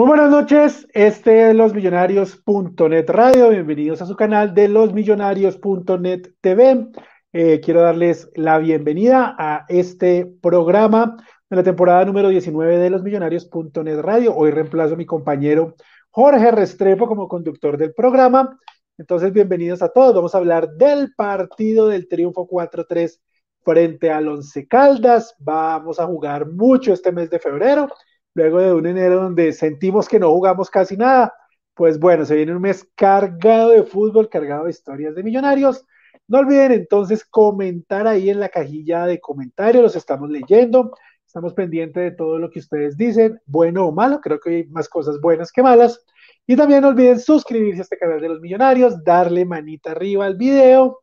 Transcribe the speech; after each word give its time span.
Muy 0.00 0.06
buenas 0.06 0.30
noches, 0.30 0.88
este 0.94 1.50
es 1.50 1.54
losmillonarios.net 1.54 3.04
Radio, 3.10 3.50
bienvenidos 3.50 4.00
a 4.00 4.06
su 4.06 4.16
canal 4.16 4.54
de 4.54 4.66
losmillonarios.net 4.66 6.36
TV. 6.40 6.88
Eh, 7.34 7.60
quiero 7.62 7.82
darles 7.82 8.30
la 8.34 8.56
bienvenida 8.56 9.36
a 9.38 9.66
este 9.68 10.24
programa 10.24 11.18
de 11.50 11.56
la 11.56 11.62
temporada 11.62 12.06
número 12.06 12.30
19 12.30 12.78
de 12.78 12.88
losmillonarios.net 12.88 14.00
Radio. 14.00 14.34
Hoy 14.34 14.52
reemplazo 14.52 14.94
a 14.94 14.96
mi 14.96 15.04
compañero 15.04 15.74
Jorge 16.08 16.50
Restrepo 16.50 17.06
como 17.06 17.28
conductor 17.28 17.76
del 17.76 17.92
programa. 17.92 18.58
Entonces, 18.96 19.34
bienvenidos 19.34 19.82
a 19.82 19.90
todos. 19.90 20.14
Vamos 20.14 20.34
a 20.34 20.38
hablar 20.38 20.70
del 20.76 21.12
partido 21.14 21.88
del 21.88 22.08
triunfo 22.08 22.48
4-3 22.48 23.20
frente 23.62 24.10
al 24.10 24.28
Once 24.28 24.66
Caldas. 24.66 25.36
Vamos 25.38 26.00
a 26.00 26.06
jugar 26.06 26.46
mucho 26.46 26.94
este 26.94 27.12
mes 27.12 27.28
de 27.28 27.38
febrero 27.38 27.90
luego 28.34 28.60
de 28.60 28.72
un 28.72 28.86
enero 28.86 29.22
donde 29.22 29.52
sentimos 29.52 30.08
que 30.08 30.18
no 30.18 30.30
jugamos 30.30 30.70
casi 30.70 30.96
nada, 30.96 31.32
pues 31.74 31.98
bueno, 31.98 32.24
se 32.24 32.36
viene 32.36 32.54
un 32.54 32.62
mes 32.62 32.86
cargado 32.94 33.70
de 33.70 33.82
fútbol, 33.82 34.28
cargado 34.28 34.64
de 34.64 34.70
historias 34.70 35.14
de 35.14 35.22
millonarios. 35.22 35.86
No 36.28 36.38
olviden 36.38 36.72
entonces 36.72 37.24
comentar 37.24 38.06
ahí 38.06 38.30
en 38.30 38.38
la 38.38 38.48
cajilla 38.48 39.06
de 39.06 39.20
comentarios, 39.20 39.82
los 39.82 39.96
estamos 39.96 40.30
leyendo, 40.30 40.92
estamos 41.26 41.54
pendientes 41.54 42.02
de 42.02 42.10
todo 42.12 42.38
lo 42.38 42.50
que 42.50 42.60
ustedes 42.60 42.96
dicen, 42.96 43.40
bueno 43.46 43.86
o 43.86 43.92
malo, 43.92 44.20
creo 44.20 44.38
que 44.38 44.50
hay 44.50 44.66
más 44.68 44.88
cosas 44.88 45.20
buenas 45.20 45.50
que 45.50 45.62
malas. 45.62 46.04
Y 46.46 46.56
también 46.56 46.82
no 46.82 46.88
olviden 46.88 47.20
suscribirse 47.20 47.80
a 47.80 47.82
este 47.82 47.98
canal 47.98 48.20
de 48.20 48.28
los 48.28 48.40
millonarios, 48.40 49.02
darle 49.04 49.44
manita 49.44 49.92
arriba 49.92 50.26
al 50.26 50.36
video, 50.36 51.00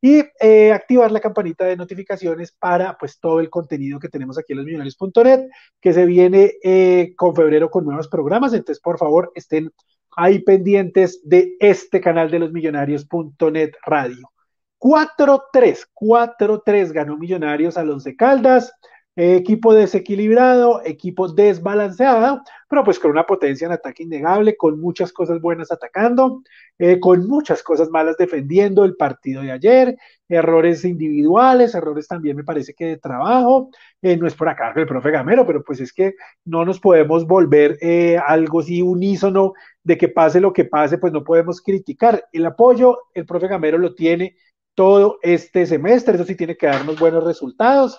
y 0.00 0.22
eh, 0.40 0.72
activar 0.72 1.10
la 1.10 1.20
campanita 1.20 1.64
de 1.64 1.76
notificaciones 1.76 2.52
para 2.52 2.96
pues 2.98 3.18
todo 3.18 3.40
el 3.40 3.50
contenido 3.50 3.98
que 3.98 4.08
tenemos 4.08 4.38
aquí 4.38 4.52
en 4.52 4.58
losmillonarios.net, 4.58 5.48
que 5.80 5.92
se 5.92 6.06
viene 6.06 6.52
eh, 6.62 7.14
con 7.16 7.34
febrero 7.34 7.70
con 7.70 7.84
nuevos 7.84 8.08
programas, 8.08 8.52
entonces 8.52 8.80
por 8.80 8.98
favor 8.98 9.32
estén 9.34 9.72
ahí 10.16 10.40
pendientes 10.40 11.20
de 11.24 11.56
este 11.60 12.00
canal 12.00 12.30
de 12.30 12.38
losmillonarios.net 12.40 13.72
radio. 13.84 14.30
4-3, 14.78 15.86
4-3 15.94 16.92
ganó 16.92 17.16
Millonarios 17.16 17.76
a 17.76 17.84
Caldas, 18.16 18.72
equipo 19.16 19.72
desequilibrado, 19.72 20.82
equipo 20.84 21.28
desbalanceado, 21.28 22.42
pero 22.68 22.84
pues 22.84 22.98
con 22.98 23.10
una 23.10 23.24
potencia 23.24 23.66
en 23.66 23.72
ataque 23.72 24.02
innegable, 24.02 24.56
con 24.56 24.78
muchas 24.78 25.10
cosas 25.10 25.40
buenas 25.40 25.72
atacando, 25.72 26.42
eh, 26.78 27.00
con 27.00 27.26
muchas 27.26 27.62
cosas 27.62 27.88
malas 27.88 28.18
defendiendo 28.18 28.84
el 28.84 28.94
partido 28.94 29.40
de 29.40 29.52
ayer, 29.52 29.96
errores 30.28 30.84
individuales, 30.84 31.74
errores 31.74 32.06
también 32.06 32.36
me 32.36 32.44
parece 32.44 32.74
que 32.74 32.84
de 32.84 32.96
trabajo, 32.98 33.70
eh, 34.02 34.18
no 34.18 34.26
es 34.26 34.34
por 34.34 34.50
acá 34.50 34.74
el 34.76 34.86
profe 34.86 35.10
Gamero, 35.10 35.46
pero 35.46 35.64
pues 35.64 35.80
es 35.80 35.94
que 35.94 36.14
no 36.44 36.66
nos 36.66 36.78
podemos 36.78 37.26
volver 37.26 37.78
eh, 37.80 38.18
algo 38.18 38.60
así 38.60 38.82
unísono 38.82 39.54
de 39.82 39.96
que 39.96 40.08
pase 40.08 40.40
lo 40.40 40.52
que 40.52 40.66
pase, 40.66 40.98
pues 40.98 41.12
no 41.14 41.24
podemos 41.24 41.62
criticar. 41.62 42.26
El 42.32 42.44
apoyo, 42.44 42.98
el 43.14 43.24
profe 43.24 43.48
Gamero 43.48 43.78
lo 43.78 43.94
tiene 43.94 44.36
todo 44.74 45.18
este 45.22 45.64
semestre, 45.64 46.16
eso 46.16 46.24
sí 46.24 46.34
tiene 46.34 46.54
que 46.54 46.66
darnos 46.66 47.00
buenos 47.00 47.24
resultados 47.24 47.96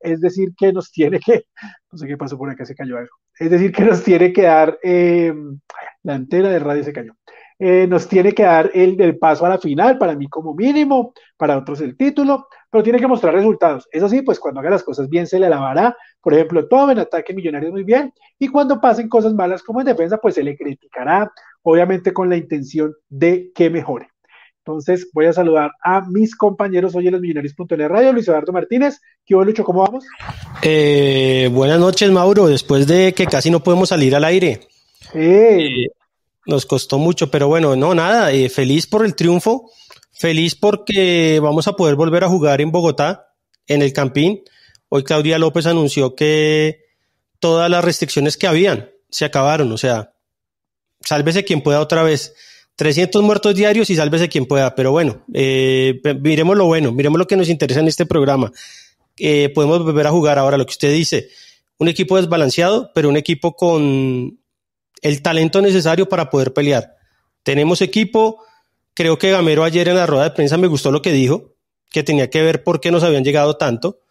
es 0.00 0.20
decir, 0.20 0.54
que 0.56 0.72
nos 0.72 0.90
tiene 0.90 1.18
que, 1.20 1.44
no 1.90 1.98
sé 1.98 2.06
qué 2.06 2.16
pasó 2.16 2.36
por 2.38 2.50
acá, 2.50 2.64
se 2.64 2.74
cayó 2.74 2.98
algo, 2.98 3.16
es 3.38 3.50
decir, 3.50 3.72
que 3.72 3.84
nos 3.84 4.02
tiene 4.02 4.32
que 4.32 4.42
dar, 4.42 4.78
eh, 4.82 5.32
la 6.02 6.14
antena 6.14 6.48
de 6.50 6.58
radio 6.58 6.84
se 6.84 6.92
cayó, 6.92 7.14
eh, 7.60 7.88
nos 7.88 8.06
tiene 8.06 8.32
que 8.32 8.44
dar 8.44 8.70
el, 8.72 9.18
paso 9.18 9.44
a 9.44 9.48
la 9.48 9.58
final, 9.58 9.98
para 9.98 10.14
mí 10.14 10.28
como 10.28 10.54
mínimo, 10.54 11.12
para 11.36 11.58
otros 11.58 11.80
el 11.80 11.96
título, 11.96 12.46
pero 12.70 12.84
tiene 12.84 13.00
que 13.00 13.08
mostrar 13.08 13.34
resultados. 13.34 13.88
Eso 13.90 14.08
sí, 14.08 14.22
pues 14.22 14.38
cuando 14.38 14.60
haga 14.60 14.70
las 14.70 14.84
cosas 14.84 15.08
bien 15.08 15.26
se 15.26 15.40
le 15.40 15.46
alabará, 15.46 15.96
por 16.20 16.34
ejemplo, 16.34 16.68
todo 16.68 16.92
en 16.92 17.00
ataque 17.00 17.34
millonario 17.34 17.72
muy 17.72 17.82
bien, 17.82 18.12
y 18.38 18.48
cuando 18.48 18.80
pasen 18.80 19.08
cosas 19.08 19.34
malas 19.34 19.62
como 19.64 19.80
en 19.80 19.86
defensa, 19.86 20.18
pues 20.18 20.36
se 20.36 20.44
le 20.44 20.56
criticará, 20.56 21.32
obviamente 21.62 22.12
con 22.12 22.28
la 22.28 22.36
intención 22.36 22.94
de 23.08 23.50
que 23.54 23.70
mejore. 23.70 24.08
Entonces 24.68 25.08
voy 25.14 25.24
a 25.24 25.32
saludar 25.32 25.70
a 25.82 26.02
mis 26.02 26.36
compañeros 26.36 26.94
hoy 26.94 27.06
en 27.06 27.12
los 27.12 27.22
millonarios.net 27.22 27.88
Radio, 27.88 28.12
Luis 28.12 28.28
Eduardo 28.28 28.52
Martínez. 28.52 29.00
¿Qué 29.24 29.34
hubo, 29.34 29.42
Lucho? 29.42 29.64
¿Cómo 29.64 29.80
vamos? 29.80 30.04
Eh, 30.60 31.48
buenas 31.50 31.80
noches, 31.80 32.10
Mauro. 32.10 32.48
Después 32.48 32.86
de 32.86 33.14
que 33.14 33.24
casi 33.24 33.50
no 33.50 33.62
podemos 33.62 33.88
salir 33.88 34.14
al 34.14 34.24
aire. 34.24 34.60
Eh, 35.14 35.86
nos 36.44 36.66
costó 36.66 36.98
mucho, 36.98 37.30
pero 37.30 37.48
bueno, 37.48 37.76
no, 37.76 37.94
nada. 37.94 38.30
Eh, 38.30 38.50
feliz 38.50 38.86
por 38.86 39.06
el 39.06 39.14
triunfo. 39.14 39.70
Feliz 40.12 40.54
porque 40.54 41.40
vamos 41.42 41.66
a 41.66 41.72
poder 41.72 41.94
volver 41.94 42.24
a 42.24 42.28
jugar 42.28 42.60
en 42.60 42.70
Bogotá, 42.70 43.32
en 43.68 43.80
el 43.80 43.94
Campín. 43.94 44.42
Hoy 44.90 45.02
Claudia 45.02 45.38
López 45.38 45.64
anunció 45.64 46.14
que 46.14 46.84
todas 47.38 47.70
las 47.70 47.82
restricciones 47.82 48.36
que 48.36 48.46
habían 48.46 48.90
se 49.08 49.24
acabaron. 49.24 49.72
O 49.72 49.78
sea, 49.78 50.12
sálvese 51.00 51.46
quien 51.46 51.62
pueda 51.62 51.80
otra 51.80 52.02
vez 52.02 52.34
300 52.78 53.24
muertos 53.24 53.56
diarios 53.56 53.90
y 53.90 53.96
sálvese 53.96 54.28
quien 54.28 54.46
pueda. 54.46 54.76
Pero 54.76 54.92
bueno, 54.92 55.24
eh, 55.34 56.00
miremos 56.20 56.56
lo 56.56 56.66
bueno, 56.66 56.92
miremos 56.92 57.18
lo 57.18 57.26
que 57.26 57.36
nos 57.36 57.48
interesa 57.48 57.80
en 57.80 57.88
este 57.88 58.06
programa. 58.06 58.52
Eh, 59.16 59.50
podemos 59.52 59.82
volver 59.82 60.06
a 60.06 60.10
jugar 60.10 60.38
ahora 60.38 60.56
lo 60.56 60.64
que 60.64 60.70
usted 60.70 60.92
dice. 60.92 61.28
Un 61.78 61.88
equipo 61.88 62.16
desbalanceado, 62.16 62.92
pero 62.94 63.08
un 63.08 63.16
equipo 63.16 63.56
con 63.56 64.38
el 65.02 65.22
talento 65.22 65.60
necesario 65.60 66.08
para 66.08 66.30
poder 66.30 66.52
pelear. 66.52 66.94
Tenemos 67.42 67.82
equipo. 67.82 68.44
Creo 68.94 69.18
que 69.18 69.32
Gamero 69.32 69.64
ayer 69.64 69.88
en 69.88 69.96
la 69.96 70.06
rueda 70.06 70.22
de 70.22 70.30
prensa 70.30 70.56
me 70.56 70.68
gustó 70.68 70.92
lo 70.92 71.02
que 71.02 71.10
dijo, 71.10 71.56
que 71.90 72.04
tenía 72.04 72.30
que 72.30 72.42
ver 72.42 72.62
por 72.62 72.80
qué 72.80 72.92
nos 72.92 73.02
habían 73.02 73.24
llegado 73.24 73.56
tanto. 73.56 74.02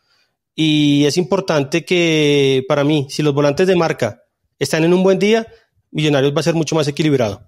Y 0.56 1.06
es 1.06 1.16
importante 1.16 1.86
que 1.86 2.66
para 2.68 2.84
mí, 2.84 3.08
si 3.10 3.24
los 3.24 3.34
volantes 3.34 3.66
de 3.66 3.78
marca 3.78 4.24
están 4.60 4.84
en 4.84 4.94
un 4.94 5.04
buen 5.04 5.20
día, 5.20 5.48
Millonarios 5.90 6.36
va 6.36 6.42
a 6.42 6.44
ser 6.44 6.54
mucho 6.54 6.76
más 6.76 6.90
equilibrado. 6.90 7.48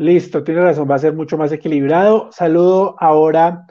Listo, 0.00 0.42
tiene 0.42 0.62
razón, 0.62 0.90
va 0.90 0.94
a 0.94 0.98
ser 0.98 1.12
mucho 1.12 1.36
más 1.36 1.52
equilibrado. 1.52 2.30
Saludo 2.32 2.96
ahora 2.98 3.66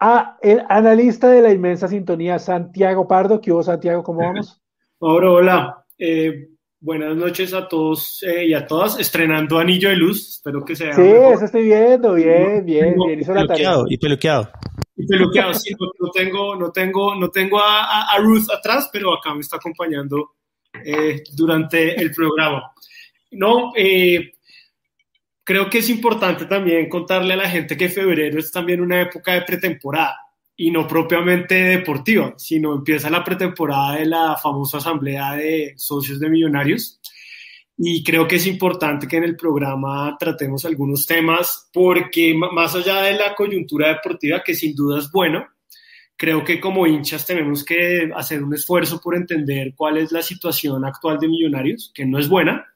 a 0.00 0.38
el 0.40 0.62
analista 0.70 1.28
de 1.28 1.42
la 1.42 1.52
inmensa 1.52 1.86
sintonía, 1.86 2.38
Santiago 2.38 3.06
Pardo. 3.06 3.42
¿Qué 3.42 3.52
hubo, 3.52 3.62
Santiago? 3.62 4.02
¿Cómo 4.02 4.20
vamos? 4.24 4.58
Mauro, 4.98 5.34
hola. 5.34 5.84
Eh, 5.98 6.48
buenas 6.80 7.14
noches 7.14 7.52
a 7.52 7.68
todos 7.68 8.22
eh, 8.22 8.46
y 8.46 8.54
a 8.54 8.66
todas. 8.66 8.98
Estrenando 8.98 9.58
Anillo 9.58 9.90
de 9.90 9.96
Luz. 9.96 10.36
Espero 10.36 10.64
que 10.64 10.74
sea. 10.74 10.94
Sí, 10.94 11.02
eso 11.02 11.44
estoy 11.44 11.64
viendo. 11.64 12.14
Bien, 12.14 12.64
bien, 12.64 12.94
bien. 12.94 13.20
Hizo 13.20 13.34
la 13.34 13.46
tarea. 13.46 13.74
Y 13.86 13.98
peluqueado. 13.98 14.48
Y 14.96 15.06
peluqueado, 15.06 15.52
sí. 15.52 15.74
No, 16.00 16.10
tengo, 16.10 16.56
no 16.56 16.72
tengo, 16.72 17.14
no 17.14 17.28
tengo 17.28 17.60
a, 17.60 18.14
a, 18.14 18.18
Ruth 18.20 18.46
atrás, 18.50 18.88
pero 18.90 19.12
acá 19.12 19.34
me 19.34 19.40
está 19.40 19.56
acompañando 19.56 20.36
eh, 20.82 21.22
durante 21.34 22.00
el 22.00 22.14
programa. 22.14 22.72
No, 23.32 23.72
eh, 23.76 24.35
creo 25.46 25.70
que 25.70 25.78
es 25.78 25.88
importante 25.88 26.46
también 26.46 26.88
contarle 26.88 27.34
a 27.34 27.36
la 27.36 27.48
gente 27.48 27.76
que 27.76 27.88
febrero 27.88 28.40
es 28.40 28.50
también 28.50 28.80
una 28.80 29.00
época 29.00 29.32
de 29.32 29.42
pretemporada 29.42 30.18
y 30.56 30.72
no 30.72 30.88
propiamente 30.88 31.54
deportiva, 31.54 32.34
sino 32.36 32.74
empieza 32.74 33.08
la 33.10 33.22
pretemporada 33.22 33.94
de 33.94 34.06
la 34.06 34.36
famosa 34.36 34.78
asamblea 34.78 35.34
de 35.34 35.74
socios 35.76 36.18
de 36.18 36.30
millonarios. 36.30 37.00
Y 37.78 38.02
creo 38.02 38.26
que 38.26 38.36
es 38.36 38.46
importante 38.46 39.06
que 39.06 39.18
en 39.18 39.24
el 39.24 39.36
programa 39.36 40.16
tratemos 40.18 40.64
algunos 40.64 41.06
temas 41.06 41.70
porque 41.72 42.34
más 42.34 42.74
allá 42.74 43.02
de 43.02 43.14
la 43.14 43.36
coyuntura 43.36 43.88
deportiva, 43.88 44.42
que 44.42 44.54
sin 44.54 44.74
duda 44.74 44.98
es 44.98 45.12
bueno, 45.12 45.46
creo 46.16 46.42
que 46.42 46.58
como 46.58 46.88
hinchas 46.88 47.24
tenemos 47.24 47.64
que 47.64 48.10
hacer 48.16 48.42
un 48.42 48.52
esfuerzo 48.52 49.00
por 49.00 49.14
entender 49.14 49.74
cuál 49.76 49.98
es 49.98 50.10
la 50.10 50.22
situación 50.22 50.84
actual 50.84 51.18
de 51.20 51.28
millonarios, 51.28 51.92
que 51.94 52.04
no 52.04 52.18
es 52.18 52.28
buena, 52.28 52.66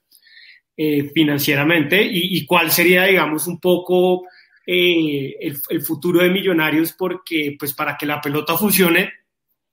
eh, 0.76 1.11
financieramente 1.14 2.02
y, 2.02 2.44
cuál 2.46 2.70
sería, 2.70 3.05
digamos, 3.05 3.46
un 3.46 3.61
poco 3.61 4.26
eh, 4.67 5.37
el, 5.40 5.82
futuro 5.82 6.22
de 6.22 6.31
Millonarios, 6.31 6.93
porque 6.93 7.56
pues 7.58 7.75
para 7.75 7.96
que 7.96 8.06
la 8.06 8.20
pelota 8.20 8.56
funcione, 8.56 9.12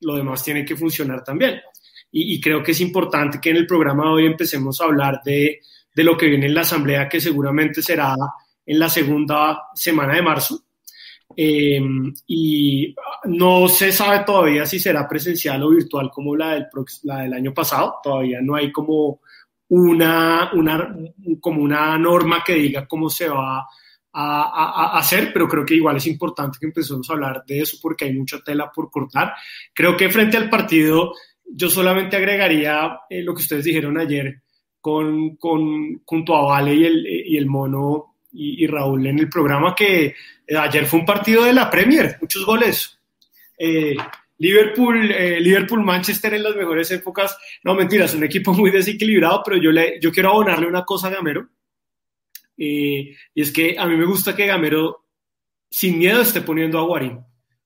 lo 0.01 0.15
demás 0.15 0.43
tiene 0.43 0.65
que 0.65 0.75
funcionar 0.75 1.23
también. 1.23 1.61
Y, 2.11 2.39
creo 2.41 2.63
que 2.63 2.71
es 2.71 2.81
importante 2.81 3.39
que 3.41 3.51
en 3.51 3.57
el 3.57 3.67
programa 3.67 4.05
de 4.05 4.09
hoy 4.09 4.25
empecemos 4.25 4.79
a 4.81 4.85
hablar 4.85 5.21
de, 5.23 5.61
de 5.93 6.03
lo 6.03 6.17
que 6.17 6.27
viene 6.27 6.47
en 6.47 6.55
la 6.55 6.61
asamblea, 6.61 7.07
que 7.07 7.19
seguramente 7.19 7.81
será 7.81 8.15
en 8.65 8.79
la 8.79 8.89
segunda 8.89 9.69
semana 9.75 10.15
de 10.15 10.21
marzo. 10.21 10.63
Eh, 11.35 11.81
y 12.27 12.95
no 13.25 13.67
se 13.67 13.91
sabe 13.91 14.23
todavía 14.25 14.65
si 14.65 14.79
será 14.79 15.07
presencial 15.07 15.61
o 15.63 15.69
virtual 15.69 16.09
como 16.09 16.35
la 16.35 16.53
del, 16.53 16.67
la 17.03 17.19
del 17.19 17.33
año 17.33 17.53
pasado. 17.53 17.95
Todavía 18.01 18.39
no 18.41 18.55
hay 18.55 18.71
como 18.71 19.21
una, 19.69 20.51
una, 20.53 20.95
como 21.39 21.61
una 21.61 21.97
norma 21.97 22.43
que 22.45 22.53
diga 22.55 22.87
cómo 22.87 23.09
se 23.09 23.27
va 23.27 23.67
a, 24.19 24.97
hacer, 24.97 25.31
pero 25.31 25.47
creo 25.47 25.65
que 25.65 25.75
igual 25.75 25.97
es 25.97 26.07
importante 26.07 26.57
que 26.59 26.65
empecemos 26.65 27.07
a 27.09 27.13
hablar 27.13 27.43
de 27.45 27.59
eso 27.61 27.77
porque 27.81 28.05
hay 28.05 28.13
mucha 28.13 28.39
tela 28.39 28.71
por 28.71 28.89
cortar. 28.89 29.33
Creo 29.73 29.95
que 29.95 30.09
frente 30.09 30.37
al 30.37 30.49
partido 30.49 31.13
yo 31.45 31.69
solamente 31.69 32.17
agregaría 32.17 32.99
eh, 33.09 33.21
lo 33.21 33.33
que 33.33 33.41
ustedes 33.41 33.65
dijeron 33.65 33.97
ayer 33.97 34.41
con, 34.81 35.35
con 35.35 36.01
junto 36.03 36.35
a 36.35 36.41
Vale 36.41 36.73
y 36.73 36.85
el, 36.85 37.07
y 37.07 37.37
el 37.37 37.45
mono 37.45 38.15
y, 38.31 38.67
Raúl 38.67 39.05
en 39.07 39.19
el 39.19 39.29
programa 39.29 39.73
que 39.75 40.05
eh, 40.05 40.57
ayer 40.57 40.85
fue 40.85 40.99
un 40.99 41.05
partido 41.05 41.43
de 41.43 41.53
la 41.53 41.69
Premier, 41.69 42.17
muchos 42.21 42.45
goles. 42.45 42.99
Eh, 43.57 43.95
Liverpool, 44.39 45.11
eh, 45.11 45.39
Liverpool, 45.39 45.83
Manchester 45.83 46.33
en 46.33 46.43
las 46.43 46.55
mejores 46.55 46.91
épocas. 46.91 47.37
No, 47.63 47.73
mentiras, 47.73 48.13
un 48.13 48.23
equipo 48.23 48.53
muy 48.53 48.71
desequilibrado, 48.71 49.41
pero 49.43 49.57
yo, 49.57 49.71
le, 49.71 49.99
yo 49.99 50.11
quiero 50.11 50.29
abonarle 50.29 50.67
una 50.67 50.85
cosa 50.85 51.07
a 51.07 51.11
Gamero. 51.11 51.47
Y 52.55 53.15
es 53.35 53.51
que 53.51 53.75
a 53.77 53.85
mí 53.85 53.95
me 53.95 54.05
gusta 54.05 54.35
que 54.35 54.47
Gamero, 54.47 55.05
sin 55.69 55.97
miedo, 55.97 56.21
esté 56.21 56.41
poniendo 56.41 56.79
a 56.79 56.83
Guarín. 56.83 57.19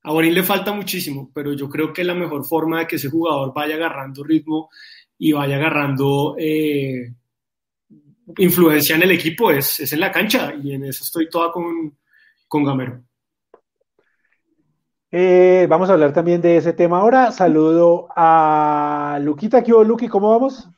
A 0.04 0.12
Guarín 0.12 0.34
le 0.34 0.44
falta 0.44 0.74
muchísimo, 0.74 1.32
pero 1.34 1.54
yo 1.54 1.70
creo 1.70 1.94
que 1.94 2.04
la 2.04 2.16
mejor 2.16 2.46
forma 2.46 2.80
de 2.80 2.88
que 2.88 2.96
ese 2.96 3.10
jugador 3.10 3.54
vaya 3.54 3.76
agarrando 3.76 4.24
ritmo 4.24 4.70
y 5.18 5.32
vaya 5.32 5.58
agarrando 5.58 6.36
eh, 6.40 7.14
influencia 8.38 8.96
en 8.96 9.04
el 9.04 9.12
equipo 9.12 9.52
es, 9.52 9.80
es, 9.80 9.94
en 9.94 10.00
la 10.00 10.12
cancha. 10.12 10.54
Y 10.62 10.74
en 10.74 10.86
eso 10.86 11.04
estoy 11.04 11.30
toda 11.30 11.52
con, 11.52 11.98
con 12.48 12.64
Gamero. 12.64 13.04
Eh, 15.14 15.68
vamos 15.70 15.90
a 15.90 15.94
hablar 15.94 16.14
también 16.14 16.42
de 16.42 16.56
ese 16.56 16.72
tema 16.72 17.00
ahora. 17.00 17.32
Saludo 17.34 18.08
a 18.16 19.20
Luquita. 19.22 19.62
¿Qué 19.62 19.74
hubo, 19.74 19.84
Luqui? 19.84 20.08
¿Cómo 20.08 20.30
vamos? 20.30 20.70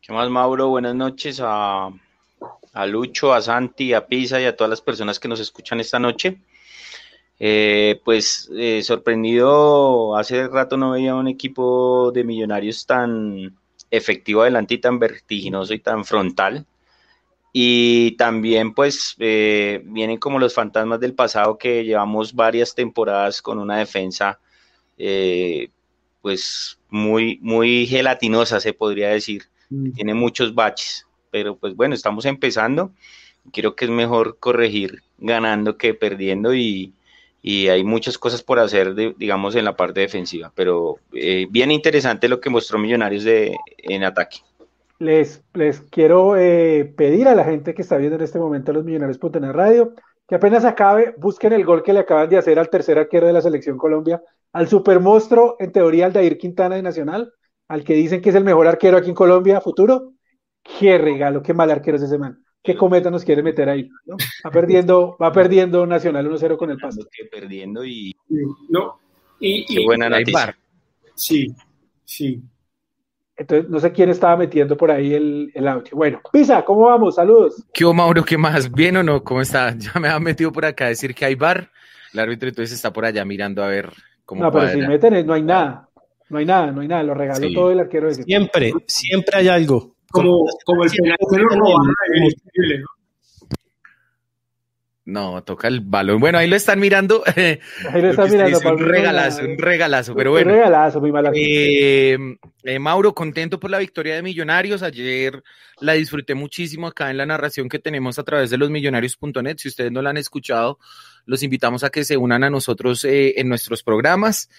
¿Qué 0.00 0.12
más, 0.12 0.30
Mauro? 0.30 0.68
Buenas 0.68 0.94
noches 0.94 1.40
a, 1.42 1.90
Lucho, 2.86 3.34
a 3.34 3.42
Santi, 3.42 3.94
a 3.94 4.06
Pisa 4.06 4.40
y 4.40 4.44
a 4.44 4.56
todas 4.56 4.70
las 4.70 4.80
personas 4.80 5.18
que 5.18 5.26
nos 5.26 5.40
escuchan 5.40 5.80
esta 5.80 5.98
noche. 5.98 6.38
Eh, 7.40 8.00
pues 8.04 8.48
eh, 8.54 8.80
sorprendido, 8.82 10.16
hace 10.16 10.46
rato 10.46 10.76
no 10.76 10.92
veía 10.92 11.16
un 11.16 11.26
equipo 11.26 12.12
de 12.12 12.22
millonarios 12.22 12.86
tan 12.86 13.56
efectivo 13.90 14.42
adelante 14.42 14.74
y 14.74 14.78
tan 14.78 15.00
vertiginoso 15.00 15.74
y 15.74 15.80
tan 15.80 16.04
frontal. 16.04 16.64
Y 17.52 18.12
también 18.12 18.74
pues 18.74 19.16
eh, 19.18 19.82
vienen 19.84 20.18
como 20.18 20.38
los 20.38 20.54
fantasmas 20.54 21.00
del 21.00 21.14
pasado 21.14 21.56
que 21.56 21.84
llevamos 21.84 22.34
varias 22.34 22.74
temporadas 22.74 23.40
con 23.40 23.58
una 23.58 23.78
defensa 23.78 24.38
eh, 24.98 25.70
pues 26.20 26.78
muy, 26.90 27.38
muy 27.40 27.86
gelatinosa 27.86 28.60
se 28.60 28.72
podría 28.72 29.08
decir. 29.08 29.44
Mm. 29.70 29.92
Tiene 29.92 30.14
muchos 30.14 30.54
baches, 30.54 31.06
pero 31.30 31.56
pues 31.56 31.74
bueno, 31.74 31.94
estamos 31.94 32.24
empezando. 32.26 32.92
Creo 33.52 33.74
que 33.76 33.86
es 33.86 33.90
mejor 33.90 34.38
corregir 34.38 35.02
ganando 35.18 35.78
que 35.78 35.94
perdiendo 35.94 36.54
y, 36.54 36.92
hay 37.44 37.82
muchas 37.82 38.18
cosas 38.18 38.42
por 38.42 38.58
hacer, 38.58 38.94
digamos, 39.16 39.54
en 39.54 39.64
la 39.64 39.74
parte 39.74 40.00
defensiva. 40.00 40.52
Pero 40.54 40.96
eh, 41.14 41.46
bien 41.48 41.70
interesante 41.70 42.28
lo 42.28 42.42
que 42.42 42.50
mostró 42.50 42.78
Millonarios 42.78 43.24
de, 43.24 43.56
en 43.78 44.04
ataque 44.04 44.40
les, 44.98 45.44
les 45.54 45.80
quiero 45.80 46.36
eh, 46.36 46.92
pedir 46.96 47.28
a 47.28 47.34
la 47.34 47.44
gente 47.44 47.74
que 47.74 47.82
está 47.82 47.96
viendo 47.96 48.16
en 48.16 48.22
este 48.22 48.38
momento 48.38 48.72
los 48.72 48.84
Millonarios.net 48.84 49.52
Radio 49.52 49.94
que 50.28 50.34
apenas 50.34 50.66
acabe, 50.66 51.14
busquen 51.16 51.54
el 51.54 51.64
gol 51.64 51.82
que 51.82 51.94
le 51.94 52.00
acaban 52.00 52.28
de 52.28 52.36
hacer 52.36 52.58
al 52.58 52.68
tercer 52.68 52.98
arquero 52.98 53.26
de 53.26 53.32
la 53.32 53.40
selección 53.40 53.78
Colombia, 53.78 54.22
al 54.52 54.68
supermonstruo, 54.68 55.56
en 55.58 55.72
teoría, 55.72 56.04
al 56.04 56.12
Dair 56.12 56.36
Quintana 56.36 56.76
de 56.76 56.82
Nacional, 56.82 57.32
al 57.66 57.82
que 57.82 57.94
dicen 57.94 58.20
que 58.20 58.28
es 58.28 58.34
el 58.34 58.44
mejor 58.44 58.66
arquero 58.66 58.98
aquí 58.98 59.08
en 59.08 59.14
Colombia, 59.14 59.62
futuro. 59.62 60.12
Qué 60.62 60.98
regalo, 60.98 61.42
qué 61.42 61.54
mal 61.54 61.70
arquero 61.70 61.96
es 61.96 62.02
ese 62.02 62.18
man. 62.18 62.44
Qué 62.62 62.76
cometa 62.76 63.10
nos 63.10 63.24
quiere 63.24 63.42
meter 63.42 63.70
ahí. 63.70 63.88
Va 64.44 64.50
perdiendo, 64.50 65.16
va 65.16 65.32
perdiendo 65.32 65.86
Nacional 65.86 66.28
1-0 66.28 66.58
con 66.58 66.70
el 66.70 66.76
paso. 66.76 67.00
Perdiendo 67.30 67.82
y. 67.82 68.14
No. 68.68 68.98
Y, 69.40 69.64
qué 69.64 69.84
buena 69.86 70.10
noticia. 70.10 70.54
Sí, 71.14 71.46
sí. 72.04 72.42
Entonces, 73.38 73.70
no 73.70 73.78
sé 73.78 73.92
quién 73.92 74.10
estaba 74.10 74.36
metiendo 74.36 74.76
por 74.76 74.90
ahí 74.90 75.14
el, 75.14 75.52
el 75.54 75.68
audio. 75.68 75.92
Bueno, 75.92 76.20
Pisa, 76.32 76.64
¿cómo 76.64 76.86
vamos? 76.86 77.14
Saludos. 77.14 77.64
¿Qué 77.72 77.84
hubo, 77.84 77.94
Mauro? 77.94 78.24
¿Qué 78.24 78.36
más? 78.36 78.70
¿Bien 78.72 78.96
o 78.96 79.04
no? 79.04 79.22
¿Cómo 79.22 79.40
está? 79.40 79.74
Ya 79.78 80.00
me 80.00 80.08
han 80.08 80.22
metido 80.22 80.50
por 80.50 80.64
acá 80.64 80.86
a 80.86 80.88
decir 80.88 81.14
que 81.14 81.24
hay 81.24 81.36
bar. 81.36 81.70
El 82.12 82.18
árbitro 82.18 82.48
entonces 82.48 82.74
está 82.74 82.92
por 82.92 83.04
allá 83.04 83.24
mirando 83.24 83.62
a 83.62 83.68
ver 83.68 83.92
cómo 84.24 84.42
No, 84.42 84.50
pero 84.50 84.68
si 84.70 84.78
meten, 84.78 85.24
no 85.24 85.34
hay 85.34 85.42
nada. 85.42 85.88
No 86.30 86.38
hay 86.38 86.46
nada, 86.46 86.72
no 86.72 86.80
hay 86.80 86.88
nada. 86.88 87.02
Lo 87.04 87.14
regaló 87.14 87.48
todo 87.54 87.70
el 87.70 87.78
arquero. 87.78 88.08
De 88.08 88.14
siempre, 88.14 88.72
siempre 88.86 89.36
hay 89.38 89.48
algo. 89.48 89.94
Como, 90.10 90.44
como 90.64 90.84
el 90.84 90.90
penal 90.90 91.16
¿no? 91.20 92.86
No, 95.08 95.42
toca 95.42 95.68
el 95.68 95.80
balón. 95.80 96.20
Bueno, 96.20 96.36
ahí 96.36 96.46
lo 96.46 96.56
están 96.56 96.78
mirando. 96.78 97.22
Ahí 97.34 98.02
lo 98.02 98.10
están 98.10 98.30
mirando. 98.30 98.58
Un 98.58 98.78
regalazo, 98.78 99.42
un 99.42 99.56
regalazo, 99.56 100.14
pero 100.14 100.32
bueno. 100.32 100.50
Un 100.50 100.56
regalazo, 100.58 101.00
muy 101.00 101.10
mala. 101.10 101.30
Eh, 101.34 102.18
eh, 102.62 102.78
Mauro, 102.78 103.14
contento 103.14 103.58
por 103.58 103.70
la 103.70 103.78
victoria 103.78 104.16
de 104.16 104.22
Millonarios. 104.22 104.82
Ayer 104.82 105.42
la 105.80 105.94
disfruté 105.94 106.34
muchísimo 106.34 106.88
acá 106.88 107.10
en 107.10 107.16
la 107.16 107.24
narración 107.24 107.70
que 107.70 107.78
tenemos 107.78 108.18
a 108.18 108.22
través 108.22 108.50
de 108.50 108.58
los 108.58 108.68
millonarios.net. 108.68 109.56
Si 109.56 109.68
ustedes 109.68 109.90
no 109.90 110.02
la 110.02 110.10
han 110.10 110.18
escuchado, 110.18 110.78
los 111.24 111.42
invitamos 111.42 111.84
a 111.84 111.88
que 111.88 112.04
se 112.04 112.18
unan 112.18 112.44
a 112.44 112.50
nosotros 112.50 113.02
eh, 113.04 113.40
en 113.40 113.48
nuestros 113.48 113.82
programas. 113.82 114.50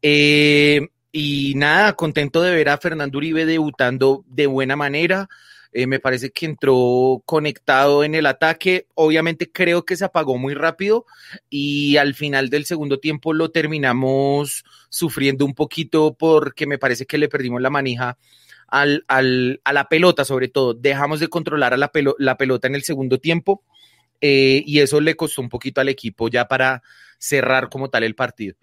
y 0.00 1.52
nada, 1.56 1.94
contento 1.94 2.42
de 2.42 2.54
ver 2.54 2.68
a 2.68 2.78
Fernando 2.78 3.18
Uribe 3.18 3.44
debutando 3.44 4.24
de 4.28 4.46
buena 4.46 4.76
manera. 4.76 5.28
Eh, 5.78 5.86
me 5.86 6.00
parece 6.00 6.30
que 6.30 6.46
entró 6.46 7.22
conectado 7.26 8.02
en 8.02 8.14
el 8.14 8.24
ataque. 8.24 8.86
Obviamente 8.94 9.52
creo 9.52 9.84
que 9.84 9.94
se 9.94 10.06
apagó 10.06 10.38
muy 10.38 10.54
rápido 10.54 11.04
y 11.50 11.98
al 11.98 12.14
final 12.14 12.48
del 12.48 12.64
segundo 12.64 12.98
tiempo 12.98 13.34
lo 13.34 13.50
terminamos 13.50 14.64
sufriendo 14.88 15.44
un 15.44 15.52
poquito 15.52 16.16
porque 16.18 16.66
me 16.66 16.78
parece 16.78 17.04
que 17.04 17.18
le 17.18 17.28
perdimos 17.28 17.60
la 17.60 17.68
manija 17.68 18.16
al, 18.68 19.04
al, 19.06 19.60
a 19.64 19.74
la 19.74 19.86
pelota, 19.90 20.24
sobre 20.24 20.48
todo. 20.48 20.72
Dejamos 20.72 21.20
de 21.20 21.28
controlar 21.28 21.74
a 21.74 21.76
la, 21.76 21.92
la 22.16 22.38
pelota 22.38 22.68
en 22.68 22.74
el 22.74 22.82
segundo 22.82 23.18
tiempo 23.18 23.62
eh, 24.22 24.62
y 24.64 24.80
eso 24.80 24.98
le 25.02 25.14
costó 25.14 25.42
un 25.42 25.50
poquito 25.50 25.82
al 25.82 25.90
equipo 25.90 26.28
ya 26.28 26.48
para 26.48 26.82
cerrar 27.18 27.68
como 27.68 27.90
tal 27.90 28.04
el 28.04 28.14
partido. 28.14 28.56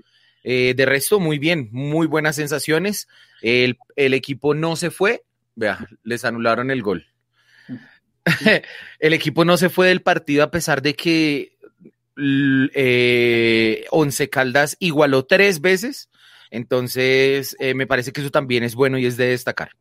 Eh, 0.43 0.73
de 0.75 0.85
resto, 0.87 1.19
muy 1.19 1.37
bien, 1.37 1.69
muy 1.71 2.07
buenas 2.07 2.37
sensaciones. 2.37 3.07
El, 3.43 3.77
el 3.95 4.15
equipo 4.15 4.55
no 4.55 4.75
se 4.75 4.89
fue, 4.89 5.21
Vea, 5.55 5.87
les 6.03 6.25
anularon 6.25 6.71
el 6.71 6.81
gol. 6.81 7.05
el 8.99 9.13
equipo 9.13 9.45
no 9.45 9.57
se 9.57 9.69
fue 9.69 9.87
del 9.87 10.01
partido 10.01 10.43
a 10.43 10.51
pesar 10.51 10.81
de 10.81 10.95
que 10.95 11.57
eh, 12.17 13.85
Once 13.91 14.29
Caldas 14.29 14.77
igualó 14.79 15.25
tres 15.25 15.61
veces, 15.61 16.09
entonces 16.51 17.55
eh, 17.59 17.73
me 17.73 17.87
parece 17.87 18.11
que 18.11 18.21
eso 18.21 18.29
también 18.29 18.63
es 18.63 18.75
bueno 18.75 18.97
y 18.97 19.05
es 19.05 19.17
de 19.17 19.27
destacar. 19.27 19.71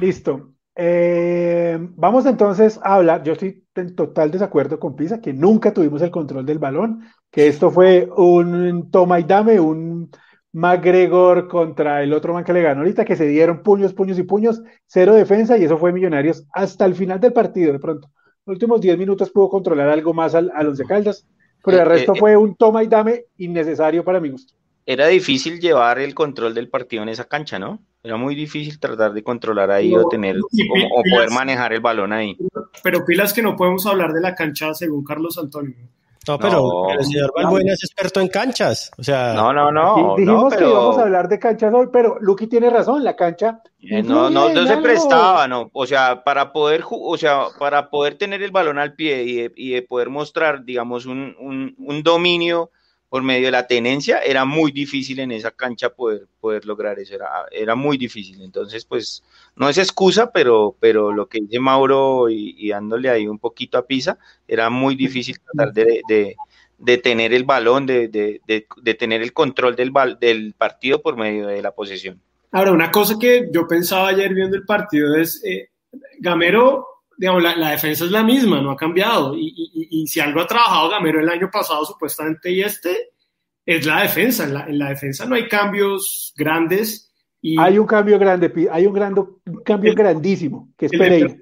Listo. 0.00 0.54
Eh, 0.76 1.76
vamos 1.80 2.24
entonces 2.26 2.78
a 2.82 2.94
hablar, 2.94 3.22
yo 3.22 3.32
estoy 3.32 3.64
en 3.74 3.94
total 3.94 4.30
desacuerdo 4.30 4.78
con 4.78 4.96
Pisa, 4.96 5.20
que 5.20 5.32
nunca 5.32 5.74
tuvimos 5.74 6.00
el 6.00 6.10
control 6.10 6.46
del 6.46 6.58
balón, 6.58 7.04
que 7.30 7.48
esto 7.48 7.70
fue 7.70 8.08
un 8.16 8.90
toma 8.90 9.20
y 9.20 9.24
dame, 9.24 9.60
un 9.60 10.10
McGregor 10.52 11.48
contra 11.48 12.02
el 12.02 12.12
otro 12.12 12.34
man 12.34 12.44
que 12.44 12.52
le 12.52 12.62
ganó 12.62 12.80
ahorita, 12.80 13.04
que 13.04 13.16
se 13.16 13.26
dieron 13.26 13.62
puños, 13.62 13.92
puños 13.92 14.18
y 14.18 14.24
puños, 14.24 14.62
cero 14.86 15.14
defensa, 15.14 15.56
y 15.56 15.64
eso 15.64 15.78
fue 15.78 15.92
Millonarios 15.92 16.44
hasta 16.52 16.84
el 16.86 16.94
final 16.94 17.20
del 17.20 17.32
partido, 17.32 17.72
de 17.72 17.78
pronto. 17.78 18.10
Los 18.46 18.54
últimos 18.54 18.80
10 18.80 18.98
minutos 18.98 19.30
pudo 19.30 19.48
controlar 19.48 19.88
algo 19.88 20.12
más 20.12 20.34
al, 20.34 20.50
al 20.54 20.68
Once 20.68 20.84
Caldas, 20.84 21.26
pero 21.64 21.76
el 21.76 21.82
eh, 21.82 21.88
resto 21.88 22.14
eh, 22.14 22.18
fue 22.18 22.36
un 22.36 22.56
toma 22.56 22.82
y 22.82 22.88
dame 22.88 23.26
innecesario 23.36 24.02
para 24.02 24.20
mi 24.20 24.30
gusto. 24.30 24.54
Era 24.86 25.06
difícil 25.06 25.60
llevar 25.60 25.98
el 25.98 26.14
control 26.14 26.54
del 26.54 26.68
partido 26.68 27.02
en 27.02 27.10
esa 27.10 27.26
cancha, 27.26 27.58
¿no? 27.58 27.80
Era 28.02 28.16
muy 28.16 28.34
difícil 28.34 28.80
tratar 28.80 29.12
de 29.12 29.22
controlar 29.22 29.70
ahí 29.70 29.94
o 29.94 30.08
tener 30.08 30.36
o, 30.38 31.02
poder 31.14 31.30
manejar 31.30 31.74
el 31.74 31.80
balón 31.80 32.12
ahí. 32.12 32.36
Pero 32.82 33.04
pilas 33.04 33.32
que 33.34 33.42
no 33.42 33.56
podemos 33.56 33.86
hablar 33.86 34.12
de 34.12 34.22
la 34.22 34.34
cancha 34.34 34.72
según 34.72 35.04
Carlos 35.04 35.36
Antonio. 35.38 35.76
No, 36.28 36.38
pero, 36.38 36.90
el 36.90 37.04
señor 37.04 37.32
Balbuena 37.34 37.72
es 37.72 37.82
experto 37.82 38.20
en 38.20 38.28
canchas. 38.28 38.90
O 38.98 39.02
sea, 39.02 39.32
no, 39.32 39.52
no, 39.52 39.72
no. 39.72 40.16
Dijimos 40.16 40.54
que 40.54 40.64
íbamos 40.64 40.98
a 40.98 41.02
hablar 41.02 41.28
de 41.28 41.38
canchas 41.38 41.72
hoy, 41.72 41.88
pero 41.90 42.18
Lucky 42.20 42.46
tiene 42.46 42.68
razón, 42.68 43.02
la 43.02 43.16
cancha. 43.16 43.62
Eh, 43.80 44.02
no, 44.02 44.28
no, 44.28 44.50
no 44.50 44.66
se 44.66 44.76
prestaba, 44.76 45.48
no. 45.48 45.70
O 45.72 45.86
sea, 45.86 46.22
para 46.22 46.52
poder, 46.52 46.84
o 46.90 47.16
sea, 47.16 47.46
para 47.58 47.88
poder 47.88 48.16
tener 48.18 48.42
el 48.42 48.50
balón 48.50 48.78
al 48.78 48.94
pie 48.94 49.50
y 49.56 49.70
de, 49.70 49.82
poder 49.82 50.10
mostrar, 50.10 50.64
digamos, 50.64 51.06
un, 51.06 51.34
un, 51.40 51.74
un 51.78 52.02
dominio 52.02 52.70
por 53.10 53.24
medio 53.24 53.46
de 53.46 53.50
la 53.50 53.66
tenencia, 53.66 54.20
era 54.20 54.44
muy 54.44 54.70
difícil 54.70 55.18
en 55.18 55.32
esa 55.32 55.50
cancha 55.50 55.90
poder, 55.90 56.28
poder 56.40 56.64
lograr 56.64 57.00
eso, 57.00 57.16
era, 57.16 57.28
era 57.50 57.74
muy 57.74 57.98
difícil. 57.98 58.40
Entonces, 58.40 58.84
pues, 58.84 59.24
no 59.56 59.68
es 59.68 59.78
excusa, 59.78 60.30
pero, 60.30 60.76
pero 60.78 61.12
lo 61.12 61.28
que 61.28 61.40
dice 61.40 61.58
Mauro 61.58 62.30
y, 62.30 62.68
dándole 62.68 63.10
ahí 63.10 63.26
un 63.26 63.40
poquito 63.40 63.78
a 63.78 63.86
Pisa, 63.86 64.16
era 64.46 64.70
muy 64.70 64.94
difícil 64.94 65.36
tratar 65.40 65.74
de, 65.74 66.36
de, 66.78 66.98
tener 66.98 67.34
el 67.34 67.42
balón, 67.42 67.84
de, 67.84 68.06
de, 68.08 68.94
tener 68.94 69.22
el 69.22 69.32
control 69.32 69.74
del, 69.74 69.92
del 70.20 70.54
partido 70.56 71.02
por 71.02 71.16
medio 71.16 71.48
de 71.48 71.62
la 71.62 71.72
posesión. 71.72 72.20
Ahora, 72.52 72.70
una 72.70 72.92
cosa 72.92 73.16
que 73.20 73.48
yo 73.52 73.66
pensaba 73.66 74.08
ayer 74.08 74.32
viendo 74.32 74.56
el 74.56 74.64
partido 74.64 75.16
es, 75.16 75.42
eh, 75.44 75.70
Gamero 76.20 76.86
digamos, 77.20 77.42
la, 77.42 77.70
defensa 77.72 78.06
es 78.06 78.10
la 78.10 78.22
misma, 78.22 78.62
no 78.62 78.70
ha 78.70 78.76
cambiado. 78.76 79.36
Y, 79.36 80.06
si 80.06 80.20
algo 80.20 80.40
ha 80.40 80.46
trabajado 80.46 80.88
Gamero 80.88 81.20
el 81.20 81.28
año 81.28 81.50
pasado, 81.52 81.84
supuestamente, 81.84 82.50
y 82.50 82.62
este, 82.62 83.10
es 83.66 83.84
la 83.84 84.00
defensa. 84.00 84.44
En 84.44 84.78
la, 84.78 84.88
defensa 84.88 85.26
no 85.26 85.34
hay 85.34 85.46
cambios 85.46 86.32
grandes. 86.34 87.12
Y 87.42 87.60
hay 87.60 87.78
un 87.78 87.86
cambio 87.86 88.18
grande, 88.18 88.50
hay 88.72 88.86
un, 88.86 88.94
gran, 88.94 89.14
cambio 89.62 89.94
grandísimo, 89.94 90.70
que 90.78 90.86
es 90.86 90.92
Pereira. 90.92 91.36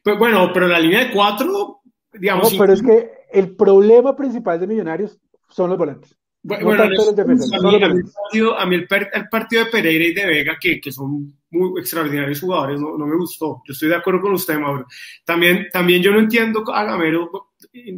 Pues, 0.00 0.16
bueno, 0.16 0.52
pero 0.54 0.68
la 0.68 0.78
línea 0.78 1.06
de 1.06 1.12
cuatro, 1.12 1.80
digamos. 2.12 2.52
No, 2.52 2.58
pero 2.58 2.72
es 2.72 2.80
que 2.82 3.10
el 3.32 3.56
problema 3.56 4.14
principal 4.14 4.60
de 4.60 4.68
Millonarios 4.68 5.18
son 5.48 5.70
los 5.70 5.78
volantes. 5.78 6.16
Bueno, 6.46 6.82
a, 6.82 8.66
mí, 8.66 8.76
el, 8.76 8.86
partido 9.30 9.64
de 9.64 9.70
Pereira 9.70 10.04
y 10.04 10.12
de 10.12 10.26
Vega, 10.26 10.58
que, 10.60 10.78
que 10.78 10.92
son 10.92 11.38
muy 11.50 11.80
extraordinarios 11.80 12.38
jugadores, 12.38 12.78
no, 12.78 12.98
no, 12.98 13.06
me 13.06 13.16
gustó. 13.16 13.62
Yo 13.66 13.72
estoy 13.72 13.88
de 13.88 13.96
acuerdo 13.96 14.20
con 14.20 14.34
usted, 14.34 14.58
Mauro. 14.58 14.86
También, 15.24 15.68
también 15.72 16.02
yo 16.02 16.12
no 16.12 16.18
entiendo 16.18 16.62
a 16.70 16.84
Gamero, 16.84 17.54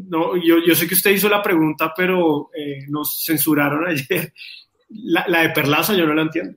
no, 0.08 0.36
yo, 0.36 0.58
yo 0.64 0.76
sé 0.76 0.86
que 0.86 0.94
usted 0.94 1.10
hizo 1.10 1.28
la 1.28 1.42
pregunta, 1.42 1.92
pero 1.96 2.50
eh, 2.56 2.86
nos 2.88 3.24
censuraron 3.24 3.88
ayer. 3.88 4.32
La, 4.88 5.26
la, 5.26 5.42
de 5.42 5.50
Perlaza 5.50 5.94
yo 5.94 6.06
no 6.06 6.14
la 6.14 6.22
entiendo. 6.22 6.56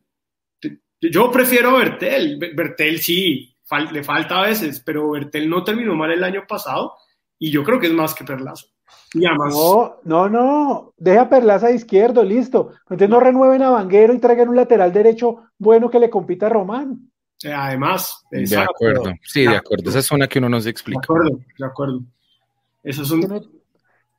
Yo 1.01 1.31
prefiero 1.31 1.75
Bertel. 1.75 2.37
Bertel 2.37 2.99
sí, 2.99 3.55
le 3.91 4.03
falta 4.03 4.39
a 4.39 4.47
veces, 4.47 4.83
pero 4.85 5.09
Bertel 5.09 5.49
no 5.49 5.63
terminó 5.63 5.95
mal 5.95 6.11
el 6.11 6.23
año 6.23 6.45
pasado 6.47 6.93
y 7.39 7.49
yo 7.49 7.63
creo 7.63 7.79
que 7.79 7.87
es 7.87 7.93
más 7.93 8.13
que 8.13 8.23
Perlaza. 8.23 8.67
No, 9.15 9.97
no, 10.03 10.29
no, 10.29 10.93
deja 10.97 11.29
Perlaza 11.29 11.67
de 11.67 11.75
izquierdo, 11.75 12.23
listo. 12.23 12.71
Entonces 12.81 13.09
no 13.09 13.19
renueven 13.19 13.63
a 13.63 13.71
Vanguero 13.71 14.13
y 14.13 14.19
traigan 14.19 14.49
un 14.49 14.55
lateral 14.55 14.93
derecho 14.93 15.43
bueno 15.57 15.89
que 15.89 15.99
le 15.99 16.09
compita 16.09 16.45
a 16.45 16.49
Román. 16.49 17.09
Eh, 17.43 17.53
además, 17.53 18.23
de 18.29 18.57
acuerdo, 18.57 19.13
sí, 19.23 19.43
de 19.43 19.55
acuerdo. 19.55 19.89
Esa 19.89 19.99
es 19.99 20.11
una 20.11 20.27
que 20.27 20.39
uno 20.39 20.49
nos 20.49 20.65
explica. 20.65 20.99
De 20.99 21.05
acuerdo, 21.05 21.39
de 21.57 21.65
acuerdo. 21.65 22.01
Eso 22.83 23.03
es 23.03 23.11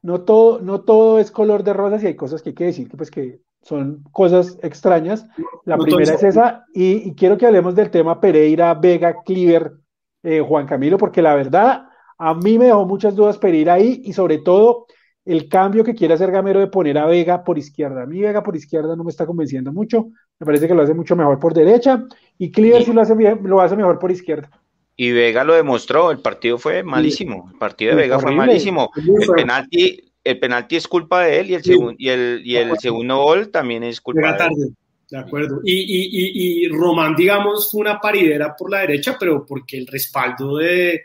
no, 0.03 0.23
todo, 0.23 0.61
no 0.61 0.81
todo 0.81 1.19
es 1.19 1.31
color 1.31 1.63
de 1.63 1.75
rosas 1.75 2.03
y 2.03 2.07
hay 2.07 2.17
cosas 2.17 2.43
que 2.43 2.51
hay 2.51 2.55
que 2.55 2.65
decir 2.65 2.89
que 2.89 2.97
pues 2.97 3.11
que 3.11 3.41
son 3.63 4.03
cosas 4.11 4.59
extrañas. 4.63 5.27
La 5.67 5.77
primera 5.77 6.15
es 6.15 6.23
esa, 6.23 6.65
y, 6.73 7.15
quiero 7.15 7.37
que 7.37 7.47
hablemos 7.47 7.75
del 7.75 7.91
tema 7.91 8.19
Pereira, 8.19 8.73
Vega, 8.75 9.17
Cleaver, 9.23 9.75
eh, 10.23 10.41
Juan 10.41 10.67
Camilo, 10.67 10.97
porque 10.97 11.21
la 11.21 11.35
verdad 11.35 11.90
a 12.21 12.35
mí 12.35 12.59
me 12.59 12.67
dejó 12.67 12.85
muchas 12.85 13.17
dudas 13.17 13.39
Pereira 13.39 13.75
ahí 13.75 14.03
y 14.05 14.12
sobre 14.12 14.39
todo 14.39 14.87
el 15.25 15.49
cambio 15.49 15.83
que 15.83 15.95
quiere 15.95 16.12
hacer 16.12 16.31
Gamero 16.31 16.61
de 16.61 16.67
poner 16.67 16.99
a 16.99 17.07
Vega 17.07 17.43
por 17.43 17.57
izquierda. 17.57 18.03
A 18.03 18.07
mí 18.07 18.21
Vega 18.21 18.43
por 18.43 18.55
izquierda 18.55 18.95
no 18.95 19.05
me 19.05 19.11
está 19.11 19.25
convenciendo 19.25 19.73
mucho. 19.73 20.09
Me 20.39 20.45
parece 20.45 20.69
que 20.69 20.75
lo 20.75 20.83
hace 20.83 20.93
mucho 20.93 21.17
mejor 21.17 21.39
por 21.39 21.55
derecha 21.55 22.05
y 22.37 22.50
Cleaver 22.50 22.85
sí 22.85 22.93
lo 22.93 23.00
hace, 23.00 23.15
lo 23.43 23.61
hace 23.62 23.75
mejor 23.75 23.99
por 23.99 24.11
izquierda. 24.11 24.50
Y 24.97 25.12
Vega 25.12 25.45
lo 25.45 25.55
demostró, 25.55 26.11
el 26.11 26.21
partido 26.21 26.59
fue 26.59 26.83
malísimo. 26.83 27.49
El 27.50 27.59
partido 27.59 27.97
de 27.97 28.03
Vega 28.03 28.19
fue 28.19 28.33
malísimo. 28.33 28.91
El 28.97 29.27
penalti, 29.35 30.12
el 30.23 30.39
penalti 30.39 30.77
es 30.77 30.87
culpa 30.87 31.23
de 31.23 31.41
él 31.41 31.50
y 31.50 31.55
el, 31.55 31.95
y 31.97 32.09
el, 32.11 32.43
y 32.45 32.57
el 32.57 32.79
segundo 32.79 33.17
gol 33.17 33.49
también 33.49 33.83
es 33.83 33.99
culpa 33.99 34.37
de 34.37 34.45
él. 34.45 34.75
De 35.11 35.19
acuerdo. 35.19 35.61
Y, 35.65 35.73
y, 35.75 36.65
y, 36.65 36.69
Román, 36.69 37.17
digamos, 37.17 37.71
fue 37.71 37.81
una 37.81 37.99
paridera 37.99 38.55
por 38.55 38.71
la 38.71 38.81
derecha, 38.81 39.17
pero 39.19 39.45
porque 39.45 39.79
el 39.79 39.87
respaldo 39.87 40.59
de, 40.59 41.00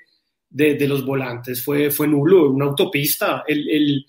de, 0.55 0.87
los 0.87 1.05
volantes 1.05 1.63
fue, 1.63 1.91
fue 1.91 2.07
nulo, 2.07 2.49
una 2.49 2.65
autopista. 2.65 3.43
El, 3.47 4.05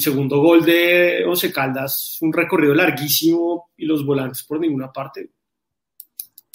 segundo 0.00 0.40
gol 0.40 0.64
de 0.64 1.24
Once 1.26 1.52
Caldas, 1.52 2.18
un 2.20 2.32
recorrido 2.32 2.74
larguísimo 2.74 3.70
y 3.76 3.86
los 3.86 4.06
volantes 4.06 4.44
por 4.44 4.60
ninguna 4.60 4.92
parte. 4.92 5.30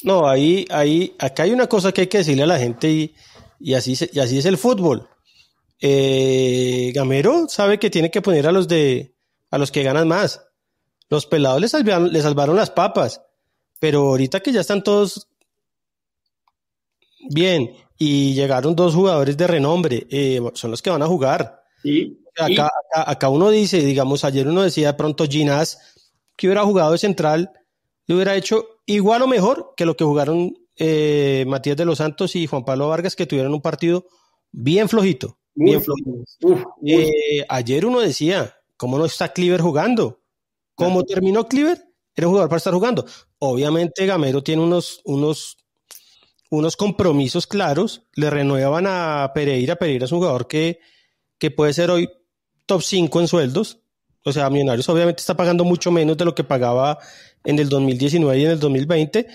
No, 0.04 0.28
ahí, 0.28 0.66
ahí, 0.70 1.14
acá 1.20 1.44
hay 1.44 1.52
una 1.52 1.68
cosa 1.68 1.92
que 1.92 2.02
hay 2.02 2.08
que 2.08 2.20
decirle 2.20 2.44
a 2.44 2.48
la 2.48 2.60
gente 2.60 2.90
y, 2.90 3.14
y 3.60 3.74
así, 3.74 3.94
y 4.12 4.20
así 4.20 4.38
es 4.38 4.46
el 4.46 4.58
fútbol. 4.58 5.10
Eh, 5.82 6.94
Gamero 6.96 7.48
sabe 7.50 7.78
que 7.78 7.90
tiene 7.90 8.10
que 8.10 8.22
poner 8.22 8.48
a 8.48 8.54
los 8.54 8.70
de 8.70 9.16
a 9.52 9.58
los 9.58 9.70
que 9.70 9.84
ganan 9.84 10.08
más. 10.08 10.42
Los 11.10 11.26
pelados 11.26 11.60
le 11.60 11.68
salvaron, 11.68 12.22
salvaron 12.22 12.56
las 12.56 12.72
papas, 12.72 13.22
pero 13.80 14.00
ahorita 14.00 14.40
que 14.40 14.54
ya 14.54 14.62
están 14.62 14.82
todos 14.82 15.28
bien 17.30 17.76
y 18.06 18.34
llegaron 18.34 18.76
dos 18.76 18.96
jugadores 18.96 19.38
de 19.38 19.48
renombre, 19.48 20.06
eh, 20.10 20.42
son 20.56 20.72
los 20.72 20.82
que 20.82 20.90
van 20.90 21.02
a 21.02 21.08
jugar. 21.08 21.64
¿Y? 21.86 22.20
Acá, 22.38 22.70
acá, 22.94 23.30
uno 23.30 23.50
dice, 23.50 23.78
digamos, 23.78 24.26
ayer 24.26 24.46
uno 24.46 24.64
decía 24.64 24.88
de 24.88 24.94
pronto 24.96 25.26
Ginás 25.26 25.80
que 26.36 26.48
hubiera 26.48 26.66
jugado 26.66 26.92
de 26.92 26.98
central, 26.98 27.52
le 28.08 28.16
hubiera 28.16 28.36
hecho 28.36 28.82
igual 28.88 29.22
o 29.22 29.28
mejor 29.28 29.74
que 29.78 29.86
lo 29.86 29.96
que 29.96 30.04
jugaron 30.04 30.54
eh, 30.76 31.46
Matías 31.48 31.78
de 31.78 31.86
los 31.86 32.00
Santos 32.00 32.36
y 32.36 32.46
Juan 32.46 32.66
Pablo 32.66 32.90
Vargas, 32.90 33.16
que 33.16 33.26
tuvieron 33.26 33.54
un 33.54 33.62
partido 33.62 34.08
bien 34.52 34.90
flojito. 34.90 35.40
bien 35.54 35.82
flojito. 35.82 36.26
Eh, 36.86 37.46
ayer 37.48 37.86
uno 37.86 38.02
decía, 38.02 38.54
¿cómo 38.76 38.98
no 38.98 39.06
está 39.06 39.32
Cleaver 39.32 39.62
jugando? 39.62 40.24
¿Cómo 40.76 41.04
terminó 41.04 41.48
Cleaver? 41.48 41.82
Era 42.16 42.28
un 42.28 42.34
jugador 42.34 42.50
para 42.50 42.58
estar 42.58 42.74
jugando. 42.74 43.06
Obviamente 43.40 44.06
Gamero 44.06 44.44
tiene 44.44 44.62
unos, 44.62 45.00
unos 45.06 45.63
unos 46.54 46.76
compromisos 46.76 47.48
claros, 47.48 48.04
le 48.16 48.30
renuevan 48.30 48.86
a 48.88 49.32
Pereira, 49.34 49.76
Pereira 49.76 50.06
es 50.06 50.12
un 50.12 50.20
jugador 50.20 50.48
que, 50.48 50.80
que 51.40 51.50
puede 51.50 51.74
ser 51.74 51.90
hoy 51.90 52.08
top 52.68 52.84
5 52.84 53.22
en 53.22 53.28
sueldos, 53.28 53.80
o 54.24 54.32
sea, 54.32 54.52
Millonarios 54.52 54.88
obviamente 54.88 55.22
está 55.22 55.36
pagando 55.36 55.64
mucho 55.64 55.92
menos 55.92 56.16
de 56.16 56.26
lo 56.26 56.36
que 56.36 56.44
pagaba 56.44 57.00
en 57.44 57.58
el 57.58 57.70
2019 57.70 58.38
y 58.38 58.46
en 58.46 58.52
el 58.52 58.60
2020, 58.60 59.28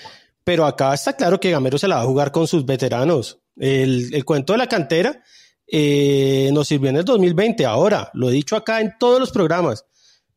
pero 0.45 0.65
acá 0.65 0.95
está 0.95 1.15
claro 1.15 1.41
que 1.41 1.51
Gamero 1.51 1.77
se 1.77 1.89
la 1.89 1.97
va 1.97 2.03
a 2.03 2.07
jugar 2.07 2.31
con 2.31 2.47
sus 2.47 2.65
veteranos. 2.65 3.41
El, 3.57 4.25
cuento 4.25 4.53
de 4.53 4.59
la 4.59 4.69
cantera 4.69 5.21
eh, 5.67 6.51
nos 6.53 6.69
sirvió 6.69 6.89
en 6.89 6.99
el 6.99 7.05
2020. 7.05 7.67
Ahora, 7.67 8.11
lo 8.15 8.31
he 8.31 8.33
dicho 8.33 8.55
acá 8.55 8.81
en 8.81 8.95
todos 8.97 9.19
los 9.19 9.33
programas, 9.33 9.85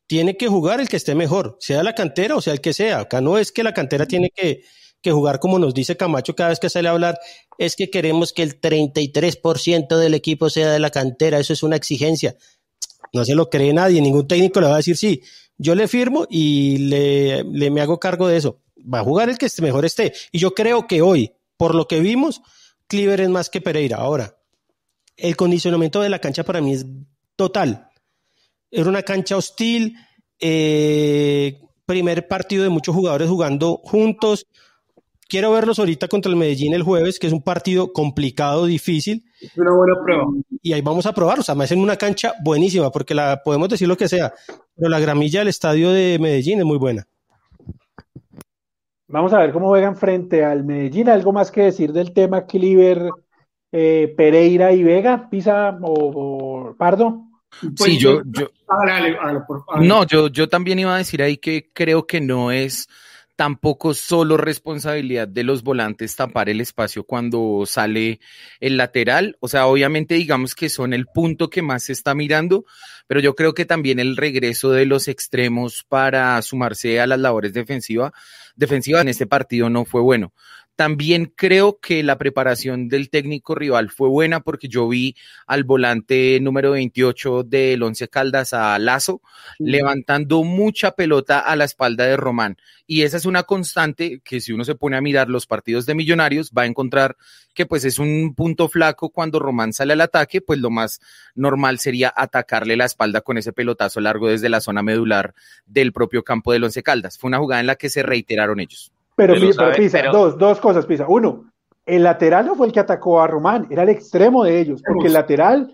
tiene 0.08 0.36
que 0.36 0.48
jugar 0.48 0.82
el 0.82 0.90
que 0.90 0.98
esté 0.98 1.14
mejor, 1.14 1.58
sea 1.60 1.84
la 1.84 1.94
cantera 1.94 2.36
o 2.36 2.42
sea 2.42 2.54
el 2.54 2.60
que 2.60 2.74
sea. 2.74 3.02
Acá 3.02 3.22
no 3.22 3.38
es 3.38 3.52
que 3.52 3.64
la 3.64 3.74
cantera 3.74 4.08
tiene 4.08 4.32
que, 4.36 4.64
que 5.02 5.12
jugar 5.12 5.40
como 5.40 5.60
nos 5.60 5.74
dice 5.74 5.98
Camacho 5.98 6.36
cada 6.36 6.50
vez 6.50 6.60
que 6.60 6.70
sale 6.70 6.88
a 6.88 6.92
hablar, 6.92 7.20
es 7.58 7.76
que 7.76 7.90
queremos 7.90 8.34
que 8.34 8.44
el 8.44 8.60
33% 8.60 9.98
del 9.98 10.14
equipo 10.14 10.50
sea 10.50 10.72
de 10.72 10.80
la 10.80 10.90
cantera, 10.90 11.40
eso 11.40 11.54
es 11.54 11.64
una 11.64 11.76
exigencia. 11.76 12.36
No 13.14 13.26
se 13.26 13.36
lo 13.36 13.50
cree 13.50 13.74
nadie, 13.74 14.02
ningún 14.02 14.28
técnico 14.28 14.62
le 14.62 14.68
va 14.68 14.76
a 14.76 14.78
decir 14.78 14.98
sí. 14.98 15.22
Yo 15.58 15.76
le 15.76 15.88
firmo 15.88 16.26
y 16.30 16.78
le, 16.78 17.44
le 17.44 17.70
me 17.70 17.82
hago 17.82 18.00
cargo 18.00 18.28
de 18.28 18.38
eso. 18.38 18.62
Va 18.82 19.00
a 19.00 19.04
jugar 19.04 19.30
el 19.30 19.38
que 19.38 19.48
mejor 19.62 19.86
esté. 19.86 20.14
Y 20.32 20.40
yo 20.40 20.54
creo 20.56 20.88
que 20.88 21.02
hoy, 21.02 21.34
por 21.58 21.76
lo 21.76 21.88
que 21.88 22.00
vimos, 22.00 22.42
Cleaver 22.88 23.22
es 23.22 23.30
más 23.30 23.50
que 23.50 23.62
Pereira. 23.62 23.98
Ahora, 23.98 24.38
el 25.18 25.36
condicionamiento 25.36 26.02
de 26.02 26.10
la 26.10 26.20
cancha 26.20 26.44
para 26.44 26.62
mí 26.62 26.74
es 26.74 26.86
total. 27.36 27.90
Era 28.72 28.90
una 28.90 29.04
cancha 29.04 29.38
hostil, 29.38 29.96
eh, 30.40 31.62
primer 31.86 32.28
partido 32.28 32.64
de 32.64 32.70
muchos 32.70 32.96
jugadores 32.96 33.30
jugando 33.30 33.82
juntos. 33.84 34.48
Quiero 35.32 35.54
verlos 35.54 35.80
ahorita 35.80 36.10
contra 36.10 36.30
el 36.30 36.36
Medellín 36.36 36.74
el 36.74 36.84
jueves, 36.84 37.18
que 37.18 37.28
es 37.28 37.32
un 37.32 37.42
partido 37.42 37.94
complicado, 37.94 38.66
difícil. 38.66 39.24
Una 39.56 39.72
buena 39.74 39.94
prueba. 40.04 40.26
Y 40.62 40.74
ahí 40.74 40.82
vamos 40.82 41.06
a 41.06 41.14
probar. 41.14 41.40
O 41.40 41.42
sea, 41.42 41.56
me 41.56 41.64
hacen 41.64 41.80
una 41.80 41.96
cancha 41.96 42.34
buenísima, 42.44 42.92
porque 42.92 43.16
la 43.16 43.42
podemos 43.42 43.70
decir 43.70 43.88
lo 43.88 43.96
que 43.96 44.10
sea, 44.10 44.34
pero 44.76 44.90
la 44.90 45.00
gramilla 45.00 45.40
del 45.40 45.48
estadio 45.48 45.92
de 45.92 46.18
Medellín 46.20 46.60
es 46.60 46.66
muy 46.66 46.78
buena. 46.78 47.08
Vamos 49.08 49.32
a 49.32 49.40
ver 49.40 49.54
cómo 49.54 49.70
juegan 49.70 49.96
frente 49.96 50.44
al 50.44 50.66
Medellín. 50.66 51.08
¿Algo 51.08 51.32
más 51.32 51.50
que 51.50 51.62
decir 51.62 51.94
del 51.94 52.12
tema 52.12 52.46
Cliver, 52.46 53.10
eh, 53.72 54.14
Pereira 54.18 54.74
y 54.74 54.84
Vega? 54.84 55.30
¿Pisa 55.30 55.80
o, 55.82 56.76
Pardo? 56.78 57.24
sí, 57.62 57.70
pues 57.78 57.98
yo, 58.00 58.22
yo, 58.26 58.50
no, 59.80 60.06
yo, 60.06 60.28
yo 60.28 60.50
también 60.50 60.80
iba 60.80 60.94
a 60.94 60.98
decir 60.98 61.24
ahí 61.24 61.38
que 61.38 61.72
creo 61.72 62.06
que 62.06 62.20
no 62.20 62.52
es 62.52 62.90
tampoco 63.42 63.96
solo 63.96 64.38
responsabilidad 64.38 65.28
de 65.28 65.44
los 65.44 65.64
volantes 65.64 66.16
tapar 66.16 66.48
el 66.48 66.62
espacio 66.62 67.06
cuando 67.06 67.64
sale 67.66 68.20
el 68.60 68.78
lateral. 68.78 69.36
O 69.40 69.48
sea, 69.48 69.66
obviamente 69.66 70.14
digamos 70.14 70.54
que 70.54 70.70
son 70.70 70.94
el 70.94 71.08
punto 71.08 71.50
que 71.50 71.64
más 71.64 71.82
se 71.86 71.94
está 71.94 72.14
mirando, 72.14 72.66
pero 73.08 73.20
yo 73.20 73.34
creo 73.34 73.56
que 73.56 73.66
también 73.66 73.98
el 74.00 74.16
regreso 74.16 74.70
de 74.70 74.86
los 74.86 75.08
extremos 75.08 75.84
para 75.90 76.40
sumarse 76.44 77.02
a 77.02 77.08
las 77.08 77.18
labores 77.18 77.52
defensivas 77.52 78.12
defensiva 78.56 79.02
en 79.02 79.08
este 79.08 79.26
partido 79.28 79.70
no 79.70 79.86
fue 79.86 80.02
bueno. 80.02 80.34
También 80.76 81.32
creo 81.36 81.80
que 81.80 82.02
la 82.02 82.18
preparación 82.18 82.88
del 82.88 83.10
técnico 83.10 83.54
rival 83.54 83.92
fue 83.92 84.10
buena 84.10 84.40
porque 84.40 84.68
yo 84.68 84.88
vi 84.88 85.16
al 85.46 85.64
volante 85.64 86.40
número 86.42 86.72
28 86.72 87.44
del 87.44 87.84
Once 87.84 88.08
Caldas 88.08 88.54
a 88.54 88.80
Lazo 88.80 89.22
levantando 89.60 90.44
mucha 90.44 90.92
pelota 90.92 91.40
a 91.40 91.56
la 91.56 91.66
espalda 91.66 92.06
de 92.06 92.18
Román. 92.18 92.58
Y 92.88 93.04
esa 93.04 93.18
es 93.18 93.26
una 93.26 93.44
constante 93.44 94.22
que 94.24 94.42
si 94.42 94.54
uno 94.54 94.64
se 94.64 94.76
pone 94.76 94.98
a 94.98 95.02
mirar 95.02 95.30
los 95.30 95.46
partidos 95.46 95.86
de 95.86 95.94
Millonarios 95.94 96.52
va 96.58 96.64
a 96.64 96.68
encontrar 96.68 97.16
que 97.54 97.66
pues 97.66 97.86
es 97.86 98.00
un 98.00 98.34
punto 98.36 98.68
flaco 98.68 99.10
cuando 99.10 99.40
Román 99.40 99.74
sale 99.74 99.94
al 99.94 100.02
ataque, 100.02 100.42
pues 100.42 100.60
lo 100.60 100.70
más 100.70 101.00
normal 101.36 101.80
sería 101.80 102.14
atacarle 102.16 102.76
la 102.76 102.86
espalda 102.86 103.22
con 103.22 103.38
ese 103.38 103.54
pelotazo 103.54 104.00
largo 104.00 104.30
desde 104.30 104.50
la 104.50 104.62
zona 104.62 104.82
medular 104.82 105.34
del 105.66 105.94
propio 105.94 106.24
campo 106.24 106.54
del 106.54 106.64
Once 106.64 106.82
Caldas. 106.82 107.18
Fue 107.18 107.28
una 107.28 107.40
jugada 107.40 107.62
en 107.62 107.68
la 107.68 107.76
que 107.76 107.90
se 107.90 108.04
reiteraron 108.04 108.60
ellos. 108.60 108.92
Pero, 109.22 109.36
Pisa, 109.76 110.04
Dos, 110.12 110.36
dos 110.36 110.60
cosas, 110.60 110.86
Pisa. 110.88 111.06
Uno, 111.08 111.52
el 111.86 112.04
lateral 112.04 112.46
no 112.46 112.56
fue 112.56 112.66
el 112.66 112.74
que 112.74 112.80
atacó 112.80 113.22
a 113.22 113.28
Román, 113.28 113.68
era 113.70 113.84
el 113.84 113.90
extremo 113.90 114.44
de 114.44 114.60
ellos, 114.60 114.82
porque 114.86 115.08
el 115.08 115.14
lateral, 115.14 115.72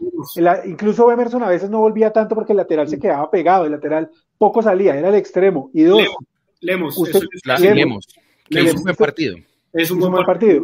incluso 0.66 1.10
Emerson 1.10 1.44
a 1.44 1.50
veces 1.50 1.70
no 1.70 1.80
volvía 1.80 2.12
tanto 2.12 2.36
porque 2.36 2.52
el 2.52 2.58
lateral 2.58 2.90
se 2.90 3.00
quedaba 3.00 3.32
pegado, 3.32 3.66
el 3.66 3.72
lateral 3.72 4.10
poco 4.38 4.62
salía, 4.62 4.96
era 4.98 5.10
el 5.10 5.16
extremo. 5.16 5.70
Y 5.74 5.84
dos, 5.84 6.02
Lemos, 6.60 6.98
usted, 6.98 7.22
Lemos, 7.60 8.06
es 8.50 8.76
un 8.76 8.84
buen 8.84 8.96
partido. 8.96 9.38
Es 9.72 9.92
un, 9.92 10.00
buen 10.00 10.26
partido. 10.26 10.64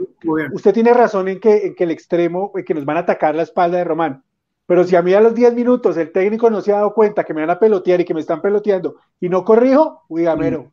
Usted 0.53 0.73
tiene 0.73 0.93
razón 0.93 1.27
en 1.27 1.39
que, 1.39 1.67
en 1.67 1.75
que 1.75 1.83
el 1.83 1.91
extremo, 1.91 2.51
que 2.65 2.73
nos 2.73 2.83
van 2.83 2.97
a 2.97 3.01
atacar 3.01 3.35
la 3.35 3.43
espalda 3.43 3.77
de 3.77 3.83
Román. 3.83 4.23
Pero 4.65 4.83
si 4.83 4.95
a 4.95 5.01
mí 5.01 5.13
a 5.13 5.21
los 5.21 5.35
10 5.35 5.53
minutos 5.53 5.95
el 5.97 6.11
técnico 6.11 6.49
no 6.49 6.61
se 6.61 6.71
ha 6.71 6.77
dado 6.77 6.93
cuenta 6.93 7.23
que 7.23 7.33
me 7.33 7.41
van 7.41 7.49
a 7.49 7.59
pelotear 7.59 8.01
y 8.01 8.05
que 8.05 8.13
me 8.13 8.21
están 8.21 8.41
peloteando 8.41 8.95
y 9.19 9.29
no 9.29 9.43
corrijo, 9.43 10.03
uy, 10.07 10.23
gamero. 10.23 10.71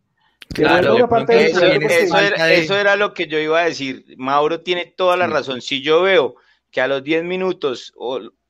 Claro, 0.52 0.96
eso, 1.28 2.76
era, 2.76 2.96
lo 2.96 3.14
que 3.14 3.26
yo 3.26 3.38
iba 3.38 3.60
a 3.60 3.64
decir. 3.64 4.04
Mauro 4.16 4.60
tiene 4.60 4.86
toda 4.86 5.16
la 5.16 5.26
razón. 5.26 5.60
Si 5.60 5.80
yo 5.80 6.02
veo 6.02 6.34
que 6.70 6.80
a 6.80 6.88
los 6.88 7.04
10 7.04 7.24
minutos 7.24 7.92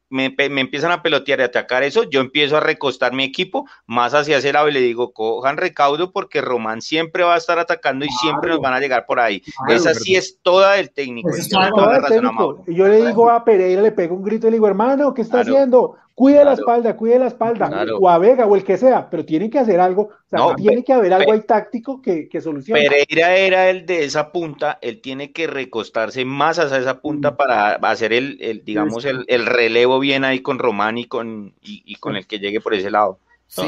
me, 0.09 0.35
empiezan 0.39 0.93
a 0.93 1.03
pelotear 1.03 1.41
y 1.41 1.43
atacar 1.43 1.83
eso, 1.83 2.05
yo 2.05 2.21
empiezo 2.21 2.57
a 2.57 2.61
recostar 2.61 3.13
mi 3.13 3.25
equipo 3.25 3.67
más 3.87 4.15
hacia 4.15 4.39
ese 4.39 4.53
lado 4.53 4.69
y 4.69 4.73
le 4.73 4.81
digo, 4.81 5.13
cojan 5.13 5.57
recaudo 5.57 6.11
porque 6.11 6.41
Román 6.41 6.81
siempre 6.81 7.23
va 7.23 7.35
a 7.35 7.39
estar 7.39 7.59
atacando 7.59 8.05
y 8.05 8.09
siempre 8.09 8.51
nos 8.51 8.61
van 8.61 8.75
a 8.75 8.81
llegar 8.81 9.05
por 9.07 9.21
ahí. 9.21 9.43
Esa 9.69 9.95
sí 9.95 10.17
es 10.17 10.41
toda 10.43 10.75
del 10.75 10.91
técnico. 10.91 11.31
Y 12.67 12.75
yo 12.75 12.89
le 12.89 13.07
digo 13.07 13.31
a 13.31 13.45
Pereira, 13.45 13.83
le 13.83 13.93
pego 13.93 14.17
un 14.17 14.23
grito 14.23 14.49
y 14.49 14.51
le 14.51 14.57
digo, 14.57 14.67
hermano, 14.67 15.13
¿qué 15.13 15.23
está 15.23 15.41
haciendo? 15.41 15.97
Cuide 16.21 16.45
la 16.45 16.53
espalda, 16.53 16.97
cuide 16.99 17.19
la 17.19 17.29
espalda, 17.29 17.87
o 17.99 18.07
a 18.07 18.19
Vega 18.19 18.45
o 18.45 18.55
el 18.55 18.63
que 18.63 18.77
sea, 18.77 19.09
pero 19.09 19.25
tiene 19.25 19.49
que 19.49 19.59
hacer 19.59 19.81
algo, 19.81 20.03
o 20.03 20.29
sea, 20.29 20.55
tiene 20.55 20.85
que 20.85 20.93
haber 20.93 21.15
algo 21.15 21.33
ahí 21.33 21.41
táctico 21.41 22.03
que, 22.03 22.29
que 22.29 22.43
solucione. 22.43 22.83
Pereira 22.83 23.37
era 23.37 23.71
el 23.71 23.87
de 23.87 24.05
esa 24.05 24.31
punta, 24.31 24.79
él 24.83 25.01
tiene 25.01 25.33
que 25.33 25.47
recostarse 25.47 26.27
más 26.27 26.59
hacia 26.59 26.77
esa 26.77 27.01
punta 27.01 27.31
mm. 27.31 27.37
para 27.37 27.73
hacer 27.77 28.13
el, 28.13 28.37
el 28.43 28.63
digamos, 28.67 29.07
el, 29.07 29.25
el, 29.29 29.47
relevo 29.47 29.99
bien 29.99 30.25
ahí 30.25 30.41
con 30.41 30.59
Román 30.59 30.99
y 30.99 31.07
con, 31.07 31.55
y 31.63 31.95
con 31.95 32.17
el 32.17 32.27
que 32.27 32.39
llegue 32.39 32.61
por 32.61 32.75
ese 32.75 32.91
lado. 32.91 33.19
Sí, 33.51 33.63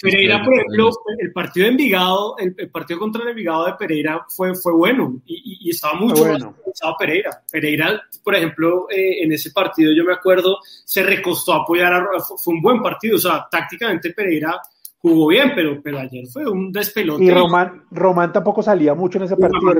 Pereira, 0.00 0.44
por 0.44 0.54
ejemplo, 0.54 0.90
el 1.18 1.32
partido 1.32 1.64
de 1.64 1.72
Envigado, 1.72 2.36
el, 2.38 2.70
partido 2.70 3.00
contra 3.00 3.24
el 3.24 3.30
Envigado 3.30 3.66
de 3.66 3.72
Pereira 3.72 4.24
fue, 4.28 4.54
fue 4.54 4.72
bueno 4.74 5.20
y, 5.26 5.68
estaba 5.68 5.94
mucho 5.94 6.24
bueno. 6.24 6.54
estaba 6.72 6.96
Pereira. 6.96 7.42
Pereira, 7.50 8.00
por 8.22 8.36
ejemplo, 8.36 8.86
eh, 8.90 9.24
en 9.24 9.32
ese 9.32 9.50
partido 9.50 9.92
yo 9.92 10.04
me 10.04 10.12
acuerdo, 10.12 10.58
se 10.84 11.02
recostó 11.02 11.52
a 11.52 11.62
apoyar 11.62 11.92
a, 11.92 12.04
fue 12.20 12.54
un 12.54 12.62
buen 12.62 12.80
partido, 12.80 13.16
o 13.16 13.18
sea, 13.18 13.48
tácticamente 13.50 14.12
Pereira 14.12 14.54
jugó 14.98 15.26
bien, 15.28 15.50
pero, 15.56 15.82
pero 15.82 15.98
ayer 15.98 16.24
fue 16.28 16.48
un 16.48 16.70
despelote. 16.70 17.24
Y 17.24 17.30
Román, 17.32 17.86
Román 17.90 18.32
tampoco 18.32 18.62
salía 18.62 18.94
mucho 18.94 19.18
en 19.18 19.24
ese 19.24 19.36
partido. 19.36 19.74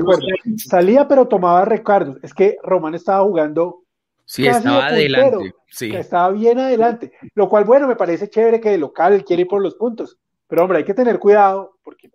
Salía, 0.57 1.07
pero 1.07 1.29
tomaba 1.29 1.63
recuerdos. 1.63 2.17
Es 2.23 2.33
que 2.33 2.57
Román 2.61 2.95
estaba 2.95 3.23
jugando 3.23 3.83
Sí, 4.29 4.45
estaba 4.45 4.85
adelante. 4.85 5.55
Sí. 5.71 5.91
Estaba 5.91 6.29
bien 6.29 6.59
adelante. 6.59 7.11
Lo 7.33 7.49
cual, 7.49 7.63
bueno, 7.65 7.87
me 7.87 7.95
parece 7.95 8.29
chévere 8.29 8.61
que 8.61 8.69
de 8.69 8.77
local 8.77 9.25
quiere 9.25 9.41
ir 9.41 9.47
por 9.47 9.59
los 9.59 9.73
puntos. 9.73 10.19
Pero, 10.47 10.61
hombre, 10.61 10.77
hay 10.77 10.83
que 10.83 10.93
tener 10.93 11.17
cuidado 11.17 11.79
porque 11.83 12.11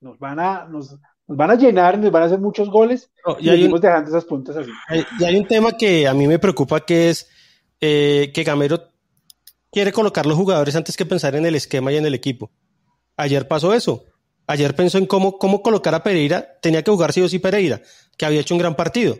nos 0.00 0.20
van 0.20 0.38
a, 0.38 0.66
nos, 0.66 0.96
van 1.26 1.50
a 1.50 1.56
llenar, 1.56 1.98
nos 1.98 2.12
van 2.12 2.22
a 2.22 2.26
hacer 2.26 2.38
muchos 2.38 2.70
goles 2.70 3.10
y, 3.40 3.50
y 3.50 3.68
dejando 3.80 4.08
esas 4.08 4.24
puntas 4.24 4.56
así. 4.56 4.70
y 5.18 5.24
hay 5.24 5.34
un 5.34 5.48
tema 5.48 5.72
que 5.72 6.06
a 6.06 6.14
mí 6.14 6.28
me 6.28 6.38
preocupa 6.38 6.78
que 6.78 7.10
es 7.10 7.28
eh, 7.80 8.30
que 8.32 8.44
Gamero 8.44 8.92
quiere 9.72 9.90
colocar 9.90 10.26
los 10.26 10.36
jugadores 10.36 10.76
antes 10.76 10.96
que 10.96 11.06
pensar 11.06 11.34
en 11.34 11.44
el 11.44 11.56
esquema 11.56 11.90
y 11.90 11.96
en 11.96 12.06
el 12.06 12.14
equipo. 12.14 12.52
Ayer 13.16 13.48
pasó 13.48 13.74
eso. 13.74 14.04
Ayer 14.46 14.76
pensó 14.76 14.96
en 14.96 15.06
cómo, 15.06 15.38
cómo 15.38 15.60
colocar 15.60 15.92
a 15.96 16.04
Pereira. 16.04 16.56
Tenía 16.62 16.84
que 16.84 16.90
jugar 16.92 17.12
sí 17.12 17.20
o 17.20 17.28
sí 17.28 17.40
Pereira, 17.40 17.82
que 18.16 18.26
había 18.26 18.40
hecho 18.40 18.54
un 18.54 18.60
gran 18.60 18.76
partido 18.76 19.18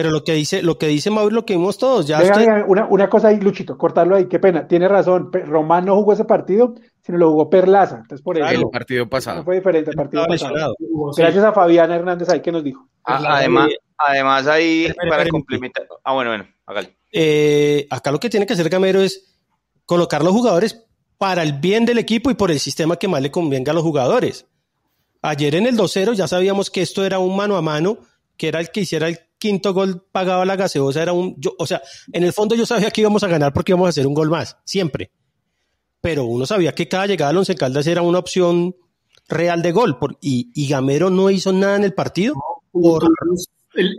pero 0.00 0.12
lo 0.12 0.24
que 0.24 0.32
dice, 0.32 0.62
lo 0.62 0.78
que 0.78 0.86
dice 0.86 1.10
Mauro, 1.10 1.34
lo 1.34 1.44
que 1.44 1.52
vimos 1.52 1.76
todos. 1.76 2.06
Ya 2.06 2.22
una, 2.66 2.86
una, 2.86 3.10
cosa 3.10 3.28
ahí, 3.28 3.38
Luchito, 3.38 3.76
cortarlo 3.76 4.16
ahí, 4.16 4.28
qué 4.28 4.38
pena. 4.38 4.66
Tiene 4.66 4.88
razón. 4.88 5.30
Román 5.30 5.84
no 5.84 5.94
jugó 5.96 6.14
ese 6.14 6.24
partido, 6.24 6.74
sino 7.02 7.18
lo 7.18 7.32
jugó 7.32 7.50
Perlaza. 7.50 7.96
Entonces, 7.96 8.22
por 8.22 8.38
eso. 8.38 8.48
el 8.48 8.70
partido 8.70 9.06
pasado. 9.06 9.44
fue 9.44 9.56
diferente 9.56 9.90
el 9.90 9.96
partido 9.96 10.24
pasado. 10.26 10.74
Gracias 11.14 11.44
a 11.44 11.52
Fabián 11.52 11.92
Hernández 11.92 12.30
ahí 12.30 12.40
que 12.40 12.50
nos 12.50 12.64
dijo. 12.64 12.88
Ah, 13.04 13.20
además, 13.28 13.68
además 13.98 14.46
ahí, 14.46 14.90
para 15.06 15.28
complementar. 15.28 15.86
Ah, 16.02 16.14
bueno, 16.14 16.30
bueno, 16.30 16.46
hágale. 16.64 16.96
Eh, 17.12 17.86
acá 17.90 18.10
lo 18.10 18.18
que 18.18 18.30
tiene 18.30 18.46
que 18.46 18.54
hacer 18.54 18.70
Gamero 18.70 19.02
es 19.02 19.38
colocar 19.84 20.24
los 20.24 20.32
jugadores 20.32 20.86
para 21.18 21.42
el 21.42 21.52
bien 21.52 21.84
del 21.84 21.98
equipo 21.98 22.30
y 22.30 22.34
por 22.34 22.50
el 22.50 22.58
sistema 22.58 22.96
que 22.96 23.06
más 23.06 23.20
le 23.20 23.30
convenga 23.30 23.72
a 23.72 23.74
los 23.74 23.82
jugadores. 23.82 24.46
Ayer 25.20 25.56
en 25.56 25.66
el 25.66 25.76
2-0 25.76 26.14
ya 26.14 26.26
sabíamos 26.26 26.70
que 26.70 26.80
esto 26.80 27.04
era 27.04 27.18
un 27.18 27.36
mano 27.36 27.58
a 27.58 27.60
mano, 27.60 27.98
que 28.38 28.48
era 28.48 28.60
el 28.60 28.70
que 28.70 28.80
hiciera 28.80 29.06
el 29.06 29.18
quinto 29.40 29.74
gol 29.74 30.04
pagaba 30.12 30.44
la 30.44 30.54
gaseosa 30.54 31.02
era 31.02 31.12
un, 31.12 31.34
yo, 31.38 31.54
o 31.58 31.66
sea, 31.66 31.82
en 32.12 32.22
el 32.22 32.32
fondo 32.32 32.54
yo 32.54 32.66
sabía 32.66 32.92
que 32.92 33.00
íbamos 33.00 33.24
a 33.24 33.28
ganar 33.28 33.52
porque 33.52 33.72
íbamos 33.72 33.86
a 33.86 33.90
hacer 33.90 34.06
un 34.06 34.14
gol 34.14 34.30
más, 34.30 34.58
siempre. 34.64 35.10
Pero 36.00 36.24
uno 36.24 36.46
sabía 36.46 36.72
que 36.74 36.86
cada 36.86 37.06
llegada 37.06 37.30
al 37.30 37.38
Once 37.38 37.54
Caldas 37.56 37.86
era 37.86 38.02
una 38.02 38.20
opción 38.20 38.76
real 39.28 39.62
de 39.62 39.72
gol 39.72 39.98
por, 39.98 40.16
y, 40.20 40.50
y, 40.54 40.68
Gamero 40.68 41.10
no 41.10 41.30
hizo 41.30 41.52
nada 41.52 41.76
en 41.76 41.84
el 41.84 41.94
partido. 41.94 42.34
Por, 42.70 43.04
el, 43.74 43.96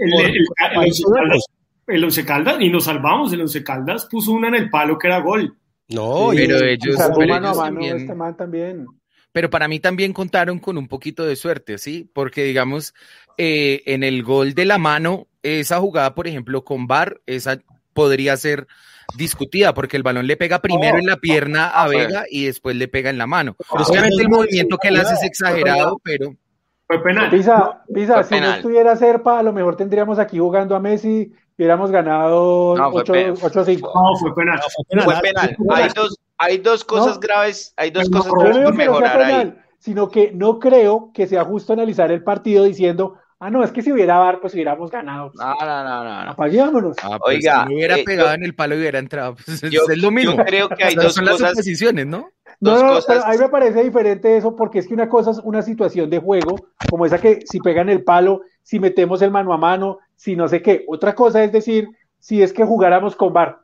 el, 1.88 2.04
Once 2.04 2.26
Caldas, 2.26 2.58
y 2.60 2.70
nos 2.70 2.86
salvamos, 2.86 3.34
el 3.34 3.42
Once 3.42 3.64
Caldas 3.64 4.06
puso 4.06 4.32
una 4.32 4.48
en 4.48 4.56
el 4.56 4.70
palo 4.70 4.98
que 4.98 5.08
era 5.08 5.20
gol. 5.20 5.58
No, 5.90 6.30
pero 6.34 6.64
ellos, 6.64 6.96
también, 6.96 8.08
también. 8.38 8.86
Pero 9.32 9.50
para 9.50 9.68
mí 9.68 9.80
también 9.80 10.14
contaron 10.14 10.60
con 10.60 10.78
un 10.78 10.88
poquito 10.88 11.26
de 11.26 11.36
suerte, 11.36 11.78
¿sí? 11.78 12.10
Porque 12.14 12.44
digamos, 12.44 12.94
eh, 13.38 13.84
en 13.86 14.04
el 14.04 14.24
gol 14.24 14.54
de 14.54 14.66
la 14.66 14.78
mano 14.78 15.28
esa 15.44 15.80
jugada, 15.80 16.16
por 16.16 16.28
ejemplo, 16.28 16.64
con 16.64 16.88
Bar, 16.88 17.22
esa 17.26 17.60
podría 17.94 18.38
ser 18.38 18.68
discutida 19.16 19.74
porque 19.74 19.98
el 19.98 20.04
balón 20.04 20.28
le 20.28 20.38
pega 20.38 20.60
primero 20.60 20.98
en 20.98 21.06
la 21.06 21.18
pierna 21.18 21.68
a 21.68 21.88
Vega 21.88 22.26
y 22.30 22.46
después 22.46 22.76
le 22.76 22.88
pega 22.88 23.10
en 23.10 23.18
la 23.18 23.28
mano. 23.28 23.56
Obviamente 23.70 24.22
el 24.22 24.30
movimiento 24.30 24.78
que 24.78 24.90
él 24.90 24.98
hace 24.98 25.16
es 25.16 25.24
exagerado, 25.24 26.00
pero... 26.04 26.36
Fue 26.88 27.02
penal. 27.02 27.30
Pisa, 27.30 27.84
Pisa 27.94 28.24
si 28.24 28.40
no 28.40 28.54
estuviera 28.54 28.96
Serpa, 28.98 29.40
a 29.40 29.44
lo 29.44 29.54
mejor 29.54 29.78
tendríamos 29.78 30.20
aquí 30.20 30.40
jugando 30.40 30.76
a 30.76 30.80
Messi 30.80 31.32
y 31.58 31.64
hubiéramos 31.64 31.90
ganado 31.90 32.76
8-5. 32.76 33.80
No, 33.82 34.18
fue 34.20 34.36
penal. 34.36 34.60
fue 35.04 35.14
penal. 35.22 35.56
Hay, 35.70 35.90
dos, 35.96 36.20
hay 36.38 36.58
dos 36.58 36.84
cosas 36.84 37.18
graves, 37.20 37.74
hay 37.78 37.92
dos 37.92 38.10
cosas 38.10 38.34
graves 38.34 38.58
por 38.66 38.76
mejorar 38.76 39.22
ahí. 39.22 39.56
Sino 39.80 40.10
que 40.10 40.32
no 40.32 40.60
creo 40.60 41.12
que 41.14 41.28
sea 41.28 41.46
justo 41.46 41.74
analizar 41.74 42.12
el 42.12 42.24
partido 42.24 42.66
diciendo 42.66 43.18
Ah, 43.44 43.50
no, 43.50 43.64
es 43.64 43.72
que 43.72 43.82
si 43.82 43.92
hubiera 43.92 44.20
bar, 44.20 44.40
pues 44.40 44.54
hubiéramos 44.54 44.92
ganado. 44.92 45.32
No, 45.34 45.56
no, 45.60 45.84
no, 45.84 46.04
no. 46.04 46.30
Apaguémonos. 46.30 46.96
Ah, 47.02 47.18
pues, 47.18 47.38
Oiga. 47.38 47.66
Si 47.68 47.74
hubiera 47.74 47.98
eh, 47.98 48.04
pegado 48.04 48.36
en 48.36 48.44
el 48.44 48.54
palo 48.54 48.76
y 48.76 48.78
hubiera 48.78 49.00
entrado. 49.00 49.36
Pues, 49.46 49.62
yo, 49.62 49.82
es 49.90 49.98
lo 49.98 50.12
mismo. 50.12 50.38
Yo 50.38 50.46
creo 50.46 50.70
que 50.70 50.84
hay 50.84 50.94
dos 50.94 51.16
son 51.16 51.26
cosas. 51.26 51.42
las 51.42 51.50
suposiciones, 51.50 52.06
¿no? 52.06 52.30
No, 52.60 52.84
no, 52.84 53.00
pero 53.08 53.26
a 53.26 53.32
mí 53.32 53.38
me 53.40 53.50
parece 53.50 53.84
diferente 53.84 54.38
eso 54.38 54.56
porque 54.56 54.78
es 54.78 54.88
que 54.88 54.94
una 54.94 55.10
cosa 55.10 55.32
es 55.32 55.40
una 55.40 55.64
situación 55.64 56.12
de 56.12 56.20
juego, 56.20 56.56
como 56.88 57.08
esa 57.08 57.20
que 57.20 57.40
si 57.50 57.60
pegan 57.60 57.90
el 57.90 58.04
palo, 58.04 58.42
si 58.62 58.80
metemos 58.80 59.24
el 59.24 59.32
mano 59.32 59.52
a 59.54 59.58
mano, 59.58 59.98
si 60.16 60.36
no 60.36 60.48
sé 60.48 60.62
qué. 60.62 60.86
Otra 60.88 61.16
cosa 61.16 61.44
es 61.44 61.52
decir, 61.52 61.90
si 62.20 62.44
es 62.44 62.54
que 62.54 62.64
jugáramos 62.64 63.16
con 63.16 63.34
bar. 63.34 63.62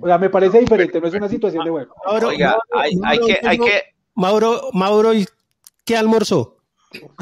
O 0.00 0.08
sea, 0.08 0.18
me 0.18 0.30
parece 0.30 0.58
diferente, 0.58 1.00
no 1.00 1.06
es 1.06 1.14
una 1.14 1.28
situación 1.28 1.64
de 1.64 1.70
juego. 1.70 1.94
Mauro, 2.04 2.26
Oiga, 2.26 2.56
hay, 2.72 2.90
hay, 3.04 3.18
que, 3.20 3.38
hay 3.46 3.58
que... 3.58 3.82
Mauro, 4.16 4.70
Mauro, 4.72 5.12
¿qué 5.84 5.96
almorzó? 5.96 6.53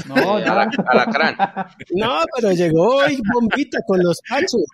No, 0.06 0.38
eh, 0.38 0.44
alacrán. 0.86 1.36
No, 1.90 2.22
pero 2.36 2.52
llegó 2.52 3.08
y 3.08 3.20
bombita 3.32 3.78
con 3.86 4.02
los 4.02 4.20
cachos. 4.20 4.64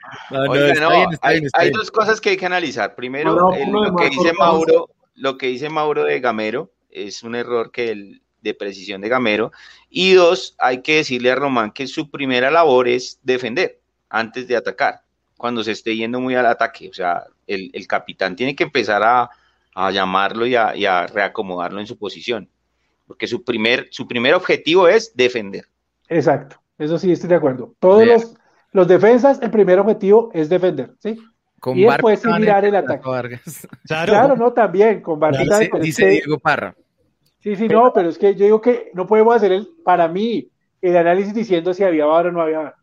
hay, 1.23 1.71
dos 1.71 1.91
cosas 1.91 2.21
que 2.21 2.31
hay 2.31 2.37
que 2.37 2.47
analizar. 2.47 2.95
Primero, 2.95 3.35
lo 3.35 3.97
que 3.97 4.11
dice 4.11 4.33
Mauro, 4.33 4.91
lo 5.15 5.37
que 5.37 5.47
dice 5.49 5.69
Mauro 5.69 6.05
de 6.05 6.21
Gamero 6.21 6.71
es 6.91 7.23
un 7.23 7.35
error 7.35 7.71
que 7.71 7.91
el, 7.91 8.23
de 8.41 8.55
precisión 8.55 9.01
de 9.01 9.09
Gamero. 9.09 9.53
Y 9.91 10.13
dos, 10.13 10.55
hay 10.59 10.83
que 10.83 10.97
decirle 10.97 11.31
a 11.31 11.35
Román 11.35 11.73
que 11.73 11.87
su 11.87 12.11
primera 12.11 12.51
labor 12.51 12.89
es 12.89 13.19
defender 13.23 13.81
antes 14.09 14.49
de 14.49 14.57
atacar, 14.57 15.03
cuando 15.37 15.63
se 15.63 15.73
esté 15.73 15.97
yendo 15.97 16.21
muy 16.21 16.35
al 16.35 16.47
ataque. 16.47 16.89
O 16.89 16.95
sea, 16.95 17.25
el, 17.47 17.87
capitán 17.87 18.37
tiene 18.37 18.55
que 18.55 18.65
empezar 18.65 19.03
a, 19.03 19.31
llamarlo 19.93 20.47
y 20.47 20.57
a, 20.57 21.07
reacomodarlo 21.07 21.81
en 21.81 21.87
su 21.87 21.97
posición, 21.97 22.49
porque 23.09 23.27
su 23.27 23.43
primer, 23.43 23.89
su 23.91 24.07
primer 24.07 24.35
objetivo 24.35 24.87
es 24.87 25.17
defender. 25.17 25.65
Exacto, 26.09 26.61
eso 26.79 26.99
sí 26.99 27.11
estoy 27.11 27.31
de 27.31 27.35
acuerdo. 27.35 27.75
Todos 27.81 28.07
los, 28.07 28.35
los 28.73 28.87
defensas, 28.87 29.41
el 29.43 29.51
primer 29.51 29.81
objetivo 29.81 30.31
es 30.33 30.49
defender, 30.49 30.93
¿sí? 31.01 31.19
y 31.75 31.85
después 31.85 32.25
mirar 32.25 32.65
el 32.65 32.77
ataque. 32.77 33.03
Claro. 33.87 34.37
no, 34.37 34.53
también, 34.53 35.01
con 35.01 35.19
Barca. 35.19 35.43
Dice, 35.81 36.07
Diego 36.07 36.39
Parra. 36.39 36.75
Sí, 37.41 37.57
sí, 37.57 37.69
no, 37.69 37.93
pero 37.93 38.09
es 38.09 38.19
que 38.19 38.35
yo 38.35 38.45
digo 38.45 38.61
que 38.61 38.91
no 38.95 39.07
podemos 39.07 39.35
hacer 39.35 39.53
el, 39.53 39.69
para 39.85 40.09
mí, 40.09 40.51
el 40.83 40.97
análisis 40.97 41.33
diciendo 41.33 41.73
si 41.73 41.85
había 41.85 42.05
bar 42.05 42.27
o 42.27 42.33
no 42.33 42.43
había 42.43 42.59
bar. 42.59 42.75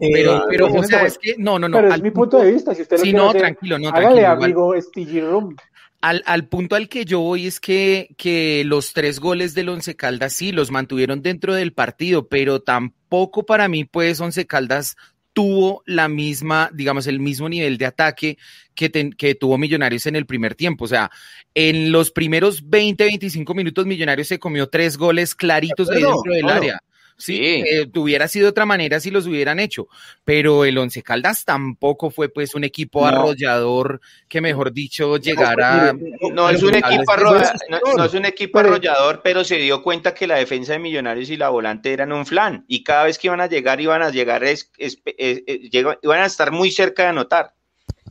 pero, 0.00 0.44
pero, 0.48 0.66
o 0.66 0.82
sea, 0.82 1.06
es 1.06 1.16
que, 1.16 1.36
no, 1.38 1.58
no, 1.58 1.68
no. 1.68 1.76
Pero 1.76 1.94
es 1.94 2.02
mi 2.02 2.10
punto 2.10 2.38
de 2.38 2.52
vista, 2.52 2.74
si 2.74 2.82
usted 2.82 2.98
lo 2.98 3.04
sí, 3.04 3.12
no, 3.12 3.32
tranquilo, 3.32 3.78
no, 3.78 3.88
hágale, 3.88 4.26
amigo 4.26 4.74
Room. 4.74 5.56
Al, 6.00 6.22
al, 6.24 6.48
punto 6.48 6.76
al 6.76 6.88
que 6.88 7.04
yo 7.04 7.20
voy 7.20 7.46
es 7.46 7.60
que, 7.60 8.14
que 8.16 8.62
los 8.64 8.94
tres 8.94 9.20
goles 9.20 9.54
del 9.54 9.68
Once 9.68 9.94
Caldas 9.96 10.32
sí 10.32 10.50
los 10.50 10.70
mantuvieron 10.70 11.20
dentro 11.20 11.54
del 11.54 11.72
partido, 11.74 12.28
pero 12.28 12.60
tampoco 12.60 13.44
para 13.44 13.68
mí, 13.68 13.84
pues, 13.84 14.18
Once 14.20 14.46
Caldas 14.46 14.96
tuvo 15.32 15.82
la 15.86 16.08
misma, 16.08 16.70
digamos, 16.72 17.06
el 17.06 17.20
mismo 17.20 17.48
nivel 17.48 17.78
de 17.78 17.86
ataque 17.86 18.38
que, 18.74 18.90
que, 19.16 19.34
tuvo 19.34 19.58
Millonarios 19.58 20.06
en 20.06 20.16
el 20.16 20.26
primer 20.26 20.54
tiempo. 20.54 20.84
O 20.84 20.88
sea, 20.88 21.10
en 21.54 21.92
los 21.92 22.10
primeros 22.10 22.68
20, 22.68 23.04
25 23.04 23.54
minutos 23.54 23.86
Millonarios 23.86 24.28
se 24.28 24.38
comió 24.38 24.68
tres 24.68 24.96
goles 24.96 25.34
claritos 25.34 25.88
de 25.88 25.96
dentro 25.96 26.32
del 26.32 26.48
área. 26.48 26.82
Sí, 27.20 27.38
eh, 27.44 27.86
hubiera 27.96 28.26
sido 28.28 28.46
de 28.46 28.50
otra 28.50 28.64
manera 28.64 28.98
si 28.98 29.10
los 29.10 29.26
hubieran 29.26 29.60
hecho, 29.60 29.88
pero 30.24 30.64
el 30.64 30.78
Once 30.78 31.02
Caldas 31.02 31.44
tampoco 31.44 32.10
fue 32.10 32.30
pues 32.30 32.54
un 32.54 32.64
equipo 32.64 33.06
arrollador 33.06 34.00
que 34.26 34.40
mejor 34.40 34.72
dicho 34.72 35.18
llegara. 35.18 35.94
No, 36.32 36.48
es 36.48 36.62
un 36.62 36.76
equipo 36.76 37.12
arrollador, 37.12 37.56
no, 37.96 38.04
es 38.04 38.14
un 38.14 38.24
equipo 38.24 38.58
arrollador, 38.58 39.20
pero 39.22 39.44
se 39.44 39.56
dio 39.56 39.82
cuenta 39.82 40.14
que 40.14 40.26
la 40.26 40.36
defensa 40.36 40.72
de 40.72 40.78
Millonarios 40.78 41.28
y 41.28 41.36
la 41.36 41.50
volante 41.50 41.92
eran 41.92 42.10
un 42.10 42.24
flan 42.24 42.64
y 42.66 42.82
cada 42.82 43.04
vez 43.04 43.18
que 43.18 43.26
iban 43.26 43.42
a 43.42 43.48
llegar 43.48 43.82
iban 43.82 44.00
a 44.00 44.08
llegar 44.08 44.42
es, 44.42 44.70
iban 44.80 46.20
a 46.20 46.26
estar 46.26 46.50
muy 46.52 46.70
cerca 46.70 47.02
de 47.02 47.08
anotar. 47.10 47.52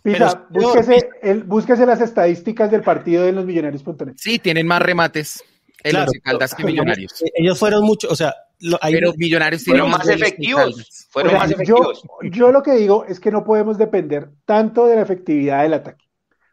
Pisa, 0.04 0.48
búsquese, 0.52 1.10
el, 1.24 1.43
búsquese 1.43 1.86
las 1.86 2.00
estadísticas 2.00 2.69
del 2.69 2.84
partido 2.84 3.24
de 3.24 3.32
los 3.32 3.43
millonarios.net. 3.43 4.13
Sí, 4.17 4.38
tienen 4.38 4.67
más 4.67 4.84
remates. 4.84 5.43
El 5.84 5.95
Once 5.95 6.19
Caldas 6.22 6.54
que 6.54 6.63
Millonarios. 6.63 7.24
Ellos 7.36 7.58
fueron 7.58 7.84
muchos, 7.84 8.12
o 8.12 8.15
sea, 8.15 8.34
pero 8.82 9.13
Millonarios 9.17 9.63
fueron 9.63 9.89
más 9.89 10.08
efectivos. 10.08 11.08
Fueron 11.10 11.34
más 11.34 11.52
efectivos. 11.52 12.04
Yo, 12.24 12.52
lo 12.52 12.62
que 12.62 12.74
digo 12.74 13.06
es 13.06 13.19
que 13.19 13.32
no 13.32 13.43
podemos 13.43 13.78
depender 13.78 14.30
tanto 14.45 14.86
de 14.86 14.95
la 14.95 15.02
efectividad 15.02 15.63
del 15.63 15.74
ataque. 15.74 16.06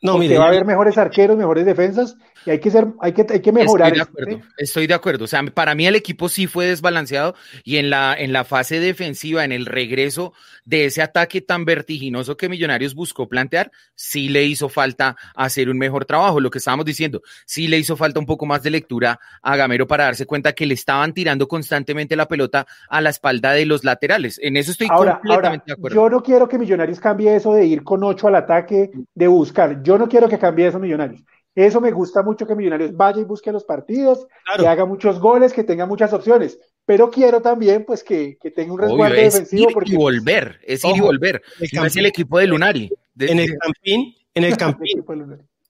No, 0.02 0.18
mire, 0.18 0.38
va 0.38 0.44
a 0.44 0.48
haber 0.48 0.64
mejores 0.64 0.98
arqueros, 0.98 1.36
mejores 1.36 1.64
defensas 1.64 2.16
y 2.46 2.50
hay 2.50 2.60
que 2.60 2.70
ser, 2.70 2.86
hay 3.00 3.12
que, 3.12 3.26
hay 3.28 3.40
que 3.40 3.50
mejorar. 3.50 3.88
Estoy 3.88 3.96
de 3.96 4.02
acuerdo, 4.02 4.46
estoy 4.56 4.86
de 4.86 4.94
acuerdo. 4.94 5.24
O 5.24 5.28
sea, 5.28 5.42
para 5.42 5.74
mí 5.74 5.84
el 5.84 5.96
equipo 5.96 6.28
sí 6.28 6.46
fue 6.46 6.66
desbalanceado 6.66 7.34
y 7.64 7.78
en 7.78 7.90
la, 7.90 8.14
en 8.16 8.32
la 8.32 8.44
fase 8.44 8.78
defensiva, 8.78 9.44
en 9.44 9.50
el 9.50 9.66
regreso 9.66 10.32
de 10.64 10.84
ese 10.84 11.02
ataque 11.02 11.40
tan 11.40 11.64
vertiginoso 11.64 12.36
que 12.36 12.48
Millonarios 12.48 12.94
buscó 12.94 13.28
plantear, 13.28 13.72
sí 13.96 14.28
le 14.28 14.44
hizo 14.44 14.68
falta 14.68 15.16
hacer 15.34 15.68
un 15.68 15.76
mejor 15.76 16.04
trabajo. 16.04 16.38
Lo 16.38 16.50
que 16.50 16.58
estábamos 16.58 16.86
diciendo, 16.86 17.20
sí 17.46 17.66
le 17.66 17.78
hizo 17.78 17.96
falta 17.96 18.20
un 18.20 18.26
poco 18.26 18.46
más 18.46 18.62
de 18.62 18.70
lectura 18.70 19.18
a 19.42 19.56
Gamero 19.56 19.88
para 19.88 20.04
darse 20.04 20.24
cuenta 20.24 20.52
que 20.52 20.66
le 20.66 20.74
estaban 20.74 21.14
tirando 21.14 21.48
constantemente 21.48 22.14
la 22.14 22.28
pelota 22.28 22.64
a 22.88 23.00
la 23.00 23.10
espalda 23.10 23.52
de 23.52 23.66
los 23.66 23.82
laterales. 23.82 24.38
En 24.40 24.56
eso 24.56 24.70
estoy 24.70 24.86
completamente 24.86 25.64
de 25.66 25.72
acuerdo. 25.72 25.96
Yo 25.96 26.08
no 26.08 26.22
quiero 26.22 26.48
que 26.48 26.58
Millonarios 26.58 27.00
cambie 27.00 27.34
eso 27.34 27.54
de 27.54 27.66
ir 27.66 27.82
con 27.82 28.04
ocho 28.04 28.28
al 28.28 28.36
ataque, 28.36 28.92
de 29.14 29.26
buscar. 29.26 29.82
Yo 29.82 29.98
no 29.98 30.08
quiero 30.08 30.28
que 30.28 30.38
cambie 30.38 30.68
eso 30.68 30.78
Millonarios. 30.78 31.24
Eso 31.56 31.80
me 31.80 31.90
gusta 31.90 32.22
mucho 32.22 32.46
que 32.46 32.54
Millonarios 32.54 32.94
vaya 32.94 33.18
y 33.18 33.24
busque 33.24 33.50
los 33.50 33.64
partidos, 33.64 34.26
que 34.58 34.68
haga 34.68 34.84
muchos 34.84 35.18
goles, 35.18 35.54
que 35.54 35.64
tenga 35.64 35.86
muchas 35.86 36.12
opciones. 36.12 36.58
Pero 36.84 37.10
quiero 37.10 37.40
también, 37.40 37.86
pues, 37.86 38.04
que, 38.04 38.36
tenga 38.54 38.74
un 38.74 38.78
resguardo 38.78 39.16
defensivo. 39.16 39.70
Ir 39.70 39.92
y 39.92 39.96
volver, 39.96 40.60
es 40.62 40.84
ir 40.84 40.96
y 40.96 41.00
volver. 41.00 41.42
es 41.58 41.96
el 41.96 42.04
equipo 42.04 42.38
de 42.38 42.46
Lunari. 42.46 42.90
en 43.18 43.40
el 43.40 43.56
Campín, 43.58 44.14
en 44.34 44.44
el 44.44 44.56
Campín, 44.58 45.02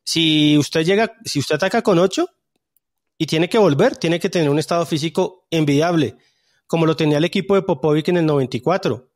si 0.03 0.59
usted 0.59 0.85
llega, 0.85 1.17
si 1.25 1.39
usted 1.39 1.55
ataca 1.55 1.83
con 1.83 2.01
ocho 2.01 2.31
y 3.17 3.27
tiene 3.27 3.49
que 3.49 3.59
volver, 3.59 3.97
tiene 3.97 4.19
que 4.19 4.29
tener 4.29 4.51
un 4.51 4.59
estado 4.59 4.85
físico 4.87 5.47
envidiable, 5.53 6.17
como 6.67 6.85
lo 6.85 6.97
tenía 6.97 7.19
el 7.19 7.25
equipo 7.25 7.55
de 7.55 7.63
Popovic 7.63 8.09
en 8.09 8.17
el 8.17 8.27
94 8.27 9.09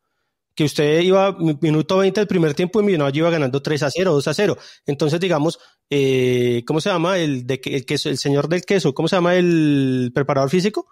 que 0.61 0.65
usted 0.67 1.01
iba 1.01 1.35
minuto 1.63 1.97
20 1.97 2.21
del 2.21 2.29
primer 2.29 2.53
tiempo 2.53 2.83
y 2.83 2.85
Millonarios 2.85 3.17
iba 3.17 3.31
ganando 3.31 3.63
3 3.63 3.83
a 3.83 3.91
0, 3.91 4.13
2 4.13 4.29
a 4.29 4.35
0. 4.35 4.59
Entonces, 4.85 5.19
digamos, 5.19 5.59
eh, 5.89 6.63
¿cómo 6.67 6.83
se 6.83 6.91
llama? 6.91 7.17
El, 7.17 7.47
de, 7.47 7.63
el, 7.65 7.87
queso, 7.87 8.11
el 8.11 8.19
señor 8.19 8.47
del 8.47 8.61
queso, 8.61 8.93
¿cómo 8.93 9.09
se 9.09 9.17
llama 9.17 9.37
el 9.37 10.11
preparador 10.15 10.51
físico? 10.51 10.87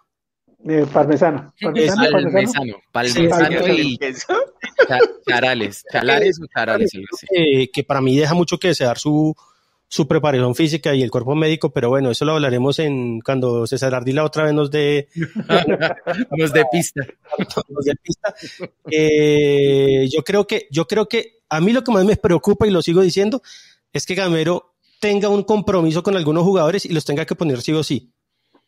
Eh, 0.67 0.87
parmesano. 0.91 1.53
Parmesano, 1.61 2.11
parmesano. 2.11 2.77
Parmesano, 2.91 3.69
y 3.69 3.99
charales. 5.29 5.85
Chalares 5.93 6.41
o 6.41 6.47
charales. 6.47 6.91
que 7.71 7.85
para 7.85 8.01
mí 8.01 8.17
deja 8.17 8.33
mucho 8.33 8.57
que 8.57 8.69
desear 8.69 8.97
su, 8.97 9.37
su 9.89 10.07
preparación 10.07 10.55
física 10.55 10.95
y 10.95 11.03
el 11.03 11.11
cuerpo 11.11 11.35
médico, 11.35 11.71
pero 11.71 11.89
bueno, 11.89 12.11
eso 12.11 12.25
lo 12.27 12.33
hablaremos 12.33 12.79
en 12.79 13.21
cuando 13.21 13.67
César 13.67 13.95
Ardila 13.95 14.23
otra 14.23 14.45
vez 14.45 14.53
nos 14.53 14.71
dé 14.71 15.09
nos 16.37 16.53
dé 16.53 16.65
pista. 16.71 17.07
nos 17.69 17.85
dé 17.85 17.95
pista. 18.03 18.35
Eh, 18.91 20.07
yo 20.13 20.23
creo 20.23 20.47
que 20.47 20.69
yo 20.71 20.87
creo 20.87 21.09
que 21.09 21.39
a 21.49 21.61
mí 21.61 21.73
lo 21.73 21.83
que 21.83 21.93
más 21.93 22.05
me 22.05 22.17
preocupa 22.17 22.67
y 22.67 22.71
lo 22.71 22.83
sigo 22.83 23.01
diciendo 23.01 23.43
es 23.93 24.05
que 24.05 24.15
Gamero 24.15 24.75
tenga 25.01 25.31
un 25.31 25.43
compromiso 25.43 26.03
con 26.03 26.17
algunos 26.17 26.45
jugadores 26.45 26.85
y 26.85 26.91
los 26.91 27.07
tenga 27.07 27.25
que 27.25 27.35
poner 27.35 27.63
sí 27.63 27.73
o 27.73 27.83
sí. 27.83 28.13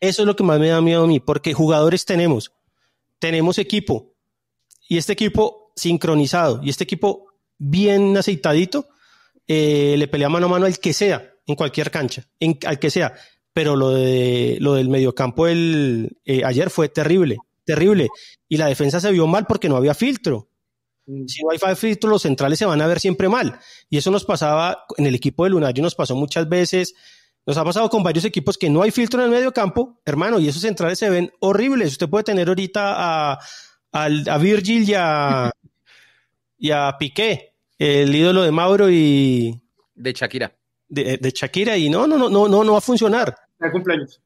Eso 0.00 0.22
es 0.22 0.26
lo 0.26 0.34
que 0.34 0.44
más 0.44 0.58
me 0.58 0.68
da 0.68 0.80
miedo 0.80 1.04
a 1.04 1.06
mí, 1.06 1.20
porque 1.20 1.52
jugadores 1.52 2.06
tenemos, 2.06 2.52
tenemos 3.18 3.58
equipo 3.58 4.14
y 4.88 4.96
este 4.96 5.12
equipo 5.12 5.72
sincronizado 5.76 6.60
y 6.62 6.70
este 6.70 6.84
equipo 6.84 7.26
bien 7.58 8.16
aceitadito 8.16 8.88
eh, 9.52 9.96
le 9.98 10.06
pelea 10.06 10.28
mano 10.28 10.46
a 10.46 10.48
mano 10.48 10.66
al 10.66 10.78
que 10.78 10.92
sea, 10.92 11.28
en 11.44 11.56
cualquier 11.56 11.90
cancha, 11.90 12.24
en, 12.38 12.56
al 12.66 12.78
que 12.78 12.88
sea. 12.88 13.14
Pero 13.52 13.74
lo, 13.74 13.90
de, 13.90 14.58
lo 14.60 14.74
del 14.74 14.88
mediocampo 14.88 15.48
el, 15.48 16.18
eh, 16.24 16.42
ayer 16.44 16.70
fue 16.70 16.88
terrible, 16.88 17.38
terrible. 17.64 18.06
Y 18.48 18.58
la 18.58 18.66
defensa 18.66 19.00
se 19.00 19.10
vio 19.10 19.26
mal 19.26 19.46
porque 19.48 19.68
no 19.68 19.76
había 19.76 19.92
filtro. 19.92 20.48
Mm. 21.06 21.26
Si 21.26 21.42
no 21.42 21.48
hay 21.50 21.74
filtro, 21.74 22.08
los 22.08 22.22
centrales 22.22 22.60
se 22.60 22.64
van 22.64 22.80
a 22.80 22.86
ver 22.86 23.00
siempre 23.00 23.28
mal. 23.28 23.58
Y 23.88 23.98
eso 23.98 24.12
nos 24.12 24.24
pasaba 24.24 24.84
en 24.96 25.06
el 25.06 25.16
equipo 25.16 25.42
de 25.42 25.50
Lunario, 25.50 25.82
nos 25.82 25.96
pasó 25.96 26.14
muchas 26.14 26.48
veces. 26.48 26.94
Nos 27.44 27.56
ha 27.56 27.64
pasado 27.64 27.90
con 27.90 28.04
varios 28.04 28.24
equipos 28.24 28.56
que 28.56 28.70
no 28.70 28.82
hay 28.82 28.92
filtro 28.92 29.18
en 29.18 29.24
el 29.24 29.36
medio 29.36 29.52
campo, 29.52 30.00
hermano, 30.04 30.38
y 30.38 30.46
esos 30.46 30.62
centrales 30.62 31.00
se 31.00 31.10
ven 31.10 31.32
horribles. 31.40 31.90
Usted 31.90 32.08
puede 32.08 32.22
tener 32.22 32.46
ahorita 32.46 33.32
a, 33.32 33.38
a, 33.90 34.38
Virgil 34.38 34.88
y 34.88 34.94
a, 34.96 35.50
y 36.56 36.70
a 36.70 36.94
Piqué, 37.00 37.49
el 37.80 38.14
ídolo 38.14 38.42
de 38.42 38.52
Mauro 38.52 38.90
y... 38.90 39.58
De 39.94 40.12
Shakira. 40.12 40.52
De, 40.88 41.18
Shakira 41.34 41.76
y 41.76 41.88
no, 41.88 42.06
no, 42.06 42.18
no, 42.18 42.28
no, 42.28 42.46
no, 42.46 42.62
no 42.62 42.72
va 42.72 42.78
a 42.78 42.82
funcionar. 42.82 43.34
El 43.58 43.72
cumpleaños. 43.72 44.20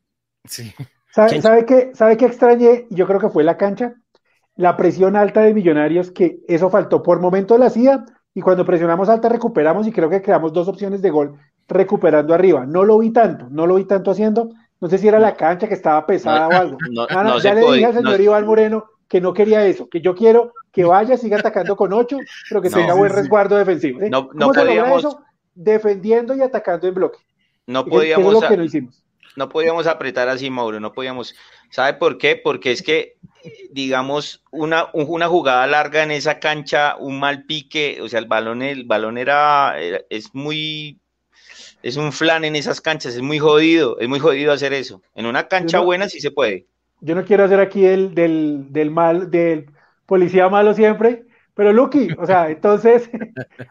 Sí. 0.44 0.74
¿Sabe, 1.12 1.40
¿sabe 1.40 1.64
qué, 1.64 1.92
¿Sabe 1.94 2.16
qué 2.16 2.26
extrañé? 2.26 2.86
Yo 2.90 3.06
creo 3.06 3.20
que 3.20 3.28
fue 3.28 3.44
la 3.44 3.56
cancha. 3.56 3.94
La 4.56 4.76
presión 4.76 5.14
alta 5.14 5.42
de 5.42 5.54
Millonarios, 5.54 6.10
que 6.10 6.40
eso 6.48 6.68
faltó 6.68 7.02
por 7.02 7.20
momento 7.20 7.56
la 7.56 7.66
hacía, 7.66 8.04
y 8.34 8.40
cuando 8.40 8.64
presionamos 8.64 9.08
alta 9.08 9.28
recuperamos 9.28 9.86
y 9.86 9.92
creo 9.92 10.10
que 10.10 10.20
creamos 10.20 10.52
dos 10.52 10.66
opciones 10.66 11.00
de 11.00 11.10
gol 11.10 11.38
recuperando 11.68 12.34
arriba. 12.34 12.66
No 12.66 12.82
lo 12.82 12.98
vi 12.98 13.10
tanto, 13.10 13.46
no 13.50 13.66
lo 13.66 13.76
vi 13.76 13.84
tanto 13.84 14.10
haciendo. 14.10 14.50
No 14.80 14.88
sé 14.88 14.98
si 14.98 15.06
era 15.06 15.20
la 15.20 15.36
cancha 15.36 15.68
que 15.68 15.74
estaba 15.74 16.04
pesada 16.04 16.48
o 16.48 16.52
algo. 16.52 16.78
No, 16.90 17.38
ya 17.38 17.54
le 17.54 17.60
dije 17.72 17.86
al 17.86 17.94
señor 17.94 18.20
Iván 18.20 18.46
Moreno 18.46 18.84
que 19.08 19.20
no 19.20 19.32
quería 19.32 19.64
eso, 19.64 19.88
que 19.88 20.00
yo 20.00 20.16
quiero 20.16 20.52
que 20.74 20.84
vaya, 20.84 21.16
siga 21.16 21.38
atacando 21.38 21.76
con 21.76 21.92
ocho, 21.92 22.18
pero 22.48 22.60
que 22.60 22.70
tenga 22.70 22.94
buen 22.94 23.12
resguardo 23.12 23.56
defensivo. 23.56 24.00
No, 24.10 24.28
no 24.34 24.50
podíamos... 24.50 24.98
eso? 25.04 25.20
Defendiendo 25.54 26.34
y 26.34 26.42
atacando 26.42 26.88
en 26.88 26.94
bloque. 26.94 27.18
No 27.66 27.84
podíamos... 27.86 28.32
lo 28.32 28.40
que 28.40 28.56
no 28.56 28.64
hicimos 28.64 29.04
no 29.36 29.48
podíamos 29.48 29.86
apretar 29.86 30.28
así, 30.28 30.50
Mauro, 30.50 30.80
no 30.80 30.92
podíamos. 30.92 31.34
¿Sabe 31.70 31.94
por 31.94 32.18
qué? 32.18 32.36
Porque 32.36 32.72
es 32.72 32.82
que, 32.82 33.16
digamos, 33.70 34.42
una, 34.50 34.88
una 34.92 35.28
jugada 35.28 35.66
larga 35.66 36.02
en 36.02 36.10
esa 36.10 36.38
cancha, 36.38 36.96
un 36.96 37.18
mal 37.18 37.44
pique, 37.44 38.00
o 38.00 38.08
sea, 38.08 38.20
el 38.20 38.26
balón, 38.26 38.62
el 38.62 38.84
balón 38.84 39.18
era, 39.18 39.74
es 40.08 40.34
muy, 40.34 41.00
es 41.82 41.96
un 41.96 42.12
flan 42.12 42.44
en 42.44 42.56
esas 42.56 42.80
canchas, 42.80 43.14
es 43.14 43.22
muy 43.22 43.38
jodido, 43.38 43.98
es 43.98 44.08
muy 44.08 44.20
jodido 44.20 44.52
hacer 44.52 44.72
eso. 44.72 45.02
En 45.14 45.26
una 45.26 45.48
cancha 45.48 45.80
buena 45.80 46.08
sí 46.08 46.20
se 46.20 46.30
puede. 46.30 46.66
Yo 47.00 47.14
no 47.14 47.24
quiero 47.24 47.44
hacer 47.44 47.60
aquí 47.60 47.84
el 47.84 48.14
del, 48.14 48.72
del 48.72 48.90
mal, 48.90 49.30
del 49.30 49.66
policía 50.06 50.48
malo 50.48 50.74
siempre, 50.74 51.24
pero 51.54 51.72
Lucky, 51.72 52.08
o 52.18 52.26
sea, 52.26 52.50
entonces, 52.50 53.08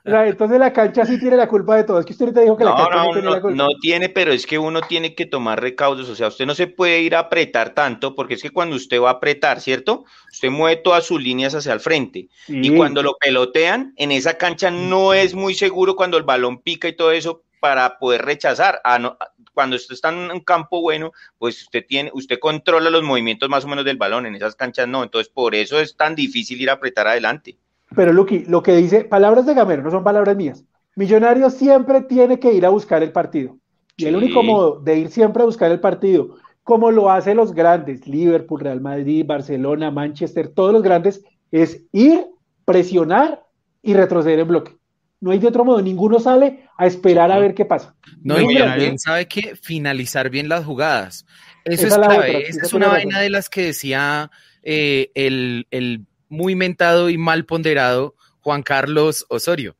entonces 0.05 0.59
la 0.59 0.71
cancha 0.71 1.05
sí 1.05 1.19
tiene 1.19 1.35
la 1.35 1.47
culpa 1.47 1.75
de 1.75 1.83
todo. 1.83 1.99
Es 1.99 2.05
que 2.05 2.13
usted 2.13 2.25
ahorita 2.25 2.41
dijo 2.41 2.57
que 2.57 2.63
la 2.63 2.75
cancha 2.75 3.03
no, 3.03 3.11
tiene 3.11 3.29
la 3.29 3.41
culpa. 3.41 3.57
No 3.57 3.67
tiene, 3.81 4.09
pero 4.09 4.31
es 4.31 4.45
que 4.45 4.57
uno 4.57 4.81
tiene 4.81 5.15
que 5.15 5.25
tomar 5.25 5.61
recaudos. 5.61 6.09
O 6.09 6.15
sea, 6.15 6.29
usted 6.29 6.45
no 6.45 6.55
se 6.55 6.67
puede 6.67 7.01
ir 7.01 7.15
a 7.15 7.19
apretar 7.19 7.73
tanto, 7.73 8.15
porque 8.15 8.35
es 8.35 8.41
que 8.41 8.51
cuando 8.51 8.77
usted 8.77 9.01
va 9.01 9.09
a 9.09 9.13
apretar, 9.13 9.59
¿cierto? 9.59 10.05
Usted 10.31 10.49
mueve 10.49 10.77
todas 10.77 11.05
sus 11.05 11.21
líneas 11.21 11.55
hacia 11.55 11.73
el 11.73 11.81
frente. 11.81 12.29
Y 12.47 12.75
cuando 12.75 13.03
lo 13.03 13.17
pelotean, 13.19 13.93
en 13.97 14.11
esa 14.11 14.37
cancha 14.37 14.71
no 14.71 15.13
es 15.13 15.35
muy 15.35 15.53
seguro 15.53 15.95
cuando 15.95 16.17
el 16.17 16.23
balón 16.23 16.59
pica 16.59 16.87
y 16.87 16.95
todo 16.95 17.11
eso 17.11 17.41
para 17.63 17.97
poder 17.97 18.23
rechazar. 18.23 18.81
Ah, 18.83 19.17
cuando 19.53 19.77
usted 19.77 19.93
está 19.93 20.09
en 20.09 20.29
un 20.29 20.41
campo 20.41 20.81
bueno, 20.81 21.13
pues 21.37 21.61
usted 21.61 21.85
tiene, 21.87 22.11
usted 22.13 22.37
controla 22.37 22.89
los 22.89 23.03
movimientos 23.03 23.47
más 23.47 23.63
o 23.63 23.69
menos 23.69 23.85
del 23.85 23.95
balón. 23.95 24.25
En 24.25 24.35
esas 24.35 24.53
canchas 24.53 24.85
no. 24.85 25.01
Entonces, 25.01 25.31
por 25.33 25.55
eso 25.55 25.79
es 25.79 25.95
tan 25.95 26.13
difícil 26.13 26.59
ir 26.59 26.69
a 26.69 26.73
apretar 26.73 27.07
adelante. 27.07 27.57
Pero 27.95 28.11
Luqui, 28.11 28.39
lo 28.49 28.61
que 28.61 28.75
dice, 28.75 29.05
palabras 29.05 29.45
de 29.45 29.53
Gamero, 29.53 29.81
no 29.81 29.91
son 29.91 30.03
palabras 30.03 30.35
mías. 30.35 30.65
Millonarios 30.97 31.53
siempre 31.53 32.01
tiene 32.01 32.37
que 32.37 32.51
ir 32.51 32.65
a 32.65 32.69
buscar 32.69 33.01
el 33.01 33.13
partido. 33.13 33.55
Y 33.95 34.07
el 34.07 34.17
único 34.17 34.43
modo 34.43 34.81
de 34.81 34.97
ir 34.97 35.07
siempre 35.07 35.43
a 35.43 35.45
buscar 35.45 35.71
el 35.71 35.79
partido, 35.79 36.35
como 36.63 36.91
lo 36.91 37.09
hacen 37.09 37.37
los 37.37 37.53
grandes, 37.53 38.05
Liverpool, 38.05 38.59
Real 38.59 38.81
Madrid, 38.81 39.23
Barcelona, 39.25 39.89
Manchester, 39.89 40.49
todos 40.49 40.73
los 40.73 40.83
grandes, 40.83 41.23
es 41.49 41.85
ir, 41.93 42.25
presionar 42.65 43.41
y 43.81 43.93
retroceder 43.93 44.39
en 44.39 44.49
bloque. 44.49 44.75
No 45.23 45.31
hay 45.31 45.39
de 45.39 45.47
otro 45.47 45.63
modo, 45.63 45.81
ninguno 45.81 46.19
sale 46.19 46.67
a 46.77 46.85
esperar 46.85 47.31
a 47.31 47.39
ver 47.39 47.53
qué 47.53 47.63
pasa. 47.63 47.95
No, 48.21 48.41
y 48.41 48.57
también 48.57 48.99
sabe 48.99 49.25
que 49.25 49.55
finalizar 49.55 50.29
bien 50.29 50.49
las 50.49 50.65
jugadas. 50.65 51.25
Eso 51.63 51.87
es, 51.87 51.95
clave. 51.95 52.49
Esa 52.49 52.65
es 52.65 52.73
una 52.73 52.89
vaina 52.89 53.21
de 53.21 53.29
las 53.29 53.47
que 53.47 53.61
decía 53.61 54.29
eh, 54.63 55.11
el, 55.15 55.65
el 55.71 56.05
muy 56.27 56.55
mentado 56.55 57.09
y 57.09 57.17
mal 57.17 57.45
ponderado 57.45 58.15
Juan 58.41 58.63
Carlos 58.63 59.25
Osorio, 59.29 59.77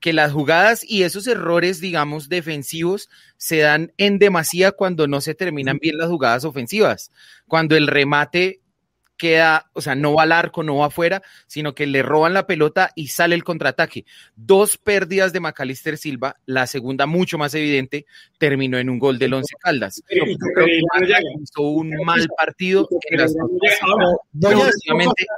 que 0.00 0.14
las 0.14 0.32
jugadas 0.32 0.82
y 0.82 1.02
esos 1.02 1.26
errores, 1.26 1.78
digamos, 1.78 2.30
defensivos 2.30 3.10
se 3.36 3.58
dan 3.58 3.92
en 3.98 4.18
demasía 4.18 4.72
cuando 4.72 5.06
no 5.06 5.20
se 5.20 5.34
terminan 5.34 5.76
bien 5.78 5.98
las 5.98 6.08
jugadas 6.08 6.46
ofensivas, 6.46 7.10
cuando 7.46 7.76
el 7.76 7.86
remate 7.86 8.62
queda, 9.16 9.70
o 9.72 9.80
sea, 9.80 9.94
no 9.94 10.14
va 10.14 10.24
al 10.24 10.32
arco, 10.32 10.62
no 10.62 10.76
va 10.76 10.86
afuera, 10.86 11.22
sino 11.46 11.74
que 11.74 11.86
le 11.86 12.02
roban 12.02 12.34
la 12.34 12.46
pelota 12.46 12.90
y 12.94 13.08
sale 13.08 13.34
el 13.34 13.44
contraataque. 13.44 14.04
Dos 14.34 14.76
pérdidas 14.76 15.32
de 15.32 15.40
Macalister 15.40 15.96
Silva, 15.96 16.36
la 16.46 16.66
segunda 16.66 17.06
mucho 17.06 17.38
más 17.38 17.54
evidente, 17.54 18.06
terminó 18.38 18.78
en 18.78 18.90
un 18.90 18.98
gol 18.98 19.18
del 19.18 19.34
Once 19.34 19.54
Caldas. 19.58 20.02
Hizo 20.08 21.62
un 21.62 21.90
mal 22.04 22.26
partido 22.36 22.88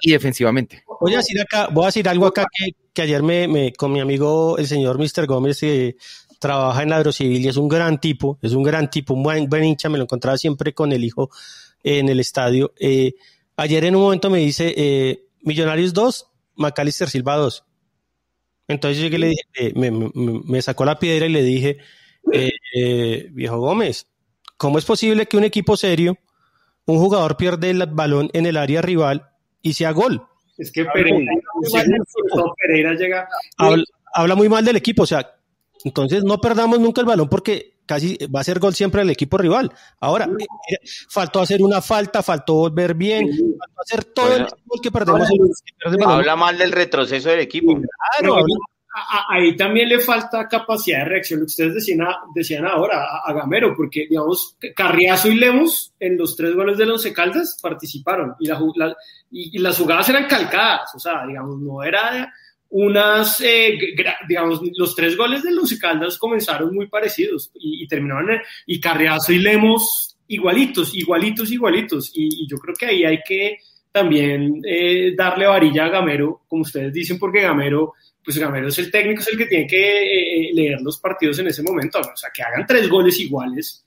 y 0.01 0.11
defensivamente. 0.11 0.83
Voy 1.01 1.15
a 1.15 1.19
decir 1.19 1.41
acá, 1.41 1.69
voy 1.73 1.85
a 1.85 1.87
decir 1.87 2.09
algo 2.09 2.27
acá 2.27 2.47
que, 2.93 3.03
ayer 3.03 3.23
me, 3.23 3.73
con 3.75 3.93
mi 3.93 4.01
amigo 4.01 4.59
el 4.59 4.67
señor 4.67 4.99
Mr. 4.99 5.27
Gómez 5.27 5.63
eh, 5.63 5.97
trabaja 6.41 6.83
en 6.83 6.91
la 6.91 6.97
Agrocivil 6.97 7.45
y 7.45 7.49
es 7.49 7.57
un 7.57 7.69
gran 7.69 8.01
tipo, 8.01 8.39
es 8.43 8.53
un 8.53 8.63
gran 8.63 8.91
tipo, 8.91 9.15
un 9.15 9.23
buen, 9.23 9.49
buen 9.49 9.65
hincha, 9.65 9.89
me 9.89 9.99
lo 9.99 10.05
encontraba 10.05 10.37
siempre 10.37 10.73
con 10.73 10.93
el 10.93 11.05
hijo 11.05 11.31
en 11.83 12.09
el 12.09 12.21
estadio. 12.21 12.73
Eh, 12.79 13.15
Ayer 13.59 13.85
en 13.87 13.97
un 13.97 14.03
momento 14.03 14.31
me 14.31 14.39
dice, 14.39 14.73
eh, 14.77 15.25
Millonarios 15.43 15.93
2, 15.93 16.31
Macalister 16.55 17.11
Silva 17.11 17.35
2. 17.35 17.65
Entonces 18.69 19.03
yo 19.03 19.19
le 19.19 19.31
dije, 19.31 19.43
eh, 19.57 19.73
me, 19.75 20.63
sacó 20.63 20.85
la 20.85 21.01
piedra 21.01 21.27
y 21.27 21.31
le 21.31 21.43
dije, 21.43 21.79
eh, 22.33 23.29
viejo 23.33 23.59
Gómez, 23.59 24.07
¿cómo 24.57 24.79
es 24.79 24.85
posible 24.85 25.27
que 25.27 25.37
un 25.37 25.43
equipo 25.43 25.77
serio, 25.77 26.17
un 26.87 26.99
jugador 26.99 27.37
pierde 27.37 27.71
el 27.71 27.85
balón 27.87 28.31
en 28.33 28.47
el 28.47 28.57
área 28.57 28.81
rival 28.81 29.29
y 29.61 29.73
sea 29.73 29.91
gol? 29.91 30.23
Es 30.57 30.71
que 30.71 30.85
Pereira, 30.85 32.95
llega... 32.95 33.29
habla 34.15 34.35
muy 34.37 34.49
mal 34.49 34.65
del 34.65 34.77
equipo, 34.77 35.03
o 35.03 35.07
sea, 35.07 35.35
entonces 35.83 36.23
no 36.23 36.41
perdamos 36.41 36.79
nunca 36.79 37.01
el 37.01 37.09
balón 37.09 37.29
porque 37.29 37.78
casi 37.89 38.19
va 38.27 38.41
a 38.41 38.45
ser 38.45 38.59
gol 38.61 38.75
siempre 38.75 39.03
el 39.03 39.11
equipo 39.11 39.39
rival. 39.39 39.73
Ahora, 40.01 40.27
eh, 40.27 40.77
faltó 41.09 41.41
hacer 41.41 41.63
una 41.63 41.81
falta, 41.81 42.23
faltó 42.23 42.71
ver 42.71 42.95
bien, 42.95 43.27
faltó 43.59 43.81
hacer 43.81 44.05
todo 44.05 44.37
el 44.37 44.47
gol 44.67 44.81
que 44.83 44.93
perdemos. 44.93 45.29
habla 46.07 46.37
mal 46.37 46.57
del 46.59 46.71
retroceso 46.71 47.31
del 47.31 47.41
equipo. 47.41 47.81
Claro, 48.19 48.45
ahí 49.29 49.57
también 49.57 49.89
le 49.89 50.01
falta 50.01 50.47
capacidad 50.49 51.01
de 51.01 51.05
reacción, 51.07 51.41
lo 51.41 51.47
que 51.47 51.51
ustedes 51.51 51.75
decían, 51.75 52.07
decían 52.35 52.67
ahora 52.67 53.23
a, 53.25 53.33
Gamero, 53.33 53.75
porque 53.75 54.07
digamos, 54.09 54.57
Carriazo 54.75 55.29
y 55.29 55.37
Lemos 55.37 55.95
en 55.99 56.17
los 56.17 56.37
tres 56.37 56.55
goles 56.55 56.79
de 56.79 56.85
Once 56.85 57.13
Caldas 57.13 57.59
participaron 57.63 58.35
y, 58.39 58.49
y 59.31 59.59
las 59.59 59.79
jugadas 59.79 60.09
eran 60.09 60.27
calcadas, 60.27 60.95
o 60.95 60.99
sea, 60.99 61.27
digamos, 61.27 61.59
no 61.61 61.83
era 61.83 62.33
unas, 62.71 63.41
eh, 63.41 63.79
digamos, 64.29 64.61
los 64.77 64.95
tres 64.95 65.17
goles 65.17 65.43
de 65.43 65.53
los 65.53 65.73
Caldas 65.79 66.19
comenzaron 66.19 66.75
muy 66.75 66.87
parecidos 66.87 67.51
y, 67.55 67.87
terminaron, 67.89 68.33
eh, 68.33 68.43
y 68.67 68.81
Carriazo 68.81 69.33
y 69.33 69.39
Lemos 69.39 70.17
igualitos, 70.27 70.95
igualitos, 70.95 71.51
igualitos. 71.51 72.13
Y, 72.15 72.47
yo 72.47 72.59
creo 72.59 72.75
que 72.75 72.87
ahí 72.87 73.05
hay 73.05 73.21
que 73.27 73.59
también 73.91 74.61
eh, 74.67 75.15
darle 75.17 75.47
varilla 75.47 75.87
a 75.87 75.89
Gamero, 75.89 76.43
como 76.47 76.63
ustedes 76.63 76.93
dicen, 76.93 77.19
porque 77.19 77.41
Gamero, 77.41 77.95
pues 78.23 78.37
Gamero 78.37 78.69
es 78.69 78.79
el 78.79 78.91
técnico, 78.91 79.23
es 79.23 79.29
el 79.29 79.39
que 79.39 79.47
tiene 79.47 79.67
que 79.67 80.51
leer 80.53 80.81
los 80.83 80.99
partidos 80.99 81.39
en 81.39 81.47
ese 81.47 81.63
momento. 81.63 81.99
O 82.01 82.17
sea, 82.17 82.31
que 82.35 82.43
hagan 82.43 82.67
tres 82.67 82.89
goles 82.89 83.19
iguales. 83.19 83.87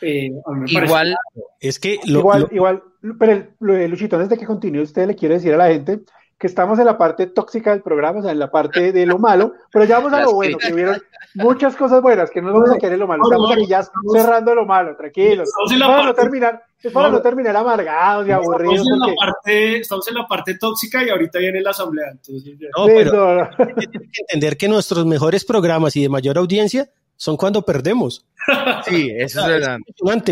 igual, 0.00 1.14
es 1.60 1.78
que 1.78 2.00
igual, 2.04 2.48
igual, 2.50 2.82
pero 3.18 3.48
Luchito, 3.60 4.16
antes 4.16 4.30
de 4.30 4.38
que 4.38 4.46
continúe, 4.46 4.82
usted 4.82 5.06
le 5.06 5.14
quiere 5.14 5.34
decir 5.34 5.52
a 5.52 5.58
la 5.58 5.68
gente 5.68 6.00
que 6.44 6.48
estamos 6.48 6.78
en 6.78 6.84
la 6.84 6.98
parte 6.98 7.28
tóxica 7.28 7.70
del 7.70 7.80
programa, 7.80 8.18
o 8.18 8.22
sea, 8.22 8.32
en 8.32 8.38
la 8.38 8.50
parte 8.50 8.92
de 8.92 9.06
lo 9.06 9.18
malo, 9.18 9.54
pero 9.72 9.86
ya 9.86 9.96
vamos 9.96 10.12
a 10.12 10.20
lo 10.20 10.34
bueno, 10.34 10.58
que 10.58 10.74
hubieron 10.74 11.00
muchas 11.36 11.74
cosas 11.74 12.02
buenas, 12.02 12.30
que 12.30 12.42
no 12.42 12.52
vamos 12.52 12.70
a 12.70 12.76
querer 12.76 12.98
lo 12.98 13.06
malo, 13.06 13.22
estamos 13.24 13.50
aquí 13.50 13.66
ya 13.66 13.82
cerrando 14.12 14.54
lo 14.54 14.66
malo, 14.66 14.94
tranquilos. 14.94 15.48
Es 15.48 15.80
para 15.80 16.04
no 16.04 16.12
terminar, 16.12 16.62
es 16.82 16.92
para 16.92 17.08
no 17.08 17.22
terminar 17.22 17.56
amargados 17.56 18.28
y 18.28 18.32
aburridos. 18.32 18.74
Estamos 18.74 19.08
en, 19.08 19.14
la 19.14 19.14
parte, 19.14 19.76
estamos 19.78 20.08
en 20.08 20.14
la 20.16 20.26
parte 20.26 20.58
tóxica 20.58 21.02
y 21.02 21.08
ahorita 21.08 21.38
viene 21.38 21.62
la 21.62 21.70
asamblea. 21.70 22.10
Entonces, 22.10 22.58
no, 22.76 22.84
pero 22.84 23.48
que 23.56 24.20
entender 24.28 24.58
que 24.58 24.68
nuestros 24.68 25.06
mejores 25.06 25.46
programas 25.46 25.96
y 25.96 26.02
de 26.02 26.10
mayor 26.10 26.36
audiencia 26.36 26.90
son 27.16 27.36
cuando 27.36 27.62
perdemos. 27.62 28.24
Sí, 28.86 29.10
eso 29.16 29.40
es 29.40 29.46
verdad. 29.46 29.78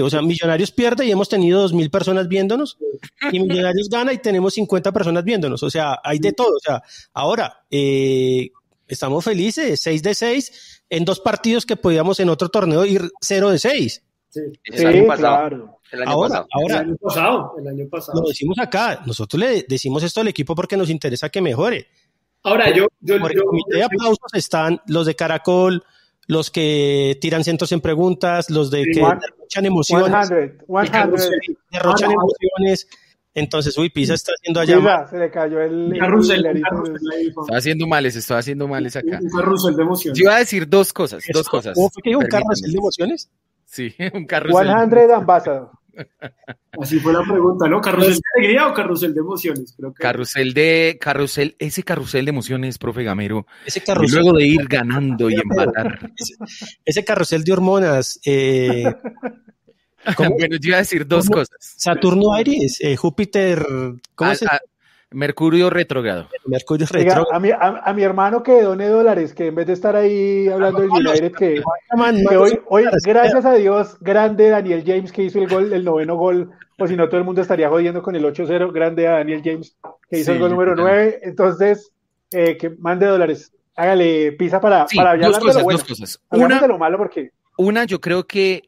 O 0.03 0.11
sea, 0.11 0.21
Millonarios 0.21 0.71
pierde 0.71 1.07
y 1.07 1.11
hemos 1.11 1.31
tenido 1.31 1.67
2.000 1.67 1.91
personas 1.91 2.29
viéndonos, 2.29 2.77
y 3.31 3.41
Millonarios 3.41 3.89
gana 3.89 4.13
y 4.13 4.19
tenemos 4.19 4.53
50 4.53 4.93
personas 4.93 5.25
viéndonos. 5.25 5.63
O 5.63 5.71
sea, 5.71 5.99
hay 6.05 6.19
de 6.19 6.33
todo. 6.33 6.55
O 6.57 6.61
sea, 6.61 6.83
ahora, 7.15 7.65
eh, 7.71 8.51
estamos 8.87 9.25
felices, 9.25 9.81
6 9.81 10.03
de 10.03 10.15
6 10.15 10.83
en 10.91 11.07
dos 11.07 11.21
partidos 11.21 11.65
que 11.65 11.77
podíamos 11.77 12.21
en 12.21 12.29
otro 12.29 12.51
torneo 12.51 12.85
ir 12.85 13.11
0 13.23 13.51
de 13.51 13.59
6. 13.59 14.03
Sí, 14.29 14.41
el 14.65 14.87
año 14.87 15.07
pasado. 15.07 15.37
Claro. 15.37 15.79
El 15.91 16.03
año 16.03 16.11
ahora, 16.11 16.29
pasado. 16.29 16.49
ahora, 16.53 16.75
el 16.75 16.81
año 16.81 16.97
pasado, 17.01 17.55
el 17.59 17.69
año 17.69 17.89
pasado. 17.91 18.21
Lo 18.23 18.29
decimos 18.29 18.59
acá, 18.59 19.03
nosotros 19.07 19.41
le 19.41 19.63
decimos 19.69 20.03
esto 20.03 20.21
al 20.21 20.29
equipo 20.29 20.55
porque 20.55 20.77
nos 20.77 20.91
interesa 20.91 21.29
que 21.29 21.41
mejore. 21.41 21.87
Ahora, 22.43 22.71
yo. 22.75 22.87
yo, 23.01 23.19
Por 23.19 23.33
el 23.33 23.43
comité 23.43 23.77
de 23.77 23.85
aplausos 23.85 24.35
están 24.35 24.81
los 24.87 25.07
de 25.07 25.15
Caracol, 25.15 25.83
los 26.27 26.51
que 26.51 27.19
tiran 27.21 27.45
centros 27.45 27.73
en 27.73 27.81
preguntas, 27.81 28.51
los 28.51 28.71
de 28.71 28.85
que 28.85 29.01
derrochan 29.01 29.67
emociones, 29.67 30.31
derrochan 31.71 32.11
emociones. 32.13 32.89
Entonces, 33.35 33.79
uy, 33.79 33.89
Pisa 33.89 34.13
está 34.13 34.33
haciendo 34.33 34.61
allá. 34.61 35.07
se 35.09 35.19
le 35.19 35.31
cayó 35.31 35.61
el. 35.61 35.93
está 35.95 37.57
haciendo 37.57 37.87
males, 37.87 38.15
está 38.15 38.39
haciendo 38.39 38.69
males 38.69 38.95
acá. 38.95 39.21
Un 39.23 39.31
carrusel 39.31 39.77
de 39.77 39.83
emociones. 39.83 40.19
Yo 40.19 40.25
iba 40.25 40.37
a 40.37 40.39
decir 40.39 40.69
dos 40.69 40.93
cosas, 40.93 41.25
dos 41.33 41.49
cosas. 41.49 41.75
¿Cómo 41.75 41.89
fue 41.91 42.03
que 42.03 42.17
un 42.17 42.27
carrusel 42.27 42.73
de 42.73 42.79
emociones? 42.79 43.31
Sí, 43.65 43.95
un 44.13 44.27
carrusel. 44.27 44.67
100 44.67 45.11
Ambassador. 45.13 45.71
Así 46.81 46.99
fue 46.99 47.13
la 47.13 47.23
pregunta, 47.23 47.69
¿no? 47.69 47.81
¿Carrusel 47.81 48.15
de 48.15 48.21
alegría 48.37 48.67
o 48.69 48.75
carrusel 48.75 49.15
de 49.15 49.21
emociones? 49.21 49.75
Creo 49.77 49.93
que... 49.93 50.03
Carrusel 50.03 50.55
de, 50.55 50.99
carrusel, 51.01 51.55
ese 51.59 51.83
carrusel 51.83 52.25
de 52.25 52.31
emociones, 52.31 52.79
profe 52.79 53.05
Gamero. 53.05 53.47
Ese 53.67 53.83
carrusel. 53.83 54.23
luego 54.23 54.39
de 54.39 54.47
ir 54.47 54.65
ganando 54.69 55.29
y 55.29 55.35
empatar. 55.35 56.11
Ese, 56.85 57.05
carrusel 57.05 57.45
de 57.45 57.53
hormonas. 57.53 58.21
Eh, 58.25 58.85
bueno, 60.19 60.57
yo 60.61 60.69
iba 60.69 60.77
a 60.77 60.81
decir 60.81 61.07
dos 61.07 61.29
cosas. 61.29 61.59
Saturno 61.61 62.33
Aries, 62.33 62.81
eh, 62.81 62.97
Júpiter, 62.97 63.65
¿cómo 64.15 64.35
se 64.35 64.47
Mercurio 65.13 65.71
retrógrado. 65.71 66.29
Mercurio 66.47 66.87
retrógrado. 66.91 67.33
A 67.33 67.41
mi, 67.41 67.51
a, 67.51 67.93
mi, 67.93 68.03
hermano 68.03 68.43
que 68.43 68.63
done 68.63 68.89
dólares, 68.89 69.35
que 69.35 69.47
en 69.47 69.55
vez 69.55 69.67
de 69.67 69.73
estar 69.73 69.97
ahí 69.97 70.49
hablando 70.49 70.81
del 70.81 70.91
United, 70.91 71.33
que, 71.33 71.63
hoy, 72.37 72.61
hoy, 72.67 72.85
gracias 73.05 73.45
a 73.45 73.55
Dios, 73.55 73.97
grande 74.01 74.49
Daniel 74.49 74.83
James 74.87 75.13
que 75.13 75.25
hizo 75.25 75.39
el 75.39 75.49
gol, 75.49 75.73
el 75.73 75.85
noveno 75.85 76.17
gol, 76.17 76.51
o 76.79 76.87
si 76.87 76.97
no 76.97 77.09
todo 77.09 77.19
el 77.19 77.25
mundo 77.25 77.43
estaría 77.43 77.69
jodiendo 77.69 78.03
con 78.03 78.17
el 78.17 78.25
8-0, 78.25 78.73
grande 78.73 79.07
a 79.07 79.13
Daniel 79.13 79.43
James 79.45 79.77
que 80.09 80.19
hizo 80.19 80.33
el 80.33 80.39
gol 80.39 80.51
número 80.51 80.75
9, 80.77 81.21
entonces, 81.23 81.93
eh, 82.31 82.57
que 82.57 82.71
mande 82.71 83.07
dólares. 83.07 83.53
Hágale 83.75 84.33
pisa 84.33 84.61
para, 84.61 84.87
para 84.95 85.13
hablar 85.13 85.33
de 85.33 85.39
lo 85.39 85.65
bueno. 85.65 85.79
Dos 85.79 85.89
cosas. 85.89 86.21
Una, 86.31 86.61
de 86.61 86.69
lo 86.69 86.79
malo 86.79 86.99
porque... 86.99 87.31
Una, 87.57 87.85
yo 87.85 88.01
creo 88.01 88.27
que 88.27 88.63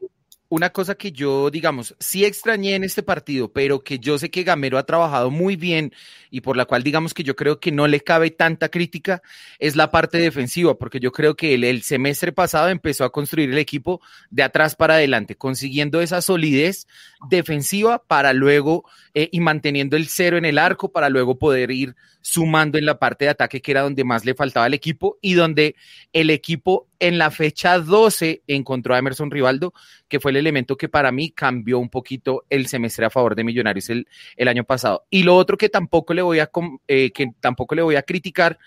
una 0.49 0.69
cosa 0.69 0.95
que 0.95 1.11
yo, 1.11 1.49
digamos, 1.49 1.95
sí 1.99 2.25
extrañé 2.25 2.75
en 2.75 2.83
este 2.83 3.03
partido, 3.03 3.51
pero 3.51 3.83
que 3.83 3.99
yo 3.99 4.17
sé 4.17 4.29
que 4.29 4.43
Gamero 4.43 4.77
ha 4.77 4.85
trabajado 4.85 5.31
muy 5.31 5.55
bien 5.55 5.91
y 6.35 6.41
por 6.41 6.57
la 6.57 6.65
cual, 6.65 6.83
digamos, 6.83 7.13
que 7.13 7.23
yo 7.23 7.33
creo 7.37 7.61
que 7.61 7.71
no 7.71 7.87
le 7.87 8.01
cabe 8.01 8.29
tanta 8.29 8.67
crítica, 8.67 9.21
es 9.57 9.77
la 9.77 9.89
parte 9.89 10.17
defensiva, 10.17 10.77
porque 10.77 10.99
yo 10.99 11.13
creo 11.13 11.37
que 11.37 11.53
el, 11.53 11.81
semestre 11.81 12.33
pasado 12.33 12.67
empezó 12.67 13.05
a 13.05 13.11
construir 13.13 13.49
el 13.49 13.57
equipo 13.57 14.01
de 14.31 14.43
atrás 14.43 14.75
para 14.75 14.95
adelante, 14.95 15.37
consiguiendo 15.37 16.01
esa 16.01 16.21
solidez 16.21 16.87
defensiva 17.29 18.03
para 18.05 18.33
luego 18.33 18.83
eh, 19.13 19.29
y 19.31 19.39
manteniendo 19.39 19.95
el 19.95 20.09
cero 20.09 20.35
en 20.35 20.43
el 20.43 20.57
arco 20.57 20.91
para 20.91 21.07
luego 21.07 21.39
poder 21.39 21.71
ir 21.71 21.95
sumando 22.19 22.77
en 22.77 22.85
la 22.85 22.99
parte 22.99 23.25
de 23.25 23.31
ataque, 23.31 23.61
que 23.61 23.71
era 23.71 23.83
donde 23.83 24.03
más 24.03 24.25
le 24.25 24.33
faltaba 24.33 24.65
al 24.65 24.73
equipo 24.73 25.17
y 25.21 25.35
donde 25.35 25.75
el 26.11 26.31
equipo 26.31 26.87
en 26.99 27.19
la 27.19 27.29
fecha 27.29 27.77
12 27.77 28.41
encontró 28.47 28.95
a 28.95 28.97
Emerson 28.97 29.29
Rivaldo, 29.29 29.75
que 30.07 30.19
fue 30.19 30.31
el 30.31 30.37
elemento 30.37 30.75
que 30.75 30.89
para 30.89 31.11
mí 31.11 31.29
cambió 31.29 31.77
un 31.77 31.89
poquito 31.89 32.43
el 32.49 32.65
semestre 32.65 33.05
a 33.05 33.11
favor 33.11 33.35
de 33.35 33.43
Millonarios 33.43 33.91
el, 33.91 34.07
el 34.37 34.47
año 34.47 34.63
pasado. 34.63 35.05
Y 35.11 35.21
lo 35.21 35.35
otro 35.35 35.55
que 35.55 35.69
tampoco 35.69 36.15
le 36.15 36.23
voy 36.25 36.39
a, 36.39 36.49
eh, 36.87 37.11
que 37.11 37.31
tampoco 37.39 37.75
le 37.75 37.81
voy 37.81 37.95
a 37.95 38.03
criticar 38.03 38.59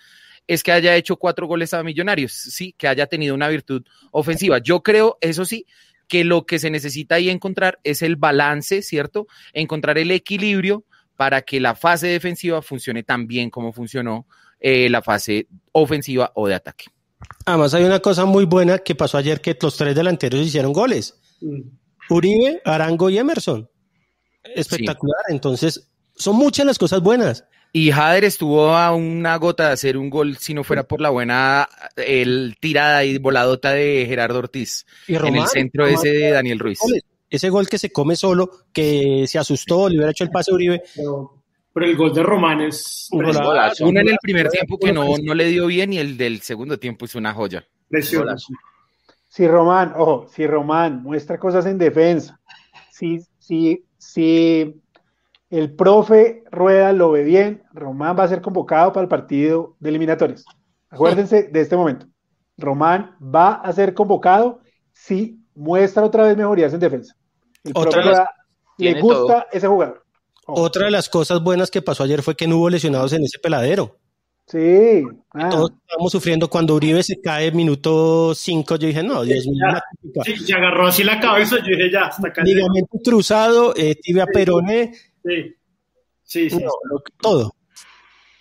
es 0.49 0.63
que 0.63 0.73
haya 0.73 0.97
hecho 0.97 1.17
cuatro 1.17 1.47
goles 1.47 1.75
a 1.75 1.83
Millonarios, 1.83 2.33
sí, 2.33 2.75
que 2.77 2.89
haya 2.89 3.07
tenido 3.07 3.35
una 3.35 3.49
virtud 3.49 3.85
ofensiva. 4.11 4.59
Yo 4.59 4.83
creo, 4.83 5.19
eso 5.21 5.45
sí, 5.45 5.67
que 6.09 6.25
lo 6.25 6.47
que 6.47 6.59
se 6.59 6.71
necesita 6.71 7.17
ahí 7.17 7.29
encontrar 7.29 7.79
es 7.85 8.01
el 8.01 8.17
balance, 8.17 8.81
¿cierto? 8.81 9.27
Encontrar 9.53 9.99
el 9.99 10.11
equilibrio 10.11 10.85
para 11.17 11.43
que 11.43 11.61
la 11.61 11.75
fase 11.75 12.07
defensiva 12.07 12.63
funcione 12.63 13.03
tan 13.03 13.27
bien 13.27 13.51
como 13.51 13.73
funcionó 13.73 14.27
eh, 14.59 14.89
la 14.89 15.03
fase 15.03 15.49
ofensiva 15.73 16.33
o 16.35 16.49
de 16.49 16.55
ataque. 16.55 16.87
Además 17.45 17.75
hay 17.75 17.85
una 17.85 18.01
cosa 18.01 18.25
muy 18.25 18.47
buena 18.47 18.79
que 18.79 18.95
pasó 18.95 19.19
ayer 19.19 19.41
que 19.43 19.57
los 19.61 19.77
tres 19.77 19.95
delanteros 19.95 20.41
hicieron 20.41 20.73
goles. 20.73 21.21
Mm. 21.43 21.61
Uribe, 22.09 22.63
Arango 22.65 23.11
y 23.11 23.19
Emerson. 23.19 23.69
Espectacular. 24.43 25.21
Entonces, 25.29 25.91
son 26.19 26.37
muchas 26.37 26.67
las 26.67 26.79
cosas 26.79 27.01
buenas. 27.01 27.45
Y 27.73 27.91
Jader 27.91 28.25
estuvo 28.25 28.71
a 28.71 28.95
una 28.95 29.37
gota 29.37 29.67
de 29.67 29.73
hacer 29.75 29.99
un 29.99 30.09
gol 30.09 30.39
si 30.39 30.55
no 30.55 30.65
fuera 30.65 30.85
por 30.85 31.01
la 31.03 31.11
buena 31.11 31.69
el 31.97 32.57
tirada 32.61 33.05
y 33.05 33.19
voladota 33.19 33.73
de 33.73 34.07
Gerardo 34.09 34.39
Ortiz 34.39 34.87
en 35.07 35.37
el 35.37 35.47
centro 35.49 35.87
ese 35.87 36.09
de 36.09 36.31
Daniel 36.31 36.61
Ruiz 36.61 36.79
ese 37.31 37.51
gol 37.51 37.69
que 37.69 37.79
se 37.79 37.91
come 37.91 38.17
solo, 38.17 38.51
que 38.73 39.27
se 39.27 39.39
asustó, 39.39 39.89
le 39.89 39.97
hubiera 39.97 40.11
hecho 40.11 40.25
el 40.25 40.31
pase 40.31 40.51
a 40.51 40.55
Uribe. 40.55 40.83
Pero, 40.95 41.87
el 41.87 41.97
gol 41.97 42.13
de 42.13 42.23
Román 42.23 42.61
es. 42.63 43.09
Uno 43.13 44.01
en 44.01 44.09
el 44.09 44.17
primer 44.21 44.49
tiempo 44.49 44.79
que 44.79 44.93
no, 44.93 45.15
no 45.23 45.35
le 45.35 45.47
dio 45.47 45.67
bien 45.67 45.93
y 45.93 45.99
el 45.99 46.17
del 46.17 46.41
segundo 46.41 46.79
tiempo 46.79 47.05
es 47.05 47.15
una 47.15 47.33
joya. 47.35 47.67
Si 49.29 49.47
Román, 49.47 49.93
ojo, 49.97 50.27
si 50.35 50.47
Román 50.47 51.03
muestra 51.03 51.39
cosas 51.39 51.67
en 51.67 51.79
defensa, 51.79 52.41
si, 52.91 53.21
si, 53.39 53.85
si 53.99 54.81
el 55.51 55.75
profe 55.75 56.45
Rueda 56.51 56.93
lo 56.93 57.11
ve 57.11 57.25
bien, 57.25 57.63
Román 57.73 58.17
va 58.19 58.25
a 58.25 58.29
ser 58.29 58.43
convocado 58.43 58.93
para 58.93 59.03
el 59.03 59.09
partido 59.09 59.77
de 59.81 59.89
eliminatorios. 59.91 60.45
Acuérdense 60.91 61.45
de 61.45 61.61
este 61.61 61.77
momento. 61.77 62.07
Román 62.57 63.17
va 63.23 63.55
a 63.55 63.73
ser 63.73 63.95
convocado 63.95 64.61
si 64.93 65.41
muestra 65.55 66.05
otra 66.05 66.25
vez 66.25 66.37
mejorías 66.37 66.73
en 66.73 66.81
defensa. 66.81 67.15
Otra 67.75 68.29
le 68.79 69.01
gusta 69.01 69.47
ese 69.53 69.67
jugador. 69.67 70.05
Otra 70.47 70.87
de 70.87 70.91
las 70.91 71.09
cosas 71.09 71.43
buenas 71.43 71.71
que 71.71 71.83
pasó 71.83 72.05
ayer 72.05 72.23
fue 72.23 72.35
que 72.35 72.47
no 72.47 72.57
hubo 72.57 72.71
lesionados 72.71 73.13
en 73.13 73.25
ese 73.25 73.39
peladero. 73.39 73.99
Sí. 74.47 75.03
Ah. 75.35 75.51
Todos 75.51 75.73
estábamos 75.73 76.11
sufriendo 76.11 76.49
cuando 76.49 76.75
Uribe 76.75 77.03
se 77.03 77.21
cae 77.21 77.53
minuto 77.53 78.35
5. 78.35 78.77
Yo 78.77 78.87
dije, 78.87 79.03
no, 79.03 79.23
Dios 79.23 79.47
mío. 79.47 79.67
Sí, 80.25 80.37
se 80.39 80.55
agarró 80.55 80.87
así 80.87 81.05
la 81.05 81.21
cabeza. 81.21 81.57
Yo 81.59 81.77
dije, 81.77 81.91
ya, 81.93 82.07
hasta 82.07 82.29
acá. 82.29 82.43
Ligamento 82.43 82.99
cruzado, 83.05 83.75
eh, 83.77 83.95
tibia 84.01 84.25
peroné. 84.27 84.95
Sí. 84.95 85.01
Sí, 86.23 86.51
sí. 86.51 86.65
todo. 87.21 87.55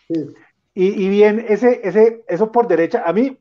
Y, 0.10 0.26
y, 0.74 1.10
bien, 1.10 1.46
ese, 1.48 1.82
ese, 1.84 2.24
eso 2.28 2.52
por 2.52 2.68
derecha, 2.68 3.04
a 3.06 3.14
mí, 3.14 3.38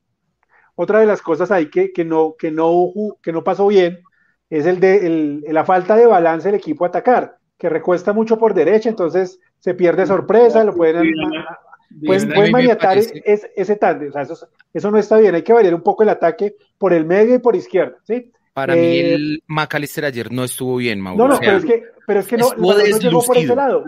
otra 0.74 1.00
de 1.00 1.06
las 1.06 1.20
cosas 1.20 1.50
ahí 1.50 1.68
que, 1.70 1.92
que, 1.92 2.04
no, 2.04 2.35
que, 2.38 2.50
no, 2.50 2.92
que 3.22 3.32
no 3.32 3.44
pasó 3.44 3.66
bien 3.66 4.00
es 4.48 4.66
el 4.66 4.80
de 4.80 5.42
la 5.48 5.64
falta 5.64 5.96
de 5.96 6.06
balance 6.06 6.48
del 6.48 6.54
equipo 6.54 6.85
a 6.85 6.88
atacar, 6.88 7.38
que 7.59 7.68
recuesta 7.68 8.12
mucho 8.12 8.38
por 8.38 8.54
derecha, 8.54 8.88
entonces 8.88 9.40
se 9.59 9.74
pierde 9.74 10.06
sorpresa, 10.06 10.62
lo 10.62 10.74
pueden, 10.74 11.12
pueden, 12.04 12.52
maniatar 12.52 12.98
ese 12.98 13.76
tándem, 13.76 14.11
o 14.11 14.12
sea, 14.12 14.22
eso, 14.22 14.48
eso, 14.72 14.90
no 14.90 14.98
está 14.98 15.18
bien, 15.18 15.35
hay 15.35 15.42
que 15.42 15.52
variar 15.52 15.74
un 15.74 15.82
poco 15.82 16.04
el 16.04 16.11
ataque 16.11 16.54
por 16.78 16.92
el 16.92 17.04
medio 17.04 17.35
y 17.35 17.38
por 17.38 17.56
izquierda, 17.56 17.96
¿sí? 18.04 18.32
Para 18.57 18.75
mí 18.75 18.81
eh, 18.81 19.14
el 19.14 19.42
McAllister 19.49 20.07
ayer 20.07 20.33
no 20.33 20.42
estuvo 20.42 20.77
bien, 20.77 20.99
Mauro. 20.99 21.29
No, 21.29 21.35
no, 21.35 21.38
pero 21.38 21.59
es 21.59 21.64
que, 21.66 21.83
pero 22.07 22.21
es 22.21 22.27
que 22.27 22.38
no, 22.38 22.55
no 22.57 22.73
llegó 22.79 23.23
por 23.23 23.37
ese 23.37 23.55
lado. 23.55 23.85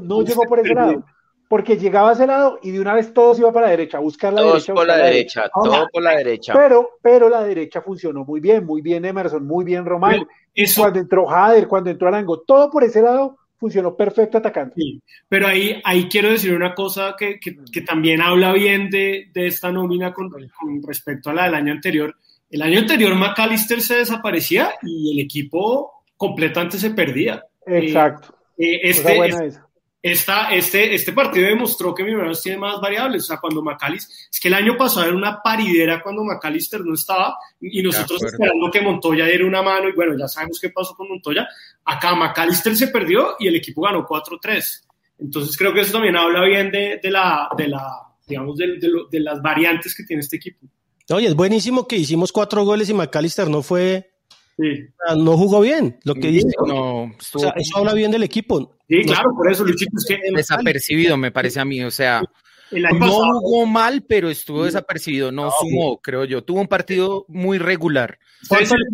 no 0.00 0.22
llegó 0.22 0.42
por 0.44 0.60
ese 0.60 0.72
lado 0.72 1.04
porque 1.48 1.76
llegaba 1.76 2.08
a 2.08 2.12
ese 2.14 2.26
lado 2.26 2.58
y 2.62 2.70
de 2.70 2.80
una 2.80 2.94
vez 2.94 3.12
todos 3.12 3.38
iba 3.38 3.52
para 3.52 3.66
la 3.66 3.72
derecha, 3.72 3.98
a 3.98 4.00
buscar 4.00 4.32
la 4.32 4.40
todos 4.40 4.52
derecha. 4.54 4.74
por 4.74 4.86
la, 4.86 4.96
derecha, 4.96 5.50
todo 5.52 5.88
por 5.92 6.02
la 6.02 6.16
derecha. 6.16 6.54
Pero, 6.54 6.92
pero 7.02 7.28
la 7.28 7.44
derecha 7.44 7.82
funcionó 7.82 8.24
muy 8.24 8.40
bien, 8.40 8.64
muy 8.64 8.80
bien 8.80 9.04
Emerson, 9.04 9.46
muy 9.46 9.66
bien 9.66 9.84
Román. 9.84 10.26
Cuando 10.74 11.00
entró 11.00 11.26
Jader, 11.26 11.68
cuando 11.68 11.90
entró 11.90 12.08
Arango, 12.08 12.40
todo 12.40 12.70
por 12.70 12.84
ese 12.84 13.02
lado 13.02 13.36
funcionó 13.58 13.94
perfecto 13.94 14.38
atacando. 14.38 14.72
Sí, 14.76 14.98
pero 15.28 15.46
ahí, 15.46 15.78
ahí 15.84 16.08
quiero 16.08 16.30
decir 16.30 16.54
una 16.54 16.74
cosa 16.74 17.16
que, 17.18 17.38
que, 17.38 17.54
que 17.70 17.82
también 17.82 18.22
habla 18.22 18.54
bien 18.54 18.88
de, 18.88 19.28
de 19.34 19.46
esta 19.46 19.70
nómina 19.70 20.14
con, 20.14 20.30
con, 20.30 20.82
respecto 20.82 21.28
a 21.28 21.34
la 21.34 21.44
del 21.44 21.54
año 21.54 21.72
anterior. 21.74 22.16
El 22.54 22.62
año 22.62 22.78
anterior 22.78 23.12
McAllister 23.16 23.80
se 23.80 23.96
desaparecía 23.96 24.74
y 24.80 25.12
el 25.12 25.24
equipo 25.26 26.04
completamente 26.16 26.78
se 26.78 26.90
perdía. 26.90 27.44
Exacto. 27.66 28.32
Eh, 28.56 28.78
este, 28.80 29.26
este, 29.26 29.60
esta, 30.00 30.54
este, 30.54 30.94
este 30.94 31.12
partido 31.12 31.48
demostró 31.48 31.92
que 31.92 32.04
Millonarios 32.04 32.40
tiene 32.40 32.58
más 32.58 32.80
variables. 32.80 33.24
O 33.24 33.26
sea, 33.26 33.38
cuando 33.38 33.60
McAllister, 33.60 34.14
es 34.30 34.38
que 34.38 34.46
el 34.46 34.54
año 34.54 34.76
pasado 34.76 35.08
era 35.08 35.16
una 35.16 35.42
paridera 35.42 36.00
cuando 36.00 36.22
McAllister 36.22 36.82
no 36.82 36.94
estaba 36.94 37.36
y 37.60 37.82
nosotros 37.82 38.22
esperando 38.22 38.70
que 38.70 38.82
Montoya 38.82 39.26
diera 39.26 39.46
una 39.46 39.60
mano 39.60 39.88
y 39.88 39.92
bueno, 39.92 40.16
ya 40.16 40.28
sabemos 40.28 40.60
qué 40.60 40.70
pasó 40.70 40.94
con 40.94 41.08
Montoya. 41.08 41.48
Acá 41.84 42.14
McAllister 42.14 42.76
se 42.76 42.86
perdió 42.86 43.34
y 43.40 43.48
el 43.48 43.56
equipo 43.56 43.82
ganó 43.82 44.06
4-3. 44.06 44.84
Entonces 45.18 45.56
creo 45.56 45.74
que 45.74 45.80
eso 45.80 45.94
también 45.94 46.14
habla 46.14 46.44
bien 46.44 46.70
de, 46.70 47.00
de 47.02 47.10
la, 47.10 47.48
de 47.58 47.66
la, 47.66 48.14
digamos, 48.28 48.56
de, 48.56 48.78
de, 49.10 49.18
las 49.18 49.42
variantes 49.42 49.92
que 49.92 50.04
tiene 50.04 50.20
este 50.20 50.36
equipo. 50.36 50.68
Oye, 51.10 51.28
es 51.28 51.34
buenísimo 51.34 51.86
que 51.86 51.96
hicimos 51.96 52.32
cuatro 52.32 52.64
goles 52.64 52.88
y 52.88 52.94
McAllister 52.94 53.48
no 53.48 53.62
fue 53.62 54.14
Sí. 54.56 54.86
no 55.16 55.36
jugó 55.36 55.60
bien, 55.60 55.98
lo 56.04 56.14
que 56.14 56.28
dice. 56.28 56.48
No, 56.66 57.04
o 57.04 57.12
sea, 57.18 57.52
eso 57.56 57.78
habla 57.78 57.92
bien 57.92 58.10
del 58.10 58.22
equipo. 58.22 58.76
Sí, 58.88 59.02
claro, 59.02 59.34
por 59.34 59.50
eso, 59.50 59.64
Luchito, 59.64 59.96
es 59.96 60.06
que... 60.06 60.20
Desapercibido, 60.34 61.16
me 61.16 61.32
parece 61.32 61.60
a 61.60 61.64
mí, 61.64 61.82
o 61.82 61.90
sea, 61.90 62.22
no 62.70 63.40
jugó 63.40 63.66
mal, 63.66 64.04
pero 64.06 64.30
estuvo 64.30 64.64
desapercibido, 64.64 65.32
no, 65.32 65.50
sumó, 65.58 66.00
creo 66.00 66.24
yo. 66.24 66.44
Tuvo 66.44 66.60
un 66.60 66.68
partido 66.68 67.24
muy 67.28 67.58
regular. 67.58 68.18
¿Cuánto 68.48 68.76
le 68.76 68.84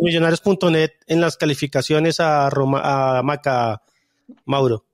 Millonarios.net 0.00 0.92
en 1.06 1.20
las 1.20 1.36
calificaciones 1.36 2.20
a, 2.20 2.48
Roma, 2.48 3.18
a 3.18 3.22
Maca, 3.22 3.82
Mauro? 4.46 4.84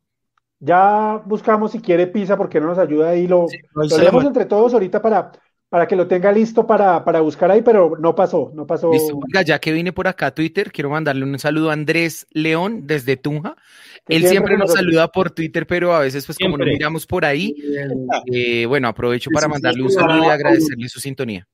Ya 0.59 1.23
buscamos 1.25 1.73
si 1.73 1.81
quiere 1.81 2.07
Pisa 2.07 2.37
porque 2.37 2.61
no 2.61 2.67
nos 2.67 2.79
ayuda 2.79 3.11
ahí, 3.11 3.27
lo, 3.27 3.47
lo 3.73 4.21
entre 4.23 4.45
todos 4.45 4.75
ahorita 4.75 5.01
para 5.01 5.33
para 5.71 5.87
que 5.87 5.95
lo 5.95 6.09
tenga 6.09 6.33
listo 6.33 6.67
para, 6.67 7.05
para, 7.05 7.21
buscar 7.21 7.49
ahí, 7.49 7.63
pero 7.63 7.97
no 7.99 8.15
pasó, 8.15 8.51
no 8.55 8.67
pasó. 8.67 8.91
ya 9.47 9.59
que 9.61 9.73
vine 9.73 9.93
por 9.93 10.09
acá 10.09 10.27
a 10.27 10.35
Twitter, 10.35 10.73
quiero 10.73 10.91
mandarle 10.91 11.25
un 11.25 11.39
saludo 11.39 11.71
a 11.71 11.75
Andrés 11.75 12.27
León 12.33 12.89
desde 12.89 13.17
Tunja. 13.17 13.55
Él 14.09 14.27
siempre, 14.27 14.59
nos 14.59 14.73
saluda 14.73 15.07
por 15.09 15.31
Twitter, 15.31 15.69
pero 15.69 15.95
a 15.95 16.01
veces, 16.01 16.27
pues 16.27 16.37
como 16.39 16.59
no 16.59 16.65
miramos 16.65 17.07
por 17.07 17.25
ahí, 17.25 17.55
eh, 18.33 18.67
bueno, 18.67 18.89
aprovecho 18.89 19.31
para 19.33 19.47
mandarle 19.47 19.85
un 19.85 19.93
saludo 19.93 20.25
y 20.25 20.29
agradecerle 20.29 20.89
su 20.89 20.99
sintonía. 20.99 21.47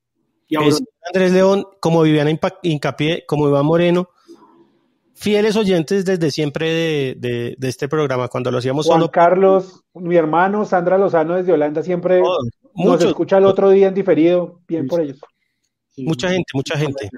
Andrés 1.13 1.33
León, 1.33 1.67
como 1.81 2.01
Viviana 2.01 2.31
Hincapié, 2.63 3.25
como 3.27 3.49
Iván 3.49 3.67
Moreno, 3.67 4.09
fieles 5.13 5.57
oyentes 5.57 6.07
desde 6.07 6.31
siempre 6.31 6.71
de, 7.19 7.55
de, 7.59 7.69
este 7.69 7.87
programa, 7.87 8.29
cuando 8.29 8.51
lo 8.51 8.59
hacíamos 8.59 8.87
Juan 8.87 9.09
Carlos, 9.09 9.85
mi 9.93 10.17
hermano, 10.17 10.65
Sandra 10.65 10.97
Lozano 10.97 11.35
desde 11.35 11.53
Holanda, 11.53 11.83
siempre 11.83 12.23
nos 12.77 13.03
escucha 13.03 13.39
el 13.39 13.45
otro 13.47 13.71
día 13.71 13.89
en 13.89 13.95
diferido, 13.95 14.61
bien 14.69 14.87
por 14.87 15.01
ellos. 15.01 15.19
Mucha 15.97 16.29
gente, 16.29 16.47
mucha 16.55 16.77
gente. 16.77 17.09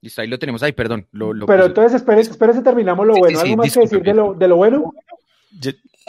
Listo, 0.00 0.20
ahí 0.22 0.28
lo 0.28 0.38
tenemos 0.38 0.62
ahí, 0.62 0.72
perdón. 0.72 1.06
Pero 1.12 1.66
entonces 1.66 1.94
espérese, 1.94 2.32
espérese, 2.32 2.62
terminamos 2.62 3.06
lo 3.06 3.14
bueno. 3.14 3.38
¿Algo 3.38 3.56
más 3.56 3.72
que 3.72 3.80
decir 3.80 4.02
de 4.02 4.14
lo, 4.14 4.34
de 4.34 4.48
lo 4.48 4.56
bueno? 4.56 4.92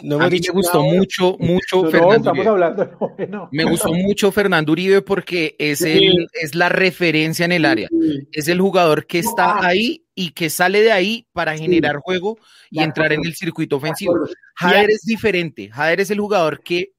No 0.02 0.18
me, 0.18 0.24
a 0.24 0.30
mí 0.30 0.40
me 0.40 0.52
gustó 0.52 0.82
mucho, 0.82 1.36
mucho 1.38 1.90
Fernando 1.90 2.32
Uribe. 2.32 3.46
Me 3.50 3.64
gustó 3.64 3.92
mucho 3.92 4.32
Fernando 4.32 4.72
Uribe 4.72 5.02
porque 5.02 5.54
es, 5.58 5.82
el, 5.82 6.28
es 6.32 6.54
la 6.54 6.68
referencia 6.68 7.44
en 7.44 7.52
el 7.52 7.64
área. 7.64 7.88
Es 8.32 8.48
el 8.48 8.60
jugador 8.60 9.06
que 9.06 9.20
está 9.20 9.64
ahí 9.64 10.04
y 10.14 10.30
que 10.30 10.50
sale 10.50 10.82
de 10.82 10.92
ahí 10.92 11.26
para 11.32 11.56
generar 11.56 11.96
juego 11.98 12.38
y 12.70 12.82
entrar 12.82 13.12
en 13.12 13.24
el 13.24 13.34
circuito 13.34 13.76
ofensivo. 13.76 14.14
Jader 14.54 14.90
es 14.90 15.02
diferente. 15.02 15.70
Jader 15.70 16.00
es 16.00 16.10
el 16.10 16.20
jugador 16.20 16.62
que 16.62 16.92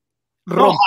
rompe, 0.45 0.77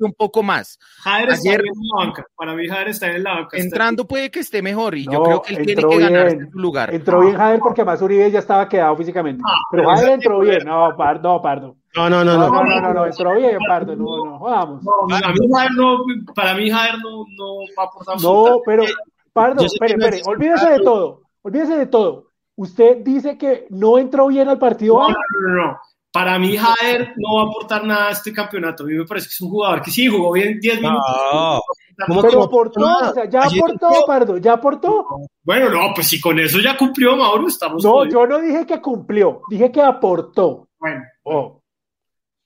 un 0.00 0.12
poco 0.12 0.42
más. 0.42 0.78
Jader 1.02 1.30
está 1.30 1.52
en 1.54 1.64
la 1.64 2.04
banca. 2.04 2.26
Para 2.36 2.54
mí 2.54 2.66
Jader 2.66 2.88
está 2.88 3.06
en 3.08 3.22
la 3.22 3.34
banca. 3.34 3.56
Entrando 3.56 4.06
puede 4.06 4.30
que 4.30 4.40
esté 4.40 4.62
mejor 4.62 4.96
y 4.96 5.04
yo 5.04 5.22
creo 5.22 5.42
que 5.42 5.54
él 5.54 5.66
tiene 5.66 5.82
que 5.82 5.98
ganar 5.98 6.30
su 6.50 6.58
lugar. 6.58 6.94
Entró 6.94 7.20
bien 7.20 7.36
Jader 7.36 7.60
porque 7.60 7.84
más 7.84 8.02
Uribe 8.02 8.30
ya 8.30 8.40
estaba 8.40 8.68
quedado 8.68 8.96
físicamente. 8.96 9.42
Ah, 9.46 9.58
pero 9.70 9.88
Jader 9.88 10.10
entró 10.10 10.40
bien. 10.40 10.64
No, 10.64 10.94
Pardo, 10.96 11.34
no, 11.34 11.42
Pardo. 11.42 11.76
No, 11.96 12.08
no, 12.08 12.24
no, 12.24 12.36
no. 12.36 12.48
No, 12.48 12.64
no, 12.64 12.80
no, 12.80 12.94
no, 12.94 13.06
entró 13.06 13.34
bien, 13.34 13.58
Pardo. 13.66 13.96
No, 13.96 14.24
no, 14.24 14.38
vamos. 14.40 14.84
a 15.22 15.32
mí 15.32 15.48
Jader 15.52 15.72
no, 15.72 16.04
para 16.34 16.54
mí 16.54 16.70
Jader 16.70 16.98
no, 16.98 17.24
no 17.36 17.56
va 17.78 17.84
a 17.84 17.86
aportar 17.86 18.20
No, 18.20 18.60
pero 18.64 18.84
Pardo, 19.32 19.64
espere, 19.64 19.94
espere, 19.94 20.22
olvídese 20.26 20.70
de 20.70 20.80
todo. 20.80 21.22
Olvídese 21.42 21.76
de 21.76 21.86
todo. 21.86 22.26
Usted 22.56 22.98
dice 22.98 23.38
que 23.38 23.66
no 23.70 23.96
entró 23.96 24.26
bien 24.26 24.48
al 24.48 24.58
partido. 24.58 24.98
No, 24.98 25.08
no, 25.08 25.64
no. 25.64 25.80
Para 26.12 26.38
mí, 26.38 26.56
Jader 26.56 27.14
no 27.16 27.36
va 27.36 27.42
a 27.42 27.46
aportar 27.46 27.84
nada 27.84 28.08
a 28.08 28.10
este 28.10 28.32
campeonato. 28.32 28.82
A 28.82 28.86
mí 28.86 28.94
me 28.94 29.04
parece 29.04 29.28
que 29.28 29.32
es 29.32 29.40
un 29.40 29.50
jugador 29.50 29.80
que 29.80 29.90
sí 29.92 30.08
jugó 30.08 30.32
bien 30.32 30.58
10 30.58 30.80
minutos. 30.80 31.62
No, 32.08 32.22
pero 32.22 32.42
aportó, 32.44 32.80
o 32.80 33.12
sea, 33.12 33.28
ya 33.28 33.42
aportó, 33.42 33.88
Pardo, 34.06 34.36
ya 34.38 34.54
aportó. 34.54 35.06
Bueno, 35.42 35.70
no, 35.70 35.92
pues 35.94 36.08
si 36.08 36.20
con 36.20 36.38
eso 36.38 36.58
ya 36.58 36.76
cumplió, 36.76 37.16
Mauro, 37.16 37.46
estamos. 37.46 37.84
No, 37.84 38.04
yo 38.06 38.26
no 38.26 38.40
dije 38.40 38.66
que 38.66 38.80
cumplió, 38.80 39.42
dije 39.50 39.70
que 39.70 39.82
aportó. 39.82 40.68
Bueno. 40.78 41.04
Oh. 41.24 41.60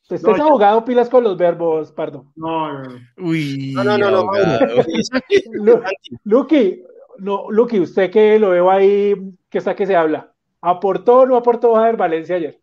Usted 0.03 0.17
es 0.17 0.41
abogado, 0.41 0.85
pilas 0.85 1.09
con 1.09 1.25
los 1.25 1.37
verbos, 1.37 1.91
Pardo. 1.93 2.27
No, 2.37 2.83
no, 2.83 2.99
Uy, 3.17 3.73
no, 3.75 3.85
no, 3.85 3.97
no, 3.97 4.11
no, 4.11 4.25
Luqui, 6.25 6.83
no, 7.19 7.47
Luqui, 7.51 7.81
usted 7.81 8.11
que 8.11 8.39
lo 8.39 8.51
veo 8.51 8.71
ahí, 8.71 9.15
que 9.49 9.59
está 9.59 9.75
que 9.75 9.87
se 9.87 9.97
habla. 9.97 10.31
¿Aportó 10.61 11.21
o 11.21 11.27
no 11.27 11.37
aportó 11.37 11.75
Jader 11.75 11.97
Valencia 11.97 12.37
ayer? 12.37 12.61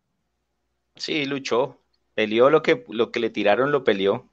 Sí, 1.02 1.26
luchó. 1.26 1.78
Peleó 2.14 2.52
lo 2.52 2.62
que, 2.62 2.86
lo 2.90 3.12
que 3.12 3.20
le 3.20 3.32
tiraron, 3.32 3.72
lo 3.72 3.84
peleó. 3.84 4.26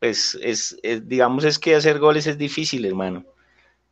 Pues 0.00 0.36
es, 0.42 0.76
digamos, 1.04 1.44
es 1.44 1.60
que 1.60 1.76
hacer 1.76 2.00
goles 2.00 2.26
es 2.26 2.36
difícil, 2.36 2.84
hermano. 2.84 3.24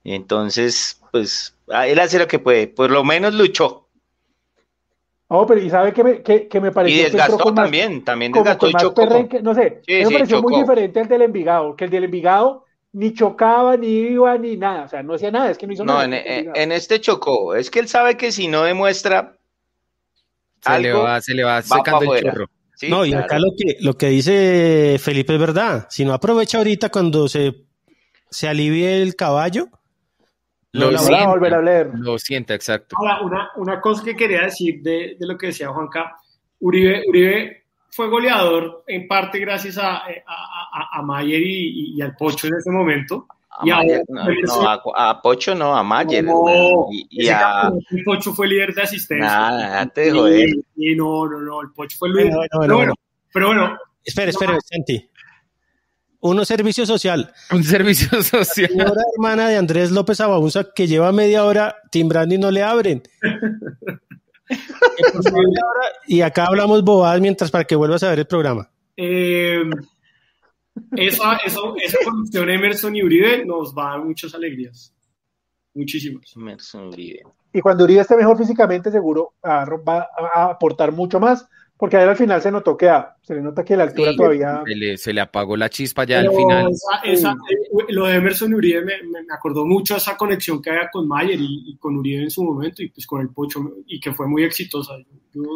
Entonces, 0.03 1.01
pues, 1.12 1.55
él 1.68 2.01
hace 2.01 2.18
lo 2.18 2.27
que 2.27 2.41
puede. 2.41 2.66
Por 2.66 2.91
lo 2.91 3.05
menos 3.05 3.35
luchó. 3.35 3.87
Oh, 5.29 5.47
pero 5.47 5.61
y 5.61 5.71
sabe 5.71 5.93
que 5.93 6.03
me, 6.03 6.23
que, 6.23 6.49
que 6.49 6.61
me 6.61 6.73
pareció. 6.73 7.03
Y 7.03 7.05
desgastó 7.05 7.55
también, 7.55 8.05
también 8.05 8.33
desgastó 8.33 8.68
y 8.68 8.73
chocó. 8.73 9.07
no 9.41 9.55
sé, 9.55 9.81
me 9.87 10.11
pareció 10.11 10.43
muy 10.43 10.57
diferente 10.57 10.99
al 10.99 11.09
del 11.09 11.23
Envigado, 11.23 11.77
que 11.77 11.85
el 11.85 11.91
del 11.91 12.05
Envigado 12.05 12.66
ni 12.93 13.14
chocaba, 13.14 13.77
ni 13.77 13.87
iba, 13.87 14.37
ni 14.39 14.57
nada. 14.57 14.87
O 14.87 14.89
sea, 14.89 15.05
no 15.05 15.14
hacía 15.14 15.31
nada, 15.31 15.53
es 15.53 15.59
que 15.59 15.68
no 15.68 15.73
hizo 15.73 15.85
nada. 15.85 16.09
No, 16.09 16.16
en, 16.16 16.73
este 16.73 17.01
chocó. 17.01 17.55
Es 17.55 17.71
que 17.71 17.79
él 17.79 17.87
sabe 17.87 18.16
que 18.16 18.33
si 18.33 18.49
no 18.49 18.64
demuestra 18.64 19.37
se 20.61 20.79
le 20.79 20.93
va, 20.93 21.21
se 21.21 21.35
le 21.35 21.45
va 21.45 21.63
secando 21.63 22.15
el 22.15 22.23
chorro. 22.23 22.47
no, 22.89 23.05
y 23.05 23.13
acá 23.13 23.39
lo 23.39 23.53
que, 23.57 23.77
lo 23.81 23.97
que 23.97 24.09
dice 24.09 24.97
Felipe 24.99 25.35
es 25.35 25.41
verdad. 25.41 25.87
Si 25.91 26.05
no 26.05 26.13
aprovecha 26.13 26.59
ahorita 26.59 26.91
cuando 26.91 27.29
se, 27.29 27.67
se 28.31 28.49
alivie 28.49 29.03
el 29.03 29.17
caballo, 29.17 29.69
lo, 30.73 30.97
sienta, 30.99 31.27
volver 31.27 31.55
a 31.55 31.63
leer. 31.63 31.91
Lo 31.95 32.19
sienta, 32.19 32.55
exacto. 32.55 32.97
Ahora, 32.99 33.21
una, 33.23 33.51
una 33.57 33.81
cosa 33.81 34.05
que 34.05 34.15
quería 34.15 34.43
decir 34.43 34.81
de, 34.83 35.17
de, 35.19 35.27
lo 35.27 35.37
que 35.37 35.49
decía 35.49 35.69
Juanca, 35.69 36.17
Uribe, 36.61 37.03
Uribe 37.09 37.65
fue 37.91 38.09
goleador 38.09 38.85
en 38.87 39.09
parte 39.09 39.41
gracias 39.41 39.79
a, 39.79 39.97
a, 39.97 40.89
a, 40.93 41.03
Mayer 41.03 41.43
y, 41.43 41.97
y, 41.97 42.03
al 42.03 42.15
Pocho 42.15 42.47
en 42.47 42.55
ese 42.55 42.71
momento. 42.71 43.27
A, 43.61 43.65
Mayer, 43.65 44.03
no, 44.09 44.25
no, 44.25 44.97
a, 44.97 45.21
Pocho 45.21 45.55
no, 45.55 45.77
a 45.77 45.83
Mayer. 45.83 46.25
y, 47.11 47.29
a... 47.29 47.71
El 47.91 48.05
Pocho 48.05 48.33
fue 48.33 48.49
líder 48.49 48.75
de 48.75 48.83
asistencia. 48.83 49.27
Nada, 49.27 49.87
te 49.87 50.11
joder. 50.11 50.49
Y, 50.77 50.95
no, 50.95 51.29
no, 51.29 51.41
no, 51.41 51.61
el 51.61 51.71
Pocho 51.73 51.97
fue 51.99 52.09
el 52.09 52.15
líder. 52.15 52.33
pero, 52.61 52.77
bueno, 52.77 52.95
pero 53.33 53.47
bueno. 53.49 53.79
Espera, 54.05 54.31
espera, 54.31 54.59
Santi. 54.65 55.09
Uno 56.21 56.45
servicio 56.45 56.85
social. 56.85 57.33
Un 57.51 57.65
servicio 57.65 58.23
social. 58.23 58.71
La 58.75 58.93
hermana 59.15 59.49
de 59.49 59.57
Andrés 59.57 59.91
López 59.91 60.21
Abaunza 60.21 60.73
que 60.75 60.87
lleva 60.87 61.13
media 61.13 61.45
hora 61.45 61.77
timbrando 61.91 62.35
y 62.35 62.39
no 62.39 62.51
le 62.51 62.63
abren. 62.63 63.03
y 66.07 66.21
acá 66.21 66.47
hablamos 66.47 66.83
bobadas 66.83 67.21
mientras 67.21 67.51
para 67.51 67.65
que 67.65 67.77
vuelvas 67.77 68.03
a 68.03 68.11
ver 68.11 68.21
el 68.21 68.27
programa. 68.27 68.71
Eh, 68.97 69.63
esa, 70.97 71.37
eso, 71.37 71.74
esa 71.76 71.99
conexión 72.05 72.51
Emerson 72.51 72.97
y 72.97 73.03
Uribe 73.03 73.45
nos 73.45 73.74
va 73.76 73.89
a 73.89 73.97
dar 73.97 74.05
muchas 74.05 74.35
alegrías. 74.35 74.95
Muchísimas. 75.74 76.35
Emerson 76.37 76.89
Uribe. 76.89 77.22
Y 77.53 77.61
cuando 77.61 77.85
Uribe 77.85 78.01
esté 78.01 78.16
mejor 78.16 78.39
físicamente, 78.39 78.91
seguro 78.91 79.35
va 79.45 80.09
a 80.35 80.51
aportar 80.51 80.93
mucho 80.93 81.18
más 81.18 81.49
porque 81.81 81.97
a 81.97 82.03
él 82.03 82.11
al 82.11 82.16
final 82.16 82.43
se 82.43 82.53
notó 82.53 82.76
que 82.76 82.93
se 83.22 83.35
le 83.35 83.41
nota 83.41 83.64
que 83.64 83.74
la 83.74 83.85
altura 83.85 84.12
todavía. 84.14 84.62
Se 84.99 85.14
le, 85.14 85.20
apagó 85.22 85.57
la 85.57 85.70
chispa 85.70 86.05
ya 86.05 86.20
al 86.20 86.31
final. 86.31 86.68
Esa, 87.03 87.31
eh, 87.31 87.85
lo 87.89 88.05
de 88.05 88.16
Emerson 88.16 88.53
Uribe 88.53 88.85
me, 88.85 89.03
me, 89.05 89.20
acordó 89.33 89.64
mucho 89.64 89.97
esa 89.97 90.14
conexión 90.14 90.61
que 90.61 90.68
había 90.68 90.91
con 90.91 91.09
Mayer 91.09 91.39
y, 91.41 91.78
con 91.78 91.97
Uribe 91.97 92.24
en 92.24 92.31
su 92.31 92.45
momento 92.45 92.83
y 92.83 92.91
pues 92.91 93.07
con 93.07 93.22
el 93.22 93.31
Pocho 93.31 93.61
y 93.87 93.99
que 93.99 94.12
fue 94.12 94.28
muy 94.28 94.45
exitosa. 94.45 94.93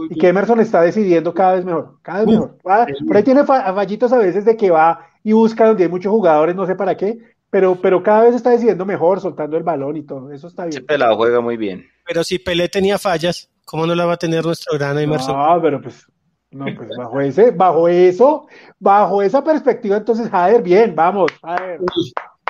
y 0.09 0.19
que 0.19 0.29
Emerson 0.29 0.61
está 0.61 0.81
decidiendo 0.81 1.35
cada 1.35 1.57
vez 1.57 1.65
mejor, 1.67 1.99
cada 2.01 2.21
vez 2.21 2.29
mejor. 2.29 2.57
Ah, 2.65 2.87
por 3.07 3.17
ahí 3.19 3.23
tiene 3.23 3.45
fallitos 3.45 4.11
a 4.11 4.17
veces 4.17 4.47
de 4.47 4.57
que 4.57 4.71
va 4.71 5.07
y 5.23 5.33
busca 5.33 5.67
donde 5.67 5.83
hay 5.83 5.91
muchos 5.91 6.11
jugadores, 6.11 6.57
no 6.57 6.67
sé 6.67 6.75
para 6.75 6.97
qué, 6.97 7.19
pero, 7.51 7.77
pero 7.83 8.03
cada 8.03 8.23
vez 8.23 8.35
está 8.35 8.49
decidiendo 8.49 8.87
mejor, 8.87 9.21
soltando 9.21 9.59
el 9.59 9.63
balón 9.63 9.99
y 9.99 10.05
todo. 10.05 10.33
Eso 10.33 10.49
está 10.49 10.63
bien. 10.63 10.79
Ese 10.79 10.81
pelado 10.81 11.17
juega 11.17 11.43
muy 11.43 11.59
bien. 11.59 11.87
Pero 12.07 12.25
si 12.25 12.39
Pelé 12.39 12.71
tenía 12.71 12.99
fallas, 12.99 13.51
¿cómo 13.67 13.87
no 13.87 13.95
la 13.95 14.07
va 14.07 14.15
a 14.15 14.17
tener 14.17 14.43
nuestro 14.43 14.79
gran 14.79 14.99
Emerson? 14.99 15.37
Ah, 15.39 15.59
pero 15.61 15.83
pues 15.83 16.07
no, 16.55 16.67
pues 16.77 16.89
bajo 16.97 17.21
ese, 17.21 17.51
bajo 17.51 17.89
eso, 17.89 18.47
bajo 18.79 19.23
esa 19.23 19.43
perspectiva, 19.43 19.97
entonces 19.97 20.31
Jader, 20.31 20.63
bien, 20.63 20.95
vamos, 20.95 21.33
Jader. 21.43 21.81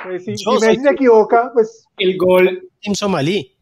Pues 0.03 0.23
si, 0.23 0.31
Messi 0.31 0.81
se 0.81 0.89
equivoca, 0.91 1.51
pues. 1.51 1.87
El 1.97 2.15
gol. 2.15 2.69
En 2.83 2.93
Somalí, 2.93 3.57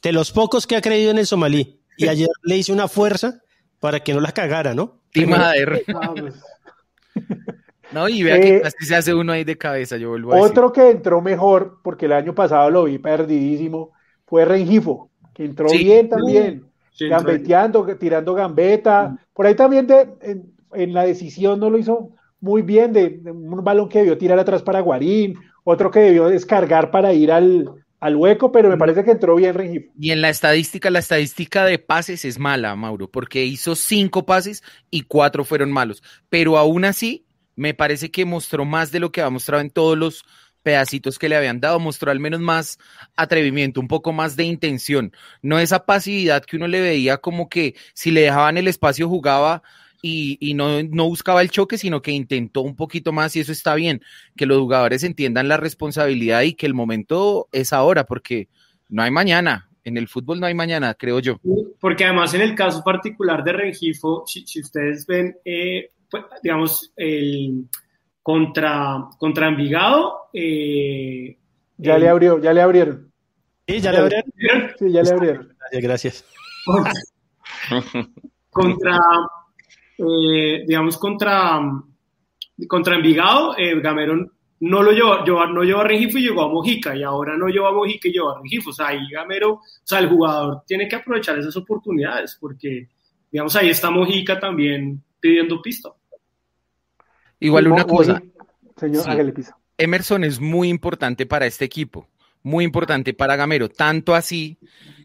de 0.00 0.12
los 0.12 0.30
pocos 0.30 0.68
que 0.68 0.76
ha 0.76 0.80
creído 0.80 1.10
en 1.10 1.18
el 1.18 1.26
Somalí, 1.26 1.80
y 1.96 2.06
ayer 2.06 2.28
le 2.44 2.56
hice 2.56 2.72
una 2.72 2.86
fuerza 2.86 3.42
para 3.80 3.98
que 3.98 4.14
no 4.14 4.20
la 4.20 4.30
cagara, 4.30 4.72
¿no? 4.72 5.00
Tim 5.12 5.30
Jader. 5.30 5.84
No, 7.90 8.06
y 8.06 8.22
vea 8.22 8.38
que 8.38 8.56
eh, 8.58 8.62
así 8.62 8.84
se 8.84 8.94
hace 8.94 9.14
uno 9.14 9.32
ahí 9.32 9.44
de 9.44 9.56
cabeza, 9.56 9.96
yo 9.96 10.10
vuelvo 10.10 10.34
a 10.34 10.40
Otro 10.42 10.74
que 10.74 10.90
entró 10.90 11.22
mejor, 11.22 11.78
porque 11.82 12.04
el 12.04 12.12
año 12.12 12.34
pasado 12.34 12.68
lo 12.68 12.84
vi 12.84 12.98
perdidísimo, 12.98 13.92
fue 14.26 14.44
Rengifo, 14.44 15.10
que 15.32 15.46
entró 15.46 15.70
bien 15.70 16.10
también 16.10 16.67
gambeteando, 16.98 17.86
tirando 17.96 18.34
gambeta. 18.34 19.08
Mm. 19.08 19.18
Por 19.32 19.46
ahí 19.46 19.54
también 19.54 19.86
de, 19.86 20.08
en, 20.72 20.92
la 20.92 21.04
decisión 21.04 21.60
no 21.60 21.70
lo 21.70 21.78
hizo 21.78 22.10
muy 22.40 22.62
bien, 22.62 22.92
de, 22.92 23.20
un 23.24 23.62
balón 23.64 23.88
que 23.88 23.98
debió 24.00 24.18
tirar 24.18 24.38
atrás 24.38 24.62
para 24.62 24.80
Guarín, 24.80 25.38
otro 25.64 25.90
que 25.90 26.00
debió 26.00 26.28
descargar 26.28 26.90
para 26.90 27.12
ir 27.12 27.32
al, 27.32 27.68
al 28.00 28.16
hueco, 28.16 28.52
pero 28.52 28.68
me 28.68 28.76
mm. 28.76 28.78
parece 28.78 29.04
que 29.04 29.10
entró 29.12 29.36
bien 29.36 29.54
Rengifo. 29.54 29.90
Y 29.98 30.10
en 30.10 30.20
la 30.20 30.30
estadística, 30.30 30.90
la 30.90 31.00
estadística 31.00 31.64
de 31.64 31.78
pases 31.78 32.24
es 32.24 32.38
mala, 32.38 32.74
Mauro, 32.76 33.08
porque 33.10 33.44
hizo 33.44 33.74
cinco 33.74 34.24
pases 34.24 34.62
y 34.90 35.02
cuatro 35.02 35.44
fueron 35.44 35.72
malos. 35.72 36.02
Pero 36.28 36.58
aún 36.58 36.84
así, 36.84 37.24
me 37.56 37.74
parece 37.74 38.10
que 38.10 38.24
mostró 38.24 38.64
más 38.64 38.92
de 38.92 39.00
lo 39.00 39.10
que 39.10 39.20
ha 39.20 39.30
mostrado 39.30 39.60
en 39.60 39.70
todos 39.70 39.98
los 39.98 40.24
pedacitos 40.68 41.18
que 41.18 41.30
le 41.30 41.36
habían 41.36 41.60
dado, 41.60 41.80
mostró 41.80 42.10
al 42.10 42.20
menos 42.20 42.40
más 42.40 42.78
atrevimiento, 43.16 43.80
un 43.80 43.88
poco 43.88 44.12
más 44.12 44.36
de 44.36 44.44
intención, 44.44 45.14
no 45.40 45.58
esa 45.58 45.86
pasividad 45.86 46.44
que 46.44 46.58
uno 46.58 46.68
le 46.68 46.82
veía 46.82 47.16
como 47.16 47.48
que 47.48 47.74
si 47.94 48.10
le 48.10 48.20
dejaban 48.20 48.58
el 48.58 48.68
espacio 48.68 49.08
jugaba 49.08 49.62
y, 50.02 50.52
no, 50.54 50.82
no, 50.82 51.06
buscaba 51.06 51.40
el 51.40 51.50
choque, 51.50 51.78
sino 51.78 52.02
que 52.02 52.10
intentó 52.10 52.60
un 52.60 52.76
poquito 52.76 53.12
más 53.12 53.34
y 53.34 53.40
eso 53.40 53.50
está 53.50 53.76
bien, 53.76 54.02
que 54.36 54.44
los 54.44 54.58
jugadores 54.58 55.04
entiendan 55.04 55.48
la 55.48 55.56
responsabilidad 55.56 56.42
y 56.42 56.52
que 56.52 56.66
el 56.66 56.74
momento 56.74 57.48
es 57.50 57.72
ahora, 57.72 58.04
porque 58.04 58.48
no 58.90 59.02
hay 59.02 59.10
mañana, 59.10 59.70
en 59.84 59.96
el 59.96 60.06
fútbol 60.06 60.38
no 60.38 60.44
hay 60.44 60.54
mañana, 60.54 60.92
creo 60.92 61.18
yo. 61.20 61.40
Porque 61.80 62.04
además 62.04 62.34
en 62.34 62.42
el 62.42 62.54
caso 62.54 62.84
particular 62.84 63.42
de 63.42 63.54
Rengifo, 63.54 64.24
si, 64.26 64.44
ustedes 64.60 65.06
ven, 65.06 65.34
eh, 65.46 65.92
pues, 66.10 66.24
digamos, 66.42 66.92
el 66.94 67.64
contra, 68.28 69.08
contra 69.16 69.48
Envigado. 69.48 70.28
Eh, 70.34 71.34
ya 71.78 71.96
le 71.96 72.10
abrió, 72.10 72.38
ya 72.38 72.52
le 72.52 72.60
abrieron. 72.60 73.10
Sí, 73.66 73.80
ya 73.80 73.90
le 73.90 73.98
abrieron. 74.00 74.32
Sí, 74.78 74.92
ya 74.92 75.02
le 75.02 75.10
abrieron. 75.10 75.56
Gracias. 75.72 76.26
contra, 78.50 78.98
eh, 79.96 80.62
digamos, 80.66 80.98
contra, 80.98 81.58
contra 82.68 82.96
Envigado, 82.96 83.56
eh, 83.56 83.80
Gamerón 83.80 84.30
no 84.60 84.82
lo 84.82 84.92
llevó, 84.92 85.24
no 85.46 85.62
llevó 85.62 85.80
a 85.80 85.84
Rengifo 85.84 86.18
y 86.18 86.24
llegó 86.24 86.42
a 86.42 86.48
Mojica, 86.52 86.94
y 86.94 87.02
ahora 87.02 87.34
no 87.34 87.48
llevó 87.48 87.68
a 87.68 87.72
Mojica 87.72 88.08
y 88.08 88.12
llevó 88.12 88.32
a 88.32 88.42
Rengifo. 88.42 88.68
O 88.68 88.74
sea, 88.74 88.88
ahí 88.88 89.08
Gamero, 89.10 89.52
o 89.52 89.62
sea, 89.84 90.00
el 90.00 90.10
jugador 90.10 90.64
tiene 90.66 90.86
que 90.86 90.96
aprovechar 90.96 91.38
esas 91.38 91.56
oportunidades, 91.56 92.36
porque 92.38 92.88
digamos, 93.32 93.56
ahí 93.56 93.70
está 93.70 93.90
Mojica 93.90 94.38
también 94.38 95.02
pidiendo 95.18 95.62
pista. 95.62 95.88
Igual 97.40 97.68
una 97.68 97.84
cosa. 97.84 98.22
Señor, 98.76 99.04
Emerson 99.76 100.24
es 100.24 100.40
muy 100.40 100.68
importante 100.68 101.26
para 101.26 101.46
este 101.46 101.64
equipo, 101.64 102.08
muy 102.42 102.64
importante 102.64 103.14
para 103.14 103.36
Gamero, 103.36 103.68
tanto 103.68 104.14
así 104.14 104.58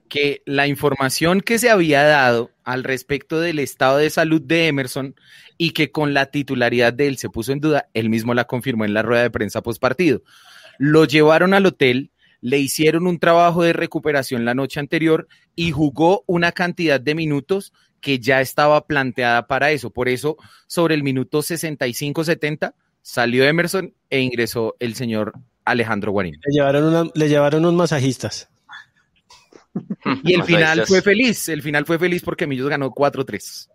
que 0.09 0.41
la 0.45 0.67
información 0.67 1.41
que 1.41 1.57
se 1.57 1.69
había 1.69 2.03
dado 2.03 2.51
al 2.63 2.84
respecto 2.84 3.39
del 3.39 3.59
estado 3.59 3.97
de 3.97 4.09
salud 4.09 4.41
de 4.41 4.67
Emerson 4.67 5.15
y 5.57 5.71
que 5.71 5.91
con 5.91 6.13
la 6.13 6.27
titularidad 6.27 6.93
de 6.93 7.07
él 7.07 7.17
se 7.17 7.29
puso 7.29 7.51
en 7.51 7.59
duda, 7.59 7.89
él 7.93 8.09
mismo 8.09 8.34
la 8.34 8.45
confirmó 8.45 8.86
en 8.86 8.93
la 8.93 9.01
rueda 9.01 9.23
de 9.23 9.31
prensa 9.31 9.61
post 9.61 9.81
partido. 9.81 10.21
Lo 10.77 11.05
llevaron 11.05 11.53
al 11.53 11.65
hotel, 11.65 12.11
le 12.41 12.59
hicieron 12.59 13.07
un 13.07 13.19
trabajo 13.19 13.63
de 13.63 13.73
recuperación 13.73 14.45
la 14.45 14.53
noche 14.53 14.79
anterior 14.79 15.27
y 15.55 15.71
jugó 15.71 16.23
una 16.27 16.51
cantidad 16.51 16.99
de 16.99 17.15
minutos 17.15 17.73
que 18.04 18.20
ya 18.20 18.41
estaba 18.41 18.86
planteada 18.86 19.47
para 19.47 19.72
eso. 19.72 19.89
Por 19.89 20.10
eso, 20.10 20.36
sobre 20.68 20.93
el 20.93 21.04
minuto 21.04 21.39
65-70, 21.39 22.74
salió 23.01 23.45
Emerson 23.45 23.93
e 24.10 24.20
ingresó 24.20 24.76
el 24.80 24.93
señor 24.93 25.34
Alejandro 25.64 26.12
Guarín. 26.12 26.36
Le 26.45 26.54
llevaron, 26.54 27.12
le 27.16 27.30
llevaron 27.30 27.62
unos 27.62 27.74
masajistas. 27.74 28.49
Y 30.26 30.34
el 30.34 30.43
final 30.43 30.86
fue 30.86 31.01
feliz, 31.01 31.47
el 31.47 31.62
final 31.62 31.86
fue 31.86 31.97
feliz 31.97 32.22
porque 32.22 32.45
Millos 32.45 32.70
ganó 32.70 32.91
4-3. 32.91 33.70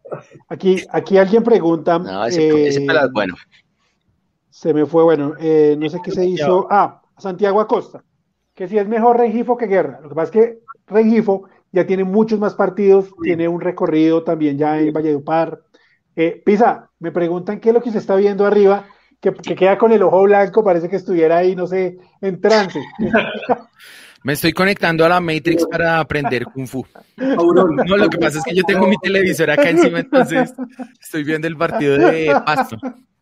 Aquí, 0.48 0.84
aquí 0.92 1.16
alguien 1.16 1.42
pregunta. 1.42 1.98
No, 1.98 2.26
ese, 2.26 2.68
ese 2.68 2.84
eh, 2.84 3.08
bueno. 3.10 3.34
Se 4.50 4.74
me 4.74 4.84
fue, 4.84 5.04
bueno, 5.04 5.34
eh, 5.40 5.74
no 5.78 5.88
sé 5.88 6.00
qué 6.04 6.10
se 6.10 6.26
hizo. 6.26 6.68
Ah, 6.70 7.00
Santiago 7.16 7.62
Acosta, 7.62 8.04
que 8.54 8.68
si 8.68 8.76
es 8.76 8.86
mejor 8.86 9.16
Rengifo 9.16 9.56
que 9.56 9.66
Guerra. 9.66 10.00
Lo 10.02 10.10
que 10.10 10.14
pasa 10.14 10.24
es 10.24 10.30
que 10.30 10.58
Rengifo 10.86 11.48
ya 11.72 11.86
tiene 11.86 12.04
muchos 12.04 12.38
más 12.38 12.54
partidos, 12.54 13.10
tiene 13.22 13.48
un 13.48 13.60
recorrido 13.60 14.24
también 14.24 14.58
ya 14.58 14.78
en 14.78 14.92
Valledupar. 14.92 15.60
Eh, 16.16 16.42
Pisa, 16.44 16.90
me 16.98 17.12
preguntan 17.12 17.60
qué 17.60 17.70
es 17.70 17.74
lo 17.74 17.82
que 17.82 17.92
se 17.92 17.98
está 17.98 18.16
viendo 18.16 18.46
arriba, 18.46 18.86
que, 19.20 19.32
que 19.32 19.54
queda 19.54 19.78
con 19.78 19.92
el 19.92 20.02
ojo 20.02 20.22
blanco, 20.22 20.64
parece 20.64 20.88
que 20.88 20.96
estuviera 20.96 21.38
ahí, 21.38 21.54
no 21.54 21.66
sé, 21.66 21.98
en 22.20 22.40
trance. 22.40 22.80
Me 24.24 24.32
estoy 24.32 24.52
conectando 24.52 25.04
a 25.04 25.08
la 25.08 25.20
Matrix 25.20 25.64
para 25.66 26.00
aprender 26.00 26.44
Kung 26.44 26.66
Fu. 26.66 26.84
No, 27.16 27.96
lo 27.96 28.08
que 28.08 28.18
pasa 28.18 28.38
es 28.38 28.44
que 28.44 28.54
yo 28.54 28.64
tengo 28.64 28.86
mi 28.86 28.96
televisor 28.98 29.50
acá 29.50 29.70
encima, 29.70 30.00
entonces 30.00 30.52
estoy 31.00 31.22
viendo 31.22 31.46
el 31.46 31.56
partido 31.56 31.96
de 31.96 32.34
Pasto. 32.44 32.76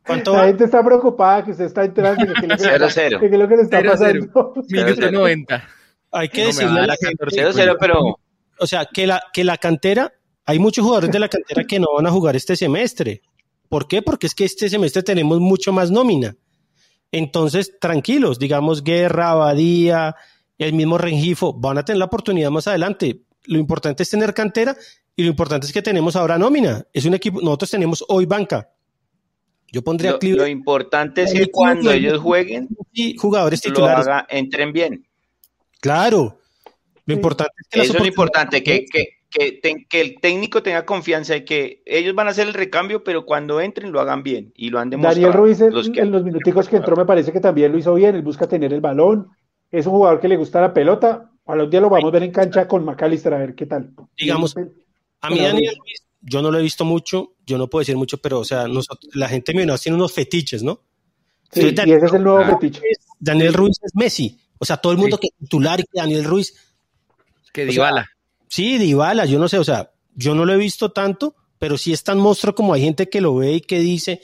¿Cuánto 0.06 0.36
la 0.36 0.46
gente 0.46 0.64
está 0.64 0.84
preocupada 0.84 1.44
que 1.44 1.50
usted 1.50 1.64
está 1.64 1.84
entrando. 1.84 2.24
0-0. 2.24 3.20
¿Qué 3.20 3.26
es 3.26 3.32
lo 3.32 3.48
que 3.48 3.56
le 3.56 3.62
está 3.62 3.82
pasando? 3.82 4.54
Minuto 4.68 5.10
90. 5.10 5.64
Hay 6.12 6.28
que 6.28 6.46
decirle 6.46 6.80
a 6.80 6.86
la 6.86 6.96
cantera. 6.96 7.50
0-0, 7.52 7.76
pero. 7.78 8.18
O 8.58 8.66
sea, 8.66 8.86
que 8.86 9.06
la, 9.06 9.22
que 9.32 9.44
la 9.44 9.58
cantera, 9.58 10.12
hay 10.44 10.58
muchos 10.58 10.84
jugadores 10.84 11.10
de 11.10 11.18
la 11.18 11.28
cantera 11.28 11.64
que 11.64 11.78
no 11.78 11.88
van 11.94 12.06
a 12.06 12.10
jugar 12.10 12.36
este 12.36 12.56
semestre. 12.56 13.22
¿Por 13.68 13.88
qué? 13.88 14.02
Porque 14.02 14.26
es 14.26 14.34
que 14.34 14.44
este 14.44 14.68
semestre 14.68 15.02
tenemos 15.02 15.40
mucho 15.40 15.72
más 15.72 15.90
nómina. 15.90 16.36
Entonces, 17.12 17.78
tranquilos, 17.80 18.38
digamos, 18.38 18.82
Guerra, 18.82 19.30
Abadía, 19.30 20.16
el 20.58 20.72
mismo 20.72 20.98
Rengifo, 20.98 21.52
van 21.52 21.78
a 21.78 21.84
tener 21.84 21.98
la 21.98 22.06
oportunidad 22.06 22.50
más 22.50 22.66
adelante. 22.66 23.22
Lo 23.44 23.58
importante 23.58 24.02
es 24.02 24.10
tener 24.10 24.34
cantera 24.34 24.76
y 25.14 25.22
lo 25.22 25.28
importante 25.28 25.66
es 25.66 25.72
que 25.72 25.82
tenemos 25.82 26.16
ahora 26.16 26.38
nómina. 26.38 26.86
Es 26.92 27.04
un 27.04 27.14
equipo, 27.14 27.40
nosotros 27.40 27.70
tenemos 27.70 28.04
hoy 28.08 28.26
banca. 28.26 28.70
Yo 29.72 29.82
pondría 29.82 30.12
lo, 30.12 30.18
lo 30.20 30.46
importante 30.46 31.24
es 31.24 31.32
que 31.32 31.50
cuando 31.50 31.90
ellos 31.90 32.20
jueguen, 32.20 32.68
y 32.92 33.16
jugadores 33.16 33.60
titulares 33.60 34.06
entren 34.28 34.72
bien. 34.72 35.06
Claro. 35.80 36.38
Lo 37.06 37.14
importante 37.14 37.54
es 37.60 37.68
que 37.68 37.80
Eso 37.80 37.92
es 37.94 38.00
lo 38.00 38.06
importante, 38.06 38.62
que, 38.62 38.84
que, 38.84 39.20
que, 39.30 40.00
el 40.00 40.20
técnico 40.20 40.62
tenga 40.62 40.84
confianza 40.84 41.36
y 41.36 41.44
que 41.44 41.82
ellos 41.86 42.14
van 42.14 42.26
a 42.26 42.30
hacer 42.30 42.48
el 42.48 42.54
recambio, 42.54 43.04
pero 43.04 43.24
cuando 43.24 43.60
entren 43.60 43.92
lo 43.92 44.00
hagan 44.00 44.22
bien 44.22 44.52
y 44.56 44.70
lo 44.70 44.80
han 44.80 44.90
demostrado. 44.90 45.14
Daniel 45.14 45.32
Ruiz 45.32 45.60
en 45.60 45.72
los, 45.72 45.88
en 45.88 46.10
los 46.10 46.24
minuticos 46.24 46.68
que 46.68 46.76
entró 46.76 46.96
me 46.96 47.04
parece 47.04 47.32
que 47.32 47.40
también 47.40 47.72
lo 47.72 47.78
hizo 47.78 47.94
bien, 47.94 48.16
él 48.16 48.22
busca 48.22 48.48
tener 48.48 48.72
el 48.72 48.80
balón, 48.80 49.28
es 49.70 49.86
un 49.86 49.92
jugador 49.92 50.20
que 50.20 50.28
le 50.28 50.36
gusta 50.36 50.60
la 50.60 50.74
pelota. 50.74 51.30
A 51.46 51.54
los 51.54 51.70
días 51.70 51.80
lo 51.80 51.88
vamos 51.88 52.08
a 52.08 52.12
ver 52.12 52.24
en 52.24 52.32
cancha 52.32 52.66
con 52.66 52.84
McAllister 52.84 53.32
a 53.34 53.38
ver 53.38 53.54
qué 53.54 53.66
tal. 53.66 53.92
Digamos, 54.16 54.56
a 55.20 55.30
mí 55.30 55.38
Daniel 55.38 55.76
Ruiz, 55.78 56.02
yo 56.20 56.42
no 56.42 56.50
lo 56.50 56.58
he 56.58 56.62
visto 56.62 56.84
mucho, 56.84 57.34
yo 57.46 57.56
no 57.56 57.68
puedo 57.68 57.82
decir 57.82 57.96
mucho, 57.96 58.18
pero 58.18 58.40
o 58.40 58.44
sea, 58.44 58.66
la 59.14 59.28
gente 59.28 59.54
nos 59.64 59.80
tiene 59.80 59.96
unos 59.96 60.12
fetiches, 60.12 60.64
¿no? 60.64 60.80
Sí, 61.52 61.72
y 61.84 61.92
ese 61.92 62.06
es 62.06 62.12
el 62.12 62.24
nuevo 62.24 62.44
fetiche. 62.44 62.82
Daniel 63.20 63.54
Ruiz 63.54 63.76
es 63.82 63.94
Messi. 63.94 64.40
O 64.58 64.64
sea, 64.64 64.78
todo 64.78 64.92
el 64.92 64.98
mundo 64.98 65.18
que 65.18 65.28
titular 65.38 65.78
y 65.80 65.84
que 65.84 66.00
Daniel 66.00 66.24
Ruiz. 66.24 66.65
Que 67.56 67.64
Dybala. 67.64 68.06
sí, 68.48 68.76
Dybala, 68.76 69.24
yo 69.24 69.38
no 69.38 69.48
sé, 69.48 69.58
o 69.58 69.64
sea, 69.64 69.90
yo 70.14 70.34
no 70.34 70.44
lo 70.44 70.52
he 70.52 70.58
visto 70.58 70.92
tanto, 70.92 71.34
pero 71.58 71.78
sí 71.78 71.90
es 71.90 72.04
tan 72.04 72.18
monstruo 72.18 72.54
como 72.54 72.74
hay 72.74 72.82
gente 72.82 73.08
que 73.08 73.22
lo 73.22 73.34
ve 73.34 73.52
y 73.52 73.60
que 73.62 73.78
dice, 73.78 74.20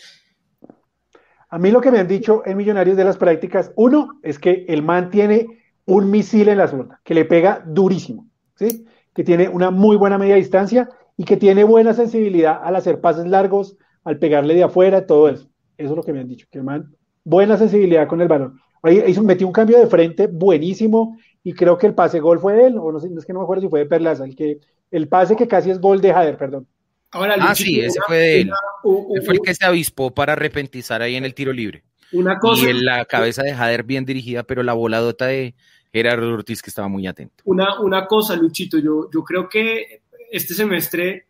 a 1.48 1.58
mí 1.58 1.70
lo 1.70 1.80
que 1.80 1.90
me 1.90 1.98
han 1.98 2.08
dicho 2.08 2.42
en 2.44 2.58
Millonarios 2.58 2.94
de 2.94 3.04
las 3.04 3.16
prácticas, 3.16 3.72
uno, 3.74 4.20
es 4.22 4.38
que 4.38 4.66
el 4.68 4.82
man 4.82 5.08
tiene 5.08 5.62
un 5.86 6.10
misil 6.10 6.50
en 6.50 6.58
la 6.58 6.68
zurda, 6.68 7.00
que 7.04 7.14
le 7.14 7.24
pega 7.24 7.64
durísimo, 7.66 8.28
¿sí? 8.54 8.84
que 9.14 9.24
tiene 9.24 9.48
una 9.48 9.70
muy 9.70 9.96
buena 9.96 10.18
media 10.18 10.34
distancia 10.34 10.90
y 11.16 11.24
que 11.24 11.38
tiene 11.38 11.64
buena 11.64 11.94
sensibilidad 11.94 12.60
al 12.62 12.76
hacer 12.76 13.00
pases 13.00 13.26
largos, 13.26 13.78
al 14.04 14.18
pegarle 14.18 14.54
de 14.54 14.64
afuera, 14.64 15.06
todo 15.06 15.30
eso. 15.30 15.48
Eso 15.78 15.90
es 15.90 15.96
lo 15.96 16.02
que 16.02 16.12
me 16.12 16.20
han 16.20 16.28
dicho, 16.28 16.46
que 16.50 16.58
el 16.58 16.64
man, 16.64 16.94
buena 17.24 17.56
sensibilidad 17.56 18.06
con 18.06 18.20
el 18.20 18.28
balón. 18.28 18.60
Ahí 18.82 19.02
hizo, 19.06 19.22
metió 19.22 19.46
un 19.46 19.54
cambio 19.54 19.78
de 19.78 19.86
frente 19.86 20.26
buenísimo 20.26 21.16
y 21.44 21.54
creo 21.54 21.76
que 21.78 21.86
el 21.86 21.94
pase 21.94 22.20
gol 22.20 22.38
fue 22.38 22.54
de 22.54 22.66
él, 22.66 22.78
o 22.78 22.92
no 22.92 23.00
sé, 23.00 23.08
es 23.16 23.24
que 23.24 23.32
no 23.32 23.40
me 23.40 23.44
acuerdo 23.44 23.62
si 23.62 23.68
fue 23.68 23.80
de 23.80 23.86
Perlaza, 23.86 24.24
el, 24.24 24.36
que, 24.36 24.58
el 24.90 25.08
pase 25.08 25.36
que 25.36 25.48
casi 25.48 25.70
es 25.70 25.80
gol 25.80 26.00
de 26.00 26.12
Jader, 26.12 26.36
perdón 26.36 26.66
ah, 27.12 27.54
sí, 27.54 27.80
ese 27.80 28.00
fue 28.06 28.16
de 28.16 28.40
él. 28.42 28.50
fue 28.82 29.34
el 29.34 29.40
que 29.40 29.54
se 29.54 29.64
avispó 29.64 30.12
para 30.12 30.32
arrepentizar 30.32 31.02
ahí 31.02 31.16
en 31.16 31.24
el 31.24 31.34
tiro 31.34 31.52
libre. 31.52 31.84
Una 32.12 32.38
cosa. 32.38 32.66
Y 32.66 32.70
en 32.70 32.84
la 32.84 33.04
cabeza 33.04 33.42
de 33.42 33.54
Jader 33.54 33.84
bien 33.84 34.04
dirigida, 34.04 34.42
pero 34.42 34.62
la 34.62 34.74
voladota 34.74 35.26
de 35.26 35.54
Gerardo 35.92 36.32
Ortiz 36.32 36.62
que 36.62 36.70
estaba 36.70 36.88
muy 36.88 37.06
atento. 37.06 37.42
Una, 37.44 37.80
una 37.80 38.06
cosa, 38.06 38.36
Luchito, 38.36 38.78
yo, 38.78 39.08
yo 39.12 39.22
creo 39.24 39.48
que 39.48 40.02
este 40.30 40.54
semestre, 40.54 41.26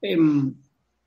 em, 0.00 0.54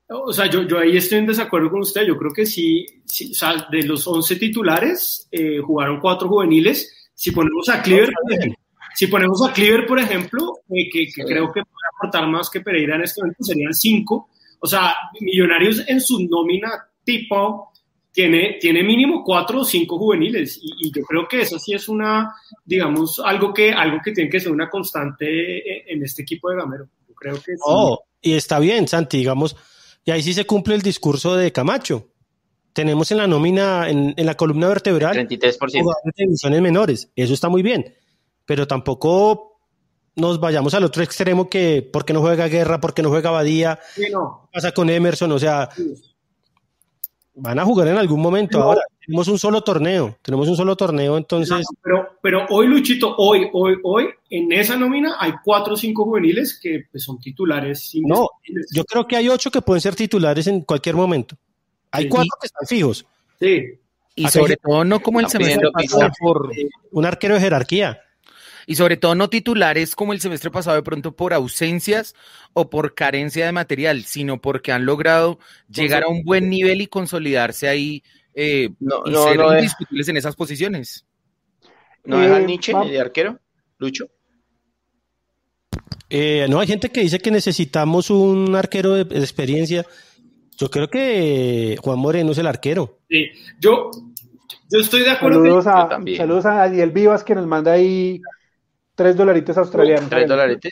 o 0.08 0.32
sea, 0.32 0.46
yo, 0.46 0.62
yo 0.62 0.78
ahí 0.78 0.96
estoy 0.96 1.18
en 1.18 1.26
desacuerdo 1.26 1.70
con 1.70 1.80
usted. 1.80 2.06
Yo 2.06 2.16
creo 2.16 2.32
que 2.32 2.46
sí, 2.46 2.86
o 3.30 3.34
sea, 3.34 3.66
de 3.70 3.82
los 3.84 4.06
11 4.06 4.36
titulares, 4.36 5.28
eh, 5.30 5.58
jugaron 5.58 6.00
cuatro 6.00 6.28
juveniles. 6.28 6.99
Si 7.20 7.32
ponemos 7.32 7.68
a 7.68 7.82
Cleaver, 7.82 8.08
si 8.94 9.06
ponemos 9.08 9.46
a 9.46 9.52
Cleaver, 9.52 9.86
por 9.86 9.98
ejemplo, 9.98 10.60
eh, 10.70 10.88
que, 10.90 11.06
creo 11.12 11.52
que 11.52 11.60
puede 11.60 11.86
aportar 11.94 12.26
más 12.26 12.48
que 12.48 12.62
Pereira 12.62 12.96
en 12.96 13.02
este 13.02 13.20
momento, 13.20 13.44
serían 13.44 13.74
cinco. 13.74 14.30
O 14.58 14.66
sea, 14.66 14.94
Millonarios 15.20 15.86
en 15.86 16.00
su 16.00 16.26
nómina 16.26 16.70
tipo 17.04 17.72
tiene, 18.10 18.56
tiene 18.58 18.82
mínimo 18.82 19.22
cuatro 19.22 19.60
o 19.60 19.64
cinco 19.66 19.98
juveniles. 19.98 20.58
Y, 20.62 20.90
yo 20.90 21.02
creo 21.02 21.28
que 21.28 21.42
eso 21.42 21.58
sí 21.58 21.74
es 21.74 21.90
una, 21.90 22.34
digamos, 22.64 23.20
algo 23.22 23.52
que, 23.52 23.70
algo 23.70 23.98
que 24.02 24.12
tiene 24.12 24.30
que 24.30 24.40
ser 24.40 24.52
una 24.52 24.70
constante 24.70 25.26
eh, 25.58 25.84
en 25.88 26.02
este 26.02 26.22
equipo 26.22 26.48
de 26.48 26.56
Gamero. 26.56 26.88
Yo 27.06 27.14
creo 27.14 27.34
que 27.34 27.52
sí. 27.52 27.62
Oh, 27.66 28.02
y 28.22 28.32
está 28.32 28.58
bien, 28.58 28.88
Santi, 28.88 29.18
digamos, 29.18 29.56
y 30.06 30.10
ahí 30.10 30.22
sí 30.22 30.32
se 30.32 30.46
cumple 30.46 30.74
el 30.74 30.80
discurso 30.80 31.36
de 31.36 31.52
Camacho. 31.52 32.08
Tenemos 32.72 33.10
en 33.10 33.18
la 33.18 33.26
nómina, 33.26 33.88
en, 33.88 34.14
en 34.16 34.26
la 34.26 34.36
columna 34.36 34.68
vertebral, 34.68 35.16
33%. 35.16 35.58
jugadores 35.58 36.14
de 36.16 36.24
divisiones 36.24 36.62
menores. 36.62 37.10
Eso 37.16 37.34
está 37.34 37.48
muy 37.48 37.62
bien 37.62 37.94
pero 38.50 38.66
tampoco 38.66 39.60
nos 40.16 40.40
vayamos 40.40 40.74
al 40.74 40.82
otro 40.82 41.04
extremo 41.04 41.48
que 41.48 41.88
por 41.88 42.04
qué 42.04 42.12
no 42.12 42.20
juega 42.20 42.48
Guerra, 42.48 42.80
por 42.80 42.92
qué 42.92 43.00
no 43.00 43.08
juega 43.08 43.30
Badía, 43.30 43.78
pasa 44.52 44.72
con 44.72 44.90
Emerson, 44.90 45.30
o 45.30 45.38
sea, 45.38 45.68
van 47.36 47.60
a 47.60 47.64
jugar 47.64 47.86
en 47.86 47.96
algún 47.96 48.20
momento. 48.20 48.60
Ahora 48.60 48.80
tenemos 49.06 49.28
un 49.28 49.38
solo 49.38 49.60
torneo, 49.60 50.18
tenemos 50.20 50.48
un 50.48 50.56
solo 50.56 50.74
torneo, 50.74 51.16
entonces. 51.16 51.64
pero, 51.80 52.18
pero 52.20 52.46
hoy, 52.48 52.66
Luchito, 52.66 53.14
hoy, 53.18 53.48
hoy, 53.52 53.76
hoy, 53.84 54.08
en 54.28 54.50
esa 54.50 54.76
nómina 54.76 55.14
hay 55.20 55.34
cuatro 55.44 55.74
o 55.74 55.76
cinco 55.76 56.02
juveniles 56.02 56.58
que 56.60 56.86
pues, 56.90 57.04
son 57.04 57.20
titulares. 57.20 57.92
No, 58.02 58.30
yo 58.74 58.84
creo 58.84 59.06
que 59.06 59.14
hay 59.14 59.28
ocho 59.28 59.52
que 59.52 59.62
pueden 59.62 59.80
ser 59.80 59.94
titulares 59.94 60.48
en 60.48 60.62
cualquier 60.62 60.96
momento. 60.96 61.36
Hay 61.90 62.08
cuatro 62.08 62.30
que 62.40 62.46
están 62.46 62.66
fijos. 62.66 63.06
Sí. 63.38 63.78
Y 64.14 64.28
sobre 64.28 64.56
todo 64.56 64.84
no 64.84 65.00
como 65.00 65.20
el 65.20 65.28
semestre 65.28 65.70
pasado 65.72 66.10
por 66.18 66.50
un 66.90 67.06
arquero 67.06 67.34
de 67.34 67.40
jerarquía 67.40 68.00
y 68.66 68.76
sobre 68.76 68.96
todo 68.96 69.14
no 69.14 69.28
titulares 69.28 69.96
como 69.96 70.12
el 70.12 70.20
semestre 70.20 70.50
pasado 70.50 70.76
de 70.76 70.82
pronto 70.82 71.16
por 71.16 71.32
ausencias 71.32 72.14
o 72.52 72.70
por 72.70 72.94
carencia 72.94 73.46
de 73.46 73.52
material, 73.52 74.04
sino 74.04 74.40
porque 74.40 74.72
han 74.72 74.86
logrado 74.86 75.38
llegar 75.68 76.04
a 76.04 76.08
un 76.08 76.22
buen 76.22 76.48
nivel 76.50 76.80
y 76.80 76.86
consolidarse 76.86 77.68
ahí 77.68 78.02
eh, 78.34 78.70
no, 78.78 79.02
y 79.06 79.14
ser 79.14 79.40
indiscutibles 79.40 80.08
en 80.08 80.16
esas 80.18 80.36
posiciones. 80.36 81.04
¿No 82.04 82.20
deja 82.20 82.38
eh, 82.38 82.46
Nietzsche 82.46 82.72
de 82.72 83.00
arquero, 83.00 83.40
Lucho? 83.78 84.08
Eh, 86.08 86.46
no, 86.48 86.60
hay 86.60 86.66
gente 86.66 86.90
que 86.90 87.00
dice 87.00 87.18
que 87.18 87.30
necesitamos 87.30 88.10
un 88.10 88.54
arquero 88.54 88.94
de, 88.94 89.18
experiencia. 89.18 89.86
Yo 90.60 90.68
creo 90.68 90.88
que 90.88 91.78
Juan 91.80 91.98
Moreno 91.98 92.32
es 92.32 92.38
el 92.38 92.46
arquero. 92.46 92.98
Sí, 93.08 93.30
yo, 93.58 93.90
yo 94.70 94.78
estoy 94.78 95.00
de 95.04 95.10
acuerdo. 95.12 95.38
Saludos, 95.42 95.66
a, 95.66 95.88
saludos 96.18 96.44
a 96.44 96.54
Daniel 96.54 96.90
Vivas 96.90 97.24
que 97.24 97.34
nos 97.34 97.46
manda 97.46 97.72
ahí 97.72 98.20
tres 98.94 99.16
dolaritos 99.16 99.56
australianos. 99.56 100.10
Tres 100.10 100.28
dolaritos. 100.28 100.70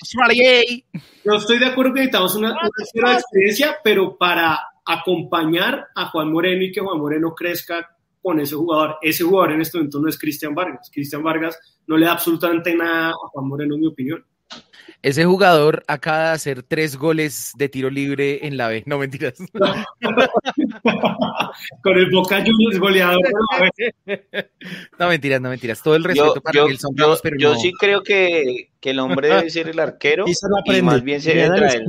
Yo 1.25 1.33
estoy 1.33 1.59
de 1.59 1.65
acuerdo 1.65 1.95
que 1.95 2.01
necesitamos 2.01 2.37
una, 2.37 2.51
una 2.51 3.15
experiencia, 3.15 3.79
pero 3.83 4.19
para 4.19 4.61
acompañar 4.85 5.87
a 5.95 6.11
Juan 6.11 6.33
Moreno 6.33 6.65
y 6.65 6.71
que 6.71 6.81
Juan 6.81 6.99
Moreno 6.99 7.35
crezca 7.35 7.89
con 8.21 8.41
ese 8.41 8.57
jugador. 8.57 8.97
Ese 9.01 9.25
jugador 9.25 9.53
en 9.53 9.63
este 9.63 9.79
momento 9.79 10.01
no 10.01 10.09
es 10.11 10.19
Cristian 10.19 10.55
Vargas. 10.55 10.91
Cristian 10.93 11.23
Vargas 11.23 11.59
no 11.87 11.97
le 11.97 12.05
da 12.05 12.13
absolutamente 12.13 12.75
nada 12.75 13.13
a 13.13 13.29
Juan 13.33 13.49
Moreno, 13.49 13.77
en 13.77 13.81
mi 13.81 13.87
opinión. 13.87 14.23
Ese 15.01 15.25
jugador 15.25 15.85
acaba 15.87 16.25
de 16.25 16.31
hacer 16.31 16.63
tres 16.65 16.97
goles 16.97 17.53
de 17.57 17.69
tiro 17.69 17.89
libre 17.89 18.45
en 18.47 18.57
la 18.57 18.67
B. 18.67 18.83
No 18.87 18.99
mentiras. 18.99 19.35
Con 21.83 21.97
el 21.97 22.11
Boca 22.11 22.43
Juniors 22.45 22.81
goleador. 22.81 23.21
No, 24.99 25.07
mentiras, 25.09 25.41
no 25.41 25.51
mentiras. 25.51 25.81
Todo 25.83 25.95
el 25.95 26.03
respeto 26.03 26.35
yo, 26.35 26.41
para 26.41 26.55
yo, 26.57 26.67
Nelson 26.69 26.95
yo, 26.97 27.05
Ramos, 27.05 27.21
pero 27.23 27.37
yo 27.39 27.53
no. 27.53 27.59
sí 27.61 27.73
creo 27.79 28.03
que, 28.03 28.71
que 28.81 28.91
el 28.91 28.99
hombre 28.99 29.29
debe 29.29 29.51
ser 29.51 29.69
el 29.69 29.79
arquero 29.79 30.25
Y 30.27 30.35
se 30.35 30.49
lo 30.49 30.57
y 30.57 30.61
aprende. 30.61 30.83
más 30.83 31.03
bien 31.05 31.21
se 31.21 31.35
debe 31.35 31.57
traer. 31.57 31.85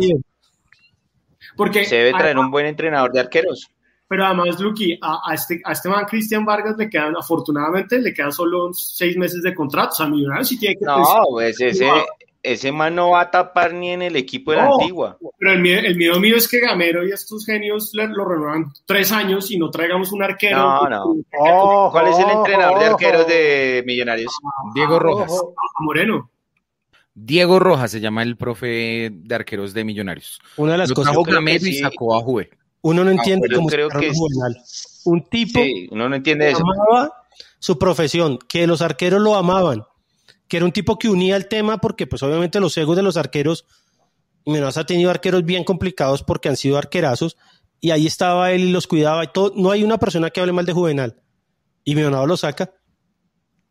Porque, 1.57 1.85
se 1.85 1.95
debe 1.95 2.11
traer 2.11 2.37
un 2.37 2.51
buen 2.51 2.67
entrenador 2.67 3.11
de 3.11 3.21
arqueros. 3.21 3.71
pero 4.07 4.23
además, 4.25 4.59
Luqui, 4.59 4.99
a, 5.01 5.19
a 5.25 5.33
este, 5.33 5.59
a 5.65 5.71
este 5.71 5.89
man 5.89 6.05
Cristian 6.05 6.45
Vargas 6.45 6.75
le 6.77 6.87
quedan, 6.89 7.15
afortunadamente, 7.17 7.97
le 7.99 8.13
quedan 8.13 8.31
solo 8.31 8.71
seis 8.71 9.17
meses 9.17 9.41
de 9.41 9.55
contrato. 9.55 9.93
O 9.93 9.95
sea, 9.95 10.05
Millonarios 10.05 10.47
sí 10.47 10.59
tiene 10.59 10.75
que 10.75 10.85
No, 10.85 11.03
pues 11.31 11.59
ese, 11.59 11.89
ese 12.41 12.71
man 12.71 12.95
no 12.95 13.11
va 13.11 13.21
a 13.21 13.31
tapar 13.31 13.73
ni 13.73 13.89
en 13.91 14.01
el 14.01 14.15
equipo 14.15 14.51
de 14.51 14.57
la 14.57 14.67
antigua. 14.67 15.17
Pero 15.37 15.51
el 15.53 15.59
miedo, 15.59 15.81
el 15.85 15.95
miedo 15.97 16.19
mío 16.19 16.37
es 16.37 16.47
que 16.47 16.59
Gamero 16.59 17.05
y 17.05 17.11
estos 17.11 17.45
genios 17.45 17.91
le- 17.93 18.07
lo 18.07 18.25
renuevan 18.25 18.71
tres 18.85 19.11
años 19.11 19.51
y 19.51 19.57
no 19.57 19.69
traigamos 19.69 20.11
un 20.13 20.23
arquero. 20.23 20.57
No, 20.57 20.89
no. 20.89 21.89
¿Cuál 21.91 22.07
es 22.07 22.17
el 22.19 22.29
entrenador 22.29 22.79
de 22.79 22.85
arqueros 22.85 23.27
de 23.27 23.83
Millonarios? 23.85 24.31
Diego 24.73 24.99
Rojas. 24.99 25.31
Moreno. 25.79 26.29
Diego 27.13 27.59
Rojas 27.59 27.91
se 27.91 27.99
llama 27.99 28.23
el 28.23 28.37
profe 28.37 29.09
de 29.11 29.35
arqueros 29.35 29.73
de 29.73 29.83
Millonarios. 29.83 30.39
Una 30.57 30.73
de 30.73 30.77
las 30.77 30.89
Lo 30.89 30.95
cosas 30.95 31.17
que 31.25 31.31
Gamero 31.33 31.65
y 31.67 31.73
sí. 31.73 31.79
sacó 31.79 32.15
a 32.15 32.21
Juve. 32.21 32.49
uno 32.81 33.03
no 33.03 33.11
entiende 33.11 33.47
pero 33.49 33.57
cómo 33.59 33.69
creo 33.69 33.89
que 33.89 34.09
un 34.09 34.53
es-. 34.55 35.01
Un 35.05 35.23
tipo 35.25 35.59
Sí, 35.61 35.87
uno 35.91 36.07
no 36.07 36.15
entiende 36.15 36.49
eso. 36.51 36.61
amaba 36.61 37.13
su 37.59 37.77
profesión, 37.77 38.37
que 38.47 38.65
los 38.67 38.81
arqueros 38.81 39.19
lo 39.21 39.35
amaban, 39.35 39.83
que 40.49 40.57
era 40.57 40.65
un 40.65 40.73
tipo 40.73 40.99
que 40.99 41.07
unía 41.07 41.37
el 41.37 41.47
tema 41.47 41.77
porque 41.77 42.07
pues 42.07 42.21
obviamente 42.23 42.59
los 42.59 42.75
egos 42.77 42.97
de 42.97 43.03
los 43.03 43.15
arqueros, 43.15 43.65
y 44.43 44.51
Menos 44.51 44.77
ha 44.77 44.85
tenido 44.85 45.09
arqueros 45.11 45.45
bien 45.45 45.63
complicados 45.63 46.23
porque 46.23 46.49
han 46.49 46.57
sido 46.57 46.77
arquerazos, 46.77 47.37
y 47.79 47.91
ahí 47.91 48.07
estaba 48.07 48.51
él 48.51 48.61
y 48.61 48.71
los 48.71 48.87
cuidaba 48.87 49.23
y 49.23 49.27
todo. 49.27 49.53
No 49.55 49.71
hay 49.71 49.83
una 49.85 49.97
persona 49.99 50.29
que 50.31 50.41
hable 50.41 50.51
mal 50.51 50.65
de 50.65 50.73
Juvenal. 50.73 51.21
Y 51.85 51.95
Mionado 51.95 52.25
lo 52.27 52.35
saca. 52.35 52.73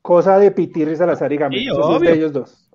Cosa 0.01 0.39
de 0.39 0.51
Pitirri, 0.51 0.97
Salazar 0.97 1.31
y 1.33 1.37
Gamero. 1.37 1.99
Sí, 1.99 2.07
de 2.07 2.12
ellos 2.14 2.33
dos. 2.33 2.70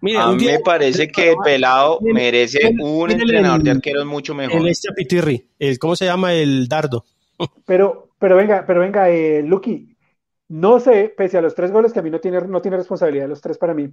Mira, 0.00 0.24
A 0.24 0.32
mí 0.32 0.38
día- 0.38 0.52
me 0.52 0.58
parece 0.60 1.08
que 1.08 1.30
el 1.30 1.36
pelado 1.42 1.98
merece 2.02 2.72
un 2.78 3.10
entrenador 3.10 3.62
de 3.62 3.70
arqueros 3.72 4.06
mucho 4.06 4.34
mejor. 4.34 4.60
el 4.60 4.68
este 4.68 4.92
Pitirri, 4.92 5.48
el, 5.58 5.78
¿cómo 5.80 5.96
se 5.96 6.04
llama? 6.04 6.34
El 6.34 6.68
Dardo. 6.68 7.04
Pero, 7.64 8.10
pero 8.20 8.36
venga, 8.36 8.64
pero 8.66 8.80
venga, 8.80 9.10
eh, 9.10 9.42
Lucky, 9.42 9.95
no 10.48 10.78
sé, 10.80 11.12
pese 11.16 11.38
a 11.38 11.42
los 11.42 11.54
tres 11.54 11.72
goles 11.72 11.92
que 11.92 11.98
a 11.98 12.02
mí 12.02 12.10
no 12.10 12.20
tiene, 12.20 12.40
no 12.42 12.60
tiene 12.62 12.76
responsabilidad, 12.76 13.28
los 13.28 13.40
tres 13.40 13.58
para 13.58 13.74
mí, 13.74 13.90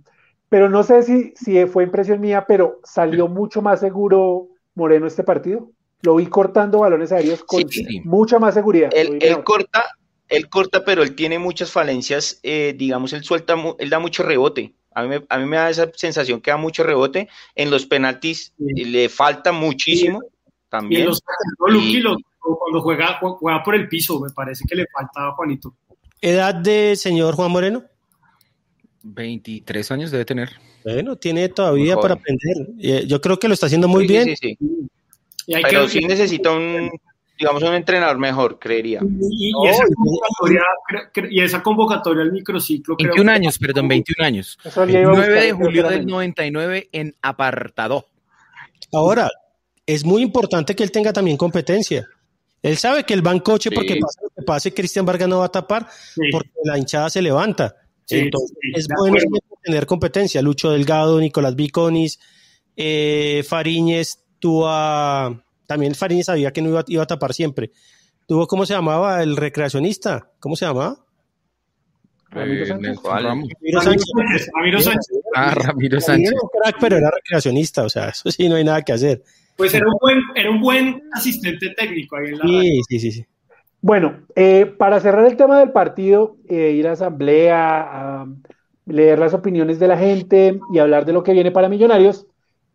pero 0.49 0.69
no 0.69 0.83
sé 0.83 1.01
si, 1.03 1.33
si 1.35 1.65
fue 1.65 1.83
impresión 1.83 2.19
mía, 2.21 2.45
pero 2.47 2.79
salió 2.83 3.27
mucho 3.27 3.61
más 3.61 3.79
seguro 3.79 4.49
Moreno 4.75 5.07
este 5.07 5.23
partido. 5.23 5.71
Lo 6.01 6.15
vi 6.15 6.27
cortando 6.27 6.79
balones 6.79 7.11
aéreos 7.11 7.43
con 7.43 7.61
Sí, 7.69 7.85
sí. 7.85 8.01
mucha 8.03 8.37
más 8.37 8.53
seguridad. 8.53 8.89
Él, 8.93 9.43
corta, 9.43 9.85
él 10.27 10.49
corta, 10.49 10.83
pero 10.83 11.01
él 11.01 11.15
tiene 11.15 11.39
muchas 11.39 11.71
falencias. 11.71 12.39
eh, 12.43 12.73
digamos, 12.77 13.13
él 13.13 13.23
suelta, 13.23 13.55
él 13.79 13.89
da 13.89 13.99
mucho 13.99 14.21
rebote. 14.23 14.75
A 14.93 15.01
mí, 15.03 15.07
me, 15.09 15.25
a 15.29 15.37
mí 15.39 15.45
me 15.45 15.55
da 15.57 15.69
esa 15.69 15.89
sensación 15.95 16.41
que 16.41 16.51
da 16.51 16.57
mucho 16.57 16.83
rebote. 16.83 17.29
En 17.55 17.71
los 17.71 17.85
penaltis 17.85 18.53
eh, 18.59 18.85
le 18.85 19.09
falta 19.09 19.51
muchísimo 19.53 20.21
Y 20.23 20.69
también. 20.69 21.05
los, 21.05 21.21
no, 21.59 21.67
Luqui, 21.67 21.97
Y- 21.97 22.01
lo- 22.01 22.17
cuando 22.41 22.81
juega, 22.81 23.19
juega 23.21 23.63
por 23.63 23.73
el 23.73 23.87
piso, 23.87 24.19
me 24.19 24.29
parece 24.31 24.65
que 24.67 24.75
le 24.75 24.85
falta 24.93 25.27
a 25.29 25.31
Juanito. 25.31 25.73
¿Edad 26.23 26.55
de 26.55 26.95
señor 26.95 27.35
Juan 27.35 27.51
Moreno? 27.51 27.83
23 29.03 29.91
años 29.91 30.11
debe 30.11 30.23
tener. 30.25 30.49
Bueno, 30.85 31.17
tiene 31.17 31.49
todavía 31.49 31.97
para 31.97 32.13
aprender. 32.15 32.55
Eh, 32.79 33.05
Yo 33.07 33.19
creo 33.21 33.37
que 33.37 33.47
lo 33.49 33.53
está 33.53 33.65
haciendo 33.65 33.87
muy 33.89 34.07
Sí, 34.07 34.13
bien. 34.13 34.25
sí, 34.29 34.35
sí. 34.39 34.57
Y, 35.47 35.55
hay 35.55 35.63
Pero 35.63 35.83
que, 35.83 35.89
sí 35.89 35.99
necesita 36.05 36.51
un, 36.51 36.89
digamos, 37.37 37.61
un 37.63 37.73
entrenador 37.73 38.17
mejor, 38.17 38.57
creería. 38.59 39.01
y- 39.03 39.49
y 39.49 39.51
No, 39.51 39.65
esa 39.69 39.83
convocatoria, 39.93 40.61
y 41.29 41.41
esa 41.41 41.61
convocatoria 41.61 42.23
al 42.23 42.31
microciclo. 42.31 42.95
creo 42.95 43.09
21 43.09 43.29
que- 43.31 43.35
años, 43.35 43.59
perdón, 43.59 43.87
21 43.89 44.25
años. 44.25 44.57
A 44.63 44.69
9 44.85 45.03
buscar, 45.09 45.29
de 45.29 45.39
creo 45.39 45.57
que 45.57 45.63
julio 45.65 45.83
del 45.89 45.99
menos. 45.99 46.11
99 46.11 46.87
en 46.93 47.15
apartado. 47.21 48.07
Ahora, 48.93 49.29
es 49.85 50.05
muy 50.05 50.21
importante 50.21 50.73
que 50.75 50.83
él 50.83 50.91
tenga 50.91 51.11
también 51.11 51.35
competencia. 51.35 52.07
Él 52.61 52.77
sabe 52.77 53.03
que 53.03 53.13
el 53.13 53.21
bancoche, 53.21 53.67
Sí. 53.69 53.75
porque 53.75 53.97
pase 53.97 54.19
lo 54.21 54.29
que 54.43 54.45
pase, 54.45 54.73
Cristian 54.73 55.05
Vargas 55.05 55.27
no 55.29 55.39
va 55.39 55.45
a 55.45 55.51
tapar 55.51 55.87
Sí. 56.15 56.21
porque 56.31 56.49
la 56.65 56.77
hinchada 56.77 57.09
se 57.09 57.21
levanta. 57.21 57.75
Sí, 58.05 58.19
Entonces, 58.19 58.57
sí, 58.61 58.71
es 58.75 58.87
bueno 58.97 59.17
tener 59.63 59.85
competencia. 59.85 60.41
Lucho 60.41 60.71
Delgado, 60.71 61.19
Nicolás 61.21 61.55
Viconis, 61.55 62.19
eh, 62.75 63.43
Fariñez, 63.47 64.19
tuvo 64.39 64.67
a- 64.67 65.39
También 65.65 65.95
Fariñez 65.95 66.25
sabía 66.25 66.51
que 66.51 66.61
no 66.61 66.69
iba, 66.69 66.83
iba 66.87 67.03
a 67.03 67.07
tapar 67.07 67.33
siempre. 67.33 67.71
Tuvo, 68.27 68.45
¿cómo 68.47 68.65
se 68.65 68.73
llamaba? 68.73 69.23
El 69.23 69.37
recreacionista. 69.37 70.29
¿Cómo 70.39 70.55
se 70.57 70.65
llamaba? 70.65 70.97
Ramiro 72.29 72.63
Eh, 72.63 72.67
Sánchez. 72.67 72.99
Ramiro 73.03 73.81
Sánchez. 73.81 74.05
Sánchez, 74.11 74.49
Ramiro 74.53 74.81
Sánchez. 74.81 75.07
Ah, 75.35 75.51
Ramiro 75.51 75.67
Ramiro 75.67 76.01
Sánchez. 76.01 76.31
era 76.31 76.39
un 76.41 76.49
crack, 76.49 76.77
pero 76.81 76.97
era 76.97 77.11
recreacionista. 77.11 77.83
O 77.83 77.89
sea, 77.89 78.09
eso 78.09 78.29
sí, 78.31 78.49
no 78.49 78.55
hay 78.55 78.63
nada 78.63 78.81
que 78.81 78.91
hacer. 78.93 79.23
Pues 79.55 79.73
era 79.73 79.85
un 79.87 79.97
buen, 80.01 80.19
era 80.35 80.49
un 80.51 80.59
buen 80.61 81.01
asistente 81.13 81.69
técnico 81.77 82.17
ahí 82.17 82.27
en 82.33 82.37
la 82.39 82.45
Sí, 82.45 82.81
sí, 82.89 82.99
sí. 82.99 83.11
sí. 83.11 83.25
Bueno, 83.83 84.21
eh, 84.37 84.65
para 84.65 85.01
cerrar 85.01 85.25
el 85.25 85.35
tema 85.35 85.59
del 85.59 85.73
partido, 85.73 86.37
eh, 86.47 86.71
ir 86.71 86.87
a 86.87 86.93
asamblea, 86.93 88.21
a 88.21 88.27
leer 88.85 89.19
las 89.19 89.33
opiniones 89.33 89.77
de 89.77 89.89
la 89.89 89.97
gente 89.97 90.57
y 90.71 90.79
hablar 90.79 91.03
de 91.03 91.11
lo 91.11 91.21
que 91.21 91.33
viene 91.33 91.51
para 91.51 91.67
Millonarios, 91.67 92.25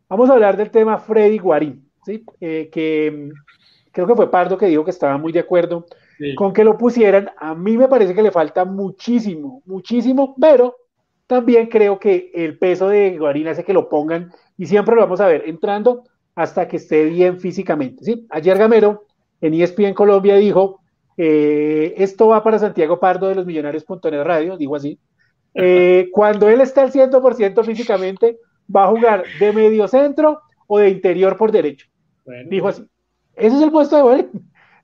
vamos 0.07 0.29
a 0.29 0.35
hablar 0.35 0.59
del 0.59 0.71
tema 0.71 0.99
Freddy 0.99 1.39
Guarín, 1.39 1.89
¿sí? 2.05 2.23
Eh, 2.43 2.69
que 2.71 3.31
mm, 3.33 3.91
creo 3.91 4.07
que 4.07 4.15
fue 4.17 4.31
Pardo 4.31 4.59
que 4.59 4.67
dijo 4.67 4.85
que 4.85 4.91
estaba 4.91 5.17
muy 5.17 5.33
de 5.33 5.41
acuerdo 5.41 5.87
Sí. 6.19 6.35
con 6.35 6.53
que 6.53 6.63
lo 6.63 6.77
pusieran. 6.77 7.31
A 7.39 7.55
mí 7.55 7.79
me 7.79 7.89
parece 7.89 8.15
que 8.15 8.23
le 8.23 8.31
falta 8.31 8.67
muchísimo, 8.67 9.63
muchísimo, 9.65 10.35
pero 10.39 10.77
también 11.27 11.69
creo 11.69 11.99
que 11.99 12.31
el 12.35 12.59
peso 12.59 12.89
de 12.91 13.17
Guarín 13.17 13.49
hace 13.49 13.65
que 13.65 13.73
lo 13.73 13.89
pongan 13.89 14.31
y 14.59 14.67
siempre 14.67 14.95
lo 14.95 15.01
vamos 15.01 15.23
a 15.23 15.27
ver 15.27 15.45
entrando 15.47 16.03
hasta 16.35 16.69
que 16.69 16.77
esté 16.77 17.05
bien 17.07 17.41
físicamente. 17.41 18.05
¿sí? 18.05 18.27
Ayer 18.29 18.59
Gamero 18.59 19.05
en 19.41 19.55
ESPN 19.55 19.95
Colombia 19.95 20.35
dijo, 20.35 20.81
eh, 21.19 21.95
esto 21.97 22.29
va 22.29 22.45
para 22.45 22.61
Santiago 22.61 23.01
Pardo 23.01 23.29
de 23.29 23.35
los 23.35 23.45
Millonarios.net 23.45 24.23
Radio, 24.23 24.57
digo 24.57 24.77
así, 24.77 24.99
eh, 25.55 26.09
cuando 26.12 26.49
él 26.49 26.61
está 26.61 26.83
al 26.83 26.93
100% 26.93 27.64
físicamente, 27.64 28.39
va 28.75 28.85
a 28.85 28.89
jugar 28.89 29.25
de 29.41 29.53
medio 29.53 29.89
centro 29.89 30.41
o 30.69 30.79
de 30.79 30.91
interior 30.91 31.37
por 31.37 31.51
derecho. 31.51 31.89
Bueno, 32.25 32.49
Dijo 32.49 32.69
así. 32.69 32.85
Ese 33.35 33.57
es 33.57 33.62
el 33.62 33.71
puesto 33.71 33.97
de 33.97 34.03
Guarín. 34.03 34.31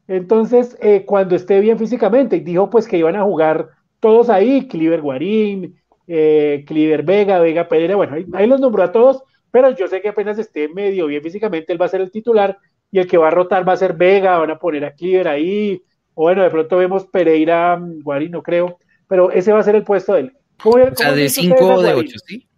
Entonces, 0.09 0.77
eh, 0.81 1.05
cuando 1.05 1.37
esté 1.37 1.61
bien 1.61 1.79
físicamente, 1.79 2.41
dijo 2.41 2.69
pues 2.69 2.89
que 2.89 2.99
iban 2.99 3.17
a 3.17 3.23
jugar 3.23 3.69
todos 4.01 4.29
ahí, 4.29 4.67
Cliver 4.67 5.01
Guarín, 5.01 5.81
eh, 6.07 6.65
Cliver 6.67 7.03
Vega, 7.03 7.39
Vega 7.39 7.69
Pereira, 7.69 7.97
bueno, 7.97 8.15
ahí, 8.15 8.27
ahí 8.35 8.47
los 8.47 8.61
nombró 8.61 8.83
a 8.83 8.93
todos, 8.93 9.23
pero 9.51 9.71
yo 9.71 9.89
sé 9.89 10.03
que 10.03 10.09
apenas 10.09 10.39
esté 10.39 10.69
medio 10.69 11.07
bien 11.07 11.23
físicamente, 11.23 11.73
él 11.73 11.81
va 11.81 11.87
a 11.87 11.91
ser 11.91 12.01
el 12.03 12.11
titular 12.11 12.59
y 12.91 12.99
el 12.99 13.07
que 13.07 13.17
va 13.17 13.29
a 13.29 13.31
rotar 13.31 13.67
va 13.67 13.73
a 13.73 13.79
ser 13.79 13.95
Vega, 13.95 14.39
van 14.39 14.51
a 14.51 14.59
poner 14.59 14.85
a 14.85 14.93
Cliver 14.93 15.27
ahí, 15.27 15.83
o 16.15 16.23
bueno, 16.23 16.43
de 16.43 16.51
pronto 16.51 16.77
vemos 16.77 17.05
Pereira, 17.07 17.77
mm, 17.77 18.03
Guarín, 18.03 18.31
no 18.33 18.43
creo, 18.43 18.79
pero 19.09 19.31
ese 19.31 19.53
va 19.53 19.61
a 19.61 19.63
ser 19.65 19.75
el 19.77 19.85
puesto 19.85 20.15
de 20.15 20.21
él. 20.21 20.33
¿Cómo- 20.63 20.77
O 20.77 20.79
sea, 20.79 20.93
cómo 20.95 21.11
de 21.11 21.15
ven 21.17 21.27
ustedes 21.27 21.35
5 21.35 21.55
a 21.71 21.75
o 21.77 21.83
de 21.83 21.93
Guarín? 21.93 22.11
8, 22.11 22.19
¿sí? 22.27 22.49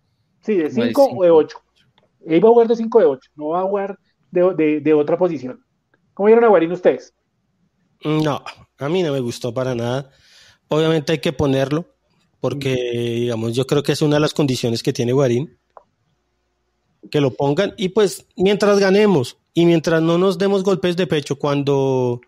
Sí, 0.43 0.55
de 0.57 0.63
de 0.65 0.71
5 0.71 1.07
cinco. 1.09 1.21
o 1.21 1.25
de 1.25 1.31
8. 1.31 1.59
Él 2.27 2.45
va 2.45 2.49
a 2.49 2.53
jugar 2.53 2.69
de 2.69 2.77
5 2.77 2.99
o 2.99 3.01
de 3.01 3.07
8, 3.07 3.31
no 3.37 3.49
va 3.49 3.61
a 3.61 3.65
jugar 3.65 3.99
de, 4.31 4.55
de- 4.55 4.81
de 4.81 4.95
otra 4.95 5.17
posición. 5.17 5.61
¿Cómo 6.15 6.27
vieron 6.27 6.45
a 6.45 6.49
Guarín 6.49 6.73
ustedes? 6.73 7.15
No, 8.05 8.43
a 8.79 8.89
mí 8.89 9.03
no 9.03 9.13
me 9.13 9.21
gustó 9.21 9.53
para 9.55 9.75
nada. 9.75 10.11
Obviamente 10.69 11.13
hay 11.13 11.19
que 11.19 11.33
ponerlo, 11.33 11.87
porque, 12.41 12.75
digamos, 12.75 13.55
yo 13.55 13.67
creo 13.67 13.83
que 13.83 13.93
es 13.93 14.03
una 14.03 14.17
de 14.17 14.21
las 14.21 14.35
condiciones 14.35 14.83
que 14.83 14.93
tiene 14.93 15.13
Guarín. 15.13 15.59
Que 17.11 17.21
lo 17.21 17.31
pongan 17.33 17.73
y 17.77 17.91
pues 17.91 18.27
mientras 18.37 18.81
ganemos 18.81 19.39
y 19.55 19.65
mientras 19.65 20.03
no 20.03 20.19
nos 20.19 20.39
demos 20.39 20.65
golpes 20.65 20.97
de 20.97 21.07
pecho 21.07 21.39
cuando 21.39 22.21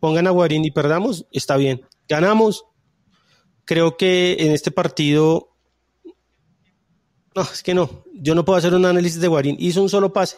pongan 0.00 0.26
a 0.26 0.30
Guarín 0.30 0.64
y 0.64 0.70
perdamos, 0.70 1.26
está 1.30 1.56
bien. 1.56 1.82
Ganamos. 2.08 2.64
Creo 3.64 3.96
que 3.96 4.36
en 4.40 4.52
este 4.52 4.70
partido... 4.70 5.56
No, 7.36 7.42
es 7.42 7.62
que 7.62 7.74
no. 7.74 8.04
Yo 8.14 8.34
no 8.34 8.44
puedo 8.44 8.58
hacer 8.58 8.74
un 8.74 8.84
análisis 8.84 9.20
de 9.20 9.28
Guarín. 9.28 9.56
Hizo 9.60 9.82
un 9.82 9.88
solo 9.88 10.12
pase. 10.12 10.36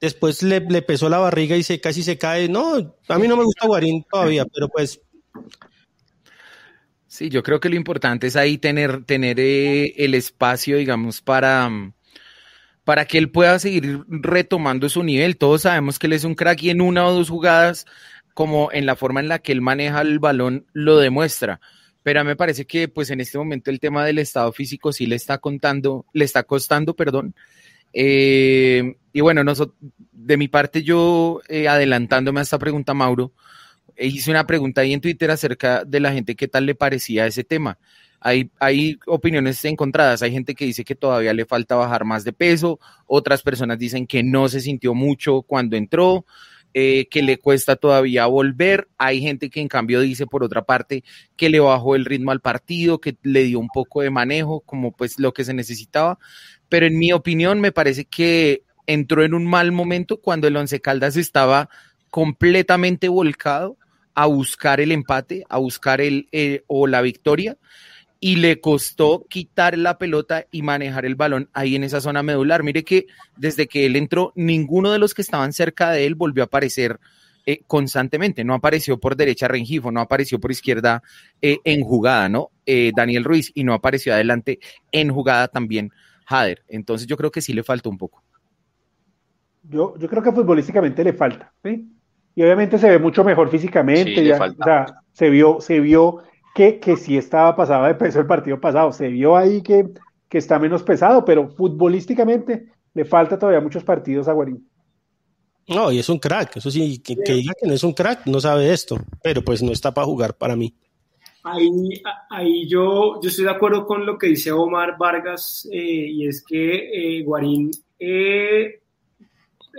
Después 0.00 0.42
le, 0.42 0.60
le 0.60 0.82
pesó 0.82 1.08
la 1.08 1.18
barriga 1.18 1.56
y 1.56 1.62
se 1.62 1.80
casi 1.80 2.02
se 2.02 2.18
cae. 2.18 2.48
No, 2.48 2.96
a 3.08 3.18
mí 3.18 3.28
no 3.28 3.36
me 3.36 3.44
gusta 3.44 3.66
Guarín 3.66 4.04
todavía, 4.10 4.44
pero 4.46 4.68
pues 4.68 5.00
Sí, 7.16 7.30
yo 7.30 7.42
creo 7.42 7.60
que 7.60 7.70
lo 7.70 7.76
importante 7.76 8.26
es 8.26 8.36
ahí 8.36 8.58
tener, 8.58 9.04
tener 9.04 9.40
eh, 9.40 9.94
el 9.96 10.14
espacio, 10.14 10.76
digamos, 10.76 11.22
para, 11.22 11.94
para 12.86 13.04
que 13.04 13.18
él 13.18 13.32
pueda 13.32 13.58
seguir 13.58 14.04
retomando 14.06 14.88
su 14.88 15.02
nivel. 15.02 15.36
Todos 15.36 15.62
sabemos 15.62 15.98
que 15.98 16.06
él 16.06 16.12
es 16.12 16.22
un 16.22 16.36
crack 16.36 16.62
y 16.62 16.70
en 16.70 16.80
una 16.80 17.04
o 17.04 17.12
dos 17.12 17.28
jugadas, 17.28 17.84
como 18.32 18.70
en 18.70 18.86
la 18.86 18.94
forma 18.94 19.18
en 19.18 19.26
la 19.26 19.40
que 19.40 19.50
él 19.50 19.60
maneja 19.60 20.02
el 20.02 20.20
balón, 20.20 20.66
lo 20.72 20.96
demuestra. 20.98 21.60
Pero 22.04 22.22
me 22.22 22.36
parece 22.36 22.64
que, 22.64 22.86
pues, 22.86 23.10
en 23.10 23.20
este 23.20 23.38
momento 23.38 23.72
el 23.72 23.80
tema 23.80 24.04
del 24.04 24.18
estado 24.18 24.52
físico 24.52 24.92
sí 24.92 25.06
le 25.06 25.16
está 25.16 25.38
contando, 25.38 26.06
le 26.12 26.24
está 26.24 26.44
costando, 26.44 26.94
perdón. 26.94 27.34
Eh, 27.92 28.94
y 29.12 29.20
bueno, 29.20 29.42
de 30.12 30.36
mi 30.36 30.46
parte, 30.46 30.84
yo 30.84 31.40
eh, 31.48 31.66
adelantándome 31.66 32.38
a 32.38 32.44
esta 32.44 32.60
pregunta, 32.60 32.94
Mauro, 32.94 33.32
hice 33.98 34.30
una 34.30 34.46
pregunta 34.46 34.82
ahí 34.82 34.92
en 34.92 35.00
Twitter 35.00 35.32
acerca 35.32 35.84
de 35.84 35.98
la 35.98 36.12
gente 36.12 36.36
qué 36.36 36.46
tal 36.46 36.66
le 36.66 36.76
parecía 36.76 37.26
ese 37.26 37.42
tema. 37.42 37.80
Hay, 38.26 38.98
opiniones 39.06 39.64
encontradas, 39.64 40.20
hay 40.20 40.32
gente 40.32 40.56
que 40.56 40.64
dice 40.64 40.84
que 40.84 40.96
todavía 40.96 41.32
le 41.32 41.46
falta 41.46 41.76
bajar 41.76 42.04
más 42.04 42.24
de 42.24 42.32
peso, 42.32 42.80
otras 43.06 43.40
personas 43.42 43.78
dicen 43.78 44.04
que 44.04 44.24
no 44.24 44.48
se 44.48 44.60
sintió 44.60 44.94
mucho 44.94 45.42
cuando 45.42 45.76
entró, 45.76 46.26
eh, 46.74 47.06
que 47.08 47.22
le 47.22 47.38
cuesta 47.38 47.76
todavía 47.76 48.26
volver, 48.26 48.88
hay 48.98 49.20
gente 49.20 49.48
que 49.48 49.60
en 49.60 49.68
cambio 49.68 50.00
dice 50.00 50.26
por 50.26 50.42
otra 50.42 50.62
parte 50.62 51.04
que 51.36 51.48
le 51.50 51.60
bajó 51.60 51.94
el 51.94 52.04
ritmo 52.04 52.32
al 52.32 52.40
partido, 52.40 53.00
que 53.00 53.16
le 53.22 53.44
dio 53.44 53.60
un 53.60 53.68
poco 53.68 54.02
de 54.02 54.10
manejo, 54.10 54.58
como 54.58 54.90
pues 54.90 55.20
lo 55.20 55.32
que 55.32 55.44
se 55.44 55.54
necesitaba, 55.54 56.18
pero 56.68 56.86
en 56.86 56.98
mi 56.98 57.12
opinión 57.12 57.60
me 57.60 57.70
parece 57.70 58.06
que 58.06 58.64
entró 58.88 59.22
en 59.22 59.34
un 59.34 59.46
mal 59.46 59.70
momento 59.70 60.20
cuando 60.20 60.48
el 60.48 60.56
Once 60.56 60.80
Caldas 60.80 61.16
estaba 61.16 61.68
completamente 62.10 63.08
volcado 63.08 63.76
a 64.16 64.26
buscar 64.26 64.80
el 64.80 64.90
empate, 64.90 65.44
a 65.48 65.58
buscar 65.58 66.00
el 66.00 66.28
eh, 66.32 66.64
o 66.66 66.88
la 66.88 67.02
victoria 67.02 67.56
y 68.20 68.36
le 68.36 68.60
costó 68.60 69.26
quitar 69.28 69.76
la 69.76 69.98
pelota 69.98 70.46
y 70.50 70.62
manejar 70.62 71.04
el 71.04 71.14
balón 71.14 71.48
ahí 71.52 71.76
en 71.76 71.84
esa 71.84 72.00
zona 72.00 72.22
medular. 72.22 72.62
Mire 72.62 72.84
que 72.84 73.06
desde 73.36 73.66
que 73.66 73.86
él 73.86 73.96
entró, 73.96 74.32
ninguno 74.34 74.90
de 74.90 74.98
los 74.98 75.14
que 75.14 75.22
estaban 75.22 75.52
cerca 75.52 75.90
de 75.90 76.06
él 76.06 76.14
volvió 76.14 76.42
a 76.42 76.46
aparecer 76.46 76.98
eh, 77.44 77.60
constantemente. 77.66 78.44
No 78.44 78.54
apareció 78.54 78.98
por 78.98 79.16
derecha 79.16 79.48
Rengifo, 79.48 79.92
no 79.92 80.00
apareció 80.00 80.40
por 80.40 80.50
izquierda 80.50 81.02
eh, 81.40 81.58
en 81.64 81.82
jugada, 81.82 82.28
¿no? 82.28 82.50
Daniel 82.96 83.22
Ruiz 83.22 83.52
y 83.54 83.62
no 83.62 83.74
apareció 83.74 84.12
adelante 84.12 84.58
en 84.90 85.12
jugada 85.12 85.46
también 85.46 85.90
Jader. 86.26 86.64
Entonces 86.68 87.06
yo 87.06 87.16
creo 87.16 87.30
que 87.30 87.40
sí 87.40 87.52
le 87.52 87.62
falta 87.62 87.88
un 87.88 87.96
poco. 87.96 88.24
Yo, 89.62 89.96
yo 89.98 90.08
creo 90.08 90.22
que 90.22 90.32
futbolísticamente 90.32 91.04
le 91.04 91.12
falta, 91.12 91.52
¿sí? 91.62 91.96
y 92.36 92.42
obviamente 92.42 92.78
se 92.78 92.90
ve 92.90 92.98
mucho 92.98 93.24
mejor 93.24 93.48
físicamente, 93.48 94.22
ya, 94.22 94.36
o 94.36 94.62
sea, 94.62 94.86
se 95.10 95.30
vio, 95.30 95.58
se 95.60 95.80
vio 95.80 96.18
que, 96.56 96.80
que 96.80 96.96
sí 96.96 97.18
estaba 97.18 97.54
pasado 97.54 97.84
de 97.84 97.94
peso 97.94 98.18
el 98.18 98.26
partido 98.26 98.58
pasado, 98.58 98.90
se 98.90 99.08
vio 99.08 99.36
ahí 99.36 99.60
que, 99.60 99.90
que 100.26 100.38
está 100.38 100.58
menos 100.58 100.82
pesado, 100.82 101.22
pero 101.22 101.50
futbolísticamente 101.50 102.72
le 102.94 103.04
falta 103.04 103.38
todavía 103.38 103.60
muchos 103.60 103.84
partidos 103.84 104.26
a 104.26 104.32
Guarín. 104.32 104.66
No, 105.68 105.92
y 105.92 105.98
es 105.98 106.08
un 106.08 106.18
crack, 106.18 106.56
eso 106.56 106.70
sí, 106.70 107.02
que, 107.02 107.14
diga 107.14 107.52
que 107.60 107.68
no 107.68 107.74
es 107.74 107.84
un 107.84 107.92
crack, 107.92 108.24
no 108.26 108.40
sabe 108.40 108.72
esto, 108.72 108.96
pero 109.22 109.42
pues 109.42 109.62
no 109.62 109.70
está 109.70 109.92
para 109.92 110.06
jugar 110.06 110.34
para 110.38 110.56
mí. 110.56 110.74
Ahí, 111.42 111.70
ahí 112.30 112.66
yo, 112.66 113.20
yo 113.20 113.28
estoy 113.28 113.44
de 113.44 113.50
acuerdo 113.50 113.84
con 113.84 114.06
lo 114.06 114.16
que 114.16 114.28
dice 114.28 114.50
Omar 114.50 114.96
Vargas, 114.98 115.68
eh, 115.70 116.08
y 116.08 116.26
es 116.26 116.42
que 116.42 117.18
eh, 117.18 117.22
Guarín, 117.22 117.70
eh, 117.98 118.80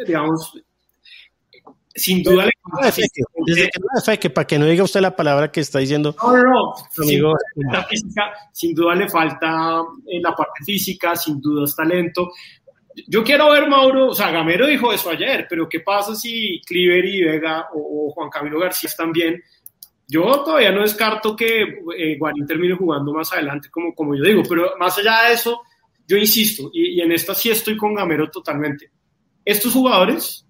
digamos, 0.06 0.54
sin 1.98 2.22
duda 2.22 2.46
le 2.46 2.52
Desde 3.46 3.70
que 3.70 3.80
no 3.80 4.20
que 4.20 4.30
para 4.30 4.46
que 4.46 4.60
no 4.60 4.66
diga 4.66 4.84
usted 4.84 5.02
la 5.02 5.16
palabra 5.16 5.52
que 5.52 5.62
está 5.62 5.80
diciendo. 5.80 6.16
No, 6.22 6.38
no, 6.38 6.44
no. 6.44 6.74
Amigo, 7.04 7.34
sin, 7.54 7.64
duda, 7.64 7.84
física, 7.90 8.34
sin 8.54 8.76
duda 8.76 8.96
le 8.96 9.10
falta 9.10 9.82
en 10.06 10.22
la 10.22 10.36
parte 10.36 10.64
física, 10.64 11.16
sin 11.16 11.42
duda 11.42 11.66
es 11.66 11.76
talento. 11.76 12.32
Yo 13.08 13.24
quiero 13.24 13.52
ver 13.52 13.68
Mauro, 13.68 14.10
o 14.10 14.16
sea, 14.16 14.32
Gamero 14.32 14.68
dijo 14.68 14.94
eso 14.94 15.10
ayer, 15.10 15.48
pero 15.50 15.68
¿qué 15.68 15.80
pasa 15.80 16.16
si 16.16 16.62
Cliver 16.66 17.06
y 17.06 17.24
Vega 17.24 17.68
o, 17.74 18.12
Juan 18.12 18.30
Camilo 18.30 18.60
García 18.60 18.90
están 18.90 19.12
bien? 19.12 19.42
Yo 20.08 20.44
todavía 20.44 20.72
no 20.72 20.82
descarto 20.82 21.36
que 21.36 21.62
eh, 21.98 22.18
Guarín 22.18 22.46
termine 22.46 22.76
jugando 22.76 23.14
más 23.14 23.32
adelante, 23.34 23.70
como, 23.70 23.94
como 23.94 24.16
yo 24.16 24.24
digo, 24.24 24.44
pero 24.48 24.74
más 24.80 24.98
allá 24.98 25.28
de 25.28 25.34
eso, 25.34 25.62
yo 26.08 26.18
insisto, 26.18 26.70
y, 26.74 27.00
y 27.00 27.02
en 27.02 27.12
esta 27.12 27.36
sí 27.36 27.50
estoy 27.50 27.76
con 27.76 27.94
Gamero 27.94 28.30
totalmente. 28.32 28.92
Estos 29.44 29.74
jugadores 29.74 30.47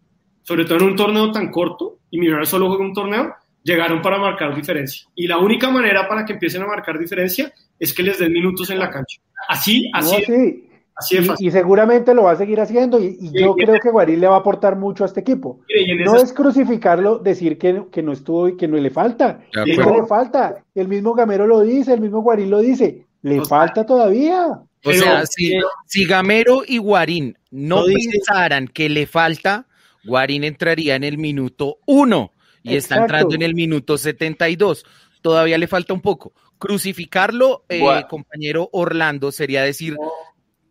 sobre 0.47 0.63
todo 0.63 0.77
en 0.77 0.83
un 0.85 0.95
torneo 0.95 1.29
tan 1.29 1.51
corto, 1.51 1.97
y 2.09 2.19
Millonarios 2.19 2.47
solo 2.47 2.69
juega 2.69 2.85
un 2.85 2.93
torneo, 2.93 3.35
llegaron 3.63 4.01
para 4.01 4.17
marcar 4.17 4.55
diferencia. 4.55 5.05
Y 5.13 5.27
la 5.27 5.39
única 5.39 5.69
manera 5.69 6.07
para 6.07 6.23
que 6.23 6.33
empiecen 6.33 6.61
a 6.61 6.67
marcar 6.67 6.97
diferencia 6.97 7.51
es 7.77 7.93
que 7.93 8.01
les 8.01 8.17
den 8.17 8.31
minutos 8.31 8.69
en 8.69 8.79
la 8.79 8.89
cancha. 8.89 9.19
Así, 9.49 9.91
así, 9.93 10.63
así 10.95 11.19
Y, 11.39 11.51
seguramente 11.51 12.13
lo 12.13 12.23
va 12.23 12.31
a 12.31 12.35
seguir 12.37 12.61
haciendo, 12.61 12.97
y, 12.97 13.17
yo 13.33 13.55
creo 13.55 13.77
que 13.81 13.91
Guarín 13.91 14.21
le 14.21 14.27
va 14.27 14.35
a 14.35 14.39
aportar 14.39 14.77
mucho 14.77 15.03
a 15.03 15.07
este 15.07 15.19
equipo. 15.19 15.59
no 16.05 16.15
es 16.15 16.31
crucificarlo, 16.31 17.19
decir 17.19 17.57
que, 17.57 17.83
que, 17.91 18.01
no 18.01 18.13
estuvo 18.13 18.47
y 18.47 18.55
que 18.55 18.69
no 18.69 18.77
le 18.77 18.89
falta. 18.89 19.41
Que 19.51 19.75
no 19.75 19.99
le 19.99 20.07
falta. 20.07 20.63
El 20.73 20.87
mismo 20.87 21.13
Gamero 21.13 21.45
lo 21.45 21.59
dice, 21.59 21.93
el 21.93 21.99
mismo 21.99 22.21
Guarín 22.21 22.49
lo 22.49 22.59
dice. 22.59 23.05
Le 23.21 23.43
falta 23.43 23.85
todavía. 23.85 24.61
O 24.85 24.93
sea, 24.93 25.25
si, 25.25 26.05
Gamero 26.05 26.61
y 26.65 26.77
Guarín 26.77 27.37
no 27.51 27.83
pensaran 27.83 28.69
que 28.69 28.87
le 28.87 29.07
falta, 29.07 29.66
Guarín 30.07 30.43
entraría 30.43 30.95
en 30.95 31.03
el 31.03 31.17
minuto 31.17 31.79
1 31.85 32.33
y 32.63 32.75
está 32.75 32.97
entrando 32.97 33.35
en 33.35 33.41
el 33.41 33.53
minuto 33.53 33.97
72. 33.97 34.85
Todavía 35.21 35.57
le 35.57 35.67
falta 35.67 35.93
un 35.93 36.01
poco. 36.01 36.33
Crucificarlo, 36.57 37.65
eh, 37.69 37.83
compañero 38.09 38.69
Orlando, 38.71 39.31
sería 39.31 39.61
decir 39.61 39.95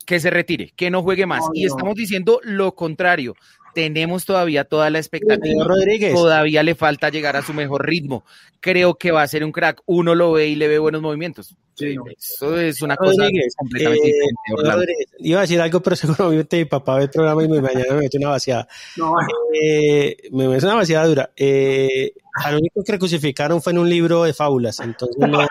que 0.05 0.19
se 0.21 0.31
retire, 0.31 0.73
que 0.75 0.91
no 0.91 1.03
juegue 1.03 1.27
más. 1.27 1.45
y 1.55 1.67
estamos 1.67 1.95
diciendo 1.95 2.41
lo 2.43 2.75
contrario 2.75 3.35
tenemos 3.77 4.25
todavía 4.25 4.65
toda 4.65 4.89
la 4.89 4.99
expectativa. 4.99 5.63
Rodríguez. 5.63 6.15
Todavía 6.15 6.63
le 6.63 6.75
falta 6.75 7.11
llegar 7.11 7.37
a 7.37 7.43
su 7.43 7.53
mejor 7.53 7.85
ritmo. 7.85 8.25
Creo 8.61 8.95
que 8.95 9.11
va 9.11 9.21
a 9.21 9.29
ser 9.29 9.45
un 9.45 9.53
crack. 9.53 9.83
Uno 9.85 10.15
lo 10.15 10.33
ve 10.33 10.47
y 10.47 10.55
le 10.55 10.67
ve 10.67 10.79
buenos 10.79 11.03
movimientos. 11.03 11.55
Eso 11.79 12.59
es 12.59 12.81
una 12.81 12.97
cosa 12.97 13.29
completamente 13.59 14.09
eh, 14.09 14.15
diferente. 14.49 14.95
Iba 15.19 15.41
a 15.41 15.43
decir 15.43 15.61
algo, 15.61 15.83
pero 15.83 15.95
seguramente 15.97 16.57
mi 16.57 16.65
papá 16.65 16.97
ve 16.97 17.03
el 17.03 17.11
programa 17.11 17.45
y 17.45 17.49
mañana 17.49 17.85
me 17.91 17.99
mete 17.99 18.17
una 18.17 18.31
vaciada. 18.31 18.67
No, 18.97 19.15
eh, 19.63 20.17
me 20.33 20.49
mete 20.49 20.65
una 20.65 20.77
vaciada 20.77 21.07
dura. 21.07 21.31
Eh, 21.37 22.15
al 22.33 22.57
único 22.57 22.83
que 22.83 22.99
crucificaron 22.99 23.61
fue 23.61 23.75
en 23.75 23.79
un 23.79 23.91
libro 23.91 24.23
de 24.23 24.33
fábulas, 24.33 24.81
entonces 24.81 25.19
no, 25.19 25.47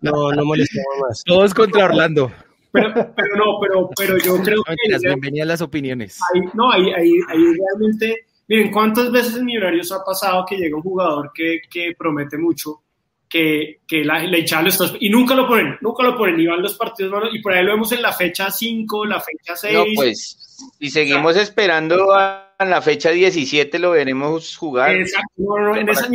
no, 0.00 0.32
no 0.32 0.44
molestamos 0.44 0.98
más. 1.00 1.22
Todos 1.24 1.54
contra 1.54 1.84
Orlando. 1.84 2.32
Pero, 2.76 3.14
pero 3.16 3.36
no, 3.36 3.58
pero, 3.60 3.90
pero 3.96 4.18
yo 4.18 4.36
creo 4.42 4.62
que... 4.62 4.98
bienvenidas 4.98 5.48
las 5.48 5.60
opiniones. 5.62 6.18
no, 6.54 6.70
ahí, 6.70 6.92
ahí, 6.92 7.12
ahí 7.28 7.44
realmente... 7.54 8.26
Miren, 8.48 8.70
¿cuántas 8.70 9.10
veces 9.10 9.36
en 9.36 9.44
Millonarios 9.44 9.90
ha 9.90 10.04
pasado 10.04 10.44
que 10.48 10.56
llega 10.56 10.76
un 10.76 10.82
jugador 10.82 11.32
que, 11.34 11.62
que 11.68 11.94
promete 11.98 12.38
mucho, 12.38 12.82
que, 13.28 13.80
que 13.88 14.04
la, 14.04 14.20
le 14.20 14.38
echan 14.38 14.64
los 14.64 14.96
y 15.00 15.10
nunca 15.10 15.34
lo 15.34 15.48
ponen, 15.48 15.76
nunca 15.80 16.04
lo 16.04 16.16
ponen, 16.16 16.38
y 16.38 16.46
van 16.46 16.62
los 16.62 16.76
partidos 16.76 17.24
y 17.32 17.42
por 17.42 17.52
ahí 17.52 17.64
lo 17.64 17.72
vemos 17.72 17.90
en 17.90 18.02
la 18.02 18.12
fecha 18.12 18.48
5, 18.48 19.04
la 19.06 19.20
fecha 19.20 19.56
6. 19.56 19.74
No, 19.74 19.84
pues, 19.96 20.58
si 20.78 20.90
seguimos 20.90 21.36
esperando 21.36 22.14
a 22.14 22.46
en 22.58 22.70
la 22.70 22.80
fecha 22.80 23.10
17 23.10 23.78
lo 23.78 23.90
veremos 23.90 24.56
jugar. 24.56 24.94
Exacto, 24.94 25.76
en, 25.76 25.88
esa, 25.88 26.06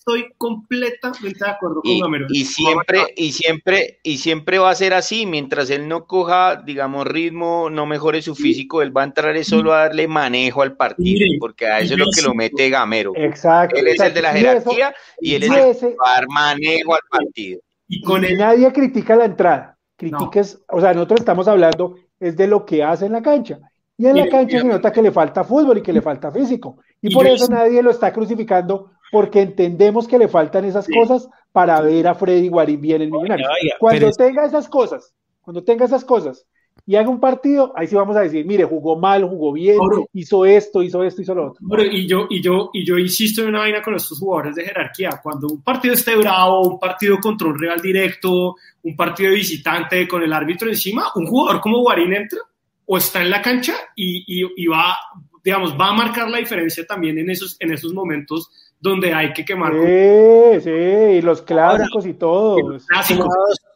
estoy 0.00 0.32
completamente 0.38 1.44
de 1.44 1.50
acuerdo 1.50 1.82
con 1.82 1.98
Gamero. 2.00 2.26
Y 2.30 2.44
siempre, 2.46 3.00
y 3.16 3.32
siempre, 3.32 4.00
y 4.02 4.16
siempre 4.16 4.58
va 4.58 4.70
a 4.70 4.74
ser 4.74 4.94
así, 4.94 5.26
mientras 5.26 5.68
él 5.68 5.88
no 5.88 6.06
coja, 6.06 6.56
digamos, 6.56 7.06
ritmo, 7.06 7.68
no 7.70 7.84
mejore 7.84 8.22
su 8.22 8.34
físico, 8.34 8.80
él 8.80 8.96
va 8.96 9.02
a 9.02 9.04
entrar 9.04 9.44
solo 9.44 9.74
a 9.74 9.80
darle 9.80 10.08
manejo 10.08 10.62
al 10.62 10.74
partido, 10.74 11.26
porque 11.38 11.66
a 11.66 11.80
eso 11.80 11.94
es 11.94 12.00
lo 12.00 12.06
que 12.14 12.22
lo 12.22 12.34
mete 12.34 12.70
Gamero. 12.70 13.12
Exacto. 13.14 13.78
Él 13.78 13.88
es 13.88 14.00
el 14.00 14.14
de 14.14 14.22
la 14.22 14.32
jerarquía 14.32 14.94
y, 15.20 15.34
él 15.34 15.42
es 15.44 15.82
el 15.82 15.90
que 15.90 15.96
va 15.96 16.12
a 16.12 16.14
dar 16.14 16.28
manejo 16.28 16.94
al 16.94 17.02
partido. 17.10 17.60
Y 17.86 18.00
con 18.00 18.24
él... 18.24 18.38
nadie 18.38 18.72
critica 18.72 19.16
la 19.16 19.26
entrada, 19.26 19.76
critiques, 19.96 20.62
o 20.68 20.80
sea, 20.80 20.94
nosotros 20.94 21.20
estamos 21.20 21.46
hablando 21.46 21.96
es 22.18 22.36
de 22.36 22.46
lo 22.46 22.64
que 22.64 22.82
hace 22.82 23.06
en 23.06 23.12
la 23.12 23.22
cancha. 23.22 23.58
Y 23.98 24.06
en 24.06 24.16
la 24.16 24.28
cancha 24.30 24.60
se 24.60 24.64
nota 24.64 24.90
que 24.90 25.02
le 25.02 25.12
falta 25.12 25.44
fútbol 25.44 25.76
y 25.76 25.82
que 25.82 25.92
le 25.92 26.00
falta 26.00 26.30
físico. 26.30 26.78
Y, 27.02 27.12
por 27.12 27.26
eso 27.26 27.46
nadie 27.50 27.82
lo 27.82 27.90
está 27.90 28.10
crucificando, 28.10 28.92
porque 29.10 29.42
entendemos 29.42 30.06
que 30.06 30.18
le 30.18 30.28
faltan 30.28 30.64
esas 30.64 30.86
cosas 30.86 31.28
para 31.52 31.80
ver 31.80 32.06
a 32.06 32.14
Freddy 32.14 32.48
Guarín 32.48 32.80
bien 32.80 33.02
en 33.02 33.10
Millonarios. 33.10 33.48
Cuando 33.78 34.10
tenga 34.12 34.46
esas 34.46 34.68
cosas, 34.68 35.14
cuando 35.40 35.64
tenga 35.64 35.84
esas 35.84 36.04
cosas 36.04 36.46
y 36.86 36.96
haga 36.96 37.08
un 37.08 37.20
partido, 37.20 37.72
ahí 37.76 37.86
sí 37.86 37.94
vamos 37.94 38.16
a 38.16 38.20
decir, 38.20 38.44
mire, 38.44 38.64
jugó 38.64 38.98
mal, 38.98 39.24
jugó 39.24 39.52
bien, 39.52 39.78
hizo 40.12 40.44
esto, 40.46 40.82
hizo 40.82 41.02
esto, 41.04 41.22
hizo 41.22 41.34
lo 41.34 41.50
otro. 41.50 41.84
y 41.84 42.06
yo, 42.06 42.26
y 42.30 42.40
yo, 42.40 42.70
y 42.72 42.84
yo 42.84 42.98
insisto 42.98 43.42
en 43.42 43.48
una 43.48 43.60
vaina 43.60 43.82
con 43.82 43.94
estos 43.94 44.18
jugadores 44.18 44.54
de 44.54 44.64
jerarquía. 44.64 45.20
Cuando 45.22 45.48
un 45.48 45.62
partido 45.62 45.94
esté 45.94 46.16
bravo, 46.16 46.68
un 46.68 46.78
partido 46.78 47.18
contra 47.18 47.48
un 47.48 47.58
real 47.58 47.80
directo, 47.80 48.56
un 48.82 48.96
partido 48.96 49.30
de 49.30 49.36
visitante 49.36 50.08
con 50.08 50.22
el 50.22 50.32
árbitro 50.32 50.68
encima, 50.68 51.06
un 51.16 51.26
jugador 51.26 51.60
como 51.60 51.80
Guarín 51.80 52.14
entra 52.14 52.40
o 52.86 52.96
está 52.96 53.22
en 53.22 53.30
la 53.30 53.42
cancha 53.42 53.74
y, 53.94 54.24
y, 54.26 54.66
va, 54.66 54.96
digamos, 55.44 55.78
va 55.78 55.90
a 55.90 55.94
marcar 55.94 56.28
la 56.28 56.38
diferencia 56.38 56.84
también 56.86 57.18
en 57.18 57.30
esos, 57.30 57.56
en 57.60 57.72
esos 57.72 57.92
momentos 57.92 58.50
donde 58.80 59.12
hay 59.12 59.32
que 59.32 59.44
quemar. 59.44 59.72
Sí, 59.72 60.60
sí, 60.62 60.70
y 60.70 61.22
los 61.22 61.42
clásicos 61.42 62.06
y 62.06 62.14
todo. 62.14 62.56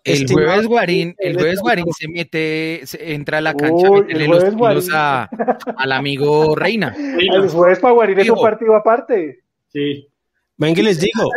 El 0.05 0.27
jueves 0.29 0.67
Guarín, 0.67 1.15
el 1.19 1.35
jueves 1.35 1.61
Guarín 1.61 1.87
se 1.97 2.09
mete, 2.09 2.83
entra 3.15 3.39
a 3.39 3.41
la 3.41 3.55
cancha 3.55 3.87
a 3.87 3.91
meterle 3.91 4.29
los 4.29 4.45
tiros 4.45 4.89
al 4.93 5.93
amigo 5.93 6.57
Reina. 6.57 6.95
El 6.97 7.49
jueves 7.49 7.79
para 7.79 7.95
Guarín 7.95 8.19
es 8.19 8.31
un 8.31 8.41
partido 8.41 8.75
aparte. 8.75 9.41
Sí. 9.69 10.09
Venga, 10.57 10.83
les 10.83 11.01
digo, 11.01 11.31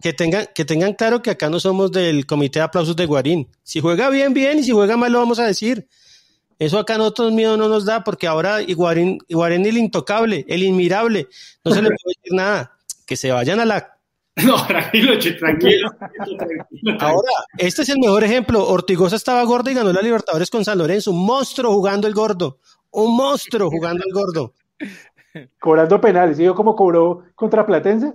que 0.00 0.12
tengan, 0.12 0.46
que 0.54 0.64
tengan 0.64 0.94
claro 0.94 1.22
que 1.22 1.30
acá 1.30 1.48
no 1.48 1.60
somos 1.60 1.92
del 1.92 2.26
comité 2.26 2.58
de 2.58 2.64
aplausos 2.64 2.96
de 2.96 3.06
Guarín. 3.06 3.48
Si 3.62 3.80
juega 3.80 4.08
bien, 4.10 4.34
bien, 4.34 4.58
y 4.58 4.62
si 4.64 4.72
juega 4.72 4.96
mal, 4.96 5.12
lo 5.12 5.18
vamos 5.18 5.38
a 5.38 5.46
decir. 5.46 5.86
Eso 6.62 6.78
acá 6.78 6.94
a 6.94 6.98
nosotros 6.98 7.32
miedo 7.32 7.56
no 7.56 7.68
nos 7.68 7.84
da, 7.84 8.04
porque 8.04 8.28
ahora 8.28 8.58
Guarín, 8.62 9.18
Guarín 9.28 9.66
el 9.66 9.78
intocable, 9.78 10.44
el 10.46 10.62
inmirable, 10.62 11.26
no 11.64 11.72
se 11.72 11.82
le 11.82 11.88
puede 11.88 12.14
decir 12.16 12.32
nada. 12.34 12.78
Que 13.04 13.16
se 13.16 13.32
vayan 13.32 13.58
a 13.58 13.64
la 13.64 13.98
no, 14.46 14.64
tranquilo, 14.66 15.18
tranquilo, 15.18 15.90
Ahora, 17.00 17.32
este 17.58 17.82
es 17.82 17.88
el 17.88 17.98
mejor 17.98 18.22
ejemplo. 18.22 18.64
Ortigosa 18.66 19.16
estaba 19.16 19.42
gordo 19.42 19.70
y 19.70 19.74
ganó 19.74 19.92
la 19.92 20.00
Libertadores 20.00 20.50
con 20.50 20.64
San 20.64 20.78
Lorenzo. 20.78 21.10
Un 21.10 21.26
monstruo 21.26 21.72
jugando 21.72 22.06
el 22.06 22.14
gordo. 22.14 22.60
Un 22.92 23.16
monstruo 23.16 23.68
jugando 23.68 24.04
el 24.06 24.12
gordo. 24.12 24.54
Cobrando 25.58 26.00
penales. 26.00 26.38
¿Y 26.38 26.44
yo 26.44 26.54
cómo 26.54 26.76
cobró 26.76 27.24
contra 27.34 27.66
Platense? 27.66 28.12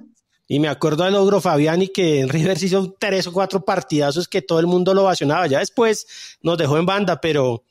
Y 0.48 0.60
me 0.60 0.70
acuerdo 0.70 1.04
del 1.04 1.16
Ogro 1.16 1.41
Fabiani 1.41 1.89
que 1.89 2.22
en 2.22 2.30
River 2.30 2.58
hizo 2.64 2.95
tres 2.98 3.28
o 3.28 3.34
cuatro 3.34 3.66
partidazos 3.66 4.30
que 4.30 4.41
todo 4.41 4.62
el 4.62 4.68
mundo 4.68 4.93
lo 4.93 5.04
vacionaba. 5.04 5.48
Ya 5.48 5.60
después 5.60 6.38
nos 6.41 6.58
dejó 6.58 6.78
en 6.78 6.86
banda, 6.86 7.20
pero, 7.20 7.66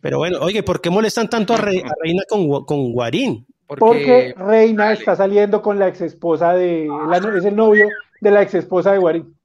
pero 0.00 0.18
bueno, 0.18 0.38
oye, 0.40 0.62
¿por 0.62 0.80
qué 0.80 0.90
molestan 0.90 1.28
tanto 1.28 1.54
a, 1.54 1.56
Reina 1.56 2.22
con, 2.28 2.64
con 2.64 2.92
Guarín? 2.92 3.46
Porque, 3.66 4.34
Reina 4.36 4.92
está 4.92 5.14
saliendo 5.14 5.60
con 5.60 5.78
la 5.78 5.88
ex 5.88 6.00
esposa 6.00 6.54
de, 6.54 6.88
es 7.36 7.44
el 7.44 7.54
novio 7.54 7.88
de 8.20 8.30
la 8.30 8.42
ex 8.42 8.54
esposa 8.54 8.92
de 8.92 8.98
Guarín. 8.98 9.36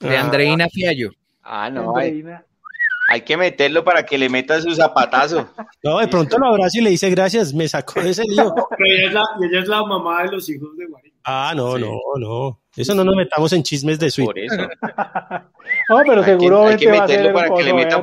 De 0.00 0.16
Andreina 0.16 0.68
Fiallo. 0.68 1.10
Ah, 1.42 1.70
no. 1.70 1.94
Hay, 1.96 3.20
que 3.20 3.36
meterlo 3.36 3.84
para 3.84 4.04
que 4.04 4.18
le 4.18 4.28
meta 4.28 4.60
su 4.60 4.74
zapatazo. 4.74 5.48
No, 5.82 5.98
de 5.98 6.08
pronto 6.08 6.38
lo 6.38 6.46
abraza 6.46 6.78
y 6.78 6.82
le 6.82 6.90
dice 6.90 7.08
gracias, 7.10 7.54
me 7.54 7.68
sacó 7.68 8.00
de 8.00 8.10
ese 8.10 8.24
lío. 8.24 8.52
Pero 8.70 8.84
ella 8.84 9.06
es, 9.06 9.12
la, 9.12 9.22
ella 9.42 9.60
es 9.60 9.68
la 9.68 9.84
mamá 9.84 10.24
de 10.24 10.32
los 10.32 10.48
hijos 10.48 10.76
de 10.76 10.86
Guarín. 10.86 11.12
Ah, 11.22 11.52
no, 11.54 11.78
no, 11.78 11.98
no. 12.18 12.60
Eso 12.76 12.94
no 12.94 13.04
nos 13.04 13.14
metamos 13.14 13.52
en 13.52 13.62
chismes 13.62 13.98
de 13.98 14.10
suite. 14.10 14.26
Por 14.26 14.38
eso. 14.38 14.56
no, 15.88 16.02
pero 16.06 16.22
seguro 16.22 16.66
hay 16.66 16.76
que, 16.76 16.88
meterlo 16.88 17.32
para 17.32 17.50
que 17.54 17.64
le 17.64 17.74
meta. 17.74 18.02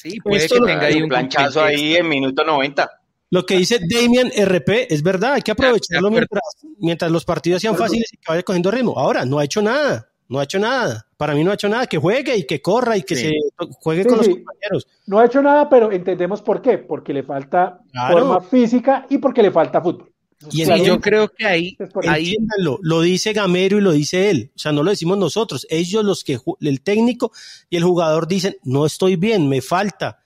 Sí, 0.00 0.20
puede 0.20 0.46
que 0.46 0.60
tenga 0.60 0.86
ahí 0.86 1.02
un 1.02 1.08
planchazo 1.08 1.60
ahí 1.60 1.96
en 1.96 2.08
minuto 2.08 2.44
90. 2.44 2.88
Lo 3.30 3.44
que 3.44 3.56
dice 3.56 3.80
Damian 3.80 4.30
RP 4.30 4.86
es 4.88 5.02
verdad, 5.02 5.34
hay 5.34 5.42
que 5.42 5.50
aprovecharlo 5.50 6.08
mientras, 6.08 6.42
mientras 6.78 7.10
los 7.10 7.24
partidos 7.24 7.60
sean 7.60 7.76
fáciles 7.76 8.12
y 8.12 8.16
que 8.16 8.22
vaya 8.28 8.44
cogiendo 8.44 8.70
ritmo. 8.70 8.96
Ahora, 8.96 9.24
no 9.24 9.40
ha 9.40 9.44
hecho 9.44 9.60
nada, 9.60 10.08
no 10.28 10.38
ha 10.38 10.44
hecho 10.44 10.60
nada. 10.60 11.04
Para 11.16 11.34
mí 11.34 11.42
no 11.42 11.50
ha 11.50 11.54
hecho 11.54 11.68
nada, 11.68 11.88
que 11.88 11.98
juegue 11.98 12.36
y 12.36 12.46
que 12.46 12.62
corra 12.62 12.96
y 12.96 13.02
que 13.02 13.16
se 13.16 13.32
juegue 13.80 14.06
con 14.06 14.18
los 14.18 14.28
compañeros. 14.28 14.86
No 15.06 15.18
ha 15.18 15.26
hecho 15.26 15.42
nada, 15.42 15.68
pero 15.68 15.90
entendemos 15.90 16.42
por 16.42 16.62
qué, 16.62 16.78
porque 16.78 17.12
le 17.12 17.24
falta 17.24 17.80
forma 18.08 18.40
física 18.40 19.04
y 19.10 19.18
porque 19.18 19.42
le 19.42 19.50
falta 19.50 19.82
fútbol. 19.82 20.12
Y 20.52 20.64
yo 20.84 21.00
creo 21.00 21.28
que 21.28 21.46
ahí, 21.46 21.76
ahí. 22.06 22.36
lo 22.80 23.00
dice 23.00 23.32
Gamero 23.32 23.78
y 23.78 23.80
lo 23.80 23.90
dice 23.90 24.30
él, 24.30 24.52
o 24.54 24.58
sea, 24.58 24.70
no 24.70 24.84
lo 24.84 24.90
decimos 24.90 25.18
nosotros, 25.18 25.66
ellos 25.68 26.04
los 26.04 26.22
que 26.22 26.38
el 26.60 26.80
técnico 26.80 27.32
y 27.68 27.76
el 27.76 27.82
jugador 27.82 28.28
dicen, 28.28 28.56
no 28.62 28.86
estoy 28.86 29.16
bien, 29.16 29.48
me 29.48 29.60
falta, 29.60 30.20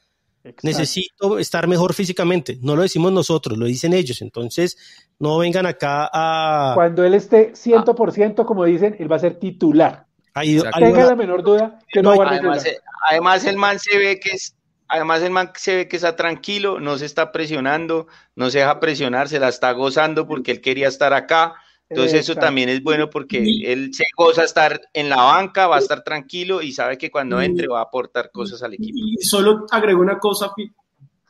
necesito 0.63 1.39
estar 1.39 1.69
mejor 1.69 1.95
físicamente. 1.95 2.59
No 2.63 2.77
lo 2.77 2.83
decimos 2.83 3.13
nosotros, 3.13 3.57
lo 3.59 3.67
dicen 3.67 3.93
ellos. 3.93 4.23
Entonces, 4.23 4.77
no 5.19 5.39
vengan 5.39 5.67
acá 5.67 6.11
a... 6.13 6.73
Cuando 6.75 7.05
él 7.05 7.15
esté 7.15 7.53
100%, 7.53 8.45
como 8.45 8.65
dicen, 8.65 8.97
él 8.99 9.11
va 9.11 9.17
a 9.17 9.21
ser 9.21 9.39
titular. 9.39 10.07
Tenga 10.35 11.07
la 11.07 11.15
menor 11.15 11.43
duda 11.43 11.79
que 11.89 12.03
no, 12.03 12.13
además, 12.13 12.65
eh, 12.65 12.79
además, 13.11 13.45
el 13.45 13.57
man 13.57 13.79
se 13.79 13.99
ve 13.99 14.19
que 14.19 14.31
es... 14.31 14.57
Además, 14.95 15.23
el 15.23 15.31
man 15.31 15.51
se 15.55 15.75
ve 15.75 15.89
que 15.89 15.97
está 15.97 16.17
tranquilo, 16.17 16.79
no 16.79 16.99
se 16.99 17.07
está 17.07 17.33
presionando, 17.33 18.09
no 18.37 18.51
se 18.51 18.59
deja 18.59 18.79
presionar, 18.79 19.27
se 19.27 19.41
la 19.41 19.49
está 19.49 19.73
gozando 19.73 20.27
porque 20.27 20.51
él 20.51 20.61
quería 20.61 20.87
estar 20.89 21.15
acá. 21.15 21.55
Entonces 21.89 22.21
eso 22.21 22.35
también 22.35 22.69
es 22.69 22.83
bueno 22.83 23.09
porque 23.09 23.39
él 23.65 23.95
se 23.95 24.05
goza 24.15 24.45
estar 24.45 24.83
en 24.93 25.09
la 25.09 25.17
banca, 25.17 25.67
va 25.67 25.77
a 25.77 25.79
estar 25.79 26.05
tranquilo 26.05 26.61
y 26.61 26.73
sabe 26.73 26.99
que 26.99 27.11
cuando 27.11 27.41
entre 27.41 27.69
va 27.69 27.79
a 27.79 27.85
aportar 27.85 28.31
cosas 28.31 28.63
al 28.63 28.75
equipo. 28.75 28.99
Y 28.99 29.17
solo 29.25 29.65
agrego 29.71 30.03
una 30.03 30.19
cosa 30.19 30.53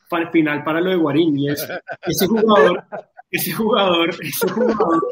para 0.09 0.25
el 0.25 0.31
final 0.31 0.61
para 0.65 0.81
lo 0.81 0.89
de 0.89 0.97
Guarín 0.97 1.39
y 1.39 1.49
es 1.49 1.65
ese 2.05 2.27
jugador, 2.27 2.83
ese 3.31 3.53
jugador, 3.53 4.09
ese 4.21 4.49
jugador 4.49 5.03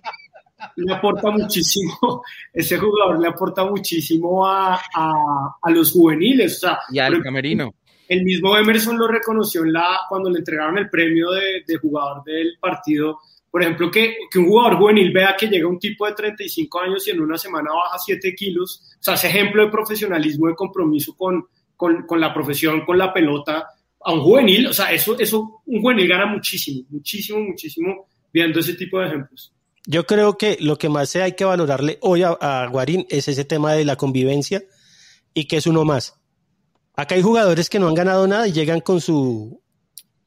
le 0.76 0.94
aporta 0.94 1.32
muchísimo, 1.32 2.22
ese 2.54 2.78
jugador 2.78 3.20
le 3.22 3.28
aporta 3.30 3.64
muchísimo 3.64 4.46
a, 4.46 4.76
a, 4.76 5.72
los 5.72 5.94
juveniles. 5.94 6.62
y 6.92 7.00
al 7.00 7.22
camerino. 7.22 7.74
El 8.12 8.26
mismo 8.26 8.58
Emerson 8.58 8.98
lo 8.98 9.08
reconoció 9.08 9.64
en 9.64 9.72
la, 9.72 10.02
cuando 10.10 10.30
le 10.30 10.40
entregaron 10.40 10.78
el 10.78 10.90
premio 10.90 11.32
de, 11.32 11.64
jugador 11.78 12.22
del 12.26 12.58
partido 12.60 13.20
por 13.50 13.62
ejemplo, 13.64 13.90
que, 13.90 14.16
que, 14.30 14.38
un 14.38 14.48
jugador 14.48 14.78
juvenil 14.78 15.14
vea 15.14 15.36
que 15.38 15.48
llega 15.48 15.68
un 15.68 15.80
tipo 15.80 16.06
de 16.06 16.14
35 16.14 16.80
años 16.82 17.08
y 17.08 17.12
en 17.12 17.22
una 17.22 17.38
semana 17.38 17.70
baja 17.74 17.98
7 18.00 18.36
kilos, 18.36 18.96
o 19.00 19.04
sea, 19.04 19.14
ese 19.14 19.28
ejemplo 19.28 19.64
de 19.64 19.72
profesionalismo, 19.72 20.48
de 20.48 20.56
compromiso 20.56 21.16
con, 21.16 21.46
con, 21.78 22.06
con, 22.06 22.20
la 22.20 22.34
profesión, 22.34 22.86
con 22.86 22.98
la 22.98 23.14
pelota, 23.14 23.66
a 24.02 24.14
un 24.14 24.22
juvenil, 24.22 24.68
o 24.68 24.74
sea, 24.74 24.92
eso, 24.92 25.18
eso, 25.18 25.62
un 25.66 25.82
juvenil 25.82 26.08
gana 26.08 26.26
muchísimo, 26.26 26.86
muchísimo, 26.90 27.40
muchísimo 27.40 28.08
viendo 28.34 28.60
ese 28.60 28.74
tipo 28.74 29.00
de 29.00 29.08
ejemplos. 29.08 29.54
Yo 29.86 30.06
creo 30.06 30.38
que 30.38 30.58
lo 30.60 30.78
que 30.78 30.90
más 30.90 31.16
hay 31.16 31.34
que 31.34 31.46
valorarle 31.46 31.98
hoy 32.02 32.24
a, 32.24 32.32
a 32.42 32.68
Guarín 32.68 33.06
es 33.10 33.30
ese 33.30 33.46
tema 33.46 33.74
de 33.74 33.86
la 33.86 33.96
convivencia 33.96 34.64
y 35.34 35.46
que 35.46 35.58
es 35.58 35.68
uno 35.68 35.86
más. 35.86 36.21
Acá 37.02 37.16
hay 37.16 37.24
jugadores 37.24 37.68
que 37.68 37.80
no 37.80 37.88
han 37.88 37.96
ganado 37.96 38.28
nada 38.28 38.48
y 38.48 38.52
llegan 38.52 38.80
con 38.80 39.02
su 39.02 39.60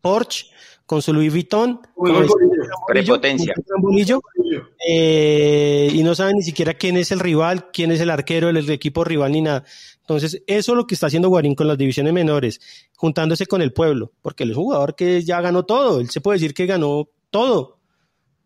Porsche 0.00 0.46
con 0.86 1.00
su 1.00 1.14
Louis 1.14 1.32
Vuitton, 1.32 1.80
con 1.94 2.26
prepotencia. 2.86 3.54
Eh, 4.86 5.88
y 5.92 6.02
no 6.02 6.14
saben 6.14 6.36
ni 6.36 6.42
siquiera 6.42 6.74
quién 6.74 6.96
es 6.96 7.10
el 7.10 7.20
rival, 7.20 7.70
quién 7.72 7.90
es 7.90 8.00
el 8.00 8.10
arquero 8.10 8.48
del 8.48 8.68
equipo 8.70 9.04
rival 9.04 9.32
ni 9.32 9.40
nada. 9.40 9.64
Entonces, 10.00 10.42
eso 10.46 10.72
es 10.72 10.76
lo 10.76 10.86
que 10.86 10.94
está 10.94 11.06
haciendo 11.06 11.30
Guarín 11.30 11.54
con 11.54 11.68
las 11.68 11.78
divisiones 11.78 12.12
menores, 12.12 12.60
juntándose 12.96 13.46
con 13.46 13.62
el 13.62 13.72
pueblo, 13.72 14.12
porque 14.20 14.42
él 14.42 14.50
es 14.50 14.56
un 14.56 14.64
jugador 14.64 14.94
que 14.94 15.22
ya 15.22 15.40
ganó 15.40 15.64
todo, 15.64 16.00
él 16.00 16.10
se 16.10 16.20
puede 16.20 16.36
decir 16.36 16.52
que 16.52 16.66
ganó 16.66 17.08
todo 17.30 17.78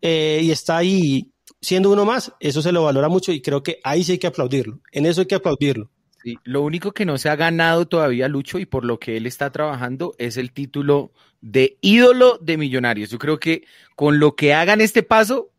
eh, 0.01 0.39
y 0.41 0.51
está 0.51 0.77
ahí 0.77 1.33
siendo 1.59 1.91
uno 1.91 2.05
más, 2.05 2.31
eso 2.39 2.61
se 2.61 2.71
lo 2.71 2.83
valora 2.83 3.09
mucho 3.09 3.33
y 3.33 3.41
creo 3.41 3.61
que 3.63 3.79
ahí 3.83 4.05
sí 4.05 4.13
hay 4.13 4.17
que 4.17 4.27
aplaudirlo, 4.27 4.79
en 4.93 5.05
eso 5.05 5.21
hay 5.21 5.27
que 5.27 5.35
aplaudirlo. 5.35 5.91
Sí, 6.21 6.37
lo 6.43 6.61
único 6.63 6.91
que 6.91 7.05
no 7.05 7.17
se 7.17 7.29
ha 7.29 7.35
ganado 7.37 7.87
todavía 7.87 8.27
Lucho 8.27 8.59
y 8.59 8.65
por 8.65 8.83
lo 8.83 8.99
que 8.99 9.15
él 9.15 9.25
está 9.25 9.51
trabajando 9.51 10.15
es 10.17 10.35
el 10.35 10.51
título 10.51 11.11
de 11.39 11.77
ídolo 11.79 12.37
de 12.39 12.57
Millonarios. 12.57 13.09
Yo 13.09 13.17
creo 13.17 13.39
que 13.39 13.63
con 13.95 14.19
lo 14.19 14.35
que 14.35 14.53
hagan 14.53 14.81
este 14.81 15.01
paso. 15.01 15.49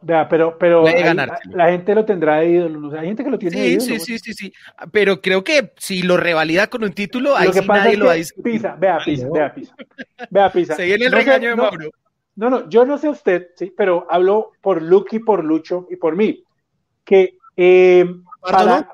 Vea, 0.00 0.28
pero, 0.28 0.56
pero 0.58 0.84
la, 0.84 1.70
gente 1.70 1.94
lo 1.94 2.04
tendrá 2.04 2.36
de 2.36 2.50
ídolo. 2.50 2.98
hay 2.98 3.08
gente 3.08 3.24
que 3.24 3.30
lo 3.30 3.38
tiene 3.38 3.60
de 3.60 3.68
ídolo. 3.68 3.80
Sí, 3.80 4.00
sí, 4.00 4.18
sí, 4.18 4.32
sí. 4.32 4.52
Pero 4.92 5.20
creo 5.20 5.44
que 5.44 5.72
si 5.76 6.02
lo 6.02 6.16
revalida 6.16 6.68
con 6.68 6.82
un 6.82 6.92
título, 6.92 7.36
ahí 7.36 7.52
sí 7.52 7.60
nadie 7.66 7.96
lo 7.98 8.06
va 8.06 8.12
a 8.12 8.42
Pisa, 8.42 8.76
vea, 8.78 8.98
Pisa, 9.04 9.28
vea, 9.30 9.54
Pisa. 9.54 9.74
Vea, 10.30 10.52
Pisa. 10.52 10.74
Se 10.74 10.84
viene 10.86 11.06
el 11.06 11.12
regaño 11.12 11.50
de 11.50 11.56
Mauro. 11.56 11.90
No, 12.36 12.50
no, 12.50 12.68
yo 12.68 12.84
no 12.84 12.98
sé 12.98 13.08
usted, 13.08 13.48
sí, 13.56 13.72
pero 13.76 14.06
hablo 14.10 14.52
por 14.60 14.82
Luke 14.82 15.16
y 15.16 15.18
por 15.18 15.42
Lucho 15.42 15.86
y 15.90 15.96
por 15.96 16.16
mí. 16.16 16.44
Que 17.04 17.38
eh, 17.56 18.04
para, 18.42 18.64
no, 18.64 18.86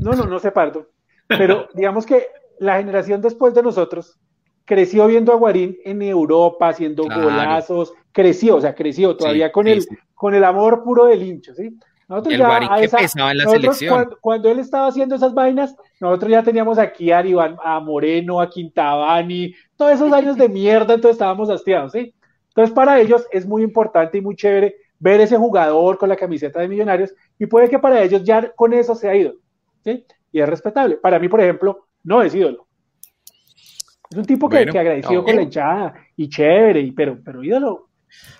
no, 0.00 0.12
no 0.12 0.38
se 0.38 0.50
parto. 0.50 0.88
Pero 1.26 1.68
digamos 1.74 2.06
que 2.06 2.26
la 2.58 2.78
generación 2.78 3.20
después 3.20 3.54
de 3.54 3.62
nosotros 3.62 4.18
creció 4.64 5.06
viendo 5.06 5.32
a 5.32 5.36
Guarín 5.36 5.78
en 5.84 6.02
Europa, 6.02 6.68
haciendo 6.68 7.04
golazos, 7.04 7.92
creció, 8.12 8.56
o 8.56 8.60
sea, 8.60 8.74
creció 8.74 9.16
todavía 9.16 9.52
con, 9.52 9.68
el, 9.68 9.86
con 10.14 10.34
el 10.34 10.44
amor 10.44 10.82
puro 10.82 11.06
del 11.06 11.22
hincho, 11.22 11.54
¿sí? 11.54 11.78
Nosotros 12.08 12.34
el 12.34 12.40
Guarín 12.40 12.68
que 12.80 12.88
pesaba 12.88 13.32
en 13.32 13.38
la 13.38 13.48
selección. 13.48 14.16
Cuando, 14.20 14.50
él 14.50 14.58
estaba 14.58 14.88
haciendo 14.88 15.14
esas 15.14 15.34
vainas, 15.34 15.74
nosotros 16.00 16.30
ya 16.30 16.42
teníamos 16.42 16.78
aquí 16.78 17.10
a, 17.10 17.22
a 17.64 17.80
Moreno, 17.80 18.40
a 18.40 18.50
Quintabani, 18.50 19.54
todos 19.76 19.92
esos 19.92 20.12
años 20.12 20.36
de 20.36 20.48
mierda, 20.48 20.94
entonces 20.94 21.12
estábamos 21.12 21.48
hastiados, 21.48 21.92
¿sí? 21.92 22.12
Entonces, 22.48 22.74
para 22.74 23.00
ellos 23.00 23.26
es 23.30 23.46
muy 23.46 23.62
importante 23.62 24.18
y 24.18 24.20
muy 24.20 24.34
chévere 24.34 24.76
ver 24.98 25.20
ese 25.20 25.36
jugador 25.36 25.98
con 25.98 26.08
la 26.08 26.16
camiseta 26.16 26.60
de 26.60 26.68
Millonarios 26.68 27.12
y 27.38 27.46
puede 27.46 27.68
que 27.68 27.78
para 27.78 28.02
ellos 28.02 28.24
ya 28.24 28.50
con 28.52 28.72
eso 28.72 28.94
se 28.94 29.08
ha 29.08 29.14
ido. 29.14 29.34
Y 30.32 30.40
es 30.40 30.48
respetable. 30.48 30.96
Para 30.96 31.18
mí, 31.18 31.28
por 31.28 31.40
ejemplo, 31.40 31.86
no 32.04 32.22
es 32.22 32.34
ídolo. 32.34 32.66
Es 34.10 34.16
un 34.16 34.24
tipo 34.24 34.48
que, 34.48 34.66
que 34.66 34.78
agradecido 34.78 35.24
con 35.24 35.36
la 35.36 35.42
hinchada 35.42 35.94
y 36.16 36.28
chévere, 36.28 36.80
y, 36.80 36.92
pero, 36.92 37.18
pero 37.24 37.42
ídolo. 37.42 37.88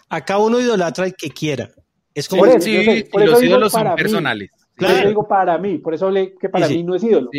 Acá 0.08 0.38
uno 0.38 0.60
idolatra 0.60 1.06
el 1.06 1.14
que 1.14 1.30
quiera. 1.30 1.70
Es 2.14 2.28
como 2.28 2.46
eso, 2.46 2.60
sí, 2.60 3.04
los 3.12 3.42
ídolos 3.42 3.72
son 3.72 3.94
personales. 3.94 4.50
Claro. 4.76 5.08
digo 5.08 5.26
para 5.26 5.56
mí, 5.56 5.78
por 5.78 5.94
eso 5.94 6.06
hablé 6.06 6.34
que 6.38 6.50
para 6.50 6.68
mí 6.68 6.82
no 6.82 6.94
es 6.94 7.02
ídolo. 7.02 7.30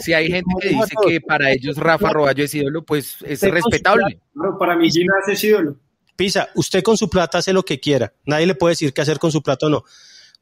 si 0.00 0.14
hay 0.14 0.28
gente 0.28 0.54
que 0.60 0.68
dice 0.70 0.94
que 1.06 1.20
para 1.20 1.50
ellos 1.50 1.76
Rafa 1.76 2.10
Roballo 2.10 2.44
es 2.44 2.54
ídolo, 2.54 2.82
pues 2.82 3.16
es 3.22 3.42
respetable. 3.42 4.20
para 4.58 4.76
mí 4.76 4.90
Ginás 4.90 5.28
es 5.28 5.44
ídolo. 5.44 5.76
Pisa, 6.16 6.48
usted 6.54 6.82
con 6.82 6.96
su 6.96 7.08
plata 7.08 7.38
hace 7.38 7.52
lo 7.52 7.62
que 7.62 7.80
quiera. 7.80 8.12
Nadie 8.24 8.46
le 8.46 8.54
puede 8.54 8.72
decir 8.72 8.92
qué 8.92 9.00
hacer 9.00 9.18
con 9.18 9.32
su 9.32 9.42
plata 9.42 9.66
o 9.66 9.70
no. 9.70 9.84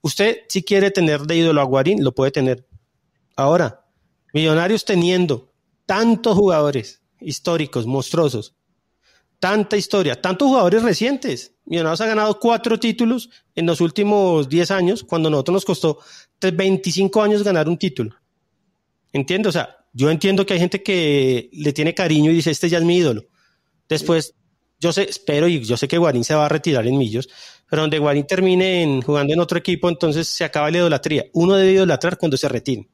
Usted, 0.03 0.39
si 0.49 0.63
quiere 0.63 0.91
tener 0.91 1.23
de 1.23 1.37
ídolo 1.37 1.61
a 1.61 1.65
Guarín, 1.65 2.03
lo 2.03 2.13
puede 2.13 2.31
tener. 2.31 2.65
Ahora, 3.37 3.85
Millonarios 4.33 4.85
teniendo 4.85 5.53
tantos 5.87 6.37
jugadores 6.37 7.03
históricos, 7.21 7.87
monstruosos, 7.87 8.55
tanta 9.41 9.77
historia, 9.77 10.21
tantos 10.21 10.49
jugadores 10.49 10.83
recientes. 10.83 11.55
Millonarios 11.65 12.01
ha 12.01 12.07
ganado 12.07 12.39
cuatro 12.39 12.79
títulos 12.79 13.31
en 13.55 13.67
los 13.67 13.81
últimos 13.81 14.49
10 14.49 14.71
años, 14.71 15.03
cuando 15.03 15.29
a 15.29 15.31
nosotros 15.33 15.55
nos 15.55 15.65
costó 15.65 15.99
25 16.41 17.23
años 17.23 17.43
ganar 17.43 17.69
un 17.69 17.77
título. 17.77 18.15
Entiendo, 19.13 19.49
o 19.49 19.53
sea, 19.53 19.77
yo 19.93 20.11
entiendo 20.11 20.47
que 20.47 20.55
hay 20.55 20.61
gente 20.61 20.83
que 20.83 21.51
le 21.53 21.73
tiene 21.73 21.95
cariño 21.95 22.31
y 22.31 22.35
dice, 22.35 22.51
este 22.51 22.69
ya 22.69 22.79
es 22.79 22.85
mi 22.85 22.99
ídolo. 22.99 23.25
Después, 23.89 24.35
yo 24.79 24.93
sé, 24.93 25.03
espero 25.03 25.49
y 25.49 25.61
yo 25.65 25.77
sé 25.77 25.89
que 25.89 25.99
Guarín 25.99 26.23
se 26.23 26.35
va 26.35 26.47
a 26.47 26.49
retirar 26.49 26.87
en 26.87 26.97
Millos, 26.97 27.29
pero 27.69 27.83
donde 27.83 27.99
Guarín 27.99 28.27
termine 28.27 29.01
jugando 29.05 29.35
en 29.35 29.41
otro 29.41 29.59
equipo, 29.59 29.89
entonces 29.89 30.29
se 30.29 30.45
acaba 30.45 30.71
la 30.71 30.79
idolatría. 30.79 31.27
Uno 31.33 31.57
debe 31.57 31.73
idolatrar 31.73 32.17
cuando 32.17 32.37
se 32.37 32.49
retire. 32.49 32.89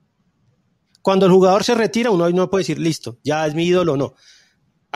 Cuando 1.06 1.26
el 1.26 1.32
jugador 1.32 1.62
se 1.62 1.74
retira, 1.74 2.10
uno 2.10 2.28
no 2.30 2.50
puede 2.50 2.62
decir, 2.62 2.78
listo, 2.78 3.18
ya 3.22 3.46
es 3.46 3.54
mi 3.54 3.64
ídolo 3.64 3.92
o 3.92 3.96
no 3.96 4.14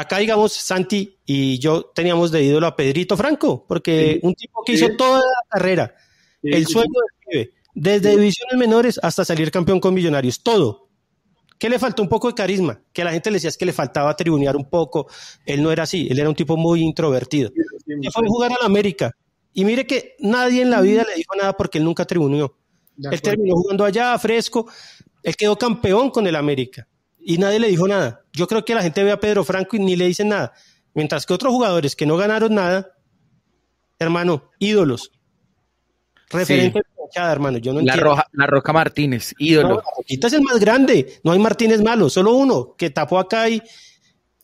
acá, 0.01 0.19
digamos, 0.19 0.53
Santi 0.53 1.19
y 1.27 1.59
yo 1.59 1.91
teníamos 1.95 2.31
de 2.31 2.43
ídolo 2.43 2.67
a 2.67 2.75
Pedrito 2.75 3.17
Franco, 3.17 3.67
porque 3.67 4.19
un 4.23 4.35
tipo 4.35 4.63
que 4.65 4.73
hizo 4.73 4.89
toda 4.97 5.19
la 5.19 5.49
carrera, 5.49 5.95
el 6.43 6.67
sueño 6.67 6.89
del 7.31 7.53
desde 7.75 8.17
divisiones 8.17 8.57
menores 8.57 8.99
hasta 9.03 9.25
salir 9.25 9.51
campeón 9.51 9.79
con 9.79 9.95
Millonarios, 9.95 10.43
todo. 10.43 10.89
¿Qué 11.59 11.69
le 11.69 11.79
faltó? 11.79 12.03
Un 12.03 12.09
poco 12.09 12.29
de 12.29 12.35
carisma, 12.35 12.83
que 12.93 13.03
a 13.03 13.05
la 13.05 13.13
gente 13.13 13.31
le 13.31 13.37
decía 13.37 13.51
que 13.57 13.67
le 13.67 13.73
faltaba 13.73 14.17
tribunear 14.17 14.57
un 14.57 14.69
poco. 14.69 15.07
Él 15.45 15.63
no 15.63 15.71
era 15.71 15.83
así, 15.83 16.09
él 16.11 16.19
era 16.19 16.29
un 16.29 16.35
tipo 16.35 16.57
muy 16.57 16.81
introvertido. 16.81 17.51
Y 17.87 18.11
fue 18.11 18.25
a 18.25 18.29
jugar 18.29 18.53
a 18.53 18.57
la 18.61 18.67
América. 18.67 19.13
Y 19.53 19.65
mire 19.65 19.87
que 19.87 20.17
nadie 20.21 20.63
en 20.63 20.71
la 20.71 20.81
vida 20.81 21.05
le 21.09 21.15
dijo 21.17 21.35
nada 21.37 21.53
porque 21.53 21.79
él 21.79 21.85
nunca 21.85 22.07
tribuneó. 22.07 22.57
Él 22.97 23.23
terminó 23.23 23.55
jugando 23.55 23.85
allá, 23.85 24.19
fresco. 24.19 24.67
Él 25.23 25.37
quedó 25.37 25.57
campeón 25.57 26.11
con 26.11 26.27
el 26.27 26.37
América 26.37 26.89
y 27.19 27.39
nadie 27.39 27.61
le 27.61 27.69
dijo 27.69 27.87
nada. 27.87 28.23
Yo 28.33 28.47
creo 28.47 28.65
que 28.65 28.75
la 28.75 28.83
gente 28.83 29.05
ve 29.05 29.13
a 29.13 29.21
Pedro 29.21 29.45
Franco 29.45 29.77
y 29.77 29.81
ni 29.81 29.97
le 29.97 30.07
dicen 30.07 30.29
nada. 30.29 30.53
Mientras 30.95 31.27
que 31.27 31.35
otros 31.35 31.53
jugadores 31.53 31.95
que 31.95 32.07
no 32.07 32.17
ganaron 32.17 32.55
nada, 32.55 32.95
hermano, 33.99 34.51
ídolos. 34.59 35.13
Referente 36.31 36.81
hermano. 37.15 37.59
Yo 37.59 37.73
no 37.73 37.81
la, 37.81 37.97
Roja, 37.97 38.27
la 38.33 38.47
Roca 38.47 38.73
Martínez, 38.73 39.35
ídolo. 39.39 39.69
No, 39.77 39.83
es 40.09 40.33
el 40.33 40.43
más 40.43 40.61
grande. 40.61 41.21
No 41.25 41.33
hay 41.33 41.39
Martínez 41.39 41.83
malo, 41.83 42.09
solo 42.09 42.35
uno 42.35 42.75
que 42.77 42.91
tapó 42.91 43.19
acá 43.19 43.49
y, 43.49 43.63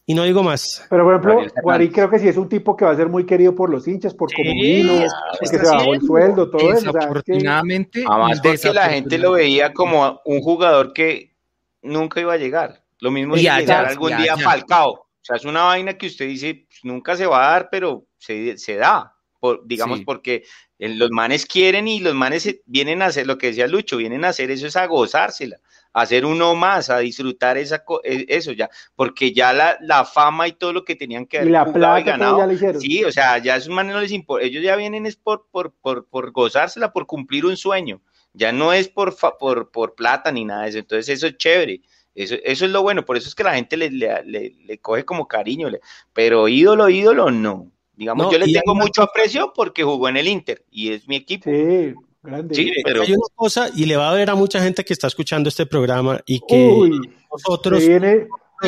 y 0.09 0.15
no 0.15 0.23
digo 0.23 0.43
más. 0.43 0.87
Pero 0.89 1.03
por 1.03 1.15
ejemplo, 1.15 1.63
Guarí 1.63 1.91
creo 1.91 2.09
que 2.09 2.21
sí 2.21 2.29
es 2.29 2.37
un 2.37 2.49
tipo 2.49 2.77
que 2.77 2.85
va 2.85 2.93
a 2.93 2.97
ser 2.97 3.09
muy 3.09 3.27
querido 3.27 3.57
por 3.57 3.71
los 3.71 3.89
hinchas, 3.89 4.15
por 4.15 4.33
como 4.33 4.53
vino, 4.53 5.05
porque 5.33 5.59
se 5.59 5.59
bajó 5.59 5.95
el 5.95 6.01
sueldo, 6.01 6.49
todo 6.49 6.73
eso. 6.73 6.93
Desafortunadamente. 6.93 8.05
Además, 8.09 8.41
porque 8.41 8.73
la 8.73 8.89
gente 8.89 9.19
lo 9.19 9.33
veía 9.33 9.73
como 9.73 10.21
un 10.25 10.41
jugador 10.41 10.93
que 10.93 11.37
nunca 11.83 12.21
iba 12.21 12.35
a 12.35 12.39
llegar. 12.39 12.85
Lo 13.01 13.11
mismo 13.11 13.35
es 13.35 13.43
llegar 13.43 13.87
algún 13.87 14.17
día 14.17 14.37
Falcao. 14.37 14.93
O 14.93 15.09
sea, 15.21 15.37
es 15.37 15.45
una 15.45 15.65
vaina 15.65 15.99
que 15.99 16.07
usted 16.07 16.29
dice, 16.29 16.67
pues, 16.69 16.85
nunca 16.85 17.17
se 17.17 17.27
va 17.27 17.49
a 17.49 17.51
dar, 17.51 17.69
pero 17.69 18.07
se, 18.17 18.57
se 18.59 18.77
da. 18.77 19.13
Por, 19.41 19.67
digamos, 19.67 20.03
porque 20.03 20.45
los 20.79 21.11
manes 21.11 21.47
quieren 21.47 21.89
y 21.89 21.99
los 21.99 22.15
manes 22.15 22.61
vienen 22.65 23.03
a 23.03 23.07
hacer 23.07 23.27
lo 23.27 23.39
que 23.39 23.49
decía 23.49 23.67
Lucho, 23.67 23.97
vienen 23.97 24.25
a 24.25 24.29
hacer 24.29 24.51
eso 24.51 24.67
es 24.67 24.77
a 24.77 24.87
gozársela, 24.87 25.59
a 25.86 25.86
hacer 25.97 26.27
uno 26.27 26.55
más, 26.55 26.91
a 26.91 26.99
disfrutar 26.99 27.57
esa, 27.57 27.83
e, 28.05 28.27
eso 28.29 28.53
ya, 28.53 28.69
porque 28.95 29.33
ya 29.33 29.55
la, 29.55 29.79
la 29.81 30.05
fama 30.05 30.47
y 30.47 30.53
todo 30.53 30.75
lo 30.75 30.85
que 30.85 30.95
tenían 30.95 31.25
que 31.25 31.39
haber 31.39 31.49
y 31.49 31.53
la 31.53 31.73
plata 31.73 32.01
ganado, 32.03 32.39
sí, 32.79 33.03
o 33.03 33.11
sea, 33.11 33.39
ya 33.39 33.55
a 33.55 33.57
esos 33.57 33.71
manes 33.71 33.95
no 33.95 34.03
les 34.03 34.13
importa, 34.13 34.45
ellos 34.45 34.63
ya 34.63 34.77
vienen 34.77 35.07
es 35.07 35.17
por, 35.17 35.47
por, 35.51 35.73
por, 35.73 36.07
por 36.07 36.33
gozársela, 36.33 36.93
por 36.93 37.07
cumplir 37.07 37.47
un 37.47 37.57
sueño. 37.57 38.03
Ya 38.35 38.53
no 38.53 38.75
es 38.75 38.89
por, 38.89 39.17
por, 39.39 39.71
por 39.71 39.95
plata 39.95 40.31
ni 40.31 40.45
nada 40.45 40.65
de 40.65 40.69
eso. 40.69 40.79
Entonces 40.79 41.09
eso 41.09 41.27
es 41.27 41.39
chévere. 41.39 41.81
Eso, 42.15 42.35
eso 42.45 42.67
es 42.67 42.71
lo 42.71 42.83
bueno. 42.83 43.03
Por 43.07 43.17
eso 43.17 43.29
es 43.29 43.35
que 43.35 43.45
la 43.45 43.55
gente 43.55 43.79
le, 43.79 43.89
le, 43.89 44.23
le, 44.23 44.79
coge 44.79 45.07
como 45.07 45.27
cariño. 45.27 45.71
pero 46.13 46.47
ídolo, 46.47 46.91
ídolo, 46.91 47.31
no. 47.31 47.73
Digamos, 47.95 48.31
yo 48.31 48.39
le 48.39 48.53
tengo 48.53 48.75
mucho 48.75 49.03
aprecio 49.03 49.55
porque 49.55 49.83
jugó 49.83 50.11
en 50.11 50.19
el 50.19 50.29
Inter 50.29 50.63
y 50.71 50.93
es 50.93 51.09
mi 51.09 51.17
equipo. 51.17 51.51
Sí, 51.51 51.95
grande. 52.27 52.55
Sí, 52.55 52.73
pero... 52.85 53.03
Hay 53.03 53.13
una 53.13 53.27
cosa, 53.35 53.69
y 53.75 53.87
le 53.87 53.97
va 53.97 54.11
a 54.11 54.15
ver 54.15 54.29
a 54.29 54.35
mucha 54.35 54.61
gente 54.61 54.85
que 54.85 54.93
está 54.93 55.07
escuchando 55.07 55.49
este 55.49 55.65
programa 55.67 56.21
y 56.27 56.41
que 56.41 56.91
nosotros... 57.33 57.87
Viene... 57.87 58.27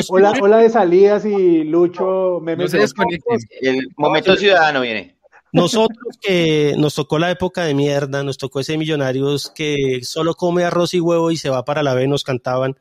Hola, 0.09 0.33
hola 0.39 0.57
de 0.57 0.69
salidas 0.69 1.25
y 1.25 1.63
Lucho, 1.63 2.39
me 2.41 2.53
El 2.53 3.87
momento 3.97 4.35
ciudadano 4.35 4.81
viene. 4.81 5.19
Nosotros 5.51 6.19
que 6.21 6.75
nos 6.77 6.93
tocó 6.93 7.17
la 7.17 7.31
época 7.31 7.63
de 7.63 7.73
mierda, 7.73 8.23
nos 8.23 8.37
tocó 8.37 8.59
ese 8.59 8.77
Millonarios 8.77 9.51
que 9.55 9.99
solo 10.03 10.35
come 10.35 10.63
arroz 10.63 10.93
y 10.93 10.99
huevo 10.99 11.31
y 11.31 11.37
se 11.37 11.49
va 11.49 11.65
para 11.65 11.81
la 11.81 11.95
B, 11.95 12.07
nos 12.07 12.23
cantaban. 12.23 12.77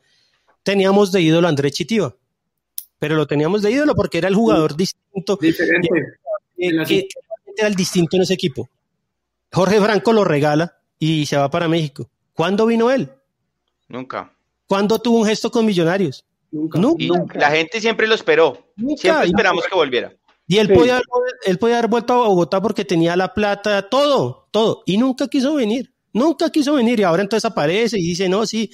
Teníamos 0.62 1.10
de 1.10 1.22
ídolo 1.22 1.46
a 1.46 1.50
André 1.50 1.70
Chitiba, 1.70 2.14
pero 2.98 3.16
lo 3.16 3.26
teníamos 3.26 3.62
de 3.62 3.70
ídolo 3.70 3.94
porque 3.94 4.18
era 4.18 4.28
el 4.28 4.34
jugador 4.34 4.76
distinto. 4.76 5.38
Diferente. 5.40 5.88
era 6.58 7.68
el 7.68 7.74
distinto 7.74 8.16
en 8.16 8.22
ese 8.22 8.34
equipo. 8.34 8.68
Jorge 9.52 9.80
Franco 9.80 10.12
lo 10.12 10.24
regala 10.24 10.78
y 10.98 11.26
se 11.26 11.36
va 11.36 11.50
para 11.50 11.68
México. 11.68 12.10
¿Cuándo 12.32 12.66
vino 12.66 12.90
él? 12.90 13.10
Nunca. 13.88 14.32
¿Cuándo 14.66 14.98
tuvo 14.98 15.18
un 15.18 15.26
gesto 15.26 15.50
con 15.50 15.64
Millonarios? 15.64 16.24
Nunca. 16.50 16.78
Nunca. 16.78 17.38
la 17.38 17.50
gente 17.50 17.80
siempre 17.80 18.06
lo 18.06 18.14
esperó. 18.14 18.72
Siempre 18.96 19.26
esperamos 19.26 19.64
que 19.66 19.74
volviera. 19.74 20.12
Y 20.46 20.58
él, 20.58 20.72
podía, 20.72 21.00
él 21.44 21.58
podía 21.58 21.78
haber 21.78 21.90
vuelto 21.90 22.14
a 22.14 22.28
Bogotá 22.28 22.60
porque 22.62 22.84
tenía 22.84 23.16
la 23.16 23.34
plata, 23.34 23.88
todo, 23.88 24.48
todo. 24.50 24.82
Y 24.86 24.96
nunca 24.96 25.28
quiso 25.28 25.54
venir. 25.54 25.92
Nunca 26.12 26.50
quiso 26.50 26.74
venir. 26.74 27.00
Y 27.00 27.02
ahora 27.02 27.22
entonces 27.22 27.44
aparece 27.44 27.98
y 27.98 28.02
dice, 28.02 28.30
no, 28.30 28.46
sí, 28.46 28.70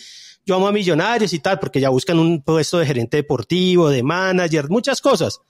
yo 0.46 0.54
amo 0.54 0.68
a 0.68 0.72
millonarios 0.72 1.32
y 1.32 1.40
tal, 1.40 1.58
porque 1.58 1.80
ya 1.80 1.88
buscan 1.88 2.18
un 2.18 2.42
puesto 2.42 2.78
de 2.78 2.86
gerente 2.86 3.16
deportivo, 3.16 3.88
de 3.88 4.02
manager, 4.02 4.68
muchas 4.68 5.00
cosas. 5.00 5.40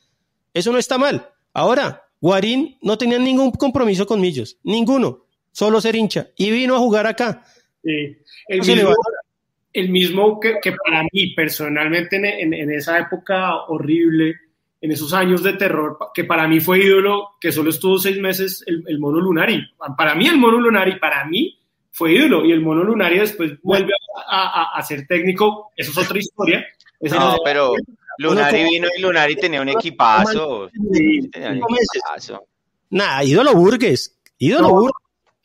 Eso 0.54 0.72
no 0.72 0.78
está 0.78 0.96
mal. 0.96 1.30
Ahora, 1.52 2.03
Guarín 2.24 2.78
no 2.80 2.96
tenía 2.96 3.18
ningún 3.18 3.50
compromiso 3.50 4.06
con 4.06 4.18
Millos, 4.18 4.56
ninguno, 4.62 5.26
solo 5.52 5.78
ser 5.78 5.94
hincha. 5.94 6.28
Y 6.38 6.50
vino 6.50 6.74
a 6.74 6.78
jugar 6.78 7.06
acá. 7.06 7.44
Sí. 7.82 8.16
El, 8.48 9.90
mismo, 9.90 10.40
que, 10.40 10.72
para 10.82 11.02
mí, 11.12 11.34
personalmente, 11.34 12.16
en 12.16 12.72
esa 12.72 12.98
época 12.98 13.64
horrible, 13.66 14.36
en 14.80 14.90
esos 14.90 15.12
años 15.12 15.42
de 15.42 15.52
terror, 15.52 15.98
que 16.14 16.24
para 16.24 16.48
mí 16.48 16.60
fue 16.60 16.78
ídolo, 16.78 17.32
que 17.38 17.52
solo 17.52 17.68
estuvo 17.68 17.98
seis 17.98 18.18
meses 18.18 18.64
el, 18.66 18.98
mono 18.98 19.20
Lunari. 19.20 19.62
Para 19.94 20.14
mí 20.14 20.26
el 20.26 20.38
mono 20.38 20.58
Lunari, 20.58 20.98
para 20.98 21.26
mí 21.26 21.58
fue 21.90 22.14
ídolo, 22.14 22.46
y 22.46 22.52
el 22.52 22.62
mono 22.62 22.84
Lunari 22.84 23.18
después 23.18 23.52
vuelve 23.62 23.92
a, 24.30 24.82
ser 24.82 25.06
técnico, 25.06 25.72
eso 25.76 25.90
es 25.90 25.98
otra 26.06 26.18
historia. 26.18 26.64
no, 27.02 27.36
pero 27.44 27.74
Lunari 28.18 28.64
vino 28.64 28.88
y 28.96 29.00
Lunari 29.00 29.36
tenía 29.36 29.60
un 29.60 29.68
equipazo. 29.68 30.68
Sí, 30.92 31.30
Nada, 32.90 33.24
ídolo 33.24 33.54
Burgues, 33.54 34.16
ídolo 34.38 34.68
no, 34.68 34.74
Burgues. 34.74 34.92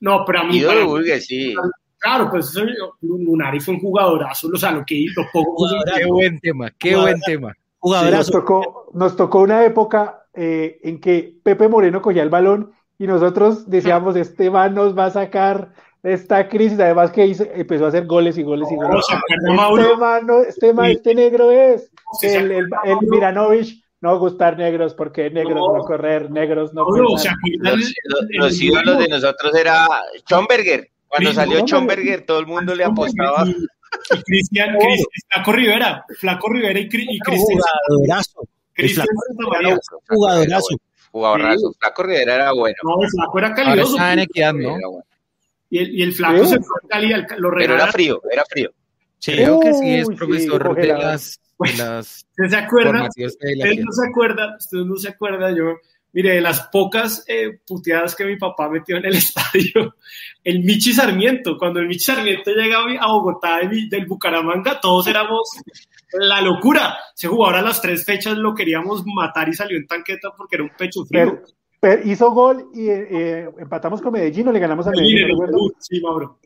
No, 0.01 0.24
pero 0.26 0.39
a 0.39 0.43
mí... 0.43 0.57
Ídolo 0.57 0.88
Burgues, 0.88 1.26
sí. 1.26 1.53
Claro, 1.97 2.30
pues 2.30 2.53
Lunari 3.01 3.59
fue 3.59 3.74
un 3.74 3.80
jugadorazo, 3.82 4.49
o 4.53 4.57
sea, 4.57 4.72
lo 4.72 4.86
que 4.86 4.95
hizo 4.95 5.22
poco... 5.34 5.67
Qué 5.95 6.05
buen 6.05 6.39
tema, 6.39 6.72
qué 6.78 6.95
buen 6.95 7.20
tema. 7.22 7.53
Nos, 7.82 8.30
tocó, 8.30 8.91
nos 8.93 9.15
tocó 9.15 9.41
una 9.41 9.65
época 9.65 10.26
eh, 10.34 10.80
en 10.84 10.99
que 10.99 11.36
Pepe 11.43 11.67
Moreno 11.67 12.01
cogía 12.01 12.24
el 12.24 12.30
balón 12.30 12.72
y 12.97 13.07
nosotros 13.07 13.70
decíamos, 13.70 14.15
este 14.15 14.51
man 14.51 14.76
nos 14.76 14.97
va 14.97 15.05
a 15.05 15.11
sacar 15.11 15.74
esta 16.04 16.47
crisis, 16.47 16.80
además 16.80 17.12
que 17.12 17.26
hizo, 17.26 17.45
empezó 17.54 17.86
a 17.86 17.88
hacer 17.89 18.06
goles 18.06 18.38
y 18.38 18.43
goles 18.43 18.72
y 18.72 18.76
goles. 18.76 19.06
este, 19.10 19.97
man, 19.97 20.28
este, 20.47 20.74
man, 20.74 20.91
este 20.91 21.16
negro 21.16 21.52
es 21.52 21.91
el, 22.22 22.52
el, 22.52 22.68
el 22.86 22.97
Miranovich 23.02 23.84
no 24.02 24.18
gustar 24.18 24.58
negros 24.58 24.93
porque 24.93 25.30
negros 25.30 25.56
no, 25.56 25.84
correr, 25.84 26.32
negros 26.32 26.74
no, 26.74 26.86
los, 26.89 27.28
los, 28.30 28.62
ídolos 28.62 28.97
de 28.97 29.08
nosotros 29.10 29.54
era 29.56 29.88
Schomberger. 30.26 30.89
Cuando 31.08 31.34
salió 31.34 31.60
Schomberger, 31.66 32.26
todo 32.26 32.39
el 32.39 32.47
mundo 32.47 32.76
le 32.76 32.86
apostaba. 32.86 33.45
Y 33.45 34.24
Cristian, 34.24 34.78
Flaco 35.30 35.52
Rivera, 35.52 36.06
Flaco 36.20 36.50
Rivera 36.50 36.80
y, 36.80 36.84
y 36.84 36.89
Cristian. 37.20 37.60
Jugadorazo. 37.88 38.47
Cristian 38.74 39.08
Jugadorazo. 40.08 40.82
Jugadorazo. 41.12 41.74
Flaco 41.80 42.04
Rivera 42.04 42.36
era 42.36 42.54
bueno. 42.54 42.78
No, 42.84 42.95
Flaco 43.10 43.39
era 43.39 43.54
calidoso. 43.54 43.97
¿no? 43.97 45.04
Y 45.70 45.78
el, 45.80 45.95
y 45.95 46.01
el 46.01 46.13
Flaco 46.13 46.45
se 46.45 46.57
fue 46.57 46.78
a 46.84 46.88
Cali, 46.88 47.13
lo 47.38 47.51
Pero 47.51 47.76
era 47.76 47.88
frío, 47.88 48.22
era 48.32 48.43
frío. 48.45 48.72
Sí. 49.20 49.34
Creo 49.34 49.59
que 49.59 49.74
sí 49.74 49.95
es 49.95 50.07
profesor 50.07 50.76
de 50.76 50.88
las... 50.88 51.39
De 51.59 51.74
las 51.78 52.26
¿Se 52.36 52.55
acuerda? 52.55 53.07
Usted 53.07 53.80
no 53.80 53.91
se 53.91 54.07
acuerda, 54.07 54.55
usted 54.57 54.78
no 54.80 54.95
se 54.95 55.09
acuerda, 55.09 55.51
yo 55.51 55.76
Mire, 56.11 56.32
de 56.36 56.41
las 56.41 56.61
pocas 56.70 57.24
eh, 57.28 57.59
puteadas 57.67 58.15
que 58.15 58.26
mi 58.26 58.36
papá 58.36 58.67
metió 58.67 58.97
en 58.97 59.05
el 59.05 59.15
estadio, 59.15 59.95
el 60.43 60.63
Michi 60.63 60.91
Sarmiento, 60.91 61.57
cuando 61.57 61.80
el 61.80 61.88
Michi 61.88 62.05
Sarmiento 62.05 62.51
llega 62.51 62.80
a 62.99 63.11
Bogotá 63.11 63.59
del 63.59 64.05
Bucaramanga, 64.07 64.80
todos 64.80 65.07
éramos 65.07 65.49
la 66.13 66.41
locura. 66.41 66.97
Ese 67.15 67.28
jugador 67.28 67.57
a 67.57 67.61
las 67.61 67.82
tres 67.82 68.03
fechas 68.05 68.38
lo 68.38 68.55
queríamos 68.55 69.03
matar 69.05 69.49
y 69.49 69.53
salió 69.53 69.78
en 69.78 69.86
tanqueta 69.86 70.32
porque 70.36 70.55
era 70.55 70.63
un 70.63 70.72
pecho 70.76 71.05
frío 71.05 71.41
hizo 72.04 72.32
gol 72.32 72.70
y 72.74 72.90
eh, 72.90 73.50
empatamos 73.58 74.02
con 74.02 74.12
Medellín 74.12 74.48
o 74.48 74.52
le 74.52 74.60
ganamos 74.60 74.86
a 74.88 74.92
Medellín. 74.92 75.38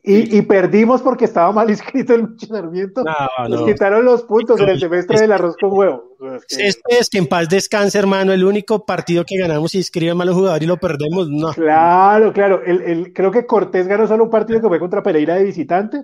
y, 0.03 0.41
perdimos 0.43 1.01
porque 1.01 1.25
estaba 1.25 1.51
mal 1.51 1.69
inscrito 1.71 2.13
el 2.13 2.35
Sarmiento. 2.39 3.03
Nos 3.49 3.63
quitaron 3.63 4.05
los 4.05 4.23
puntos 4.23 4.59
en 4.59 4.69
el 4.69 4.79
semestre 4.79 5.21
del 5.21 5.31
arroz 5.31 5.55
con 5.59 5.71
huevo. 5.73 6.15
Este 6.47 6.99
es 6.99 7.09
que 7.09 7.17
en 7.17 7.27
paz 7.27 7.49
descanse, 7.49 7.97
hermano. 7.97 8.31
El 8.31 8.43
único 8.43 8.85
partido 8.85 9.25
que 9.25 9.37
ganamos 9.37 9.73
y 9.73 9.79
inscribe 9.79 10.13
mal 10.13 10.31
jugador 10.31 10.61
y 10.61 10.67
lo 10.67 10.77
perdemos. 10.77 11.29
No. 11.29 11.51
Claro, 11.53 12.31
claro. 12.31 12.61
El, 12.63 13.11
creo 13.13 13.31
que 13.31 13.45
Cortés 13.45 13.87
ganó 13.87 14.07
solo 14.07 14.25
un 14.25 14.29
partido 14.29 14.61
que 14.61 14.67
fue 14.67 14.79
contra 14.79 15.01
Pereira 15.01 15.35
de 15.35 15.43
visitante 15.43 16.03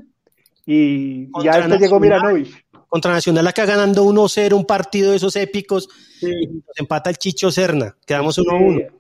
y, 0.65 1.29
ya 1.43 1.57
después 1.57 1.79
llegó 1.79 1.99
Miranovich 1.99 2.65
contra 2.89 3.11
Nacional 3.11 3.47
acá 3.47 3.65
ganando 3.65 4.03
1-0, 4.03 4.53
un 4.53 4.65
partido 4.65 5.11
de 5.11 5.17
esos 5.17 5.35
épicos, 5.35 5.87
y 6.21 6.47
nos 6.47 6.77
empata 6.77 7.11
el 7.11 7.17
Chicho 7.17 7.51
Serna, 7.51 7.95
quedamos 8.05 8.39
1-1. 8.39 8.98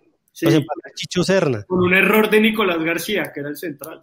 Chicho 0.95 1.23
Serna. 1.23 1.63
Con 1.63 1.79
un 1.79 1.93
error 1.93 2.29
de 2.29 2.41
Nicolás 2.41 2.83
García, 2.83 3.31
que 3.33 3.39
era 3.41 3.49
el 3.49 3.57
central. 3.57 4.01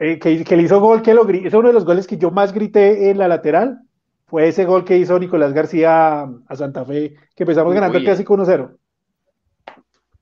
Eh, 0.00 0.18
que, 0.18 0.56
le 0.56 0.62
hizo 0.62 0.80
gol, 0.80 1.02
que 1.02 1.14
lo 1.14 1.28
es 1.28 1.54
uno 1.54 1.68
de 1.68 1.74
los 1.74 1.84
goles 1.84 2.06
que 2.06 2.18
yo 2.18 2.30
más 2.30 2.52
grité 2.52 3.10
en 3.10 3.18
la 3.18 3.28
lateral. 3.28 3.80
Fue 4.26 4.48
ese 4.48 4.64
gol 4.64 4.84
que 4.84 4.96
hizo 4.96 5.18
Nicolás 5.18 5.52
García 5.52 6.22
a 6.22 6.56
Santa 6.56 6.84
Fe, 6.84 7.16
que 7.34 7.42
empezamos 7.42 7.74
ganando 7.74 7.98
el 7.98 8.04
clásico 8.04 8.36
1-0. 8.36 8.76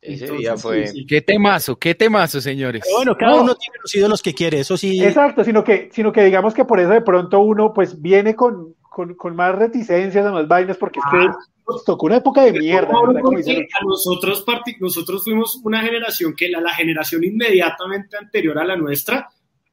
Ese 0.00 0.30
día 0.32 0.56
fue. 0.56 0.84
Qué 1.06 1.20
temazo, 1.20 1.76
qué 1.76 1.94
temazo, 1.94 2.40
señores. 2.40 2.84
bueno, 2.94 3.16
cada 3.16 3.40
uno 3.40 3.54
tiene 3.54 3.76
los 3.82 3.94
ídolos 3.94 4.22
que 4.22 4.32
quiere, 4.32 4.60
eso 4.60 4.76
sí. 4.76 5.02
Exacto, 5.04 5.44
sino 5.44 5.64
que, 5.64 5.90
sino 5.92 6.12
que 6.12 6.24
digamos 6.24 6.54
que 6.54 6.64
por 6.64 6.80
eso 6.80 6.90
de 6.90 7.02
pronto 7.02 7.40
uno 7.40 7.72
pues 7.74 8.00
viene 8.00 8.34
con, 8.34 8.74
con, 8.88 9.36
más 9.36 9.54
reticencias, 9.54 10.32
más 10.32 10.48
vainas, 10.48 10.76
porque 10.76 11.00
es 11.00 11.04
que 11.10 11.26
ah 11.26 11.36
nos 11.68 11.84
tocó 11.84 12.06
una 12.06 12.16
época 12.16 12.42
de 12.42 12.52
mierda. 12.52 12.88
A 12.90 13.84
nosotros, 13.84 14.44
nosotros 14.80 15.22
fuimos 15.22 15.60
una 15.62 15.82
generación 15.82 16.34
que 16.34 16.48
la, 16.48 16.60
la, 16.60 16.72
generación 16.74 17.24
inmediatamente 17.24 18.16
anterior 18.16 18.58
a 18.58 18.64
la 18.64 18.76
nuestra, 18.76 19.28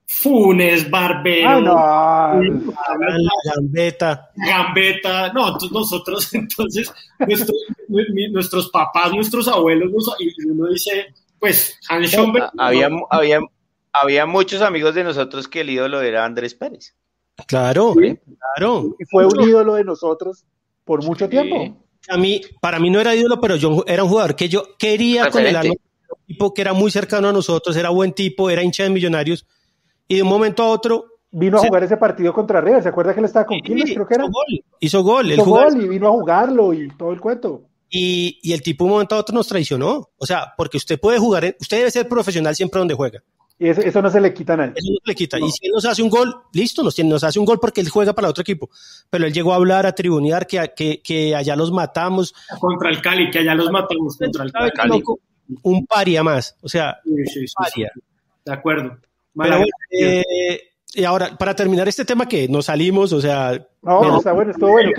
Funes, 0.08 0.89
Barbero, 0.89 1.74
ah, 1.78 2.39
Gambeta. 3.56 4.30
Gambeta, 4.36 5.34
no, 5.34 5.58
nosotros 5.72 6.32
entonces, 6.34 6.93
nuestros 8.32 8.70
papás, 8.70 9.14
nuestros 9.14 9.48
abuelos, 9.48 9.89
y 10.20 10.48
uno 10.48 10.68
dice, 10.68 11.14
pues, 11.39 11.80
había, 11.89 12.89
había, 13.10 13.39
había 13.91 14.26
muchos 14.26 14.62
amigos 14.62 14.93
de 14.93 15.06
nosotros 15.06 15.48
que 15.48 15.62
el 15.62 15.72
ídolo 15.72 16.02
era 16.02 16.26
Andrés 16.26 16.54
Pérez. 16.54 16.93
Claro, 17.48 17.96
claro. 17.96 18.96
Y 19.00 19.06
fue 19.06 19.26
un 19.26 19.41
ídolo 19.41 19.74
de 19.74 19.84
nosotros 19.84 20.46
por 20.84 21.04
mucho 21.04 21.28
tiempo 21.28 21.85
a 22.10 22.18
mí, 22.18 22.41
para 22.62 22.80
mí 22.80 22.89
no 22.89 22.99
era 22.99 23.16
ídolo, 23.16 23.39
pero 23.39 23.56
yo 23.56 23.84
era 23.88 24.03
un 24.03 24.10
jugador 24.10 24.36
que 24.36 24.49
yo 24.49 24.76
quería 24.78 25.30
con 25.30 25.45
el 25.45 25.56
alma, 25.56 25.74
tipo 26.26 26.53
que 26.53 26.62
era 26.62 26.74
muy 26.74 26.91
cercano 26.91 27.30
a 27.30 27.34
nosotros, 27.34 27.76
era 27.76 27.89
buen 27.89 28.14
tipo, 28.14 28.49
era 28.49 28.64
hincha 28.64 28.84
de 28.84 28.89
millonarios, 28.89 29.45
y 30.08 30.16
de 30.16 30.22
un 30.24 30.30
momento 30.30 30.64
a 30.64 30.70
otro 30.70 31.06
vino 31.32 31.58
a 31.58 31.62
jugar 31.62 31.84
ese 31.84 31.97
partido 31.97 32.34
contra 32.34 32.62
River. 32.62 32.82
¿Se 32.82 32.89
acuerda 32.89 33.14
que 33.14 33.20
él 33.20 33.26
estaba 33.26 33.45
con 33.45 33.60
Quilmes? 33.60 33.91
Creo 33.93 34.08
que 34.08 34.16
era. 34.16 34.26
Hizo 34.80 35.03
gol. 35.03 35.32
Hizo 35.32 35.45
gol, 35.45 35.84
y 35.84 35.88
vino 35.88 36.08
a 36.08 36.12
jugarlo 36.12 36.74
y 36.74 36.88
todo 36.95 37.12
el 37.12 37.20
cuento. 37.20 37.64
Y, 37.89 38.39
y, 38.41 38.53
el 38.53 38.62
tipo 38.62 38.84
de 38.84 38.88
un 38.88 38.93
momento 38.93 39.16
a 39.16 39.20
otro 39.20 39.36
nos 39.36 39.47
traicionó. 39.47 40.10
O 40.18 40.26
sea, 40.26 40.53
porque 40.58 40.78
usted 40.78 40.99
puede 40.99 41.20
jugar, 41.20 41.56
usted 41.60 41.78
debe 41.78 41.91
ser 41.91 42.08
profesional 42.08 42.56
siempre 42.56 42.80
donde 42.80 42.93
juega. 42.93 43.22
Y 43.58 43.70
eso, 43.70 44.01
no 44.01 44.10
se 44.10 44.20
le 44.20 44.34
quita 44.34 44.53
a 44.53 44.58
nadie. 44.58 44.74
Eso 44.76 44.91
no 44.91 44.97
se 45.03 45.12
le 45.12 45.16
quita. 45.16 45.39
Y 45.39 45.49
si 45.49 45.68
él 45.68 45.72
nos 45.74 45.86
hace 45.86 46.03
un 46.03 46.10
gol, 46.10 46.36
listo, 46.51 46.84
nos, 46.84 46.97
nos 46.99 47.24
hace 47.24 47.39
un 47.39 47.45
gol 47.45 47.60
porque 47.60 47.80
él 47.80 47.89
juega 47.89 48.14
para 48.14 48.28
otro 48.28 48.41
equipo. 48.41 48.70
Pero 49.10 49.26
él 49.26 49.34
llegó 49.34 49.53
a 49.53 49.56
hablar, 49.56 49.86
a 49.86 49.95
tribunear 49.95 50.45
que, 50.45 50.74
que, 50.76 51.01
que 51.01 51.34
allá 51.34 51.56
los 51.56 51.72
matamos. 51.72 52.36
Contra 52.60 52.89
el 52.89 53.01
Cali, 53.01 53.32
que 53.32 53.39
allá 53.39 53.56
los 53.56 53.72
matamos 53.72 54.18
contra 54.18 54.43
el 54.43 54.51
Cali. 54.51 55.01
un 55.62 55.86
paria 55.86 56.22
más. 56.22 56.58
O 56.62 56.68
sea, 56.68 56.99
paria. 57.56 57.91
De 58.43 58.53
acuerdo. 58.53 58.97
Eh, 59.89 60.60
y 60.93 61.03
ahora, 61.03 61.38
para 61.38 61.56
terminar 61.56 61.88
este 61.88 62.06
tema 62.06 62.28
que 62.28 62.47
nos 62.47 62.66
salimos, 62.66 63.14
o 63.14 63.22
sea... 63.22 63.66
No, 63.82 64.18
está 64.18 64.34
bueno, 64.34 64.51
estuvo 64.51 64.72
bueno. 64.72 64.91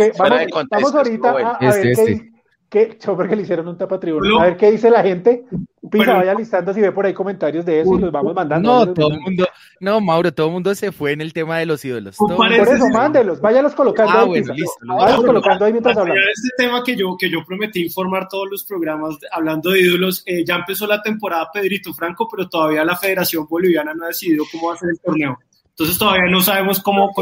vamos, 0.70 0.94
ahorita 0.94 1.30
a, 1.30 1.59
ver 1.59 1.68
este, 1.68 1.82
qué, 1.82 2.12
este. 2.12 2.36
¿Qué? 2.68 2.98
Porque 3.04 3.36
le 3.36 3.42
hicieron 3.42 3.68
un 3.68 3.78
tapa 3.78 3.96
A 3.96 4.42
ver 4.42 4.56
qué 4.56 4.72
dice 4.72 4.90
la 4.90 5.02
gente. 5.02 5.44
Pisa, 5.88 6.14
vaya 6.14 6.34
listando 6.34 6.74
si 6.74 6.80
ve 6.80 6.90
por 6.90 7.06
ahí 7.06 7.14
comentarios 7.14 7.64
de 7.64 7.80
eso 7.80 7.96
y 7.96 8.00
los 8.00 8.10
vamos 8.10 8.34
mandando. 8.34 8.86
No, 8.86 8.92
todo 8.92 9.12
el 9.12 9.20
mundo, 9.20 9.46
no, 9.78 10.00
Mauro, 10.00 10.32
todo 10.32 10.48
el 10.48 10.54
mundo 10.54 10.74
se 10.74 10.90
fue 10.90 11.12
en 11.12 11.20
el 11.20 11.32
tema 11.32 11.58
de 11.58 11.66
los 11.66 11.84
ídolos. 11.84 12.16
por 12.16 12.52
eso, 12.52 12.88
mándelos, 12.92 13.40
váyalos 13.40 13.74
colocando 13.74 14.12
ah, 14.12 14.22
ahí. 14.22 14.28
Bueno, 14.28 14.54
listo, 14.54 15.22
colocando 15.24 15.64
ahí 15.64 15.72
mientras 15.72 15.96
hablamos. 15.96 16.22
Este 16.34 16.48
tema 16.56 16.82
que 16.82 16.96
yo, 16.96 17.16
que 17.16 17.30
yo 17.30 17.44
prometí 17.44 17.84
informar 17.84 18.26
todos 18.28 18.48
los 18.50 18.64
programas 18.64 19.16
hablando 19.30 19.70
de 19.70 19.80
ídolos, 19.80 20.22
eh, 20.26 20.44
ya 20.44 20.56
empezó 20.56 20.86
la 20.86 21.00
temporada 21.02 21.48
Pedrito 21.52 21.94
Franco, 21.94 22.26
pero 22.28 22.48
todavía 22.48 22.84
la 22.84 22.96
Federación 22.96 23.46
Boliviana 23.48 23.94
no 23.94 24.04
ha 24.04 24.08
decidido 24.08 24.44
cómo 24.50 24.68
va 24.68 24.74
a 24.74 24.78
ser 24.78 24.90
el 24.90 24.98
torneo. 24.98 25.38
Entonces 25.68 25.98
todavía 25.98 26.30
no 26.30 26.40
sabemos 26.40 26.80
cómo 26.80 27.12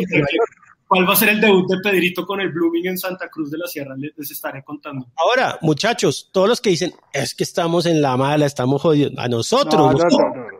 cuál 0.94 1.08
va 1.08 1.12
a 1.12 1.16
ser 1.16 1.30
el 1.30 1.40
debut 1.40 1.68
de 1.68 1.78
Pedrito 1.82 2.24
con 2.24 2.40
el 2.40 2.52
Blooming 2.52 2.86
en 2.86 2.98
Santa 2.98 3.28
Cruz 3.28 3.50
de 3.50 3.58
la 3.58 3.66
Sierra, 3.66 3.96
les, 3.96 4.30
estaré 4.30 4.62
contando. 4.62 5.06
Ahora, 5.16 5.58
muchachos, 5.60 6.30
todos 6.32 6.48
los 6.48 6.60
que 6.60 6.70
dicen, 6.70 6.92
es 7.12 7.34
que 7.34 7.42
estamos 7.42 7.86
en 7.86 8.00
la 8.00 8.16
mala, 8.16 8.46
estamos 8.46 8.80
jodidos, 8.80 9.12
a 9.16 9.28
nosotros, 9.28 9.94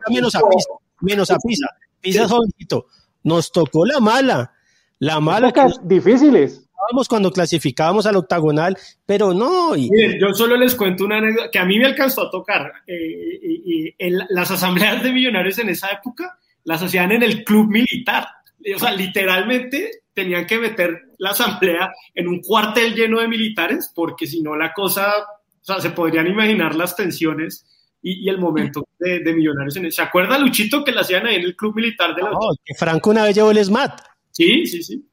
menos 0.09 0.35
a 0.35 0.41
Pisa, 0.41 0.69
menos 1.01 1.31
a 1.31 1.37
Pisa, 1.37 1.67
Pisa 2.01 2.27
jodidito, 2.27 2.87
nos 3.23 3.51
tocó 3.51 3.85
la 3.85 3.99
mala, 3.99 4.51
la 4.99 5.19
mala. 5.19 5.51
Que 5.51 5.61
difíciles. 5.83 6.61
Vamos 6.91 7.07
cuando 7.07 7.31
clasificábamos 7.31 8.05
al 8.05 8.17
octagonal, 8.17 8.77
pero 9.05 9.33
no. 9.33 9.75
Y... 9.75 9.89
Miren, 9.89 10.19
yo 10.19 10.33
solo 10.33 10.55
les 10.55 10.75
cuento 10.75 11.05
una 11.05 11.17
anécdota 11.17 11.49
que 11.49 11.57
a 11.57 11.65
mí 11.65 11.79
me 11.79 11.85
alcanzó 11.85 12.27
a 12.27 12.29
tocar. 12.29 12.71
Eh, 12.85 13.39
y, 13.41 13.95
las 14.29 14.51
asambleas 14.51 15.01
de 15.01 15.11
millonarios 15.11 15.57
en 15.57 15.69
esa 15.69 15.89
época 15.89 16.37
las 16.63 16.83
hacían 16.83 17.11
en 17.11 17.23
el 17.23 17.43
club 17.43 17.69
militar. 17.69 18.27
O 18.75 18.79
sea, 18.79 18.91
literalmente 18.91 20.03
tenían 20.15 20.47
que 20.47 20.57
meter 20.57 21.09
la 21.19 21.31
asamblea 21.31 21.93
en 22.15 22.27
un 22.27 22.41
cuartel 22.41 22.95
lleno 22.95 23.19
de 23.19 23.27
militares, 23.27 23.91
porque 23.93 24.25
si 24.25 24.41
no 24.41 24.55
la 24.55 24.73
cosa, 24.73 25.07
o 25.19 25.63
sea, 25.63 25.79
se 25.81 25.91
podrían 25.91 26.25
imaginar 26.25 26.73
las 26.73 26.95
tensiones 26.95 27.65
y, 28.01 28.29
el 28.29 28.39
momento 28.39 28.87
de, 28.97 29.33
Millonarios. 29.33 29.75
En 29.75 29.91
¿Se 29.91 30.01
acuerda, 30.01 30.37
Luchito, 30.37 30.83
que 30.83 30.91
la 30.91 31.01
hacían 31.01 31.27
ahí 31.27 31.35
en 31.35 31.41
el 31.41 31.55
club 31.55 31.75
militar 31.75 32.15
de 32.15 32.21
la... 32.21 32.29
No, 32.29 32.39
que 32.63 32.73
Franco 32.75 33.09
una 33.09 33.23
vez 33.23 33.35
llevó 33.35 33.51
el 33.51 33.63
SMAT. 33.63 33.99
Sí, 34.31 34.65
sí, 34.65 34.83
sí. 34.83 35.05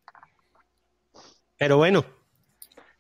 Pero 1.59 1.79
bueno. 1.79 2.05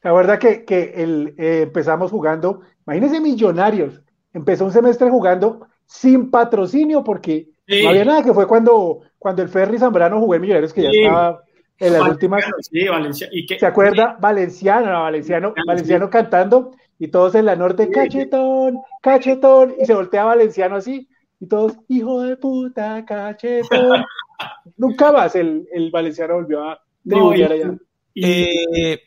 La 0.03 0.12
verdad 0.12 0.38
que, 0.38 0.64
que 0.64 0.94
el, 0.96 1.34
eh, 1.38 1.62
empezamos 1.62 2.11
jugando, 2.11 2.62
imagínense 2.86 3.20
Millonarios, 3.20 4.00
empezó 4.32 4.64
un 4.64 4.72
semestre 4.72 5.09
jugando 5.11 5.68
sin 5.86 6.30
patrocinio 6.30 7.05
porque 7.05 7.50
no 7.68 7.90
había 7.90 8.05
nada, 8.05 8.24
que 8.24 8.32
fue 8.32 8.48
cuando, 8.48 9.03
cuando 9.18 9.42
el 9.42 9.48
Ferry 9.48 9.78
Zambrano 9.78 10.18
jugó 10.18 10.34
en 10.34 10.40
Millonarios, 10.40 10.72
que 10.72 10.82
ya 10.82 10.90
estaba 10.90 11.44
en 11.78 11.92
las 11.92 12.08
últimas. 12.08 12.44
Sí, 12.60 12.88
Valencia. 12.88 13.28
¿Y 13.32 13.46
¿Se 13.46 13.66
acuerda? 13.66 14.16
Valenciano, 14.20 15.02
Valenciano, 15.02 15.54
Valenciano 15.66 16.10
cantando 16.10 16.72
y 16.98 17.08
todos 17.08 17.34
en 17.34 17.46
la 17.46 17.56
norte, 17.56 17.90
cachetón, 17.90 18.78
cachetón, 19.02 19.74
y 19.80 19.86
se 19.86 19.94
voltea 19.94 20.24
Valenciano 20.24 20.76
así, 20.76 21.08
y 21.40 21.46
todos, 21.46 21.72
hijo 21.88 22.22
de 22.22 22.36
puta, 22.36 23.04
cachetón. 23.04 24.04
Nunca 24.76 25.11
más 25.11 25.34
el, 25.34 25.66
el 25.72 25.90
Valenciano 25.90 26.34
volvió 26.34 26.62
a 26.62 26.80
tribunear 27.04 27.53
allá. 27.53 27.74
Eh, 28.14 29.00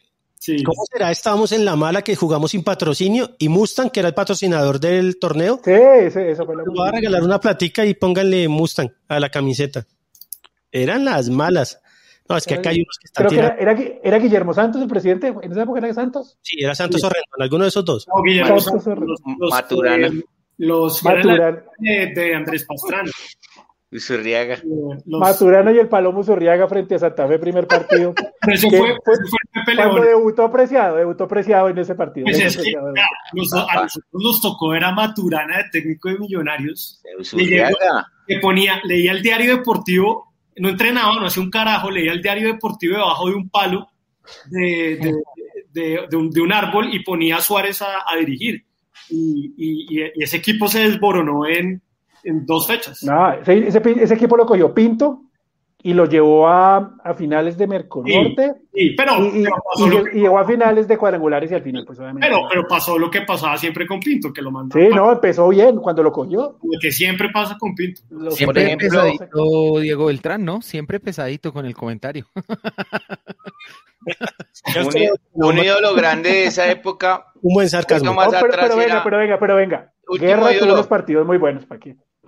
¿Cómo 0.64 0.84
será? 0.92 1.12
Estábamos 1.12 1.52
en 1.52 1.66
la 1.66 1.76
mala 1.76 2.02
que 2.02 2.16
jugamos 2.16 2.52
sin 2.52 2.64
patrocinio 2.64 3.32
y 3.40 3.50
Mustang, 3.50 3.90
que 3.90 4.02
era 4.02 4.10
el 4.10 4.16
patrocinador 4.16 4.80
del 4.80 5.18
torneo. 5.18 5.60
Sí, 5.64 5.72
eso 5.72 6.46
fue 6.46 6.56
la 6.56 6.64
Voy 6.66 6.88
a 6.88 6.92
regalar 6.92 7.24
una 7.24 7.40
platica 7.40 7.86
y 7.86 7.94
pónganle 7.94 8.48
Mustang 8.48 8.92
a 9.08 9.20
la 9.20 9.30
camiseta. 9.30 9.86
Eran 10.72 11.06
las 11.06 11.30
malas. 11.30 11.82
No, 12.28 12.38
es 12.38 12.46
que 12.46 12.56
acá 12.56 12.70
hay 12.70 12.78
unos 12.78 12.98
que 13.00 13.06
están 13.06 13.28
Creo 13.28 13.76
que 13.76 14.00
era, 14.04 14.18
Guillermo 14.18 14.54
Santos 14.54 14.82
el 14.82 14.88
presidente, 14.88 15.28
en 15.28 15.52
esa 15.52 15.64
época 15.64 15.80
era 15.80 15.94
Santos. 15.94 16.38
Sí, 16.42 16.58
era 16.60 16.74
Santos 16.74 17.02
sí. 17.02 17.08
alguno 17.40 17.64
de 17.64 17.70
esos 17.70 17.86
dos. 17.86 18.08
No, 18.08 18.24
Guillermo 18.24 18.60
Santos, 18.60 18.86
los, 18.86 19.22
los, 19.38 19.52
Maturana. 19.52 20.10
los 20.58 21.04
de, 21.04 22.14
de, 22.16 22.36
Andrés 22.36 22.66
Pastrana. 22.66 23.12
Zurriaga. 24.00 24.62
Maturana 25.06 25.72
y 25.72 25.78
el 25.78 25.88
Palomo 25.88 26.24
Zurriaga 26.24 26.68
frente 26.68 26.96
a 26.96 27.00
Santa 27.00 27.28
Fe, 27.28 27.40
primer 27.40 27.68
partido. 27.68 28.14
eso 28.48 28.70
fue, 28.70 28.96
fue, 29.04 29.16
fue 29.64 29.76
cuando 29.76 30.02
debutó 30.02 30.52
Preciado, 30.52 30.98
debutó 30.98 31.28
Preciado 31.28 31.70
en 31.70 31.78
ese 31.78 31.96
partido. 31.96 32.26
Pues 32.26 32.40
es 32.40 32.58
que, 32.58 32.72
ya, 32.72 32.82
nos, 33.34 33.54
a 33.54 33.84
nosotros 33.84 34.06
nos 34.12 34.42
tocó, 34.42 34.74
era 34.74 34.92
Maturana 34.92 35.58
de 35.58 35.64
técnico 35.72 36.10
de 36.10 36.20
Millonarios. 36.20 37.02
Que 38.28 38.40
ponía, 38.42 38.82
leía 38.84 39.12
el 39.12 39.22
diario 39.22 39.58
deportivo 39.58 40.35
no 40.58 40.70
entrenaba, 40.70 41.16
no 41.16 41.28
hacía 41.28 41.44
un 41.44 41.52
carajo, 41.52 41.92
leía 41.92 42.12
el 42.12 42.22
diario 42.22 42.48
deportivo 42.48 42.96
debajo 42.96 43.30
de 43.30 43.36
un 43.36 43.50
palo 43.50 43.88
de, 44.50 45.14
de, 45.72 46.42
un, 46.42 46.54
árbol 46.54 46.94
y 46.94 47.04
ponía 47.04 47.38
a 47.38 47.42
Suárez 47.42 47.82
a, 47.82 48.16
dirigir. 48.18 48.66
y, 49.10 50.02
ese 50.16 50.38
equipo 50.38 50.68
se 50.68 50.80
desboronó 50.80 51.46
en, 51.46 51.82
en 52.26 52.46
dos 52.46 52.68
fechas. 52.68 53.04
No, 53.04 53.32
ese, 53.34 53.68
ese, 53.70 54.14
equipo 54.14 54.36
lo 54.36 54.46
cogió 54.46 54.74
Pinto 54.74 55.22
y 55.86 55.94
lo 55.94 56.08
llevó 56.08 56.48
a, 56.48 56.96
a 57.04 57.14
finales 57.14 57.60
de 57.60 57.68
Merconorte. 57.68 58.56
Sí, 58.74 58.96
pero, 58.98 59.24
y, 59.24 59.46
llegó 60.20 60.40
a 60.40 60.44
finales 60.44 60.88
de 60.88 60.98
cuadrangulares 60.98 61.52
y 61.52 61.54
al 61.54 61.62
final, 61.62 61.86
pues 61.86 62.00
obviamente. 62.00 62.28
Pero, 62.28 62.48
pero 62.50 62.68
pasó 62.68 62.98
lo 62.98 63.12
que 63.12 63.22
pasaba 63.22 63.56
siempre 63.60 63.86
con 63.86 64.00
Pinto, 64.00 64.34
que 64.34 64.42
lo 64.42 64.50
mandó. 64.50 64.80
Sí, 64.80 64.88
no, 64.88 65.12
empezó 65.12 65.48
bien 65.50 65.78
cuando 65.78 66.02
lo 66.02 66.12
cogió. 66.12 66.58
Lo 66.64 66.80
que 66.82 66.92
siempre 66.92 67.30
pasa 67.32 67.56
con 67.60 67.76
Pinto. 67.76 68.02
Siempre 68.32 68.76
pesadito 68.78 69.80
Diego 69.80 70.08
Beltrán, 70.08 70.44
¿no? 70.44 70.64
Siempre 70.64 71.00
pesadito 71.00 71.54
con 71.54 71.68
el 71.68 71.76
comentario. 71.76 72.26
un, 75.34 75.58
ídolo 75.60 75.94
grande 75.94 76.32
de 76.32 76.46
esa 76.46 76.68
época. 76.72 77.28
Un 77.44 77.54
buen 77.54 77.70
sarcasmo. 77.70 78.16
pero, 78.16 78.32
pero, 78.50 78.76
venga, 78.76 79.04
pero 79.04 79.20
venga, 79.20 79.38
pero 79.38 79.56
venga. 79.56 79.94
Guerra 80.20 80.50
tuvo 80.58 80.74
unos 80.74 80.88
partidos 80.88 81.28
muy 81.28 81.38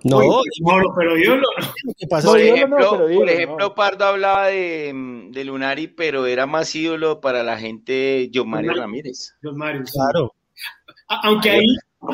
No, 0.04 0.42
pero 0.96 1.18
ídolo 1.18 1.48
Por 2.08 2.40
ejemplo, 2.40 2.98
por 2.98 3.28
ejemplo 3.28 3.74
Pardo 3.74 4.04
hablaba 4.04 4.46
de, 4.46 4.92
de, 5.30 5.44
Lunari, 5.44 5.88
pero 5.88 6.26
era 6.26 6.46
más 6.46 6.74
ídolo 6.74 7.20
para 7.20 7.42
la 7.42 7.58
gente 7.58 8.30
John 8.32 8.50
Mario 8.50 8.74
Ramírez. 8.74 9.34
John 9.42 9.56
Mario, 9.56 9.82
claro. 9.92 10.34
Aunque 11.08 11.50
ahí, 11.50 11.66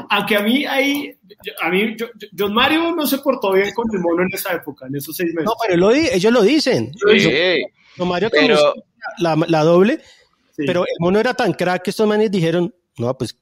aunque 0.09 0.37
a 0.37 0.43
mí 0.43 0.65
ahí, 0.65 1.19
a 1.61 1.69
mí, 1.69 1.97
John 2.37 2.55
Mario 2.55 2.95
no 2.95 3.07
se 3.07 3.19
portó 3.19 3.53
bien 3.53 3.73
con 3.75 3.87
el 3.93 4.01
mono 4.01 4.23
en 4.23 4.29
esa 4.33 4.55
época, 4.55 4.87
en 4.87 4.97
esos 4.97 5.17
seis 5.17 5.35
meses. 5.35 5.47
No, 5.47 5.53
pero 5.67 5.91
ellos 5.91 6.33
lo 6.33 6.43
dicen. 6.43 6.93
Sí, 6.95 7.63
John 7.99 8.09
Mario 8.09 8.31
pero, 8.31 8.57
la, 9.19 9.37
la 9.47 9.63
doble, 9.63 10.01
pero 10.57 10.83
el 10.83 10.97
mono 11.01 11.19
era 11.19 11.35
tan 11.35 11.53
crack 11.53 11.83
que 11.83 11.91
estos 11.91 12.09
manes 12.09 12.31
dijeron, 12.31 12.75
no, 12.97 13.17
pues, 13.19 13.39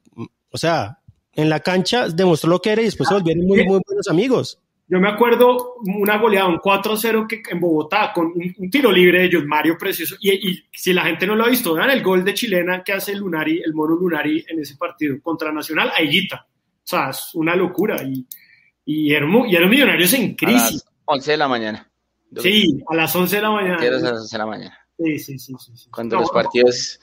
o 0.51 0.59
sea, 0.59 0.98
en 1.34 1.48
la 1.48 1.60
cancha 1.60 2.09
demostró 2.09 2.50
lo 2.50 2.60
que 2.60 2.70
era 2.70 2.82
y 2.82 2.86
después 2.86 3.09
se 3.09 3.14
volvieron 3.14 3.46
muy, 3.46 3.64
muy 3.64 3.80
buenos 3.86 4.09
amigos. 4.09 4.59
Yo 4.88 5.00
me 5.00 5.09
acuerdo 5.09 5.76
una 5.86 6.18
goleada, 6.18 6.48
un 6.48 6.59
4-0 6.59 7.26
que 7.26 7.42
en 7.48 7.60
Bogotá, 7.60 8.12
con 8.14 8.26
un, 8.26 8.70
tiro 8.70 8.92
libre 8.92 9.22
de 9.22 9.30
John 9.32 9.46
Mario 9.46 9.78
Precioso. 9.78 10.16
Y, 10.20 10.64
si 10.70 10.92
la 10.92 11.04
gente 11.04 11.26
no 11.26 11.34
lo 11.34 11.44
ha 11.44 11.48
visto, 11.48 11.72
vean 11.72 11.90
el 11.90 12.02
gol 12.02 12.22
de 12.22 12.34
chilena 12.34 12.82
que 12.84 12.92
hace 12.92 13.12
el 13.12 13.20
Lunari, 13.20 13.62
el 13.64 13.72
mono 13.72 13.94
Lunari 13.94 14.44
en 14.46 14.60
ese 14.60 14.76
partido 14.76 15.16
contra 15.22 15.50
Nacional, 15.50 15.92
Aiguita. 15.96 16.46
O 16.46 16.84
sea, 16.84 17.09
es 17.09 17.30
una 17.34 17.56
locura. 17.56 18.02
Y, 18.02 18.26
y, 18.84 19.14
eran, 19.14 19.30
y 19.30 19.66
millonarios 19.66 20.12
en 20.12 20.34
crisis. 20.34 20.84
A 21.06 21.14
las 21.14 21.22
11 21.22 21.30
de 21.30 21.36
la 21.38 21.48
mañana. 21.48 21.90
Sí, 22.36 22.82
a 22.86 22.94
las 22.94 23.16
11 23.16 23.36
de 23.36 23.42
la 23.42 23.50
mañana. 23.50 23.76
A 23.76 23.84
las 23.84 24.02
11 24.02 24.36
de 24.36 24.38
la 24.38 24.46
mañana. 24.46 24.78
Sí, 24.98 25.18
sí, 25.18 25.38
sí. 25.38 25.54
sí, 25.59 25.88
Cuando 25.90 26.18
los 26.18 26.30
partidos. 26.30 27.00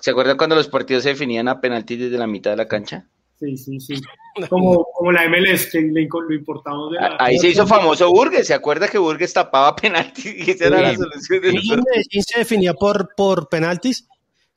¿Se 0.00 0.12
acuerdan 0.12 0.38
cuando 0.38 0.56
los 0.56 0.68
partidos 0.68 1.02
se 1.02 1.10
definían 1.10 1.48
a 1.48 1.60
penalti 1.60 1.96
desde 1.96 2.16
la 2.16 2.26
mitad 2.26 2.52
de 2.52 2.56
la 2.56 2.68
cancha? 2.68 3.06
Sí, 3.38 3.56
sí, 3.56 3.80
sí. 3.80 3.94
Como, 4.48 4.86
como 4.94 5.10
la 5.10 5.28
MLS, 5.28 5.66
que 5.66 5.80
le, 5.80 6.06
lo 6.06 6.32
importamos 6.32 6.92
de 6.92 7.00
la... 7.00 7.16
Ahí 7.18 7.38
se 7.38 7.48
hizo 7.48 7.66
famoso 7.66 8.08
Burgues, 8.08 8.46
¿se 8.46 8.54
acuerda 8.54 8.86
que 8.86 8.96
Burgues 8.96 9.32
tapaba 9.32 9.74
penaltis 9.74 10.26
y 10.26 10.52
esa 10.52 10.68
era 10.68 10.80
la 10.80 10.94
solución? 10.94 11.82
Se 12.08 12.38
definía 12.38 12.72
por, 12.72 13.16
por 13.16 13.48
penaltis, 13.48 14.06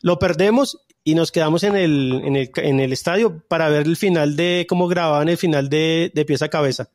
lo 0.04 0.20
perdemos 0.20 0.78
y 1.04 1.16
nos 1.16 1.32
quedamos 1.32 1.64
en 1.64 1.76
el, 1.76 2.22
en, 2.24 2.36
el, 2.36 2.52
en 2.58 2.80
el 2.80 2.94
estadio 2.94 3.44
para 3.48 3.70
ver 3.70 3.88
el 3.88 3.98
final 3.98 4.36
de, 4.36 4.68
cómo 4.70 4.88
grababan 4.88 5.30
el 5.30 5.38
final 5.38 5.68
de, 5.68 6.12
de 6.14 6.26
pieza 6.26 6.46
a 6.46 6.50
cabeza. 6.50 6.90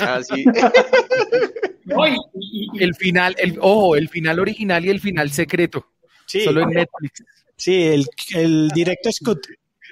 Ah, 0.00 0.20
sí. 0.22 0.44
el 2.78 2.94
final, 2.94 3.34
el, 3.38 3.58
ojo, 3.60 3.96
el 3.96 4.08
final 4.08 4.38
original 4.38 4.84
y 4.84 4.90
el 4.90 5.00
final 5.00 5.32
secreto. 5.32 5.84
Sí. 6.26 6.42
Solo 6.42 6.62
en 6.62 6.70
Netflix. 6.70 7.24
Sí, 7.56 7.82
el, 7.82 8.06
el 8.34 8.68
directo 8.68 9.10
Scott 9.10 9.48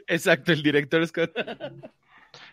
Exacto, 0.09 0.53
el 0.53 0.63
director 0.63 1.07
Scott. 1.07 1.31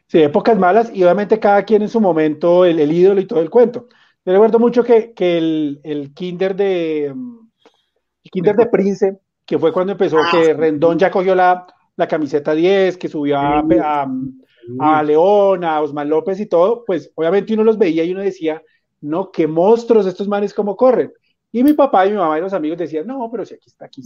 Sí, 0.07 0.21
épocas 0.21 0.57
malas 0.57 0.91
y 0.93 1.03
obviamente 1.03 1.39
cada 1.39 1.63
quien 1.63 1.81
en 1.81 1.89
su 1.89 1.99
momento, 1.99 2.63
el, 2.63 2.79
ídolo 2.91 3.19
y 3.19 3.25
todo 3.25 3.41
el 3.41 3.49
cuento. 3.49 3.87
Yo 4.23 4.33
recuerdo 4.33 4.59
mucho 4.59 4.83
que, 4.83 5.13
el, 5.17 5.81
el, 5.83 6.13
kinder 6.13 6.55
de 6.55 7.05
el 7.05 8.31
kinder 8.31 8.55
de 8.55 8.67
Prince, 8.67 9.17
que 9.45 9.57
fue 9.57 9.73
cuando 9.73 9.93
empezó, 9.93 10.17
que 10.31 10.51
ah, 10.51 10.53
Rendón 10.53 10.99
ya 10.99 11.09
cogió 11.09 11.33
la, 11.33 11.65
la 11.95 12.07
camiseta 12.07 12.53
10, 12.53 12.97
que 12.97 13.07
subió 13.07 13.37
a, 13.39 13.63
a, 14.79 15.03
León, 15.03 15.63
a 15.63 15.81
Osman 15.81 16.09
López 16.09 16.39
y 16.39 16.45
todo, 16.45 16.83
pues 16.85 17.11
obviamente 17.15 17.53
uno 17.53 17.63
los 17.63 17.77
veía 17.77 18.03
y 18.03 18.11
uno 18.11 18.21
decía, 18.21 18.61
no, 19.01 19.31
qué 19.31 19.47
monstruos 19.47 20.05
estos 20.05 20.27
manes 20.27 20.53
como 20.53 20.75
corren. 20.75 21.11
Y 21.51 21.63
mi 21.63 21.73
papá 21.73 22.05
y 22.05 22.11
mi 22.11 22.17
mamá 22.17 22.37
y 22.37 22.41
los 22.41 22.53
amigos 22.53 22.77
decían, 22.77 23.07
no, 23.07 23.27
pero 23.31 23.45
si 23.45 23.55
aquí 23.55 23.69
está, 23.69 23.85
aquí 23.85 24.01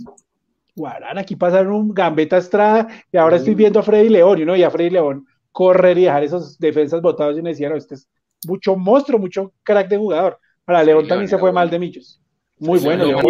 Guarán, 0.76 1.18
aquí 1.18 1.36
pasaron 1.36 1.74
un 1.74 1.94
Gambeta 1.94 2.38
Estrada 2.38 2.88
y 3.12 3.18
ahora 3.18 3.38
estoy 3.38 3.56
viendo 3.56 3.80
a 3.80 3.84
Freddy 3.84 4.10
León, 4.10 4.40
y 4.40 4.44
uno 4.44 4.56
y 4.56 4.64
a 4.64 4.72
Freddy 4.72 4.92
León 4.92 5.26
correr 5.52 5.98
y 5.98 6.04
dejar 6.04 6.24
esos 6.24 6.58
defensas 6.58 7.02
botados 7.02 7.38
y 7.38 7.42
me 7.42 7.50
decían, 7.50 7.76
este 7.76 7.96
es 7.96 8.08
mucho 8.46 8.76
monstruo, 8.76 9.20
mucho 9.20 9.54
crack 9.64 9.90
de 9.90 9.98
jugador. 9.98 10.40
Para 10.64 10.84
León 10.84 11.08
también 11.08 11.28
se 11.28 11.38
fue 11.38 11.52
mal 11.52 11.70
de 11.70 11.80
Millos. 11.80 12.22
Muy 12.60 12.80
bueno. 12.80 13.06
León. 13.06 13.22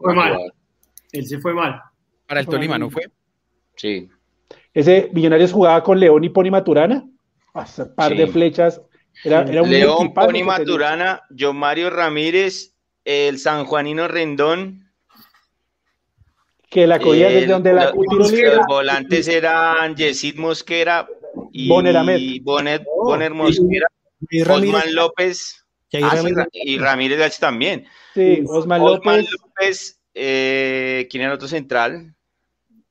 fue 0.00 0.14
mal. 0.14 0.38
Él 1.12 1.26
se 1.26 1.38
fue 1.38 1.52
mal. 1.52 1.80
Para 2.26 2.40
el 2.40 2.46
Tolima, 2.46 2.78
¿no 2.78 2.90
fue? 2.90 3.10
Sí. 3.74 4.08
Ese 4.72 5.10
Millonarios 5.12 5.52
jugaba 5.52 5.82
con 5.82 5.98
León 5.98 6.22
y 6.24 6.28
Pony 6.28 6.50
Maturana. 6.50 7.04
un 7.54 7.94
par 7.94 8.14
de 8.14 8.26
flechas. 8.28 8.80
Era, 9.24 9.40
un 9.40 9.70
León, 9.70 10.14
Pony 10.14 10.44
Maturana, 10.44 11.22
John 11.36 11.56
Mario 11.56 11.90
Ramírez, 11.90 12.76
el 13.04 13.38
San 13.38 13.64
Juanino 13.64 14.06
Rendón, 14.06 14.87
que 16.68 16.86
la 16.86 16.98
cogía 16.98 17.28
desde 17.28 17.46
donde 17.46 17.72
la 17.72 17.92
Los 17.92 18.66
volantes 18.66 19.28
eran 19.28 19.96
Yesid 19.96 20.36
Mosquera 20.36 21.08
y 21.52 21.68
Bonner, 21.68 22.84
Bonner, 22.84 23.34
Mosquera, 23.34 23.86
y 24.30 24.42
Osman 24.42 24.94
López 24.94 25.64
ah, 26.02 26.22
y 26.52 26.78
Ramírez 26.78 27.38
también. 27.38 27.86
Sí, 28.14 28.44
Osman, 28.46 28.82
Osman 28.82 29.24
López. 29.24 30.00
eh, 30.14 31.06
¿Quién 31.10 31.22
era 31.22 31.34
otro 31.34 31.48
central? 31.48 32.14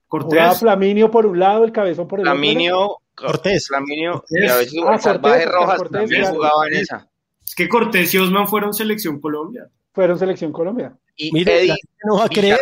Cortés. 0.07 0.59
Flaminio 0.59 1.11
por 1.11 1.25
un 1.25 1.39
lado, 1.39 1.65
el 1.65 1.71
cabezón 1.71 2.07
por 2.07 2.19
el 2.19 2.25
Flaminio, 2.25 2.79
otro. 2.79 3.01
Cortés. 3.13 3.67
Flaminio, 3.67 4.23
y 4.29 4.47
a 4.47 4.55
veces 4.55 4.79
ah, 4.87 4.97
Salvaje 4.97 5.45
Rojas 5.45 5.77
Cortés, 5.77 6.01
también 6.01 6.25
jugaba 6.25 6.67
en 6.67 6.75
esa. 6.75 7.09
Es 7.45 7.55
que 7.55 7.67
Cortés 7.67 8.13
y 8.13 8.17
Osman 8.17 8.47
fueron 8.47 8.73
selección 8.73 9.19
Colombia. 9.19 9.69
Fueron 9.91 10.17
selección 10.17 10.51
Colombia. 10.51 10.95
Y 11.15 11.31
Mire, 11.31 11.75
no 12.05 12.17
va 12.17 12.25
a 12.25 12.29
creer. 12.29 12.59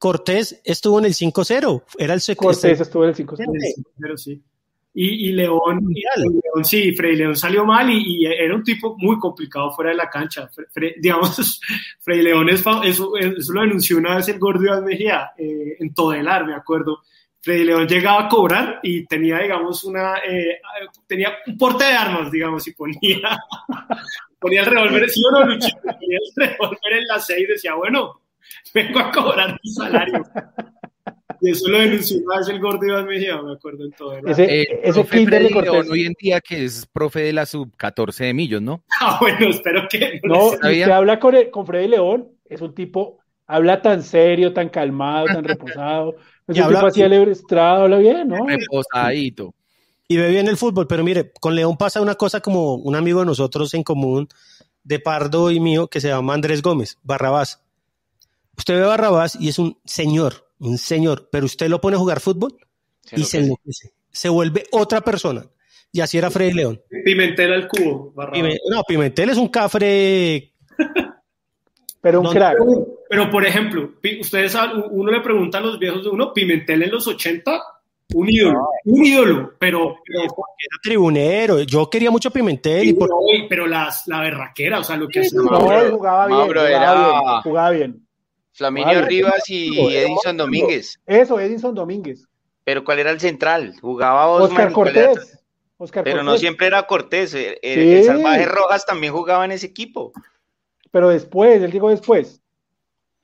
Cortés 0.00 0.62
estuvo 0.64 0.98
en 0.98 1.04
el 1.04 1.12
5-0, 1.12 1.82
era 1.98 2.14
el 2.14 2.36
Cortés 2.36 2.80
estuvo 2.80 3.04
en 3.04 3.10
el 3.10 3.16
5-0. 3.16 3.84
Pero 4.00 4.16
sí. 4.16 4.42
Y, 4.94 5.28
y 5.28 5.32
León, 5.32 5.78
León, 5.92 6.64
sí, 6.64 6.92
Freddy 6.92 7.16
León 7.16 7.36
salió 7.36 7.66
mal 7.66 7.90
y, 7.90 8.24
era 8.24 8.56
un 8.56 8.64
tipo 8.64 8.96
muy 8.96 9.18
complicado 9.18 9.70
fuera 9.72 9.90
de 9.90 9.98
la 9.98 10.08
cancha. 10.08 10.50
digamos, 11.02 11.60
Freddy 12.00 12.22
León, 12.22 12.48
es, 12.48 12.60
eso, 12.60 13.14
eso, 13.14 13.52
lo 13.52 13.60
denunció 13.60 13.98
una 13.98 14.16
vez 14.16 14.28
el 14.28 14.38
gordo 14.38 14.64
Iván 14.64 14.86
Mejía 14.86 15.32
eh, 15.36 15.76
en 15.78 15.92
Todelar, 15.92 16.46
me 16.46 16.54
acuerdo. 16.54 17.02
Freddy 17.42 17.64
León 17.64 17.86
llegaba 17.86 18.24
a 18.24 18.28
cobrar 18.28 18.80
y 18.82 19.04
tenía, 19.04 19.40
digamos, 19.40 19.84
una, 19.84 20.16
eh, 20.26 20.62
tenía 21.06 21.34
un 21.46 21.58
porte 21.58 21.84
de 21.84 21.92
armas, 21.92 22.30
digamos, 22.30 22.66
y 22.66 22.72
ponía, 22.72 23.38
ponía 24.40 24.60
el 24.62 24.66
revólver, 24.66 25.10
sí 25.10 25.22
o 25.26 25.30
no, 25.30 25.44
Luchito, 25.44 25.78
ponía 25.82 26.18
el 26.18 26.48
revólver 26.48 26.92
en 26.92 27.06
la 27.06 27.18
6 27.18 27.38
y 27.38 27.46
decía, 27.52 27.74
bueno, 27.74 28.19
vengo 28.74 28.98
a 28.98 29.10
cobrar 29.10 29.58
mi 29.62 29.70
salario. 29.70 30.24
Y 31.40 31.50
eso 31.50 31.68
lo 31.68 31.78
denunció 31.78 32.18
más 32.26 32.48
el 32.48 32.60
gordo 32.60 32.86
Iván 32.86 33.06
Mejía, 33.06 33.40
me 33.42 33.52
acuerdo 33.52 33.84
en 33.84 33.92
todo. 33.92 34.14
Ese, 34.26 34.62
eh, 34.62 34.80
ese 34.82 35.02
de 35.02 35.50
Cortés. 35.50 35.90
Hoy 35.90 36.06
en 36.06 36.14
día 36.20 36.40
que 36.40 36.64
es 36.64 36.86
profe 36.86 37.20
de 37.20 37.32
la 37.32 37.46
sub 37.46 37.74
14 37.76 38.24
de 38.24 38.34
Millos, 38.34 38.62
¿no? 38.62 38.82
Ah, 39.00 39.16
bueno, 39.20 39.48
espero 39.48 39.86
que 39.88 40.20
no. 40.22 40.34
no 40.34 40.46
usted 40.48 40.90
habla 40.90 41.18
con, 41.18 41.34
con 41.50 41.66
Freddy 41.66 41.88
León, 41.88 42.28
es 42.48 42.60
un 42.60 42.74
tipo, 42.74 43.18
habla 43.46 43.80
tan 43.80 44.02
serio, 44.02 44.52
tan 44.52 44.68
calmado, 44.68 45.26
tan 45.26 45.44
reposado. 45.44 46.16
Es 46.46 46.56
un 46.56 46.64
habla, 46.64 46.78
tipo 46.78 46.86
así 46.88 47.02
alebrestado, 47.02 47.84
habla 47.84 47.98
bien, 47.98 48.28
¿no? 48.28 48.46
Reposadito. 48.46 49.54
Y 50.10 50.16
ve 50.16 50.28
bien 50.28 50.48
el 50.48 50.56
fútbol, 50.56 50.88
pero 50.88 51.04
mire, 51.04 51.30
con 51.40 51.54
León 51.54 51.76
pasa 51.76 52.00
una 52.00 52.16
cosa 52.16 52.40
como 52.40 52.74
un 52.74 52.96
amigo 52.96 53.20
de 53.20 53.26
nosotros 53.26 53.72
en 53.74 53.84
común, 53.84 54.28
de 54.82 54.98
Pardo 54.98 55.52
y 55.52 55.60
mío, 55.60 55.86
que 55.86 56.00
se 56.00 56.08
llama 56.08 56.34
Andrés 56.34 56.62
Gómez, 56.62 56.98
Barrabás. 57.04 57.62
Usted 58.60 58.74
ve 58.74 58.84
a 58.84 58.88
Barrabás 58.88 59.38
y 59.40 59.48
es 59.48 59.58
un 59.58 59.78
señor, 59.86 60.34
un 60.58 60.76
señor, 60.76 61.30
pero 61.32 61.46
usted 61.46 61.68
lo 61.68 61.80
pone 61.80 61.96
a 61.96 61.98
jugar 61.98 62.20
fútbol 62.20 62.58
y 63.10 63.24
se 63.24 63.38
enloquece. 63.38 63.94
Se 64.10 64.28
vuelve 64.28 64.64
otra 64.70 65.00
persona. 65.00 65.46
Y 65.90 66.02
así 66.02 66.18
era 66.18 66.30
Freddy 66.30 66.52
León. 66.52 66.82
Pimentel 67.02 67.54
al 67.54 67.68
cubo. 67.68 68.12
no, 68.68 68.82
Pimentel 68.86 69.30
es 69.30 69.38
un 69.38 69.48
cafre. 69.48 70.52
pero 72.02 72.20
un 72.20 72.28
crack. 72.28 72.58
Pero, 73.08 73.30
por 73.30 73.46
ejemplo, 73.46 73.92
ustedes 74.20 74.54
uno 74.90 75.10
le 75.10 75.22
pregunta 75.22 75.56
a 75.56 75.62
los 75.62 75.78
viejos 75.78 76.04
de 76.04 76.10
uno, 76.10 76.34
Pimentel 76.34 76.82
en 76.82 76.90
los 76.90 77.06
80, 77.06 77.62
un 78.12 78.28
ídolo, 78.28 78.68
un 78.84 79.04
ídolo, 79.06 79.54
pero, 79.58 79.96
era 80.06 80.80
tribunero. 80.82 81.60
Yo 81.60 81.88
quería 81.88 82.10
mucho 82.10 82.30
Pimentel. 82.30 82.88
y 82.88 83.48
pero 83.48 83.66
las, 83.66 84.06
la 84.06 84.20
berraquera, 84.20 84.80
o 84.80 84.84
sea, 84.84 84.98
lo 84.98 85.08
que 85.08 85.20
hacía. 85.20 85.40
No, 85.40 85.48
jugaba 85.48 85.80
bien, 85.80 85.96
jugaba, 85.96 86.26
bien, 86.26 87.42
jugaba 87.42 87.70
bien. 87.70 88.09
Flaminio 88.52 89.02
Rivas 89.02 89.48
y 89.48 89.78
Edinson 89.94 90.36
Domínguez. 90.36 91.00
Eso, 91.06 91.38
Edinson 91.40 91.74
Domínguez. 91.74 92.26
Pero 92.64 92.84
¿cuál 92.84 92.98
era 92.98 93.10
el 93.10 93.20
central? 93.20 93.74
Jugaba 93.80 94.28
Oscar 94.28 94.72
Cortés. 94.72 95.40
pero 96.04 96.22
no 96.22 96.36
siempre 96.36 96.66
era 96.66 96.86
Cortés. 96.86 97.34
El, 97.34 97.58
el, 97.62 98.04
Salvaje 98.04 98.44
Rojas 98.46 98.86
también 98.86 99.12
jugaba 99.12 99.44
en 99.44 99.52
ese 99.52 99.66
equipo. 99.66 100.12
Pero 100.90 101.08
después, 101.08 101.62
él 101.62 101.70
dijo 101.70 101.88
después. 101.88 102.42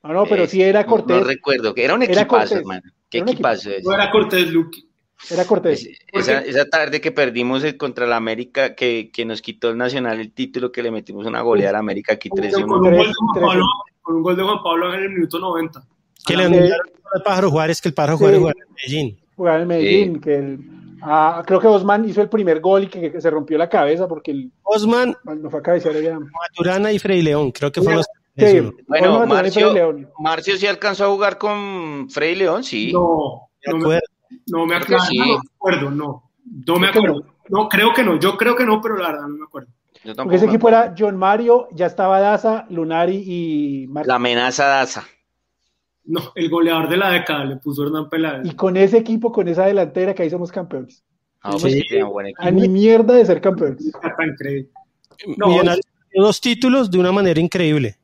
No, 0.03 0.13
no, 0.13 0.25
pero 0.25 0.47
sí 0.47 0.61
era 0.61 0.85
Cortés. 0.85 1.17
No, 1.17 1.23
recuerdo, 1.23 1.73
que 1.73 1.83
era 1.83 1.93
un 1.93 2.03
equipazo, 2.03 2.55
hermano. 2.55 2.89
¿Qué 3.09 3.19
equipazo 3.19 3.71
es? 3.71 3.83
No 3.83 3.93
era 3.93 4.09
Cortés, 4.11 4.49
Luque. 4.49 4.81
Era 5.31 5.45
Cortés. 5.45 5.89
Esa, 6.11 6.39
esa, 6.39 6.65
tarde 6.65 7.01
que 7.01 7.11
perdimos 7.11 7.63
contra 7.73 8.05
la 8.05 8.17
América, 8.17 8.75
que, 8.75 9.09
que, 9.11 9.25
nos 9.25 9.41
quitó 9.41 9.69
el 9.71 9.77
Nacional 9.77 10.19
el 10.19 10.31
título, 10.31 10.71
que 10.71 10.83
le 10.83 10.91
metimos 10.91 11.25
una 11.25 11.41
goleada 11.41 11.77
a 11.77 11.79
América 11.79 12.13
aquí 12.13 12.29
13 12.29 12.63
con, 14.07 14.15
un 14.15 14.23
gol 14.23 14.35
de 14.35 14.43
Juan 14.43 14.63
Pablo, 14.63 14.93
en 14.93 15.03
el 15.03 15.09
minuto 15.09 15.39
90. 15.39 15.83
Que 16.25 16.35
le 16.35 16.45
anunciaron 16.45 16.87
al 17.13 17.23
Pájaro 17.23 17.51
Juárez 17.51 17.81
que 17.81 17.89
el 17.89 17.93
Pájaro 17.93 18.17
Juárez 18.17 18.39
jugaba 18.39 18.59
en 18.59 18.73
Medellín. 18.73 19.19
Jugaba 19.35 19.61
en 19.61 19.67
Medellín, 19.67 20.19
que 20.19 20.35
el, 20.35 20.59
ah, 21.01 21.43
creo 21.45 21.59
que 21.59 21.67
Osman 21.67 22.07
hizo 22.07 22.21
el 22.21 22.29
primer 22.29 22.59
gol 22.59 22.85
y 22.85 22.87
que, 22.87 23.11
que, 23.11 23.21
se 23.21 23.29
rompió 23.29 23.57
la 23.57 23.69
cabeza 23.69 24.07
porque 24.07 24.31
el 24.31 24.51
Osman, 24.63 25.15
no 25.23 25.49
fue 25.49 25.59
a 25.59 25.63
cabecear 25.63 26.01
ya. 26.01 26.17
Maturana 26.19 26.91
y 26.91 26.99
Frey 26.99 27.21
León, 27.21 27.51
creo 27.51 27.71
que 27.71 27.81
fueron 27.81 27.97
los 27.97 28.07
Sí, 28.37 28.61
bueno, 28.87 29.25
Marcio, 29.25 29.73
Marcio 30.19 30.57
sí 30.57 30.67
alcanzó 30.67 31.05
a 31.05 31.09
jugar 31.09 31.39
con 31.39 32.07
Frey 32.07 32.35
León, 32.35 32.63
sí. 32.63 32.91
No, 32.93 33.49
no 33.65 33.89
me, 33.89 33.99
no 34.45 34.65
me 34.67 34.75
acuerdo, 34.75 35.05
sí. 35.05 35.17
no 35.17 35.25
me 35.25 35.39
acuerdo, 35.55 35.91
no. 35.91 36.31
No 36.67 36.75
me 36.75 36.87
acuerdo. 36.87 37.25
No, 37.49 37.67
creo 37.67 37.93
que 37.93 38.03
no, 38.03 38.19
yo 38.19 38.37
creo 38.37 38.55
que 38.55 38.65
no, 38.65 38.79
pero 38.79 38.95
la 38.97 39.09
verdad 39.09 39.27
no 39.27 39.37
me 39.37 39.43
acuerdo. 39.45 39.69
Porque 40.15 40.35
ese 40.35 40.45
equipo 40.45 40.69
era 40.69 40.93
John 40.97 41.17
Mario, 41.17 41.67
ya 41.71 41.85
estaba 41.85 42.19
Daza, 42.19 42.65
Lunari 42.69 43.23
y 43.25 43.87
La 44.05 44.15
amenaza 44.15 44.65
Daza. 44.67 45.05
No, 46.05 46.31
el 46.35 46.49
goleador 46.49 46.89
de 46.89 46.97
la 46.97 47.11
década 47.11 47.43
le 47.43 47.57
puso 47.57 47.83
Hernán 47.83 48.09
Peláez. 48.09 48.45
Y 48.45 48.55
con 48.55 48.77
ese 48.77 48.97
equipo, 48.97 49.31
con 49.31 49.47
esa 49.47 49.65
delantera, 49.65 50.13
que 50.13 50.23
ahí 50.23 50.29
somos 50.29 50.51
campeones. 50.51 51.03
Ah, 51.41 51.57
sí. 51.59 51.81
sí, 51.87 52.01
buen 52.01 52.27
equipo. 52.27 52.43
A 52.47 52.51
ni 52.51 52.69
mierda 52.69 53.13
de 53.13 53.25
ser 53.25 53.41
campeones. 53.41 53.85
Está 53.85 54.25
increíble. 54.25 54.69
No, 55.35 55.61
dos 56.13 56.41
títulos 56.41 56.89
de 56.89 56.99
una 56.99 57.11
manera 57.11 57.39
increíble. 57.39 57.97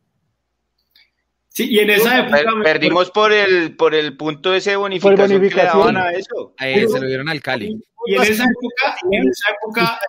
Sí, 1.47 1.69
y 1.69 1.79
en 1.79 1.91
esa 1.91 2.19
época. 2.19 2.41
perdimos 2.63 3.11
por 3.11 3.31
el, 3.31 3.75
por 3.75 3.93
el 3.93 4.17
punto 4.17 4.55
ese 4.55 4.71
de 4.71 4.75
bonificación, 4.75 5.39
que 5.39 5.55
le 5.55 5.63
daban 5.63 5.97
a 5.97 6.11
eso. 6.11 6.53
Ahí 6.57 6.87
se 6.87 6.99
lo 6.99 7.07
dieron 7.07 7.29
al 7.29 7.41
Cali. 7.41 7.79
Y 8.05 8.15
en 8.15 8.21
esa 8.23 8.43
época, 8.43 8.95
en 9.11 9.29
esa 9.29 9.51
época 9.51 9.99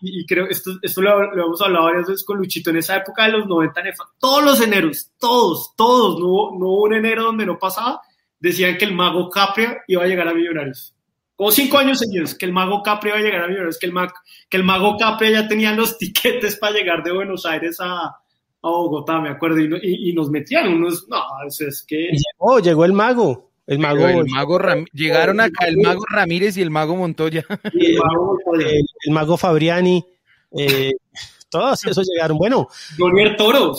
y, 0.00 0.26
creo 0.26 0.46
esto, 0.46 0.72
esto 0.82 1.02
lo, 1.02 1.34
lo, 1.34 1.46
hemos 1.46 1.60
hablado 1.62 1.86
varias 1.86 2.06
veces 2.06 2.24
con 2.24 2.38
Luchito, 2.38 2.70
en 2.70 2.76
esa 2.76 2.96
época 2.96 3.24
de 3.24 3.32
los 3.32 3.46
90, 3.46 3.82
todos 4.18 4.44
los 4.44 4.60
eneros, 4.60 5.10
todos, 5.18 5.74
todos, 5.76 6.18
no 6.20 6.58
no 6.58 6.68
hubo 6.68 6.82
un 6.84 6.94
enero 6.94 7.24
donde 7.24 7.46
no 7.46 7.58
pasaba, 7.58 8.00
decían 8.38 8.76
que 8.76 8.84
el 8.84 8.94
mago 8.94 9.28
Capria 9.30 9.82
iba 9.86 10.04
a 10.04 10.06
llegar 10.06 10.28
a 10.28 10.34
Millonarios. 10.34 10.94
Como 11.34 11.52
cinco 11.52 11.78
años 11.78 12.00
seguidos, 12.00 12.34
que 12.34 12.46
el 12.46 12.52
mago 12.52 12.82
Capria 12.82 13.10
iba 13.10 13.18
a 13.18 13.22
llegar 13.22 13.42
a 13.42 13.46
Millonarios, 13.46 13.78
que 13.78 13.86
el, 13.86 13.92
mag, 13.92 14.12
que 14.48 14.56
el 14.56 14.64
mago 14.64 14.96
Capria 14.96 15.30
ya 15.30 15.48
tenía 15.48 15.72
los 15.72 15.98
tiquetes 15.98 16.56
para 16.56 16.74
llegar 16.74 17.02
de 17.02 17.12
Buenos 17.12 17.46
Aires 17.46 17.78
a, 17.80 18.06
a 18.06 18.16
Bogotá, 18.62 19.20
me 19.20 19.30
acuerdo, 19.30 19.60
y, 19.60 20.10
y, 20.10 20.12
nos 20.12 20.30
metían 20.30 20.68
unos, 20.68 21.06
no, 21.08 21.22
es 21.46 21.84
que... 21.86 22.10
llegó, 22.12 22.60
llegó 22.60 22.84
el 22.84 22.92
mago, 22.92 23.47
el 23.68 23.78
mago... 23.78 24.08
el 24.08 24.26
mago 24.28 24.58
llegaron 24.94 25.40
acá 25.40 25.66
el 25.66 25.76
mago 25.76 26.02
Ramírez 26.10 26.56
y 26.56 26.62
el 26.62 26.70
mago 26.70 26.96
Montoya. 26.96 27.44
el, 27.74 29.12
mago, 29.12 29.36
Fabriani, 29.36 30.04
eh, 30.52 30.92
todos 31.50 31.84
esos 31.84 32.08
llegaron, 32.08 32.38
bueno. 32.38 32.66
Donier 32.96 33.36
Toro, 33.36 33.74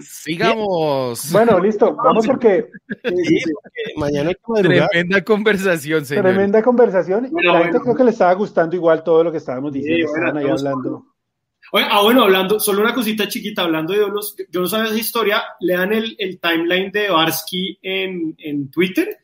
Sigamos. 0.00 1.32
Bueno, 1.32 1.58
listo, 1.58 1.96
vamos 1.96 2.26
porque... 2.28 2.68
mañana 3.96 4.30
hay 4.30 4.36
que 4.36 4.62
Tremenda 4.62 5.24
conversación, 5.24 6.06
señor. 6.06 6.24
Tremenda 6.24 6.62
conversación, 6.62 7.28
la 7.32 7.58
gente 7.64 7.80
creo 7.80 7.96
que 7.96 8.04
le 8.04 8.10
estaba 8.12 8.32
gustando 8.34 8.76
igual 8.76 9.02
todo 9.02 9.24
lo 9.24 9.32
que 9.32 9.38
estábamos 9.38 9.72
diciendo, 9.72 10.06
estaban 10.06 10.36
ahí 10.36 10.48
hablando 10.48 11.11
ah, 11.72 12.02
bueno, 12.02 12.24
hablando, 12.24 12.60
solo 12.60 12.82
una 12.82 12.94
cosita 12.94 13.28
chiquita, 13.28 13.62
hablando 13.62 13.92
de 13.92 14.00
los, 14.00 14.36
yo 14.50 14.60
no 14.60 14.66
sabía 14.66 14.90
esa 14.90 14.98
historia, 14.98 15.42
lean 15.60 15.92
el, 15.92 16.14
el 16.18 16.38
timeline 16.38 16.90
de 16.92 17.08
Barsky 17.08 17.78
en, 17.82 18.34
en 18.38 18.70
Twitter, 18.70 19.18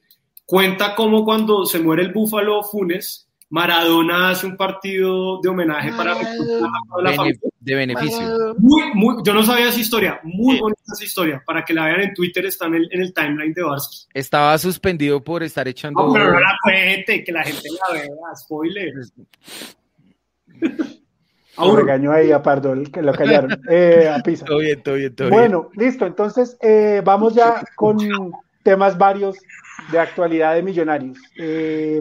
cuenta 0.47 0.95
cómo 0.95 1.25
cuando 1.25 1.67
se 1.67 1.79
muere 1.79 2.03
el 2.03 2.13
Búfalo 2.13 2.63
Funes, 2.63 3.29
Maradona 3.51 4.31
hace 4.31 4.47
un 4.47 4.57
partido 4.57 5.41
de 5.41 5.49
homenaje 5.49 5.91
para 5.93 6.15
la 7.03 7.13
familia. 7.15 7.41
De 7.61 7.75
beneficio. 7.75 8.55
Muy, 8.59 8.83
muy, 8.95 9.17
yo 9.25 9.33
no 9.33 9.43
sabía 9.43 9.69
esa 9.69 9.81
historia, 9.81 10.21
muy 10.23 10.59
bonita 10.59 10.83
esa 10.93 11.05
historia. 11.05 11.43
Para 11.47 11.65
que 11.65 11.73
la 11.73 11.87
vean 11.87 12.01
en 12.03 12.15
Twitter, 12.15 12.45
está 12.45 12.67
en 12.67 12.75
el, 12.75 12.89
en 12.93 13.01
el 13.01 13.15
timeline 13.15 13.55
de 13.55 13.63
Barsky. 13.63 14.07
Estaba 14.13 14.57
suspendido 14.59 15.23
por 15.23 15.43
estar 15.43 15.67
echando. 15.67 16.07
No, 16.07 16.13
pero 16.13 16.33
no 16.33 16.41
la 16.41 16.57
cuente, 16.63 17.25
que 17.25 17.33
la 17.33 17.43
gente 17.43 17.69
la 17.89 17.95
vea, 17.95 18.07
spoiler. 18.37 18.93
Lo 21.59 21.77
regañó 21.77 22.13
ahí 22.13 22.33
a 22.33 22.43
Pardo, 22.43 22.75
que 22.93 23.03
lo 23.03 23.13
callaron. 23.13 23.51
Eh, 23.71 24.09
a 24.09 24.21
Pisa. 24.23 24.45
Todo 24.45 24.59
bien, 24.59 24.83
todo 24.83 24.95
bien, 24.95 25.15
todo 25.15 25.31
bueno, 25.31 25.71
listo. 25.75 26.07
Entonces, 26.07 26.57
eh, 26.61 27.03
vamos 27.05 27.35
ya 27.35 27.63
con 27.75 27.99
temas 28.63 28.97
varios 28.97 29.37
de 29.91 29.99
actualidad 29.99 30.55
de 30.55 30.63
Millonarios. 30.63 31.19
Eh, 31.39 32.01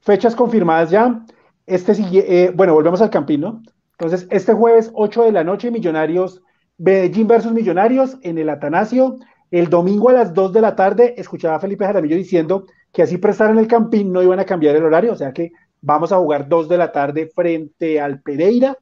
fechas 0.00 0.34
confirmadas 0.34 0.90
ya. 0.90 1.24
Este 1.66 1.94
sigue, 1.94 2.52
bueno, 2.54 2.74
volvemos 2.74 3.00
al 3.02 3.10
Campino. 3.10 3.62
Entonces, 3.92 4.26
este 4.30 4.52
jueves, 4.52 4.90
8 4.94 5.24
de 5.24 5.32
la 5.32 5.44
noche, 5.44 5.70
Millonarios, 5.70 6.42
Medellín 6.78 7.26
versus 7.26 7.52
Millonarios 7.52 8.16
en 8.22 8.38
el 8.38 8.48
Atanasio. 8.48 9.18
El 9.50 9.68
domingo 9.68 10.10
a 10.10 10.12
las 10.12 10.34
2 10.34 10.52
de 10.52 10.60
la 10.60 10.76
tarde, 10.76 11.14
escuchaba 11.16 11.56
a 11.56 11.60
Felipe 11.60 11.84
Jaramillo 11.84 12.16
diciendo 12.16 12.66
que 12.92 13.02
así 13.02 13.18
prestaron 13.18 13.58
el 13.58 13.66
Campín 13.66 14.12
no 14.12 14.22
iban 14.22 14.40
a 14.40 14.44
cambiar 14.44 14.76
el 14.76 14.84
horario, 14.84 15.12
o 15.12 15.16
sea 15.16 15.32
que 15.32 15.52
Vamos 15.80 16.12
a 16.12 16.18
jugar 16.18 16.48
2 16.48 16.68
de 16.68 16.78
la 16.78 16.92
tarde 16.92 17.30
frente 17.34 18.00
al 18.00 18.20
Pereira 18.20 18.76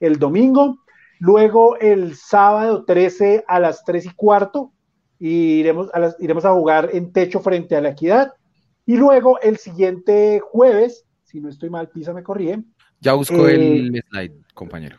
el 0.00 0.18
domingo. 0.18 0.78
Luego 1.18 1.76
el 1.78 2.16
sábado 2.16 2.84
13 2.84 3.44
a 3.46 3.60
las 3.60 3.84
3 3.84 4.06
y 4.06 4.10
cuarto 4.10 4.72
iremos 5.18 5.88
a, 5.94 6.00
las, 6.00 6.16
iremos 6.18 6.44
a 6.44 6.52
jugar 6.52 6.90
en 6.92 7.12
techo 7.12 7.40
frente 7.40 7.76
a 7.76 7.80
la 7.80 7.90
Equidad. 7.90 8.32
Y 8.84 8.96
luego 8.96 9.40
el 9.40 9.56
siguiente 9.58 10.40
jueves, 10.40 11.06
si 11.22 11.40
no 11.40 11.48
estoy 11.48 11.70
mal, 11.70 11.88
Pisa 11.88 12.12
me 12.12 12.24
corrige. 12.24 12.62
Ya 13.00 13.14
busco 13.14 13.46
el 13.46 13.94
eh, 13.94 14.02
slide, 14.10 14.34
compañero. 14.54 14.98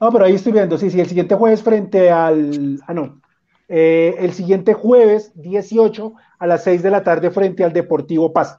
No, 0.00 0.10
pero 0.10 0.24
ahí 0.24 0.34
estoy 0.34 0.52
viendo, 0.52 0.78
sí, 0.78 0.90
sí, 0.90 1.00
el 1.00 1.06
siguiente 1.06 1.34
jueves 1.34 1.62
frente 1.62 2.10
al... 2.10 2.80
Ah, 2.86 2.94
no. 2.94 3.20
Eh, 3.68 4.16
el 4.18 4.32
siguiente 4.32 4.74
jueves 4.74 5.32
18 5.34 6.14
a 6.38 6.46
las 6.46 6.64
6 6.64 6.82
de 6.82 6.90
la 6.90 7.04
tarde 7.04 7.30
frente 7.30 7.62
al 7.62 7.72
Deportivo 7.72 8.32
Paz. 8.32 8.56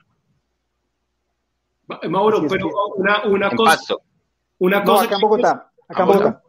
Mauro, 2.10 2.46
pero 2.48 2.70
una, 2.98 3.26
una 3.26 3.50
cosa. 3.52 3.96
Una 4.60 4.84
cosa 4.84 5.06
acá 5.06 5.16
en 5.16 5.22
Bogotá. 5.22 5.72
Acá 5.88 6.04
en 6.04 6.08
Bogotá. 6.08 6.42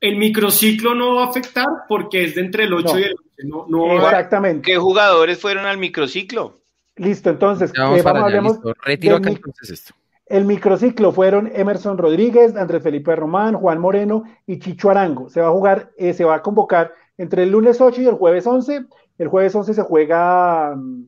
El 0.00 0.16
microciclo 0.16 0.94
no 0.94 1.16
va 1.16 1.24
a 1.24 1.28
afectar 1.28 1.66
porque 1.88 2.24
es 2.24 2.34
de 2.34 2.42
entre 2.42 2.64
el 2.64 2.74
8 2.74 2.98
y 2.98 3.02
el 3.02 3.14
11. 3.38 3.48
No, 3.48 3.66
no 3.68 3.96
Exactamente. 3.96 4.62
¿Qué 4.62 4.76
jugadores 4.78 5.40
fueron 5.40 5.66
al 5.66 5.78
microciclo? 5.78 6.60
Listo, 6.96 7.30
entonces, 7.30 7.70
eh, 7.70 8.02
vamos, 8.02 8.60
Retiro 8.84 9.16
acá 9.16 9.30
entonces 9.30 9.70
esto. 9.70 9.94
El 10.26 10.44
microciclo 10.44 11.12
fueron 11.12 11.50
Emerson 11.54 11.98
Rodríguez, 11.98 12.56
Andrés 12.56 12.82
Felipe 12.82 13.14
Román, 13.14 13.54
Juan 13.54 13.78
Moreno 13.78 14.24
y 14.46 14.58
Chicho 14.58 14.90
Arango. 14.90 15.28
Se 15.28 15.40
va 15.40 15.48
a 15.48 15.52
jugar, 15.52 15.92
eh, 15.96 16.14
se 16.14 16.24
va 16.24 16.36
a 16.36 16.42
convocar 16.42 16.92
entre 17.16 17.44
el 17.44 17.50
lunes 17.50 17.80
8 17.80 18.02
y 18.02 18.06
el 18.06 18.14
jueves 18.14 18.46
11. 18.46 18.86
El 19.18 19.28
jueves 19.28 19.54
11 19.54 19.74
se 19.74 19.82
juega 19.82 20.72
um, 20.74 21.06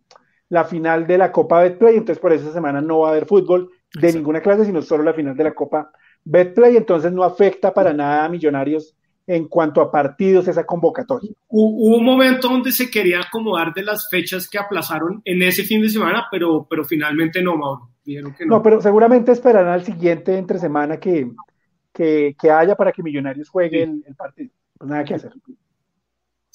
la 0.50 0.64
final 0.64 1.06
de 1.06 1.18
la 1.18 1.30
Copa 1.32 1.60
Betplay, 1.62 1.96
entonces 1.96 2.20
por 2.20 2.32
esa 2.32 2.52
semana 2.52 2.80
no 2.80 3.00
va 3.00 3.08
a 3.08 3.10
haber 3.12 3.26
fútbol 3.26 3.70
de 3.94 4.12
ninguna 4.12 4.40
clase, 4.40 4.64
sino 4.64 4.82
solo 4.82 5.02
la 5.02 5.14
final 5.14 5.36
de 5.36 5.44
la 5.44 5.54
Copa 5.54 5.90
Betplay, 6.24 6.76
entonces 6.76 7.12
no 7.12 7.22
afecta 7.22 7.72
para 7.72 7.92
nada 7.92 8.24
a 8.24 8.28
Millonarios 8.28 8.94
en 9.26 9.46
cuanto 9.46 9.82
a 9.82 9.90
partidos 9.90 10.48
esa 10.48 10.64
convocatoria. 10.64 11.30
Hubo 11.48 11.96
un 11.96 12.04
momento 12.04 12.48
donde 12.48 12.72
se 12.72 12.90
quería 12.90 13.20
acomodar 13.20 13.74
de 13.74 13.82
las 13.82 14.08
fechas 14.08 14.48
que 14.48 14.58
aplazaron 14.58 15.20
en 15.24 15.42
ese 15.42 15.64
fin 15.64 15.82
de 15.82 15.90
semana, 15.90 16.26
pero, 16.30 16.66
pero 16.68 16.82
finalmente 16.82 17.42
no, 17.42 17.56
Mauro. 17.56 17.90
Dijeron 18.02 18.34
que 18.34 18.46
no. 18.46 18.56
no, 18.56 18.62
pero 18.62 18.80
seguramente 18.80 19.32
esperarán 19.32 19.74
al 19.74 19.84
siguiente 19.84 20.38
entre 20.38 20.58
semana 20.58 20.98
que, 20.98 21.30
que, 21.92 22.34
que 22.40 22.50
haya 22.50 22.74
para 22.74 22.90
que 22.90 23.02
Millonarios 23.02 23.50
juegue 23.50 23.82
el, 23.82 24.02
el, 24.06 24.14
partido. 24.14 24.50
Pues 24.78 24.90
nada 24.90 25.04
que 25.04 25.14
hacer. 25.14 25.32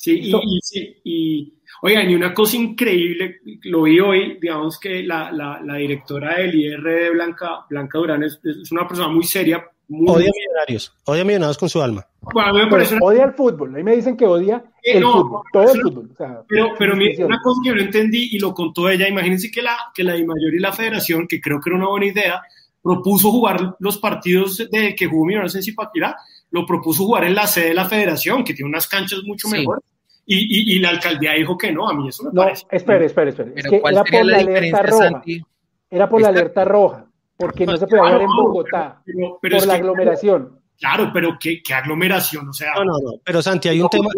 Sí, 0.04 0.20
y, 0.22 0.36
y, 0.36 0.60
sí, 0.62 1.02
y 1.06 1.54
Oigan, 1.86 2.10
y 2.10 2.16
una 2.16 2.34
cosa 2.34 2.56
increíble, 2.56 3.42
lo 3.64 3.84
vi 3.84 4.00
hoy, 4.00 4.38
digamos 4.40 4.80
que 4.80 5.04
la, 5.04 5.34
la, 5.34 5.60
la 5.62 5.76
directora 5.76 6.38
del 6.38 6.56
IR 6.56 7.12
Blanca, 7.12 7.66
Blanca 7.70 7.98
Durán 7.98 8.24
es, 8.24 8.40
es 8.42 8.72
una 8.72 8.88
persona 8.88 9.10
muy 9.10 9.26
seria. 9.26 9.70
Muy 9.90 10.10
odia 10.10 10.30
a 10.30 10.32
millonarios, 10.34 10.94
odia 11.04 11.22
a 11.24 11.26
millonarios 11.26 11.58
con 11.58 11.68
su 11.68 11.82
alma. 11.82 12.08
Bueno, 12.22 12.54
me 12.54 12.68
parece 12.68 12.98
Odia 13.02 13.26
el 13.26 13.34
fútbol, 13.34 13.76
ahí 13.76 13.84
me 13.84 13.98
dicen 13.98 14.16
que 14.16 14.26
odia 14.26 14.64
el 14.82 15.02
no, 15.02 15.12
fútbol, 15.12 15.42
todo 15.52 15.74
el 15.74 15.82
fútbol. 15.82 16.10
O 16.10 16.16
sea, 16.16 16.42
pero 16.48 16.70
pero 16.80 16.96
mira, 16.96 17.26
una 17.26 17.42
cosa 17.42 17.60
que 17.62 17.70
yo 17.70 17.76
no 17.76 17.82
entendí 17.82 18.30
y 18.32 18.40
lo 18.40 18.54
contó 18.54 18.90
ella, 18.90 19.10
imagínense 19.10 19.52
que 19.52 19.62
la, 19.62 19.78
que 19.94 20.06
la 20.06 20.14
Mayor 20.14 20.54
y 20.54 20.60
la 20.60 20.72
federación, 20.72 21.28
que 21.28 21.42
creo 21.42 21.60
que 21.60 21.70
era 21.70 21.78
una 21.78 21.90
buena 21.90 22.06
idea, 22.06 22.42
propuso 22.82 23.30
jugar 23.30 23.76
los 23.80 23.98
partidos 23.98 24.70
de 24.72 24.96
que 24.96 25.08
jugó 25.08 25.26
Millonarios 25.26 25.56
en 25.56 25.64
Zipaquirá, 25.64 26.16
lo 26.52 26.66
propuso 26.66 27.04
jugar 27.04 27.26
en 27.26 27.36
la 27.36 27.46
sede 27.46 27.70
de 27.70 27.74
la 27.74 27.90
federación, 27.90 28.46
que 28.46 28.54
tiene 28.54 28.70
unas 28.70 28.88
canchas 28.88 29.20
mucho 29.26 29.50
sí. 29.50 29.58
mejores 29.58 29.84
y, 30.26 30.76
y, 30.76 30.80
la 30.80 30.90
alcaldía 30.90 31.34
dijo 31.34 31.58
que 31.58 31.72
no, 31.72 31.90
a 31.90 31.94
mí 31.94 32.08
eso 32.08 32.24
me 32.24 32.32
no, 32.34 32.44
parece. 32.44 32.66
Espere, 32.72 33.06
espere, 33.06 33.30
espere. 33.32 33.52
Pero 33.52 33.82
¿cuál 33.82 33.96
sería 34.06 34.24
la, 34.24 34.32
la 34.32 34.38
diferencia, 34.40 34.88
Santi? 34.88 35.42
era 35.90 36.10
por 36.10 36.22
la 36.22 36.30
alerta 36.30 36.66
roja, 36.66 37.06
porque 37.38 37.66
no 37.66 37.78
se 37.78 37.86
podía 37.86 38.04
jugar 38.04 38.22
en 38.22 38.28
Bogotá, 38.28 39.04
por 39.42 39.68
la 39.68 39.74
aglomeración. 39.76 40.60
Claro, 40.80 41.12
pero 41.14 41.38
¿qué, 41.40 41.62
aglomeración? 41.74 42.50
O 42.50 42.54
sea, 42.54 42.74
no, 42.76 42.84
no, 42.84 42.94
no, 42.94 43.12
pero 43.24 43.42
Santi, 43.42 43.70
hay 43.70 43.80
un, 43.80 43.90
tema, 43.90 44.10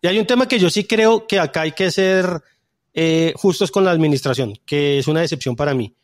y 0.00 0.06
hay 0.06 0.18
un 0.18 0.26
tema 0.26 0.46
que 0.46 0.58
yo 0.58 0.68
sí 0.68 0.84
creo 0.84 1.26
que 1.26 1.38
acá 1.40 1.62
hay 1.62 1.72
que 1.72 1.90
ser 1.90 2.42
eh, 2.92 3.32
justos 3.36 3.70
con 3.70 3.84
la 3.84 3.90
administración, 3.90 4.54
que 4.66 4.98
es 4.98 5.08
una 5.08 5.20
decepción 5.20 5.56
para 5.56 5.72
mí. 5.72 5.94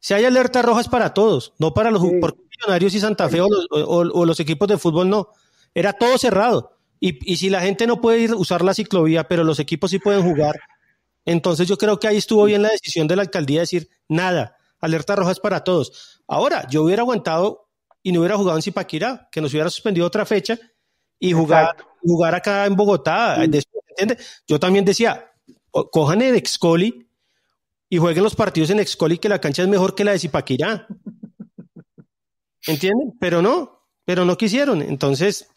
Si 0.00 0.14
hay 0.14 0.24
alertas 0.24 0.64
rojas 0.64 0.88
para 0.88 1.14
todos, 1.14 1.52
no 1.58 1.72
para 1.72 1.90
los 1.90 2.02
millonarios 2.02 2.94
y 2.94 3.00
Santa 3.00 3.28
Fe 3.28 3.40
o 3.40 4.24
los, 4.24 4.40
equipos 4.40 4.66
de 4.66 4.78
fútbol, 4.78 5.08
no. 5.08 5.28
Era 5.74 5.92
todo 5.92 6.18
cerrado. 6.18 6.72
Y, 7.00 7.32
y, 7.32 7.36
si 7.38 7.48
la 7.48 7.62
gente 7.62 7.86
no 7.86 8.00
puede 8.00 8.20
ir 8.20 8.34
usar 8.34 8.62
la 8.62 8.74
ciclovía, 8.74 9.26
pero 9.26 9.42
los 9.42 9.58
equipos 9.58 9.90
sí 9.90 9.98
pueden 9.98 10.22
jugar, 10.22 10.60
entonces 11.24 11.66
yo 11.66 11.78
creo 11.78 11.98
que 11.98 12.08
ahí 12.08 12.18
estuvo 12.18 12.44
bien 12.44 12.62
la 12.62 12.68
decisión 12.68 13.08
de 13.08 13.16
la 13.16 13.22
alcaldía 13.22 13.60
de 13.60 13.62
decir 13.62 13.88
nada, 14.08 14.56
alerta 14.80 15.16
roja 15.16 15.32
es 15.32 15.40
para 15.40 15.64
todos. 15.64 16.22
Ahora, 16.26 16.66
yo 16.68 16.82
hubiera 16.82 17.02
aguantado 17.02 17.70
y 18.02 18.12
no 18.12 18.20
hubiera 18.20 18.36
jugado 18.36 18.58
en 18.58 18.62
Zipaquirá, 18.62 19.28
que 19.30 19.40
nos 19.40 19.52
hubiera 19.52 19.70
suspendido 19.70 20.06
otra 20.06 20.24
fecha 20.24 20.58
y 21.18 21.32
jugar, 21.32 21.76
jugar 22.02 22.34
acá 22.34 22.66
en 22.66 22.76
Bogotá. 22.76 23.38
Yo 24.46 24.58
también 24.58 24.84
decía, 24.84 25.32
cojan 25.70 26.22
el 26.22 26.34
Excoli 26.36 27.08
y 27.88 27.98
jueguen 27.98 28.22
los 28.22 28.34
partidos 28.34 28.70
en 28.70 28.80
Excoli, 28.80 29.18
que 29.18 29.28
la 29.28 29.40
cancha 29.40 29.62
es 29.62 29.68
mejor 29.68 29.94
que 29.94 30.04
la 30.04 30.12
de 30.12 30.18
Zipaquirá. 30.18 30.86
¿Entienden? 32.66 33.16
Pero 33.18 33.42
no, 33.42 33.86
pero 34.04 34.24
no 34.24 34.36
quisieron. 34.36 34.80
Entonces, 34.82 35.48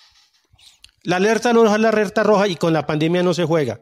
la 1.03 1.17
alerta 1.17 1.53
no 1.53 1.65
es 1.65 1.79
la 1.79 1.89
alerta 1.89 2.23
roja 2.23 2.47
y 2.47 2.55
con 2.55 2.73
la 2.73 2.85
pandemia 2.85 3.23
no 3.23 3.33
se 3.33 3.45
juega. 3.45 3.81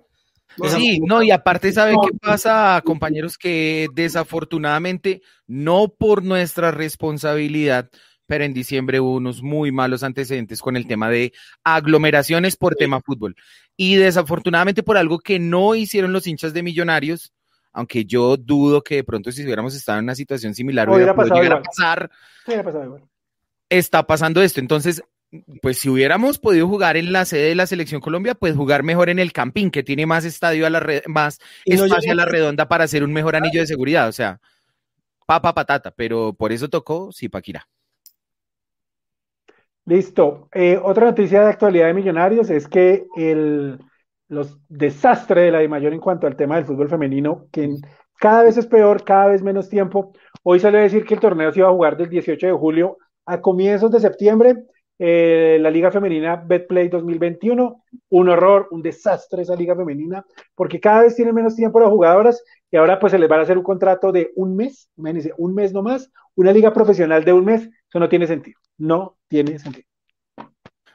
Sí, 0.70 1.00
no, 1.00 1.24
y 1.24 1.32
aparte, 1.32 1.72
¿saben 1.72 1.98
qué 2.06 2.18
pasa, 2.18 2.82
compañeros? 2.84 3.38
Que 3.38 3.88
desafortunadamente, 3.94 5.22
no 5.48 5.88
por 5.88 6.24
nuestra 6.24 6.72
responsabilidad, 6.72 7.90
pero 8.26 8.44
en 8.44 8.54
diciembre 8.54 9.00
hubo 9.00 9.16
unos 9.16 9.42
muy 9.42 9.72
malos 9.72 10.04
antecedentes 10.04 10.62
con 10.62 10.76
el 10.76 10.88
tema 10.88 11.10
de 11.10 11.32
aglomeraciones 11.64 12.58
por 12.58 12.76
tema 12.76 13.02
fútbol. 13.02 13.36
Y 13.78 13.96
desafortunadamente 13.96 14.84
por 14.84 14.98
algo 14.98 15.20
que 15.20 15.40
no 15.40 15.76
hicieron 15.76 16.12
los 16.14 16.28
hinchas 16.28 16.54
de 16.54 16.64
Millonarios, 16.64 17.34
aunque 17.74 18.06
yo 18.06 18.36
dudo 18.38 18.84
que 18.84 18.96
de 18.96 19.04
pronto 19.04 19.32
si 19.32 19.44
hubiéramos 19.44 19.76
estado 19.76 20.00
en 20.00 20.06
una 20.06 20.16
situación 20.16 20.54
similar 20.54 20.90
hubiera, 20.90 21.14
llegar 21.14 21.54
a 21.54 21.62
pasar. 21.62 22.12
Está 23.70 24.06
pasando 24.06 24.42
esto. 24.42 24.60
Entonces, 24.60 25.02
pues 25.62 25.78
si 25.78 25.90
hubiéramos 25.90 26.38
podido 26.40 26.68
jugar 26.68 26.98
en 26.98 27.14
la 27.14 27.26
sede 27.26 27.50
de 27.50 27.56
la 27.56 27.68
selección 27.68 28.02
Colombia, 28.02 28.36
pues 28.36 28.56
jugar 28.56 28.84
mejor 28.84 29.10
en 29.10 29.20
el 29.20 29.32
Campín, 29.32 29.72
que 29.72 29.84
tiene 29.84 30.06
más 30.06 30.26
estadio 30.26 30.66
a 30.66 30.70
la 30.70 31.02
más 31.08 31.40
espacio 31.66 32.12
a 32.12 32.16
la 32.16 32.26
redonda 32.26 32.68
para 32.68 32.84
hacer 32.84 33.04
un 33.04 33.14
mejor 33.14 33.36
anillo 33.36 33.62
de 33.62 33.68
seguridad. 33.68 34.08
O 34.08 34.12
sea, 34.12 34.40
papa 35.26 35.54
patata, 35.54 35.92
pero 35.92 36.34
por 36.34 36.52
eso 36.52 36.70
tocó 36.70 37.12
Zipaquirá. 37.14 37.68
Listo. 39.86 40.50
Eh, 40.54 40.80
otra 40.82 41.06
noticia 41.06 41.42
de 41.42 41.50
actualidad 41.50 41.88
de 41.88 41.94
Millonarios 41.94 42.50
es 42.50 42.68
que 42.68 43.06
el 43.16 43.80
los 44.32 44.58
desastres 44.70 45.44
de 45.44 45.52
la 45.52 45.60
de 45.60 45.68
mayor 45.68 45.94
en 45.94 46.00
cuanto 46.00 46.26
al 46.26 46.38
tema 46.38 46.56
del 46.56 46.64
fútbol 46.64 46.88
femenino, 46.88 47.48
que 47.52 47.70
cada 48.18 48.44
vez 48.44 48.56
es 48.56 48.66
peor, 48.66 49.04
cada 49.04 49.28
vez 49.28 49.44
menos 49.44 49.68
tiempo. 49.68 50.14
Hoy 50.42 50.62
salió 50.62 50.80
a 50.80 50.84
decir 50.84 51.04
que 51.04 51.16
el 51.16 51.20
torneo 51.20 51.52
se 51.52 51.60
iba 51.60 51.68
a 51.68 51.74
jugar 51.74 51.98
del 51.98 52.10
18 52.10 52.48
de 52.48 52.54
julio 52.54 52.98
a 53.26 53.42
comienzos 53.42 53.92
de 53.92 54.00
septiembre 54.00 54.56
eh, 55.04 55.58
la 55.60 55.72
Liga 55.72 55.90
Femenina 55.90 56.36
Betplay 56.36 56.88
2021, 56.88 57.84
un 58.10 58.30
horror, 58.30 58.68
un 58.70 58.84
desastre 58.84 59.42
esa 59.42 59.56
Liga 59.56 59.76
Femenina, 59.76 60.24
porque 60.54 60.80
cada 60.80 61.02
vez 61.02 61.16
tienen 61.16 61.34
menos 61.34 61.56
tiempo 61.56 61.80
las 61.80 61.90
jugadoras 61.90 62.44
y 62.70 62.78
ahora 62.78 63.00
pues 63.00 63.10
se 63.10 63.18
les 63.18 63.28
va 63.28 63.38
a 63.38 63.42
hacer 63.42 63.58
un 63.58 63.64
contrato 63.64 64.12
de 64.12 64.32
un 64.36 64.56
mes, 64.56 64.92
imagínense, 64.96 65.34
un 65.38 65.56
mes 65.56 65.74
nomás, 65.74 66.12
una 66.36 66.54
liga 66.54 66.72
profesional 66.72 67.26
de 67.26 67.34
un 67.34 67.46
mes, 67.46 67.64
eso 67.64 67.98
no 67.98 68.10
tiene 68.10 68.28
sentido, 68.28 68.60
no 68.78 69.18
tiene 69.28 69.58
sentido. 69.58 69.88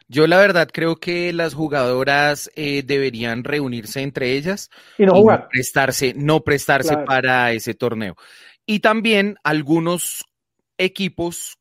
Yo 0.07 0.29
la 0.29 0.39
verdad 0.39 0.69
creo 0.73 0.95
que 0.95 1.33
las 1.33 1.55
jugadoras 1.55 2.49
eh, 2.55 2.85
deberían 2.87 3.43
reunirse 3.43 4.03
entre 4.03 4.35
ellas 4.35 4.71
y 4.99 5.05
no 5.05 5.15
jugar. 5.15 5.49
prestarse, 5.49 6.15
no 6.17 6.45
prestarse 6.45 6.97
para 6.99 7.51
ese 7.51 7.75
torneo. 7.75 8.15
Y 8.67 8.79
también 8.79 9.37
algunos 9.43 10.25
equipos 10.79 11.59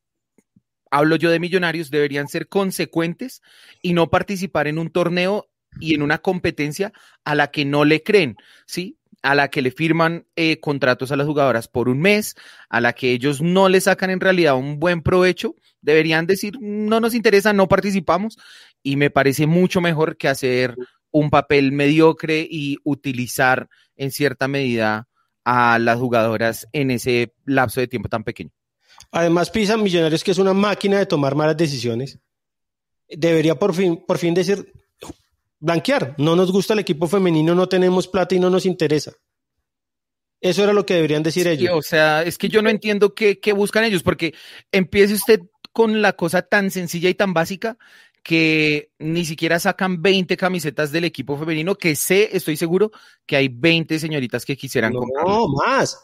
hablo 0.95 1.17
yo 1.17 1.29
de 1.29 1.39
millonarios, 1.39 1.91
deberían 1.91 2.29
ser 2.29 2.47
consecuentes 2.47 3.41
y 3.81 3.93
no 3.93 4.09
participar 4.09 4.67
en 4.67 4.79
un 4.79 4.89
torneo 4.89 5.49
y 5.77 5.93
en 5.93 6.01
una 6.01 6.19
competencia 6.19 6.93
a 7.25 7.35
la 7.35 7.51
que 7.51 7.65
no 7.65 7.83
le 7.83 8.01
creen, 8.01 8.37
¿sí? 8.65 8.97
A 9.21 9.35
la 9.35 9.49
que 9.49 9.61
le 9.61 9.71
firman 9.71 10.25
eh, 10.37 10.61
contratos 10.61 11.11
a 11.11 11.17
las 11.17 11.27
jugadoras 11.27 11.67
por 11.67 11.89
un 11.89 11.99
mes, 11.99 12.35
a 12.69 12.79
la 12.79 12.93
que 12.93 13.11
ellos 13.11 13.41
no 13.41 13.67
le 13.67 13.81
sacan 13.81 14.09
en 14.09 14.21
realidad 14.21 14.55
un 14.55 14.79
buen 14.79 15.01
provecho, 15.01 15.55
deberían 15.81 16.27
decir, 16.27 16.53
no 16.61 17.01
nos 17.01 17.13
interesa, 17.13 17.51
no 17.51 17.67
participamos, 17.67 18.37
y 18.81 18.95
me 18.95 19.09
parece 19.09 19.47
mucho 19.47 19.81
mejor 19.81 20.15
que 20.15 20.29
hacer 20.29 20.75
un 21.11 21.29
papel 21.29 21.73
mediocre 21.73 22.47
y 22.49 22.77
utilizar 22.85 23.67
en 23.97 24.11
cierta 24.11 24.47
medida 24.47 25.09
a 25.43 25.77
las 25.77 25.99
jugadoras 25.99 26.67
en 26.71 26.91
ese 26.91 27.33
lapso 27.43 27.81
de 27.81 27.87
tiempo 27.87 28.07
tan 28.07 28.23
pequeño. 28.23 28.51
Además, 29.11 29.49
Pisa 29.49 29.77
Millonarios, 29.77 30.23
que 30.23 30.31
es 30.31 30.37
una 30.37 30.53
máquina 30.53 30.99
de 30.99 31.05
tomar 31.05 31.35
malas 31.35 31.57
decisiones, 31.57 32.19
debería 33.07 33.55
por 33.55 33.73
fin, 33.73 34.03
por 34.05 34.17
fin 34.17 34.33
decir, 34.33 34.71
blanquear, 35.59 36.15
no 36.17 36.35
nos 36.35 36.51
gusta 36.51 36.73
el 36.73 36.79
equipo 36.79 37.07
femenino, 37.07 37.55
no 37.55 37.67
tenemos 37.67 38.07
plata 38.07 38.35
y 38.35 38.39
no 38.39 38.49
nos 38.49 38.65
interesa. 38.65 39.13
Eso 40.41 40.63
era 40.63 40.73
lo 40.73 40.85
que 40.85 40.95
deberían 40.95 41.23
decir 41.23 41.47
ellos. 41.47 41.71
O 41.73 41.81
sea, 41.81 42.23
es 42.23 42.37
que 42.37 42.49
yo 42.49 42.61
no 42.61 42.69
entiendo 42.69 43.15
qué, 43.15 43.39
qué 43.39 43.53
buscan 43.53 43.83
ellos, 43.83 44.03
porque 44.03 44.33
empiece 44.71 45.13
usted 45.13 45.41
con 45.71 46.01
la 46.01 46.13
cosa 46.13 46.41
tan 46.41 46.71
sencilla 46.71 47.09
y 47.09 47.15
tan 47.15 47.33
básica 47.33 47.77
que 48.25 48.89
ni 48.97 49.23
siquiera 49.23 49.59
sacan 49.59 50.01
20 50.01 50.35
camisetas 50.35 50.91
del 50.91 51.03
equipo 51.03 51.37
femenino, 51.37 51.75
que 51.75 51.95
sé, 51.95 52.35
estoy 52.35 52.57
seguro, 52.57 52.91
que 53.23 53.35
hay 53.35 53.49
20 53.49 53.99
señoritas 53.99 54.43
que 54.45 54.57
quisieran 54.57 54.93
comprar. 54.93 55.27
No, 55.27 55.47
más. 55.49 55.95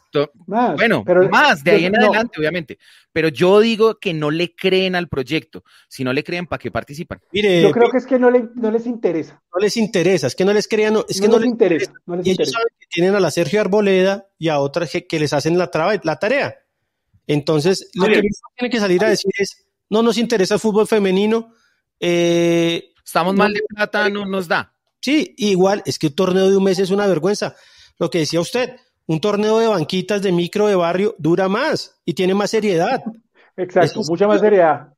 Bueno, 0.45 1.03
más, 1.31 1.64
de 1.64 1.72
ahí 1.72 1.85
en 1.85 1.98
adelante, 1.98 2.39
obviamente. 2.39 2.77
Pero 3.11 3.30
yo 3.30 3.60
digo 3.60 3.98
que 3.98 4.14
no 4.14 4.30
le 4.30 4.53
creen 4.53 4.95
al 4.95 5.07
proyecto. 5.07 5.64
Si 5.88 6.03
no 6.03 6.14
le 6.14 6.23
creen, 6.23 6.45
¿para 6.45 6.60
qué 6.60 6.69
participan? 6.69 7.19
Mire, 7.31 7.64
yo 7.64 7.72
creo 7.72 7.89
que 7.89 7.98
es 7.98 8.06
que 8.06 8.19
no, 8.19 8.30
no 8.30 8.69
les 8.69 8.85
interesa. 8.85 9.41
No 9.52 9.60
les 9.60 9.76
interesa, 9.76 10.27
es 10.27 10.35
que 10.35 10.45
no 10.45 10.53
les 10.53 10.68
crean, 10.68 10.98
es 11.10 11.19
que 11.19 11.27
no, 11.27 11.39
les 11.39 11.49
interesa. 11.49 11.91
y 12.23 12.30
ellos 12.30 12.52
saben 12.52 12.68
que 12.80 12.85
tienen 12.88 13.15
a 13.15 13.19
la 13.19 13.31
Sergio 13.31 13.61
Arboleda 13.61 14.27
y 14.38 14.49
a 14.49 14.60
otras 14.60 14.91
que, 14.91 15.19
les 15.19 15.34
hacen 15.34 15.57
la, 15.57 15.72
la 16.03 16.19
tarea. 16.19 16.56
Entonces, 17.26 17.89
lo 17.95 18.06
que 18.06 18.22
tiene 18.57 18.69
que 18.69 18.80
salir 18.80 19.03
a 19.03 19.10
decir 19.10 19.31
es, 19.39 19.65
no 19.89 20.03
nos 20.03 20.19
interesa 20.19 20.53
el 20.53 20.60
fútbol 20.60 20.85
femenino, 20.85 21.56
eh, 22.02 22.91
Estamos 23.06 23.36
mal 23.36 23.53
de 23.53 23.61
plata, 23.68 24.10
no 24.10 24.26
nos 24.26 24.48
da. 24.48 24.73
Sí, 25.02 25.34
igual, 25.38 25.84
es 25.86 25.99
que 25.99 26.07
un 26.07 26.14
torneo 26.14 26.49
de 26.49 26.56
un 26.56 26.64
mes 26.64 26.80
es 26.80 26.91
una 26.91 27.06
vergüenza. 27.07 27.56
Lo 27.99 28.10
que 28.10 28.19
decía 28.19 28.40
usted, 28.40 28.78
un 29.06 29.19
torneo 29.19 29.60
de 29.60 29.68
banquitas 29.68 30.22
de 30.22 30.32
micro 30.32 30.68
de 30.68 30.76
barrio 30.76 31.15
dura 31.18 31.49
más 31.49 31.99
y 32.06 32.14
tiene 32.14 32.34
más 32.34 32.52
seriedad. 32.52 33.03
Exacto, 33.57 34.02
mucha 34.07 34.28
más 34.28 34.40
seriedad. 34.40 34.94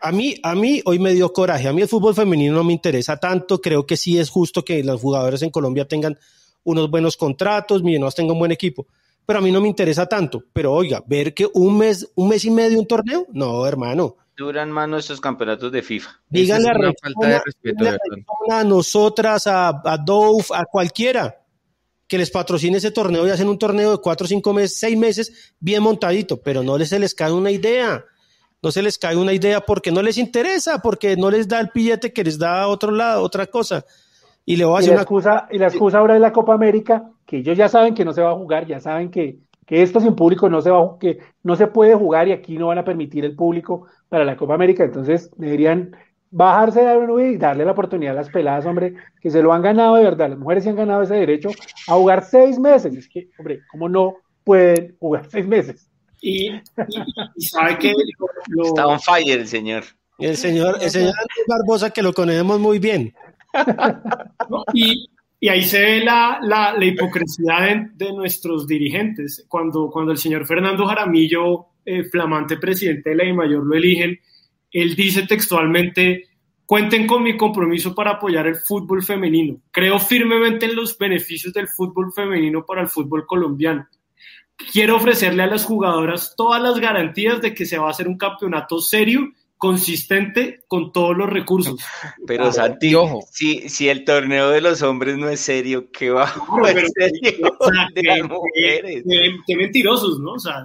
A 0.00 0.10
mí, 0.10 0.34
a 0.42 0.56
mí 0.56 0.82
hoy 0.84 0.98
me 0.98 1.14
dio 1.14 1.32
coraje. 1.32 1.68
A 1.68 1.72
mí 1.72 1.80
el 1.80 1.88
fútbol 1.88 2.14
femenino 2.14 2.54
no 2.54 2.64
me 2.64 2.72
interesa 2.72 3.18
tanto. 3.18 3.60
Creo 3.60 3.86
que 3.86 3.96
sí 3.96 4.18
es 4.18 4.28
justo 4.28 4.64
que 4.64 4.82
los 4.82 5.00
jugadores 5.00 5.42
en 5.42 5.50
Colombia 5.50 5.86
tengan 5.86 6.18
unos 6.64 6.90
buenos 6.90 7.16
contratos, 7.16 7.84
Millonarios 7.84 8.16
tengan 8.16 8.32
un 8.32 8.40
buen 8.40 8.52
equipo. 8.52 8.86
Pero 9.24 9.38
a 9.38 9.42
mí 9.42 9.52
no 9.52 9.60
me 9.60 9.68
interesa 9.68 10.06
tanto. 10.06 10.42
Pero 10.52 10.72
oiga, 10.72 11.04
ver 11.06 11.34
que 11.34 11.46
un 11.54 11.78
mes, 11.78 12.10
un 12.16 12.28
mes 12.28 12.44
y 12.44 12.50
medio 12.50 12.80
un 12.80 12.86
torneo, 12.88 13.26
no, 13.32 13.64
hermano 13.64 14.16
duran 14.36 14.70
más 14.70 14.88
nuestros 14.88 15.20
campeonatos 15.20 15.72
de 15.72 15.82
FIFA. 15.82 16.10
Díganle 16.28 16.68
a, 16.68 16.92
falta 17.00 17.26
de 17.26 17.40
respeto 17.44 17.84
a 18.50 18.64
nosotras, 18.64 19.46
a, 19.46 19.68
a 19.68 19.96
Dove, 19.98 20.44
a 20.54 20.64
cualquiera 20.64 21.42
que 22.06 22.18
les 22.18 22.30
patrocine 22.30 22.76
ese 22.76 22.90
torneo 22.90 23.26
y 23.26 23.30
hacen 23.30 23.48
un 23.48 23.58
torneo 23.58 23.92
de 23.92 23.98
cuatro, 23.98 24.26
cinco 24.26 24.52
meses, 24.52 24.78
seis 24.78 24.96
meses 24.96 25.54
bien 25.58 25.82
montadito, 25.82 26.40
pero 26.40 26.62
no 26.62 26.78
les 26.78 26.90
se 26.90 26.98
les 26.98 27.14
cae 27.14 27.32
una 27.32 27.50
idea. 27.50 28.04
No 28.62 28.72
se 28.72 28.82
les 28.82 28.98
cae 28.98 29.16
una 29.16 29.32
idea 29.32 29.60
porque 29.60 29.92
no 29.92 30.02
les 30.02 30.18
interesa, 30.18 30.80
porque 30.80 31.16
no 31.16 31.30
les 31.30 31.46
da 31.46 31.60
el 31.60 31.70
billete 31.72 32.12
que 32.12 32.24
les 32.24 32.38
da 32.38 32.62
a 32.62 32.68
otro 32.68 32.90
lado, 32.90 33.22
otra 33.22 33.46
cosa. 33.46 33.84
Y 34.44 34.56
le 34.56 34.64
voy 34.64 34.76
a 34.76 34.78
hacer 34.78 34.92
una 34.92 35.02
excusa, 35.02 35.48
y 35.50 35.58
la 35.58 35.66
excusa 35.66 35.98
ahora 35.98 36.14
es 36.14 36.20
la 36.20 36.32
Copa 36.32 36.54
América, 36.54 37.10
que 37.26 37.38
ellos 37.38 37.56
ya 37.56 37.68
saben 37.68 37.94
que 37.94 38.04
no 38.04 38.12
se 38.12 38.22
va 38.22 38.30
a 38.30 38.34
jugar, 38.34 38.66
ya 38.66 38.80
saben 38.80 39.10
que, 39.10 39.40
que 39.66 39.82
esto 39.82 40.00
sin 40.00 40.14
público 40.14 40.48
no 40.48 40.62
se 40.62 40.70
va, 40.70 40.98
que 40.98 41.18
no 41.42 41.56
se 41.56 41.66
puede 41.66 41.94
jugar 41.94 42.28
y 42.28 42.32
aquí 42.32 42.56
no 42.56 42.68
van 42.68 42.78
a 42.78 42.84
permitir 42.84 43.24
el 43.24 43.34
público 43.34 43.86
para 44.08 44.24
la 44.24 44.36
Copa 44.36 44.54
América, 44.54 44.84
entonces 44.84 45.30
deberían 45.36 45.96
bajarse 46.30 46.80
de 46.80 46.86
la 46.86 47.06
nube 47.06 47.30
y 47.30 47.36
darle 47.36 47.64
la 47.64 47.72
oportunidad 47.72 48.12
a 48.12 48.20
las 48.20 48.30
peladas, 48.30 48.66
hombre, 48.66 48.94
que 49.20 49.30
se 49.30 49.42
lo 49.42 49.52
han 49.52 49.62
ganado 49.62 49.96
de 49.96 50.04
verdad, 50.04 50.30
las 50.30 50.38
mujeres 50.38 50.64
se 50.64 50.70
han 50.70 50.76
ganado 50.76 51.02
ese 51.02 51.14
derecho 51.14 51.50
a 51.88 51.94
jugar 51.94 52.24
seis 52.24 52.58
meses, 52.58 52.94
es 52.94 53.08
que, 53.08 53.28
hombre, 53.38 53.60
¿cómo 53.70 53.88
no 53.88 54.16
pueden 54.44 54.96
jugar 54.98 55.26
seis 55.30 55.46
meses? 55.46 55.90
Y, 56.20 56.50
sabe 57.38 57.78
que 57.78 57.92
está 58.64 58.86
on 58.86 59.00
fire 59.00 59.40
el 59.40 59.46
señor. 59.46 59.84
El 60.18 60.36
señor, 60.36 60.78
el 60.80 60.90
señor 60.90 61.12
Barbosa 61.46 61.90
que 61.90 62.02
lo 62.02 62.14
conocemos 62.14 62.58
muy 62.58 62.78
bien. 62.78 63.14
y, 64.72 65.08
y 65.38 65.48
ahí 65.48 65.62
se 65.62 65.80
ve 65.80 66.04
la, 66.04 66.38
la, 66.42 66.72
la 66.72 66.84
hipocresía 66.84 67.90
de, 67.94 68.12
nuestros 68.12 68.66
dirigentes. 68.66 69.44
Cuando, 69.48 69.90
cuando 69.90 70.12
el 70.12 70.18
señor 70.18 70.46
Fernando 70.46 70.86
Jaramillo, 70.86 71.66
eh, 71.84 72.04
flamante 72.04 72.56
presidente 72.56 73.10
de 73.10 73.16
la 73.16 73.34
mayor 73.34 73.64
lo 73.64 73.76
eligen, 73.76 74.18
él 74.72 74.96
dice 74.96 75.26
textualmente, 75.26 76.24
cuenten 76.64 77.06
con 77.06 77.22
mi 77.22 77.36
compromiso 77.36 77.94
para 77.94 78.12
apoyar 78.12 78.46
el 78.46 78.56
fútbol 78.56 79.02
femenino. 79.02 79.60
Creo 79.70 79.98
firmemente 79.98 80.66
en 80.66 80.74
los 80.74 80.96
beneficios 80.96 81.52
del 81.52 81.68
fútbol 81.68 82.12
femenino 82.12 82.64
para 82.64 82.82
el 82.82 82.88
fútbol 82.88 83.26
colombiano. 83.26 83.86
Quiero 84.72 84.96
ofrecerle 84.96 85.42
a 85.42 85.48
las 85.48 85.66
jugadoras 85.66 86.34
todas 86.34 86.62
las 86.62 86.80
garantías 86.80 87.42
de 87.42 87.54
que 87.54 87.66
se 87.66 87.76
va 87.76 87.88
a 87.88 87.90
hacer 87.90 88.08
un 88.08 88.16
campeonato 88.16 88.80
serio 88.80 89.32
consistente 89.58 90.60
con 90.68 90.92
todos 90.92 91.16
los 91.16 91.30
recursos. 91.30 91.80
Pero 92.26 92.52
Santi, 92.52 92.94
ojo. 92.94 93.20
Si, 93.30 93.68
si 93.68 93.88
el 93.88 94.04
torneo 94.04 94.50
de 94.50 94.60
los 94.60 94.82
hombres 94.82 95.16
no 95.16 95.28
es 95.28 95.40
serio, 95.40 95.90
¿qué 95.90 96.10
va 96.10 96.24
a 96.24 96.34
ser 96.72 96.86
serio 96.94 97.56
de 97.94 98.22
mujeres? 98.22 99.04
Qué, 99.46 99.56
mentirosos, 99.56 100.20
¿no? 100.20 100.32
O 100.32 100.38
sea, 100.38 100.64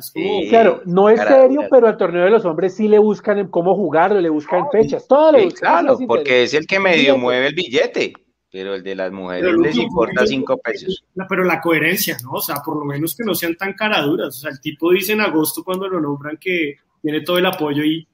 claro, 0.49 0.81
no 0.85 1.09
es 1.09 1.21
serio, 1.21 1.61
pero 1.69 1.87
al 1.87 1.97
torneo 1.97 2.25
de 2.25 2.31
los 2.31 2.45
hombres 2.45 2.75
sí 2.75 2.87
le 2.87 2.99
buscan 2.99 3.47
cómo 3.47 3.75
jugarlo, 3.75 4.19
le 4.19 4.29
buscan 4.29 4.65
fechas, 4.71 5.07
todo 5.07 5.31
le 5.31 5.51
Claro, 5.51 5.97
porque 6.07 6.43
es 6.43 6.53
el 6.53 6.65
que 6.65 6.79
medio 6.79 7.17
mueve 7.17 7.47
el 7.47 7.55
billete. 7.55 8.13
Pero 8.51 8.75
el 8.75 8.83
de 8.83 8.95
las 8.95 9.13
mujeres 9.13 9.55
les 9.57 9.77
importa 9.77 10.27
cinco 10.27 10.57
pesos. 10.57 11.05
Pero 11.29 11.45
la 11.45 11.61
coherencia, 11.61 12.17
¿no? 12.21 12.31
O 12.31 12.41
sea, 12.41 12.57
por 12.57 12.77
lo 12.77 12.83
menos 12.83 13.15
que 13.15 13.23
no 13.23 13.33
sean 13.33 13.55
tan 13.55 13.73
caraduras. 13.73 14.27
O 14.27 14.39
sea, 14.41 14.51
el 14.51 14.59
tipo 14.59 14.91
dice 14.91 15.13
en 15.13 15.21
agosto 15.21 15.63
cuando 15.63 15.87
lo 15.87 16.01
nombran 16.01 16.35
que 16.35 16.75
tiene 17.01 17.21
todo 17.21 17.37
el 17.37 17.45
apoyo 17.45 17.83
y 17.83 18.05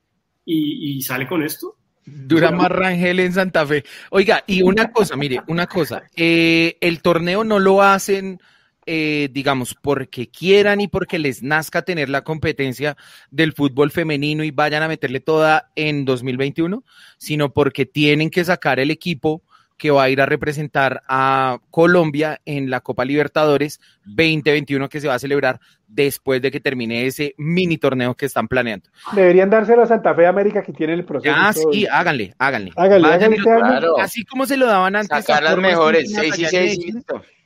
y, 0.48 1.02
sale 1.02 1.28
con 1.28 1.44
esto. 1.44 1.76
Dura 2.06 2.52
más 2.52 2.70
Rangel 2.70 3.20
en 3.20 3.34
Santa 3.34 3.66
Fe. 3.66 3.84
Oiga, 4.12 4.44
y 4.48 4.62
una 4.62 4.92
cosa, 4.92 5.18
mire, 5.18 5.42
una 5.48 5.68
cosa. 5.68 6.04
Eh, 6.16 6.78
el 6.80 7.02
torneo 7.02 7.44
no 7.44 7.60
lo 7.60 7.82
hacen, 7.82 8.40
eh, 8.86 9.28
digamos, 9.34 9.76
porque 9.76 10.30
quieran 10.30 10.80
y 10.80 10.88
porque 10.88 11.20
les 11.20 11.44
nazca 11.44 11.82
tener 11.82 12.08
la 12.08 12.24
competencia 12.24 12.96
del 13.30 13.52
fútbol 13.52 13.92
femenino 13.92 14.46
y 14.46 14.52
vayan 14.52 14.84
a 14.84 14.88
meterle 14.88 15.20
toda 15.20 15.70
en 15.76 16.06
2021, 16.06 16.86
sino 17.18 17.52
porque 17.52 17.86
tienen 17.86 18.30
que 18.30 18.46
sacar 18.46 18.80
el 18.80 18.90
equipo 18.90 19.44
que 19.78 19.92
va 19.92 20.04
a 20.04 20.10
ir 20.10 20.20
a 20.22 20.26
representar 20.26 21.04
a 21.08 21.60
Colombia 21.70 22.42
en 22.46 22.70
la 22.70 22.82
Copa 22.82 23.06
Libertadores 23.06 23.80
2021 24.06 24.90
que 24.90 25.00
se 25.00 25.08
va 25.08 25.14
a 25.14 25.20
celebrar 25.20 25.60
después 25.88 26.42
de 26.42 26.52
que 26.52 26.60
termine 26.60 27.06
ese 27.06 27.36
mini 27.38 27.78
torneo 27.78 28.16
que 28.16 28.26
están 28.26 28.48
planeando. 28.48 28.90
Deberían 29.14 29.50
dárselo 29.50 29.84
a 29.84 29.88
Santa 29.88 30.14
Fe 30.16 30.26
América 30.26 30.64
que 30.64 30.74
tiene 30.74 30.94
el 30.94 31.06
proceso. 31.06 31.34
Ah, 31.38 31.54
sí, 31.54 31.86
háganle, 31.90 32.34
háganle. 32.38 32.72
háganle, 32.76 33.88
Así 34.02 34.26
como 34.26 34.46
se 34.46 34.58
lo 34.58 34.66
daban 34.66 34.96
antes. 34.96 35.26
Sacar 35.26 35.44
las 35.44 35.58
mejores, 35.58 36.12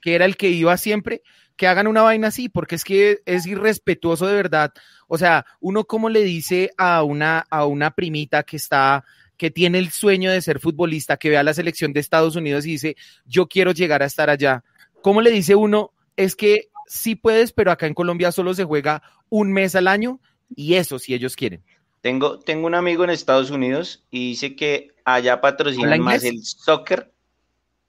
que 0.01 0.15
era 0.15 0.25
el 0.25 0.37
que 0.37 0.49
iba 0.49 0.75
siempre, 0.77 1.21
que 1.55 1.67
hagan 1.67 1.87
una 1.87 2.01
vaina 2.01 2.29
así, 2.29 2.49
porque 2.49 2.75
es 2.75 2.83
que 2.83 3.19
es 3.25 3.45
irrespetuoso 3.45 4.25
de 4.25 4.35
verdad. 4.35 4.71
O 5.07 5.17
sea, 5.17 5.45
uno 5.59 5.83
como 5.83 6.09
le 6.09 6.23
dice 6.23 6.71
a 6.77 7.03
una, 7.03 7.45
a 7.49 7.65
una 7.65 7.91
primita 7.91 8.43
que 8.43 8.57
está 8.57 9.03
que 9.41 9.49
tiene 9.49 9.79
el 9.79 9.89
sueño 9.89 10.29
de 10.29 10.39
ser 10.39 10.59
futbolista, 10.59 11.17
que 11.17 11.31
vea 11.31 11.41
la 11.41 11.55
selección 11.55 11.93
de 11.93 11.99
Estados 11.99 12.35
Unidos 12.35 12.63
y 12.67 12.73
dice, 12.73 12.95
yo 13.25 13.47
quiero 13.47 13.71
llegar 13.71 14.03
a 14.03 14.05
estar 14.05 14.29
allá. 14.29 14.63
¿Cómo 15.01 15.19
le 15.19 15.31
dice 15.31 15.55
uno? 15.55 15.93
Es 16.15 16.35
que 16.35 16.69
sí 16.85 17.15
puedes, 17.15 17.51
pero 17.51 17.71
acá 17.71 17.87
en 17.87 17.95
Colombia 17.95 18.31
solo 18.31 18.53
se 18.53 18.65
juega 18.65 19.01
un 19.29 19.51
mes 19.51 19.73
al 19.73 19.87
año 19.87 20.19
y 20.55 20.75
eso 20.75 20.99
si 20.99 21.15
ellos 21.15 21.35
quieren. 21.35 21.63
Tengo, 22.01 22.37
tengo 22.37 22.67
un 22.67 22.75
amigo 22.75 23.03
en 23.03 23.09
Estados 23.09 23.49
Unidos 23.49 24.05
y 24.11 24.29
dice 24.29 24.55
que 24.55 24.89
allá 25.05 25.41
patrocinan 25.41 26.01
más 26.01 26.23
el 26.23 26.43
soccer 26.43 27.11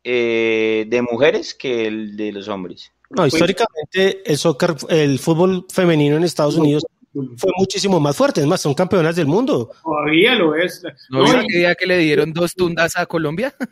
eh, 0.04 0.86
de 0.88 1.02
mujeres 1.02 1.52
que 1.52 1.86
el 1.86 2.16
de 2.16 2.32
los 2.32 2.48
hombres. 2.48 2.92
No, 3.10 3.26
históricamente 3.26 4.22
el 4.24 4.38
soccer, 4.38 4.74
el 4.88 5.18
fútbol 5.18 5.66
femenino 5.70 6.16
en 6.16 6.24
Estados 6.24 6.56
Unidos 6.56 6.82
fue 7.12 7.52
muchísimo 7.58 8.00
más 8.00 8.16
fuerte, 8.16 8.40
es 8.40 8.46
más, 8.46 8.60
son 8.60 8.74
campeonas 8.74 9.16
del 9.16 9.26
mundo. 9.26 9.70
Todavía 9.82 10.34
lo 10.34 10.54
es. 10.54 10.82
¿No 11.10 11.24
vio 11.24 11.42
día 11.46 11.74
que 11.74 11.86
le 11.86 11.98
dieron 11.98 12.32
dos 12.32 12.54
tundas 12.54 12.96
a 12.96 13.06
Colombia? 13.06 13.54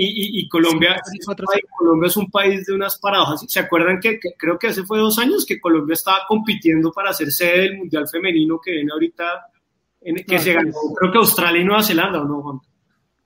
Y, 0.00 0.40
y, 0.40 0.48
Colombia, 0.48 1.00
Colombia 1.76 2.06
es 2.06 2.16
un 2.16 2.30
país 2.30 2.64
de 2.66 2.74
unas 2.74 2.96
paradojas. 2.98 3.44
¿Se 3.48 3.58
acuerdan 3.58 3.98
que, 3.98 4.20
creo 4.36 4.56
que 4.56 4.68
hace 4.68 4.84
fue 4.84 5.00
dos 5.00 5.18
años 5.18 5.44
que 5.44 5.60
Colombia 5.60 5.94
estaba 5.94 6.20
compitiendo 6.28 6.92
para 6.92 7.12
ser 7.12 7.32
sede 7.32 7.62
del 7.62 7.78
Mundial 7.78 8.06
Femenino 8.08 8.60
que 8.64 8.70
viene 8.70 8.92
ahorita, 8.92 9.24
en, 10.02 10.16
que 10.24 10.36
ah, 10.36 10.38
se 10.38 10.52
ganó, 10.52 10.72
creo 10.96 11.10
que 11.10 11.18
Australia 11.18 11.60
y 11.60 11.64
Nueva 11.64 11.82
Zelanda, 11.82 12.20
¿o 12.20 12.24
no, 12.24 12.42
Juan? 12.42 12.60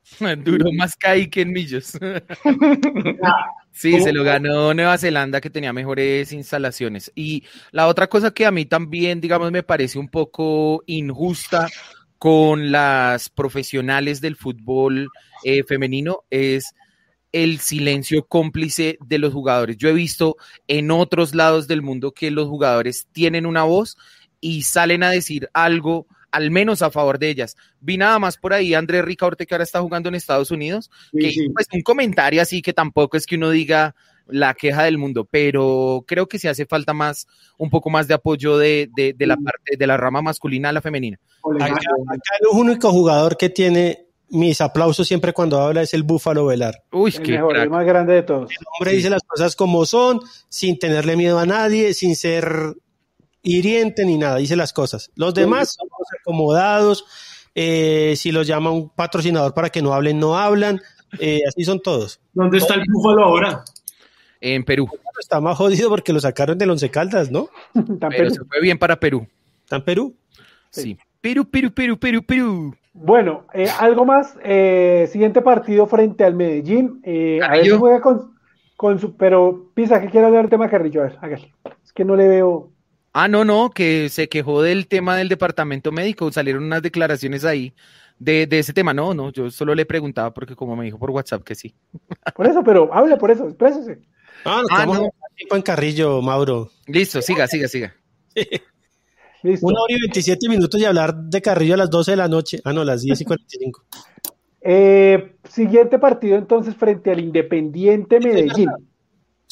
Duró 0.44 0.72
más 0.72 0.96
caí 0.96 1.28
que 1.28 1.42
en 1.42 1.52
Millos. 1.52 1.98
sí, 3.72 4.00
se 4.00 4.12
lo 4.12 4.24
ganó 4.24 4.74
Nueva 4.74 4.98
Zelanda 4.98 5.40
que 5.40 5.50
tenía 5.50 5.72
mejores 5.72 6.32
instalaciones. 6.32 7.10
Y 7.14 7.44
la 7.70 7.88
otra 7.88 8.06
cosa 8.08 8.32
que 8.32 8.46
a 8.46 8.50
mí 8.50 8.64
también, 8.64 9.20
digamos, 9.20 9.50
me 9.50 9.62
parece 9.62 9.98
un 9.98 10.08
poco 10.08 10.82
injusta 10.86 11.68
con 12.18 12.70
las 12.70 13.30
profesionales 13.30 14.20
del 14.20 14.36
fútbol 14.36 15.08
eh, 15.44 15.64
femenino 15.64 16.24
es 16.30 16.72
el 17.32 17.58
silencio 17.58 18.26
cómplice 18.26 18.98
de 19.00 19.18
los 19.18 19.32
jugadores. 19.32 19.76
Yo 19.78 19.88
he 19.88 19.94
visto 19.94 20.36
en 20.68 20.90
otros 20.90 21.34
lados 21.34 21.66
del 21.66 21.82
mundo 21.82 22.12
que 22.12 22.30
los 22.30 22.46
jugadores 22.46 23.08
tienen 23.12 23.46
una 23.46 23.64
voz 23.64 23.96
y 24.40 24.62
salen 24.62 25.02
a 25.02 25.10
decir 25.10 25.48
algo 25.54 26.06
al 26.32 26.50
menos 26.50 26.82
a 26.82 26.90
favor 26.90 27.18
de 27.18 27.28
ellas. 27.28 27.56
Vi 27.80 27.96
nada 27.96 28.18
más 28.18 28.36
por 28.36 28.52
ahí 28.52 28.74
Andrés 28.74 29.04
Ricaurte 29.04 29.46
que 29.46 29.54
ahora 29.54 29.64
está 29.64 29.80
jugando 29.80 30.08
en 30.08 30.16
Estados 30.16 30.50
Unidos, 30.50 30.90
que 31.12 31.32
pues 31.54 31.68
un 31.72 31.82
comentario 31.82 32.42
así 32.42 32.62
que 32.62 32.72
tampoco 32.72 33.16
es 33.16 33.26
que 33.26 33.36
uno 33.36 33.50
diga 33.50 33.94
la 34.26 34.54
queja 34.54 34.84
del 34.84 34.98
mundo, 34.98 35.28
pero 35.30 36.04
creo 36.06 36.26
que 36.26 36.38
sí 36.38 36.48
hace 36.48 36.64
falta 36.64 36.92
más, 36.92 37.26
un 37.58 37.70
poco 37.70 37.90
más 37.90 38.08
de 38.08 38.14
apoyo 38.14 38.56
de, 38.56 38.88
la 39.18 39.36
parte, 39.36 39.76
de 39.76 39.86
la 39.86 39.96
rama 39.96 40.22
masculina 40.22 40.70
a 40.70 40.72
la 40.72 40.80
femenina. 40.80 41.18
Acá, 41.60 41.80
el 42.40 42.58
único 42.58 42.90
jugador 42.90 43.36
que 43.36 43.50
tiene 43.50 44.06
mis 44.30 44.62
aplausos 44.62 45.06
siempre 45.06 45.34
cuando 45.34 45.60
habla 45.60 45.82
es 45.82 45.92
el 45.92 46.04
Búfalo 46.04 46.46
Velar. 46.46 46.82
Uy, 46.90 47.12
el, 47.14 47.30
mejor, 47.30 47.58
el 47.58 47.68
más 47.68 47.84
grande 47.84 48.14
de 48.14 48.22
todos. 48.22 48.50
El 48.50 48.66
hombre 48.78 48.92
dice 48.92 49.10
las 49.10 49.22
cosas 49.22 49.54
como 49.54 49.84
son, 49.84 50.20
sin 50.48 50.78
tenerle 50.78 51.16
miedo 51.16 51.38
a 51.38 51.44
nadie, 51.44 51.92
sin 51.92 52.16
ser 52.16 52.74
hiriente 53.42 54.04
ni 54.04 54.18
nada, 54.18 54.36
dice 54.36 54.56
las 54.56 54.72
cosas. 54.72 55.10
Los 55.16 55.34
demás 55.34 55.76
somos 55.78 56.08
acomodados, 56.20 57.04
eh, 57.54 58.14
si 58.16 58.32
los 58.32 58.46
llama 58.46 58.70
un 58.70 58.88
patrocinador 58.88 59.52
para 59.54 59.70
que 59.70 59.82
no 59.82 59.92
hablen, 59.92 60.18
no 60.18 60.38
hablan, 60.38 60.80
eh, 61.18 61.40
así 61.46 61.64
son 61.64 61.80
todos. 61.80 62.20
¿Dónde 62.32 62.58
está 62.58 62.74
el 62.74 62.82
búfalo 62.90 63.24
ahora? 63.24 63.64
En 64.40 64.64
Perú. 64.64 64.88
Está 65.20 65.40
más 65.40 65.56
jodido 65.56 65.88
porque 65.88 66.12
lo 66.12 66.20
sacaron 66.20 66.58
de 66.58 66.68
Once 66.68 66.90
Caldas, 66.90 67.30
¿no? 67.30 67.48
Pero 68.10 68.30
se 68.30 68.44
fue 68.44 68.60
bien 68.60 68.78
para 68.78 68.98
Perú. 68.98 69.26
¿Está 69.62 69.76
en 69.76 69.84
Perú? 69.84 70.16
Sí. 70.70 70.98
Perú, 71.20 71.48
Perú, 71.48 71.70
Perú, 71.72 71.96
Perú, 71.96 72.22
Perú. 72.24 72.74
Bueno, 72.92 73.46
eh, 73.54 73.68
algo 73.78 74.04
más. 74.04 74.34
siguiente 75.10 75.42
partido 75.42 75.86
frente 75.86 76.24
al 76.24 76.34
Medellín. 76.34 77.00
a 77.42 77.52
ver 77.52 77.64
si 77.64 77.70
juega 77.70 78.00
con, 78.00 78.32
con 78.76 78.98
su. 78.98 79.16
Pero, 79.16 79.70
Pisa, 79.74 80.00
¿qué 80.00 80.08
quiere 80.08 80.26
hablar 80.26 80.42
del 80.42 80.50
tema 80.50 80.68
Carrillo? 80.68 81.02
A 81.02 81.04
ver, 81.04 81.18
hágale. 81.20 81.54
Es 81.84 81.92
que 81.92 82.04
no 82.04 82.16
le 82.16 82.26
veo. 82.26 82.71
Ah, 83.12 83.28
no, 83.28 83.44
no, 83.44 83.70
que 83.70 84.08
se 84.08 84.28
quejó 84.28 84.62
del 84.62 84.86
tema 84.86 85.16
del 85.16 85.28
departamento 85.28 85.92
médico, 85.92 86.32
salieron 86.32 86.64
unas 86.64 86.82
declaraciones 86.82 87.44
ahí 87.44 87.74
de, 88.18 88.48
ese 88.50 88.72
tema. 88.72 88.94
No, 88.94 89.14
no, 89.14 89.30
yo 89.30 89.50
solo 89.50 89.74
le 89.74 89.84
preguntaba 89.84 90.32
porque 90.32 90.56
como 90.56 90.76
me 90.76 90.84
dijo 90.84 90.98
por 90.98 91.10
WhatsApp 91.10 91.42
que 91.42 91.54
sí. 91.54 91.74
Por 92.34 92.46
eso, 92.46 92.62
pero 92.64 92.92
hable 92.92 93.16
por 93.16 93.30
eso, 93.30 93.46
exprésese. 93.48 94.00
Ah, 94.44 94.62
ah 94.70 94.86
no. 94.86 95.10
tiempo 95.36 95.56
en 95.56 95.62
Carrillo, 95.62 96.22
Mauro. 96.22 96.70
Listo, 96.86 97.20
siga, 97.20 97.46
siga, 97.46 97.68
siga. 97.68 97.94
Listo. 99.42 99.66
Una 99.66 99.80
hora 99.80 99.94
y 99.94 100.00
27 100.00 100.48
minutos 100.48 100.80
y 100.80 100.84
hablar 100.84 101.14
de 101.14 101.42
Carrillo 101.42 101.74
a 101.74 101.78
las 101.78 101.90
12 101.90 102.12
de 102.12 102.16
la 102.16 102.28
noche. 102.28 102.60
Ah, 102.64 102.72
no, 102.72 102.84
las 102.84 103.02
10 103.02 103.20
y 103.20 103.24
45. 103.24 103.84
Eh, 104.64 105.34
siguiente 105.50 105.98
partido 105.98 106.38
entonces 106.38 106.76
frente 106.76 107.10
al 107.10 107.20
Independiente 107.20 108.20
Medellín. 108.20 108.70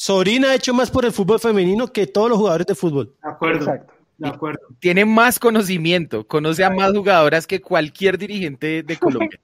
Sorina 0.01 0.49
ha 0.49 0.55
hecho 0.55 0.73
más 0.73 0.89
por 0.89 1.05
el 1.05 1.11
fútbol 1.11 1.39
femenino 1.39 1.85
que 1.85 2.07
todos 2.07 2.27
los 2.27 2.39
jugadores 2.39 2.65
de 2.65 2.73
fútbol. 2.73 3.13
De 3.21 3.29
acuerdo. 3.29 3.59
Exacto. 3.59 3.93
De 4.17 4.29
acuerdo. 4.29 4.59
Tiene 4.79 5.05
más 5.05 5.37
conocimiento, 5.37 6.25
conoce 6.25 6.63
a 6.63 6.71
más 6.71 6.91
jugadoras 6.91 7.45
que 7.45 7.61
cualquier 7.61 8.17
dirigente 8.17 8.81
de 8.81 8.97
Colombia. 8.97 9.39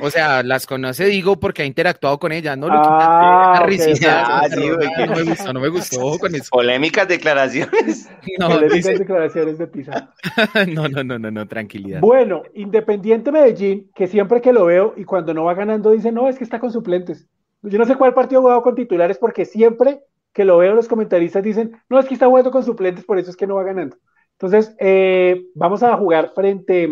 O 0.00 0.10
sea, 0.10 0.44
las 0.44 0.64
conoce, 0.64 1.06
digo, 1.06 1.40
porque 1.40 1.62
ha 1.62 1.64
interactuado 1.64 2.20
con 2.20 2.30
ella, 2.30 2.54
¿no? 2.54 2.68
Ah, 2.70 3.64
ah, 3.64 4.48
no 4.48 5.16
me 5.16 5.22
gustó, 5.24 5.52
no 5.52 5.60
me 5.60 5.68
gustó 5.70 6.18
con 6.20 6.34
eso. 6.36 6.48
Polémicas 6.50 7.08
declaraciones. 7.08 8.08
No, 8.38 8.48
Polémicas 8.48 8.96
declaraciones 8.96 9.58
de 9.58 9.66
Pisa. 9.66 10.14
no, 10.68 10.88
no, 10.88 11.02
no, 11.02 11.18
no, 11.18 11.30
no, 11.32 11.48
tranquilidad. 11.48 12.00
Bueno, 12.00 12.44
Independiente 12.54 13.32
Medellín, 13.32 13.90
que 13.92 14.06
siempre 14.06 14.40
que 14.40 14.52
lo 14.52 14.66
veo 14.66 14.94
y 14.96 15.02
cuando 15.04 15.34
no 15.34 15.44
va 15.44 15.54
ganando 15.54 15.90
dice, 15.90 16.12
no, 16.12 16.28
es 16.28 16.38
que 16.38 16.44
está 16.44 16.60
con 16.60 16.70
suplentes. 16.70 17.26
Yo 17.62 17.78
no 17.78 17.84
sé 17.84 17.96
cuál 17.96 18.14
partido 18.14 18.40
ha 18.40 18.42
jugado 18.42 18.62
con 18.62 18.74
titulares 18.74 19.18
porque 19.18 19.44
siempre 19.44 20.00
que 20.32 20.44
lo 20.44 20.58
veo 20.58 20.74
los 20.74 20.88
comentaristas 20.88 21.42
dicen, 21.42 21.72
no, 21.88 21.98
es 21.98 22.06
que 22.06 22.14
está 22.14 22.26
jugando 22.26 22.50
con 22.50 22.64
suplentes, 22.64 23.04
por 23.04 23.18
eso 23.18 23.30
es 23.30 23.36
que 23.36 23.46
no 23.46 23.56
va 23.56 23.64
ganando. 23.64 23.96
Entonces, 24.32 24.74
eh, 24.80 25.44
vamos 25.54 25.82
a 25.82 25.96
jugar 25.96 26.32
frente 26.34 26.88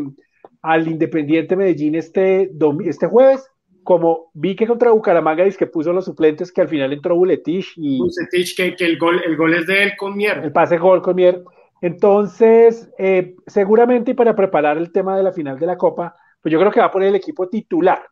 al 0.62 0.86
Independiente 0.86 1.56
Medellín 1.56 1.94
este, 1.94 2.50
este 2.84 3.06
jueves 3.06 3.50
como 3.82 4.30
vi 4.34 4.54
que 4.54 4.66
contra 4.66 4.90
Bucaramanga 4.90 5.44
dice 5.44 5.58
que 5.58 5.66
puso 5.66 5.92
los 5.92 6.04
suplentes, 6.04 6.52
que 6.52 6.60
al 6.60 6.68
final 6.68 6.92
entró 6.92 7.16
Buletich 7.16 7.72
y... 7.76 7.98
Buletich, 7.98 8.56
que, 8.56 8.84
el, 8.84 8.98
gol, 8.98 9.20
el 9.24 9.36
gol 9.36 9.54
es 9.54 9.66
de 9.66 9.82
él 9.82 9.92
con 9.96 10.16
Mier. 10.16 10.38
El 10.44 10.52
pase 10.52 10.78
gol 10.78 11.02
con 11.02 11.16
Mier. 11.16 11.42
Entonces, 11.80 12.90
eh, 12.98 13.34
seguramente 13.46 14.10
y 14.10 14.14
para 14.14 14.36
preparar 14.36 14.76
el 14.76 14.92
tema 14.92 15.16
de 15.16 15.22
la 15.22 15.32
final 15.32 15.58
de 15.58 15.66
la 15.66 15.76
Copa, 15.76 16.14
pues 16.42 16.52
yo 16.52 16.58
creo 16.58 16.70
que 16.70 16.80
va 16.80 16.86
a 16.86 16.90
poner 16.92 17.08
el 17.08 17.16
equipo 17.16 17.48
titular. 17.48 18.02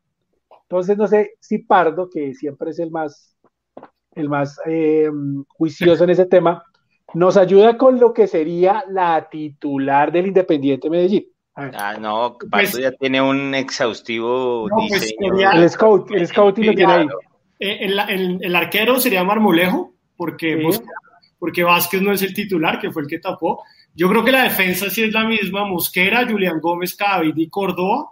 Entonces, 0.71 0.99
no 0.99 1.07
sé 1.07 1.33
si 1.41 1.59
Pardo, 1.59 2.11
que 2.11 2.35
siempre 2.35 2.71
es 2.71 2.79
el 2.79 2.91
más, 2.91 3.35
el 4.15 4.29
más 4.29 4.61
eh, 4.67 5.09
juicioso 5.49 6.05
en 6.05 6.11
ese 6.11 6.27
tema, 6.27 6.63
nos 7.15 7.39
ayuda 7.39 7.79
con 7.79 7.99
lo 7.99 8.13
que 8.13 8.27
sería 8.27 8.85
la 8.91 9.29
titular 9.31 10.13
del 10.13 10.27
Independiente 10.27 10.91
Medellín. 10.91 11.25
Ah, 11.55 11.97
no, 11.99 12.37
Pardo 12.51 12.71
pues, 12.71 12.77
ya 12.77 12.93
tiene 12.93 13.23
un 13.23 13.55
exhaustivo 13.55 14.69
pues, 14.69 15.01
diseño. 15.01 15.51
el 15.53 15.71
scout, 15.71 16.11
el 16.11 16.27
scouting 16.27 16.67
lo 16.67 16.75
tiene 16.75 16.93
ahí. 16.93 17.07
Eh, 17.59 17.79
el, 17.87 18.39
el, 18.43 18.55
arquero 18.55 19.01
sería 19.01 19.25
Marmolejo, 19.25 19.95
porque, 20.17 20.69
porque 21.39 21.65
Vázquez 21.65 22.03
no 22.03 22.13
es 22.13 22.21
el 22.21 22.35
titular, 22.35 22.79
que 22.79 22.93
fue 22.93 23.03
el 23.03 23.09
que 23.09 23.21
tapó. 23.21 23.65
Yo 23.95 24.11
creo 24.11 24.23
que 24.23 24.33
la 24.33 24.45
defensa 24.45 24.91
sí 24.91 25.05
es 25.05 25.15
la 25.15 25.25
misma, 25.25 25.65
Mosquera, 25.65 26.29
Julián 26.29 26.61
Gómez, 26.61 26.95
Cadavid 26.95 27.37
y 27.37 27.49
Córdoba. 27.49 28.11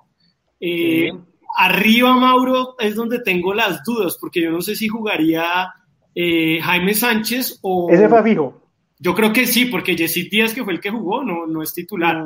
Eh, 0.59 1.13
arriba, 1.57 2.15
Mauro, 2.15 2.77
es 2.79 2.95
donde 2.95 3.21
tengo 3.21 3.55
las 3.55 3.83
dudas, 3.83 4.19
porque 4.21 4.43
yo 4.43 4.51
no 4.51 4.61
sé 4.61 4.77
si 4.77 4.89
jugaría 4.89 5.73
eh, 6.15 6.61
Jaime 6.63 6.95
Sánchez 6.95 7.59
o... 7.63 7.91
Ese 7.91 8.09
fue 8.09 8.23
fijo. 8.23 8.63
Yo 8.99 9.15
creo 9.15 9.33
que 9.33 9.47
sí, 9.47 9.67
porque 9.67 9.97
Jesse 9.97 10.29
Díaz, 10.31 10.53
que 10.53 10.65
fue 10.65 10.75
el 10.75 10.81
que 10.81 10.91
jugó, 10.91 11.25
no, 11.25 11.47
no 11.47 11.63
es 11.63 11.73
titular. 11.73 12.25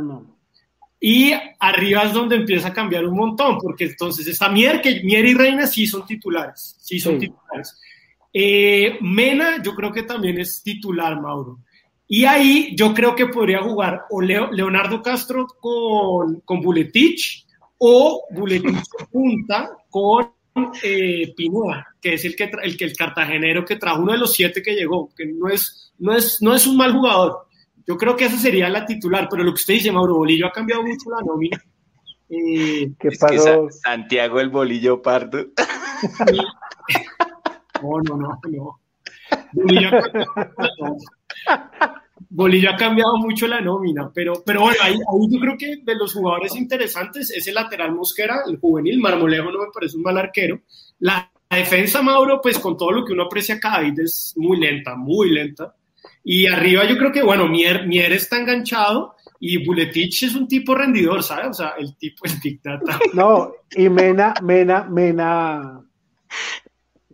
Y 1.00 1.32
arriba 1.58 2.02
es 2.02 2.12
donde 2.12 2.36
empieza 2.36 2.68
a 2.68 2.72
cambiar 2.72 3.06
un 3.06 3.16
montón, 3.16 3.58
porque 3.58 3.84
entonces 3.84 4.26
está 4.26 4.48
Mier, 4.48 4.80
que 4.80 5.02
Mier 5.02 5.24
y 5.24 5.34
Reina 5.34 5.66
sí 5.66 5.86
son 5.86 6.04
titulares, 6.06 6.76
sí 6.80 7.00
son 7.00 7.18
titulares. 7.18 7.80
Eh, 8.32 8.98
Mena, 9.00 9.62
yo 9.62 9.74
creo 9.74 9.90
que 9.90 10.02
también 10.02 10.38
es 10.38 10.62
titular, 10.62 11.20
Mauro. 11.20 11.58
Y 12.06 12.24
ahí 12.24 12.74
yo 12.76 12.92
creo 12.92 13.14
que 13.14 13.26
podría 13.26 13.62
jugar 13.62 14.02
o 14.10 14.20
Leonardo 14.20 15.02
Castro 15.02 15.46
con, 15.60 16.40
con 16.40 16.60
Buletich 16.60 17.46
o 17.80 18.26
Buletich 18.30 18.84
punta 19.10 19.70
con 19.88 20.32
eh, 20.82 21.34
que 22.00 22.14
es 22.14 22.24
el 22.24 22.36
que, 22.36 22.50
el 22.62 22.76
que 22.76 22.84
el 22.84 22.96
cartagenero 22.96 23.64
que 23.64 23.76
trajo 23.76 24.02
uno 24.02 24.12
de 24.12 24.18
los 24.18 24.34
siete 24.34 24.62
que 24.62 24.74
llegó, 24.74 25.10
que 25.16 25.26
no 25.26 25.48
es, 25.48 25.92
no 25.98 26.14
es, 26.14 26.42
no 26.42 26.54
es 26.54 26.66
un 26.66 26.76
mal 26.76 26.92
jugador. 26.92 27.46
Yo 27.86 27.96
creo 27.96 28.16
que 28.16 28.26
esa 28.26 28.36
sería 28.36 28.68
la 28.68 28.84
titular, 28.84 29.28
pero 29.30 29.42
lo 29.42 29.52
que 29.52 29.60
usted 29.60 29.74
dice, 29.74 29.92
Mauro 29.92 30.16
Bolillo 30.16 30.46
ha 30.46 30.52
cambiado 30.52 30.82
mucho 30.82 31.10
la 31.10 31.24
nómina. 31.24 31.62
Eh, 32.28 32.92
¿Qué 32.98 33.08
pasó? 33.18 33.68
Santiago 33.70 34.40
el 34.40 34.50
Bolillo 34.50 35.02
Pardo. 35.02 35.46
No, 37.82 37.98
no, 38.02 38.14
no, 38.14 38.38
no. 38.46 38.78
Bolillo, 39.52 39.90
ha 42.68 42.76
cambiado 42.76 43.16
mucho 43.18 43.46
la 43.46 43.60
nómina, 43.60 44.10
pero, 44.14 44.42
pero 44.44 44.62
bueno, 44.62 44.78
ahí, 44.82 44.94
yo 44.94 45.40
creo 45.40 45.56
que 45.58 45.76
de 45.82 45.94
los 45.94 46.12
jugadores 46.14 46.54
interesantes 46.56 47.30
es 47.30 47.46
el 47.46 47.54
lateral 47.54 47.92
Mosquera, 47.92 48.42
el 48.46 48.58
juvenil, 48.58 49.00
Marmolejo 49.00 49.50
no 49.50 49.60
me 49.60 49.72
parece 49.72 49.96
un 49.96 50.02
mal 50.02 50.18
arquero. 50.18 50.60
La 51.00 51.30
defensa, 51.50 52.02
Mauro, 52.02 52.40
pues 52.40 52.58
con 52.58 52.76
todo 52.76 52.92
lo 52.92 53.04
que 53.04 53.12
uno 53.12 53.24
aprecia 53.24 53.58
cada 53.58 53.80
vez 53.80 53.98
es 53.98 54.34
muy 54.36 54.58
lenta, 54.58 54.94
muy 54.94 55.30
lenta. 55.30 55.74
Y 56.22 56.46
arriba 56.46 56.84
yo 56.86 56.96
creo 56.98 57.12
que, 57.12 57.22
bueno, 57.22 57.48
Mier, 57.48 57.86
Mier 57.86 58.12
está 58.12 58.38
enganchado 58.38 59.16
y 59.38 59.64
Buletich 59.64 60.24
es 60.24 60.34
un 60.34 60.46
tipo 60.46 60.74
rendidor, 60.74 61.22
¿sabes? 61.22 61.48
O 61.48 61.54
sea, 61.54 61.74
el 61.78 61.96
tipo 61.96 62.26
es 62.26 62.40
dictata. 62.40 62.98
No, 63.14 63.52
y 63.74 63.88
Mena, 63.88 64.34
Mena, 64.42 64.84
Mena, 64.84 65.82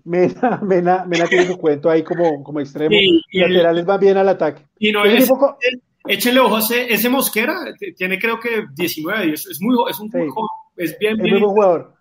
Mena, 0.06 0.60
Mena, 0.62 1.04
Mena 1.04 1.26
tiene 1.26 1.46
su 1.46 1.58
cuento 1.58 1.90
ahí 1.90 2.02
como, 2.02 2.42
como 2.42 2.60
extremo. 2.60 2.94
y 2.94 3.38
laterales 3.38 3.88
va 3.88 3.98
bien 3.98 4.16
al 4.16 4.28
ataque. 4.28 4.62
Y 4.78 4.92
no 4.92 5.04
es, 5.04 5.30
échale 6.08 6.40
ojo 6.40 6.56
a 6.56 6.60
ese, 6.60 7.08
Mosquera, 7.08 7.56
tiene 7.96 8.18
creo 8.18 8.38
que 8.38 8.66
19, 8.74 9.32
es, 9.32 9.46
es, 9.46 9.60
muy, 9.60 9.76
es 9.90 9.98
un 10.00 10.10
es 10.76 10.98
bien, 10.98 11.14
es 11.14 11.32
muy 11.32 11.40
buen 11.40 11.52
jugador. 11.52 11.94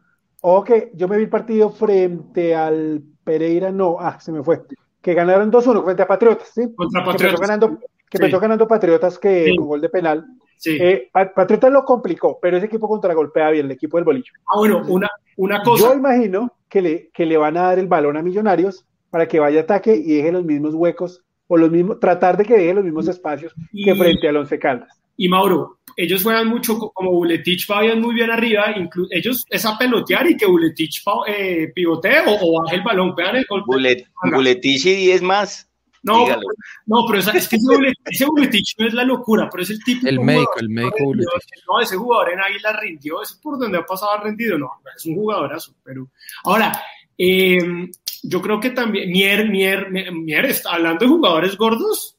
Que 0.66 0.92
yo 0.94 1.08
me 1.08 1.18
vi 1.18 1.24
el 1.24 1.30
partido 1.30 1.72
frente 1.72 2.54
al 2.54 3.02
Pereira, 3.24 3.72
no, 3.72 3.98
ah, 4.00 4.20
se 4.20 4.32
me 4.32 4.44
fue, 4.44 4.62
que 5.02 5.14
ganaron 5.14 5.52
2-1 5.52 5.84
frente 5.84 6.04
a 6.04 6.08
Patriotas, 6.08 6.52
¿sí? 6.54 6.62
Contra 6.76 7.04
Patriotas. 7.04 7.20
Que 7.20 7.36
empezó 7.36 7.42
ganando, 7.42 7.80
que 8.10 8.40
ganando 8.40 8.68
Patriotas 8.68 9.18
que 9.18 9.54
con 9.58 9.68
gol 9.68 9.82
de 9.82 9.90
penal. 9.90 10.26
Eh, 10.66 11.10
Patriotas 11.12 11.72
lo 11.72 11.84
complicó, 11.84 12.40
pero 12.42 12.58
ese 12.58 12.68
equipo 12.68 12.88
contragolpea 12.88 13.52
bien, 13.52 13.66
el 13.66 13.72
equipo 13.72 13.98
del 13.98 14.06
bolillo. 14.06 14.34
Ah, 14.48 14.58
bueno, 14.58 14.84
una, 14.88 15.10
una 15.38 15.62
cosa. 15.62 15.90
Yo 15.90 15.94
imagino 15.96 16.52
que 16.70 16.82
le, 16.82 17.10
que 17.14 17.26
le 17.26 17.38
van 17.38 17.58
a 17.58 17.64
dar 17.64 17.80
el 17.80 17.88
balón 17.88 18.18
a 18.18 18.22
Millonarios 18.22 18.86
para 19.10 19.28
que 19.28 19.40
vaya 19.40 19.62
a 19.62 19.64
ataque 19.64 19.96
y 19.96 20.16
deje 20.16 20.32
los 20.32 20.44
mismos 20.44 20.74
huecos 20.74 21.24
o 21.48 21.58
los 21.58 21.72
mismos, 21.72 22.00
tratar 22.00 22.38
de 22.38 22.46
que 22.46 22.58
deje 22.58 22.74
los 22.74 22.84
mismos 22.84 23.08
espacios 23.08 23.54
que 23.72 23.96
frente 23.96 24.28
al 24.28 24.38
Once 24.38 24.58
Caldas. 24.60 25.00
Y 25.18 25.30
Mauro, 25.30 25.80
ellos 25.96 26.24
juegan 26.24 26.50
mucho 26.50 26.78
como 26.78 27.12
Buletich 27.12 27.68
vayan 27.68 28.02
muy 28.02 28.14
bien 28.16 28.30
arriba, 28.30 28.66
ellos 29.12 29.46
es 29.50 29.66
a 29.66 29.78
pelotear 29.78 30.30
y 30.30 30.36
que 30.36 30.46
Buletich 30.46 31.02
eh, 31.28 31.72
pivotee 31.74 32.24
o, 32.28 32.62
baje 32.62 32.76
el 32.76 32.82
balón, 32.82 33.16
pegan 33.16 33.38
el 33.38 33.46
golpe. 33.48 34.06
Buletich 34.34 34.86
y 34.86 34.96
10 34.96 35.22
más. 35.22 35.70
No, 36.06 36.26
no, 36.86 37.06
pero 37.08 37.20
es 37.20 37.48
que 37.48 37.58
ese 37.58 38.26
Buletich, 38.26 38.76
no 38.78 38.88
es 38.88 38.94
la 38.94 39.04
locura, 39.04 39.50
pero 39.52 39.64
es 39.64 39.72
el 39.72 39.84
tipo. 39.84 40.08
El 40.08 40.20
médico, 40.20 40.54
el 40.58 40.70
médico 40.70 41.04
Buletich. 41.04 41.30
No, 41.68 41.82
ese 41.82 41.98
jugador 41.98 42.32
en 42.32 42.40
Águila 42.40 42.80
rindió, 42.80 43.22
es 43.22 43.34
por 43.34 43.60
donde 43.60 43.80
ha 43.80 43.86
pasado 43.86 44.24
rendido, 44.24 44.58
no, 44.58 44.70
es 44.96 45.06
un 45.06 45.16
jugadorazo. 45.16 45.74
Pero 45.84 46.08
ahora, 46.44 46.80
eh, 47.18 47.90
yo 48.24 48.42
creo 48.42 48.60
que 48.60 48.70
también, 48.70 49.12
Mier, 49.12 49.50
Mier, 49.50 49.90
Mier, 50.12 50.46
está 50.46 50.74
hablando 50.74 51.06
de 51.06 51.12
jugadores 51.12 51.58
gordos. 51.58 52.18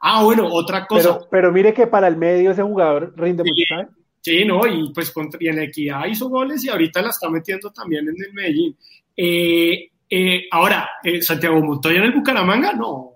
Ah, 0.00 0.24
bueno, 0.24 0.48
otra 0.50 0.86
cosa. 0.86 1.20
Pero, 1.30 1.52
mire 1.52 1.72
que 1.74 1.86
para 1.86 2.08
el 2.08 2.16
medio 2.16 2.50
ese 2.50 2.62
jugador 2.62 3.12
rinde 3.16 3.44
mucho, 3.44 3.62
¿sabes? 3.68 3.88
Sí, 4.20 4.44
no, 4.44 4.66
y 4.66 4.92
pues 4.92 5.12
contra, 5.12 5.38
y 5.40 5.46
en 5.46 5.60
Equidad 5.60 6.06
hizo 6.06 6.28
goles 6.28 6.64
y 6.64 6.68
ahorita 6.68 7.00
la 7.00 7.10
está 7.10 7.30
metiendo 7.30 7.70
también 7.70 8.08
en 8.08 8.16
el 8.20 8.32
Medellín. 8.32 8.76
Eh, 9.16 9.90
eh, 10.08 10.46
ahora, 10.50 10.88
eh, 11.02 11.20
Santiago 11.22 11.60
Montoya 11.60 11.98
en 11.98 12.04
el 12.04 12.12
Bucaramanga, 12.12 12.72
no. 12.72 13.12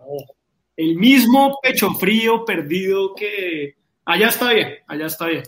El 0.77 0.97
mismo 0.97 1.59
pecho 1.63 1.91
frío, 1.95 2.45
perdido 2.45 3.15
que. 3.15 3.77
Allá 4.05 4.29
está 4.29 4.53
bien, 4.53 4.75
allá 4.87 5.07
está 5.07 5.27
bien. 5.27 5.43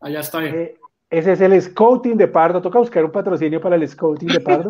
Allá 0.00 0.20
está 0.20 0.38
bien. 0.40 0.54
Eh, 0.54 0.74
ese 1.10 1.32
es 1.32 1.40
el 1.40 1.60
scouting 1.60 2.16
de 2.16 2.28
Pardo. 2.28 2.62
Toca 2.62 2.78
buscar 2.78 3.04
un 3.04 3.10
patrocinio 3.10 3.60
para 3.60 3.76
el 3.76 3.88
scouting 3.88 4.28
de 4.28 4.40
Pardo. 4.40 4.68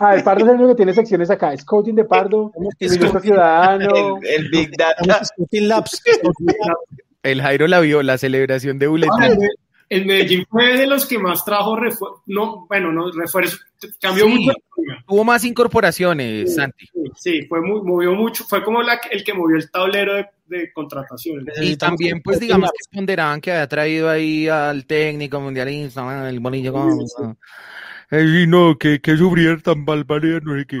Ah, 0.00 0.14
el 0.14 0.22
Pardo 0.22 0.44
es 0.44 0.50
el 0.50 0.56
único 0.56 0.70
que 0.70 0.76
tiene 0.76 0.94
secciones 0.94 1.30
acá. 1.30 1.56
Scouting 1.56 1.96
de 1.96 2.04
Pardo, 2.04 2.52
el 2.78 2.90
Ciudadano. 3.20 4.18
El, 4.22 4.48
Big 4.50 4.70
Data. 4.76 5.24
Scouting 5.24 5.68
Labs. 5.68 6.02
El 7.22 7.42
Jairo 7.42 7.66
la 7.66 7.80
vio, 7.80 8.02
la 8.02 8.16
celebración 8.16 8.78
de 8.78 8.86
Buletín 8.86 9.38
el 9.90 10.06
Medellín 10.06 10.46
fue 10.48 10.78
de 10.78 10.86
los 10.86 11.04
que 11.04 11.18
más 11.18 11.44
trajo 11.44 11.74
refuerzo, 11.74 12.22
no, 12.26 12.64
bueno, 12.68 12.92
no, 12.92 13.10
refuerzo, 13.10 13.58
cambió 14.00 14.28
mucho. 14.28 14.52
Hubo 15.08 15.24
más 15.24 15.44
incorporaciones, 15.44 16.54
Santi. 16.54 16.86
Sí, 17.16 17.42
fue 17.48 17.60
muy, 17.60 17.82
movió 17.82 18.14
mucho, 18.14 18.44
fue 18.44 18.62
como 18.62 18.82
la, 18.82 19.00
el 19.10 19.24
que 19.24 19.34
movió 19.34 19.56
el 19.56 19.68
tablero 19.68 20.14
de, 20.14 20.26
de 20.46 20.72
contrataciones. 20.72 21.60
Y 21.60 21.76
también, 21.76 22.22
pues, 22.22 22.38
digamos 22.38 22.70
que 22.70 22.96
ponderaban 22.96 23.40
que 23.40 23.50
había 23.50 23.66
traído 23.66 24.08
ahí 24.08 24.46
al 24.46 24.86
técnico 24.86 25.40
mundialista, 25.40 26.28
el 26.28 26.38
Bolillo 26.38 26.72
como... 26.72 27.04
Y 28.12 28.46
no, 28.46 28.78
que, 28.78 29.00
que 29.00 29.16
sufrir 29.16 29.60
tan 29.60 29.84
barbaridad, 29.84 30.40
no 30.42 30.54
hay 30.54 30.66
que... 30.66 30.78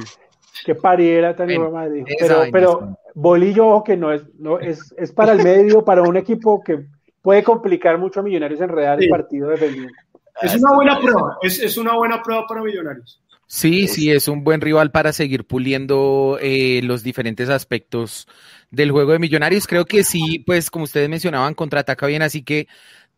Que 0.64 0.74
pariera 0.76 1.34
tan 1.34 1.48
madre. 1.72 2.04
Pero, 2.18 2.42
pero 2.52 2.98
Bolillo, 3.14 3.82
que 3.82 3.96
no 3.96 4.12
es, 4.12 4.22
no, 4.38 4.60
es, 4.60 4.94
es 4.96 5.10
para 5.10 5.32
el 5.32 5.42
medio, 5.42 5.84
para 5.84 6.02
un 6.02 6.16
equipo 6.16 6.62
que 6.62 6.86
puede 7.22 7.42
complicar 7.42 7.98
mucho 7.98 8.20
a 8.20 8.22
Millonarios 8.22 8.60
enredar 8.60 9.02
el 9.02 9.08
partido 9.08 9.48
defendiendo. 9.48 9.92
Es 10.40 10.54
una 10.54 10.74
buena 10.74 11.00
prueba, 11.00 11.38
es, 11.42 11.76
una 11.76 11.94
buena 11.94 12.22
prueba 12.22 12.46
para 12.46 12.62
Millonarios. 12.62 13.20
Sí, 13.46 13.88
sí, 13.88 14.10
es 14.10 14.28
un 14.28 14.44
buen 14.44 14.60
rival 14.60 14.92
para 14.92 15.12
seguir 15.12 15.44
puliendo 15.44 16.38
eh, 16.40 16.80
los 16.84 17.02
diferentes 17.02 17.48
aspectos 17.48 18.28
del 18.70 18.92
juego 18.92 19.12
de 19.12 19.18
Millonarios. 19.18 19.66
Creo 19.66 19.84
que 19.84 20.04
sí, 20.04 20.38
pues 20.46 20.70
como 20.70 20.84
ustedes 20.84 21.08
mencionaban, 21.08 21.54
contraataca 21.54 22.06
bien, 22.06 22.22
así 22.22 22.42
que 22.42 22.68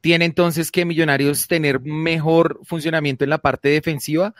tiene 0.00 0.24
entonces 0.24 0.70
que 0.70 0.84
Millonarios 0.84 1.46
tener 1.46 1.80
mejor 1.80 2.60
funcionamiento 2.64 3.24
en 3.24 3.30
la 3.30 3.38
parte 3.38 3.68
defensiva 3.68 4.34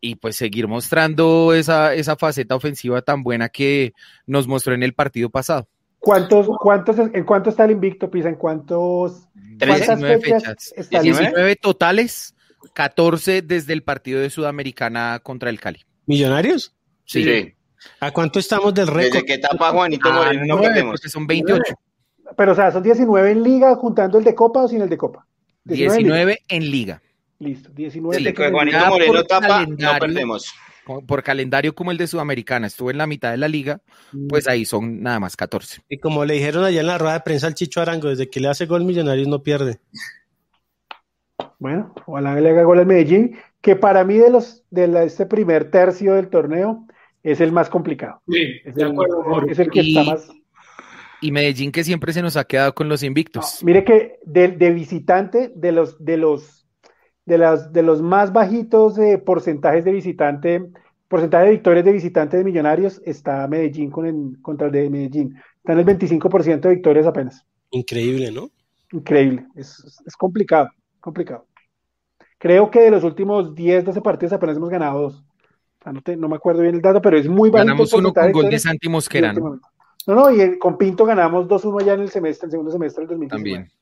y 0.00 0.16
pues 0.16 0.36
seguir 0.36 0.68
mostrando 0.68 1.52
esa, 1.52 1.94
esa 1.94 2.16
faceta 2.16 2.54
ofensiva 2.54 3.02
tan 3.02 3.22
buena 3.22 3.48
que 3.48 3.92
nos 4.26 4.46
mostró 4.46 4.74
en 4.74 4.82
el 4.82 4.94
partido 4.94 5.30
pasado. 5.30 5.68
¿Cuántos, 6.04 6.48
cuántos, 6.60 6.98
¿En 6.98 7.24
cuánto 7.24 7.50
está 7.50 7.64
el 7.64 7.70
invicto, 7.70 8.10
Pisa? 8.10 8.28
¿En 8.28 8.34
cuántos? 8.34 9.26
19 9.34 10.20
fechas. 10.20 10.74
19 10.90 11.56
totales, 11.56 12.34
14 12.74 13.42
desde 13.42 13.72
el 13.72 13.82
partido 13.82 14.20
de 14.20 14.28
Sudamericana 14.28 15.20
contra 15.22 15.48
el 15.48 15.58
Cali. 15.58 15.80
¿Millonarios? 16.06 16.74
Sí. 17.06 17.54
¿A 18.00 18.10
cuánto 18.10 18.38
estamos 18.38 18.74
del 18.74 18.86
récord? 18.86 19.14
¿Desde 19.14 19.26
qué 19.26 19.34
etapa 19.34 19.70
Juanito 19.70 20.08
ah, 20.10 20.32
no, 20.32 20.60
tenemos? 20.60 21.00
son 21.00 21.26
28. 21.26 21.62
Pero, 22.36 22.52
o 22.52 22.54
sea, 22.54 22.70
¿son 22.70 22.82
19 22.82 23.30
en 23.30 23.42
Liga 23.42 23.74
juntando 23.76 24.18
el 24.18 24.24
de 24.24 24.34
Copa 24.34 24.62
o 24.62 24.68
sin 24.68 24.82
el 24.82 24.88
de 24.88 24.98
Copa? 24.98 25.26
19, 25.64 26.38
en 26.48 26.70
Liga. 26.70 27.02
Listo, 27.38 27.70
19. 27.72 28.18
Sí, 28.18 28.34
Juanito 28.34 28.86
Moreno 28.88 29.24
tapa, 29.24 29.66
no 29.66 29.98
perdemos. 29.98 30.52
Por 30.84 31.22
calendario 31.22 31.74
como 31.74 31.90
el 31.90 31.98
de 31.98 32.06
Sudamericana, 32.06 32.66
estuvo 32.66 32.90
en 32.90 32.98
la 32.98 33.06
mitad 33.06 33.30
de 33.30 33.38
la 33.38 33.48
liga, 33.48 33.80
mm. 34.12 34.28
pues 34.28 34.46
ahí 34.48 34.64
son 34.64 35.02
nada 35.02 35.20
más 35.20 35.36
14. 35.36 35.82
Y 35.88 35.98
como 35.98 36.24
le 36.24 36.34
dijeron 36.34 36.64
allá 36.64 36.80
en 36.80 36.86
la 36.86 36.98
rueda 36.98 37.14
de 37.14 37.20
prensa 37.20 37.46
al 37.46 37.54
Chicho 37.54 37.80
Arango, 37.80 38.08
desde 38.08 38.28
que 38.28 38.40
le 38.40 38.48
hace 38.48 38.66
gol 38.66 38.84
Millonarios 38.84 39.28
no 39.28 39.42
pierde. 39.42 39.80
Bueno, 41.58 41.94
ojalá 42.06 42.38
le 42.40 42.50
haga 42.50 42.62
gol 42.64 42.80
al 42.80 42.86
Medellín, 42.86 43.38
que 43.60 43.76
para 43.76 44.04
mí 44.04 44.18
de 44.18 44.30
los 44.30 44.64
de 44.70 45.04
este 45.04 45.26
primer 45.26 45.70
tercio 45.70 46.14
del 46.14 46.28
torneo 46.28 46.86
es 47.22 47.40
el 47.40 47.52
más 47.52 47.70
complicado. 47.70 48.20
Sí, 48.28 48.42
es, 48.64 48.76
el, 48.76 49.70
que 49.70 49.80
está 49.80 50.04
más. 50.04 50.30
Y 51.22 51.32
Medellín 51.32 51.72
que 51.72 51.82
siempre 51.82 52.12
se 52.12 52.20
nos 52.20 52.36
ha 52.36 52.44
quedado 52.44 52.74
con 52.74 52.88
los 52.88 53.02
invictos. 53.02 53.60
mire 53.64 53.82
que 53.82 54.18
de, 54.26 54.48
visitante, 54.70 55.50
de 55.56 55.72
los, 55.72 56.04
de 56.04 56.18
los, 56.18 56.63
de 57.26 57.38
las, 57.38 57.72
de 57.72 57.82
los 57.82 58.02
más 58.02 58.32
bajitos 58.32 58.96
de 58.96 59.18
porcentajes 59.18 59.84
de 59.84 59.92
visitante, 59.92 60.70
porcentaje 61.08 61.46
de 61.46 61.52
victorias 61.52 61.84
de 61.84 61.92
visitante 61.92 62.36
de 62.36 62.44
Millonarios, 62.44 63.00
está 63.04 63.46
Medellín 63.48 63.90
con 63.90 64.06
el, 64.06 64.40
contra 64.42 64.66
el 64.66 64.72
de 64.72 64.90
Medellín. 64.90 65.36
Está 65.56 65.72
en 65.72 65.78
el 65.78 65.86
25% 65.86 66.60
de 66.60 66.74
victorias 66.74 67.06
apenas. 67.06 67.44
Increíble, 67.70 68.30
¿no? 68.30 68.50
Increíble. 68.92 69.46
Es, 69.54 70.02
es 70.06 70.16
complicado, 70.16 70.68
complicado. 71.00 71.46
Creo 72.38 72.70
que 72.70 72.80
de 72.80 72.90
los 72.90 73.04
últimos 73.04 73.54
10, 73.54 73.84
12 73.84 74.00
partidos 74.02 74.34
apenas 74.34 74.56
hemos 74.56 74.68
ganado 74.68 75.00
dos. 75.00 75.24
no, 76.18 76.28
me 76.28 76.36
acuerdo 76.36 76.60
bien 76.60 76.74
el 76.74 76.82
dato, 76.82 77.00
pero 77.00 77.16
es 77.16 77.26
muy 77.26 77.48
bajito. 77.48 77.68
Ganamos 77.68 77.92
uno 77.94 78.12
con 78.12 78.32
gol 78.32 78.50
de 78.50 78.58
Santi 78.58 78.88
Mosquera, 78.88 79.32
¿no? 79.32 79.60
No, 80.06 80.30
y 80.30 80.58
con 80.58 80.76
Pinto 80.76 81.06
ganamos 81.06 81.46
2-1 81.48 81.84
ya 81.84 81.94
en 81.94 82.00
el 82.00 82.10
semestre, 82.10 82.46
el 82.46 82.50
segundo 82.50 82.70
semestre 82.70 83.02
del 83.02 83.08
2019. 83.08 83.28
También. 83.28 83.72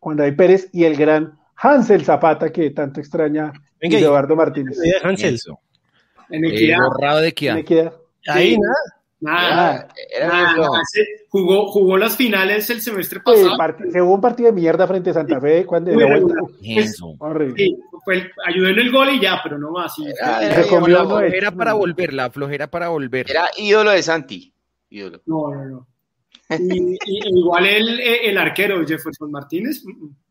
Juan 0.00 0.16
David 0.16 0.36
Pérez 0.36 0.70
y 0.72 0.84
el 0.84 0.96
gran 0.96 1.38
Hansel 1.56 2.04
Zapata, 2.04 2.50
que 2.50 2.70
tanto 2.70 3.00
extraña 3.00 3.52
Eduardo 3.80 4.36
Martínez. 4.36 4.78
Hansel. 5.02 5.38
En 6.30 6.44
equidad. 6.44 6.78
borrado 6.78 7.20
de 7.20 7.28
equidad. 7.28 7.54
En 7.54 7.60
equidad. 7.60 7.92
Ahí 8.26 8.56
nada. 8.58 8.74
Nada, 9.22 9.88
Jugó, 11.28 11.68
jugó 11.68 11.96
las 11.96 12.16
finales 12.16 12.68
el 12.70 12.80
semestre 12.80 13.20
pasado. 13.20 13.56
se 13.90 14.02
hubo 14.02 14.14
un 14.14 14.20
partido 14.20 14.48
de 14.48 14.60
mierda 14.60 14.86
frente 14.88 15.10
a 15.10 15.14
Santa 15.14 15.40
Fe 15.40 15.64
cuando. 15.64 15.92
Eso. 16.60 17.16
Sí, 17.56 17.76
ayudó 18.44 18.68
en 18.68 18.78
el 18.80 18.90
gol 18.90 19.10
y 19.10 19.20
ya, 19.20 19.40
pero 19.42 19.58
no 19.58 19.70
más. 19.70 19.94
Era, 19.98 20.64
flojera 20.64 21.52
para 21.52 21.74
volver, 21.74 22.12
la 22.12 22.30
flojera 22.30 22.66
para 22.66 22.88
volver. 22.88 23.30
Era 23.30 23.48
ídolo 23.56 23.92
de 23.92 24.02
Santi. 24.02 24.52
Ídolo. 24.90 25.22
No, 25.26 25.54
no, 25.54 25.64
no. 25.66 25.86
Y, 26.58 26.98
igual 27.38 27.64
el, 27.64 28.00
el, 28.00 28.36
arquero 28.36 28.84
Jefferson 28.86 29.30
Martínez. 29.30 29.84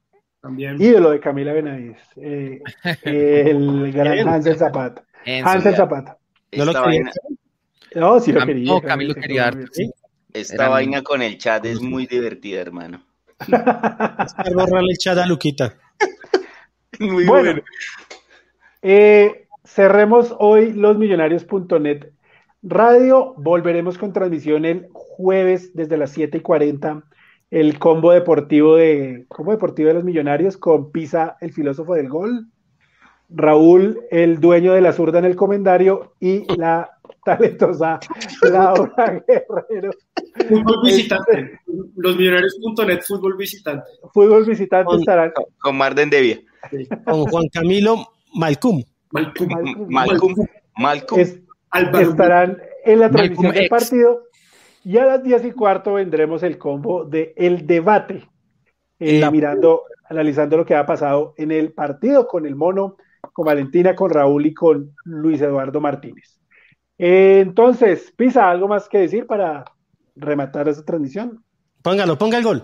También. 0.42 0.82
Ídolo 0.82 1.12
de 1.12 1.20
Camila 1.20 1.54
Benavides. 1.54 2.02
Eh, 2.16 2.62
el 3.04 3.92
gran 3.94 4.28
Hansel 4.28 4.58
Zapata. 4.58 5.04
Hansel 5.44 5.76
Zapata. 5.76 6.18
No 6.54 6.66
lo 6.66 6.74
no, 7.94 8.20
sí 8.20 8.32
lo 8.32 8.46
quería. 8.46 8.74
No, 8.74 8.82
Camilo 8.82 9.14
quería 9.14 9.44
dar. 9.44 9.58
Esta 10.34 10.70
vaina 10.70 11.02
con 11.02 11.22
el 11.22 11.38
chat 11.38 11.66
es 11.66 11.82
muy 11.82 12.08
divertida, 12.08 12.62
hermano. 12.62 13.04
es 13.40 14.54
borrarle 14.54 14.92
el 14.92 14.98
chat 14.98 15.18
a 15.18 15.26
Luquita. 15.26 15.76
muy 17.00 17.26
bueno. 17.26 17.62
Eh, 18.82 19.48
cerremos 19.66 20.34
hoy 20.40 20.72
losmillonarios.net 20.74 22.14
radio. 22.64 23.34
Volveremos 23.38 23.98
con 23.98 24.14
transmisión 24.14 24.64
el 24.64 24.88
jueves 24.94 25.74
desde 25.74 25.98
las 25.98 26.12
7 26.12 26.38
y 26.38 26.42
40. 26.42 27.04
El 27.52 27.78
combo 27.78 28.12
deportivo 28.12 28.78
de 28.78 29.26
combo 29.28 29.52
deportivo 29.52 29.90
de 29.90 29.94
los 29.94 30.04
millonarios 30.04 30.58
con 30.58 30.92
Pisa, 30.92 31.38
el 31.42 31.54
filósofo 31.54 31.94
del 31.94 32.10
gol. 32.10 32.48
Raúl, 33.30 34.00
el 34.10 34.40
dueño 34.40 34.74
de 34.74 34.82
la 34.82 34.92
zurda 34.92 35.20
en 35.20 35.26
el 35.26 35.36
comendario, 35.36 36.16
y 36.20 36.44
la 36.58 36.90
talentosa 37.24 38.00
Laura 38.52 39.24
Guerrero. 39.28 39.92
Fútbol 40.48 40.82
visitante. 40.84 41.60
Los 41.96 42.18
millonarios.net, 42.18 43.02
fútbol 43.08 43.38
visitante. 43.38 43.86
Fútbol 44.14 44.46
visitante 44.46 44.96
estará. 44.96 45.32
Con 45.60 45.78
Marden 45.78 46.10
Devia. 46.10 46.42
Con 47.06 47.26
Juan 47.26 47.48
Camilo 47.52 48.08
Malcum. 48.34 48.84
Malcum. 49.12 49.50
Malcum. 49.90 50.36
Malcum. 50.78 51.20
estarán 52.00 52.58
en 52.86 53.00
la 53.00 53.10
transmisión 53.10 53.52
del 53.54 53.70
partido. 53.70 54.24
Y 54.84 54.98
a 54.98 55.06
las 55.06 55.24
10 55.24 55.46
y 55.46 55.52
cuarto 55.52 55.94
vendremos 55.94 56.44
el 56.44 56.58
combo 56.58 57.06
de 57.06 57.34
El 57.36 57.68
Debate. 57.68 58.28
Eh, 59.00 59.28
mirando, 59.32 59.84
analizando 60.10 60.58
lo 60.58 60.66
que 60.66 60.76
ha 60.76 60.86
pasado 60.86 61.34
en 61.38 61.52
el 61.52 61.74
partido 61.74 62.28
con 62.28 62.46
el 62.46 62.56
Mono, 62.56 62.98
con 63.34 63.46
Valentina, 63.46 63.96
con 63.96 64.12
Raúl 64.12 64.46
y 64.46 64.54
con 64.54 64.96
Luis 65.06 65.42
Eduardo 65.42 65.82
Martínez. 65.82 66.40
entonces, 66.98 68.14
Pisa, 68.16 68.50
¿algo 68.50 68.68
más 68.68 68.88
que 68.88 69.00
decir 69.00 69.26
para 69.26 69.66
rematar 70.16 70.68
esa 70.68 70.86
transmisión? 70.86 71.44
Póngalo, 71.82 72.16
ponga 72.18 72.38
el 72.38 72.44
gol. 72.44 72.64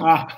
Ah. 0.00 0.28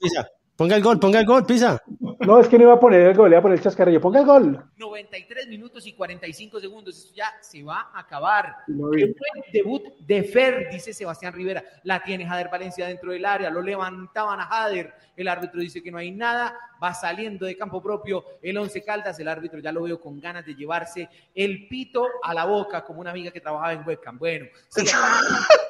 Pisa. 0.00 0.28
Ponga 0.56 0.74
el 0.74 0.82
gol, 0.82 0.98
ponga 0.98 1.20
el 1.20 1.26
gol, 1.26 1.44
Pisa. 1.44 1.82
No, 2.20 2.40
es 2.40 2.48
que 2.48 2.56
no 2.56 2.64
iba 2.64 2.72
a 2.72 2.80
poner 2.80 3.02
el 3.02 3.14
gol, 3.14 3.28
iba 3.28 3.38
a 3.38 3.42
poner 3.42 3.58
el 3.58 3.62
chascarrillo. 3.62 4.00
Ponga 4.00 4.20
el 4.20 4.26
gol. 4.26 4.64
93 4.78 5.48
minutos 5.48 5.86
y 5.86 5.92
45 5.92 6.60
segundos. 6.60 6.96
Esto 6.96 7.14
ya 7.14 7.30
se 7.42 7.62
va 7.62 7.90
a 7.92 8.00
acabar. 8.00 8.56
el 8.66 9.14
debut 9.52 9.82
de 9.98 10.22
Fer, 10.22 10.70
dice 10.70 10.94
Sebastián 10.94 11.34
Rivera. 11.34 11.62
La 11.84 12.02
tiene 12.02 12.26
Jader 12.26 12.48
Valencia 12.48 12.86
dentro 12.86 13.12
del 13.12 13.26
área. 13.26 13.50
Lo 13.50 13.60
levantaban 13.60 14.40
a 14.40 14.46
Jader. 14.46 14.94
El 15.14 15.28
árbitro 15.28 15.60
dice 15.60 15.82
que 15.82 15.90
no 15.90 15.98
hay 15.98 16.10
nada. 16.10 16.58
Va 16.82 16.94
saliendo 16.94 17.44
de 17.44 17.56
campo 17.56 17.82
propio 17.82 18.24
el 18.40 18.56
Once 18.56 18.82
Caldas. 18.82 19.20
El 19.20 19.28
árbitro 19.28 19.58
ya 19.58 19.72
lo 19.72 19.82
veo 19.82 20.00
con 20.00 20.18
ganas 20.18 20.46
de 20.46 20.54
llevarse 20.54 21.10
el 21.34 21.68
pito 21.68 22.06
a 22.22 22.32
la 22.32 22.46
boca, 22.46 22.82
como 22.82 23.00
una 23.00 23.10
amiga 23.10 23.30
que 23.30 23.42
trabajaba 23.42 23.74
en 23.74 23.86
webcam. 23.86 24.18
Bueno, 24.18 24.46
sí. 24.70 24.86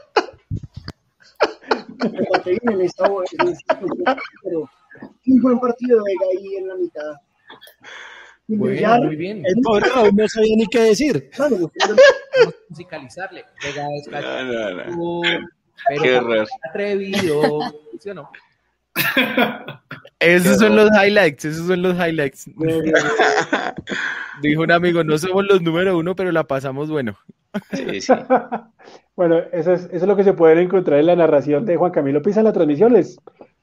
un 5.27 5.41
buen 5.43 5.61
partido 5.61 6.03
de 6.03 6.05
Vega 6.05 6.27
ahí 6.33 6.57
en 6.57 6.69
la 6.69 6.75
mitad. 6.77 7.13
Bueno, 8.49 9.05
muy 9.05 9.17
bien. 9.17 9.43
El 9.45 9.57
pobre 9.63 9.89
Raúl 9.89 10.15
no 10.15 10.29
sabía 10.29 10.57
ni 10.57 10.67
qué 10.67 10.81
decir. 10.81 11.31
Vamos 11.39 11.63
a 11.63 11.97
musicalizarle. 12.69 13.45
Vega 13.63 13.87
es 13.97 14.07
no, 14.09 14.21
no, 14.45 14.85
no. 14.85 15.23
Pero 15.89 16.29
qué 16.29 16.47
atrevido. 16.69 17.61
¿Sí 18.01 18.11
o 18.11 18.15
no? 18.15 18.31
Esos 20.19 20.59
son 20.59 20.77
los 20.77 20.91
highlights, 20.91 21.45
esos 21.45 21.67
son 21.67 21.83
los 21.83 21.95
highlights. 21.95 22.49
Dijo 24.43 24.63
un 24.63 24.73
amigo, 24.73 25.05
no 25.05 25.19
somos 25.19 25.45
los 25.45 25.61
número 25.61 25.99
uno, 25.99 26.17
pero 26.17 26.33
la 26.33 26.45
pasamos 26.45 26.91
bueno. 26.91 27.19
Sí, 27.73 28.01
sí. 28.01 28.13
Bueno, 29.17 29.39
eso 29.53 29.73
es, 29.73 29.85
eso 29.85 29.97
es 29.97 30.07
lo 30.07 30.17
que 30.17 30.25
se 30.25 30.35
puede 30.35 30.61
encontrar 30.61 31.01
en 31.01 31.07
la 31.07 31.17
narración 31.17 31.65
de 31.65 31.77
Juan 31.77 31.91
Camilo 31.91 32.23
Pisa 32.23 32.41
en 32.41 32.45
la 32.45 32.53
transmisión. 32.53 32.93
Les, 32.93 33.19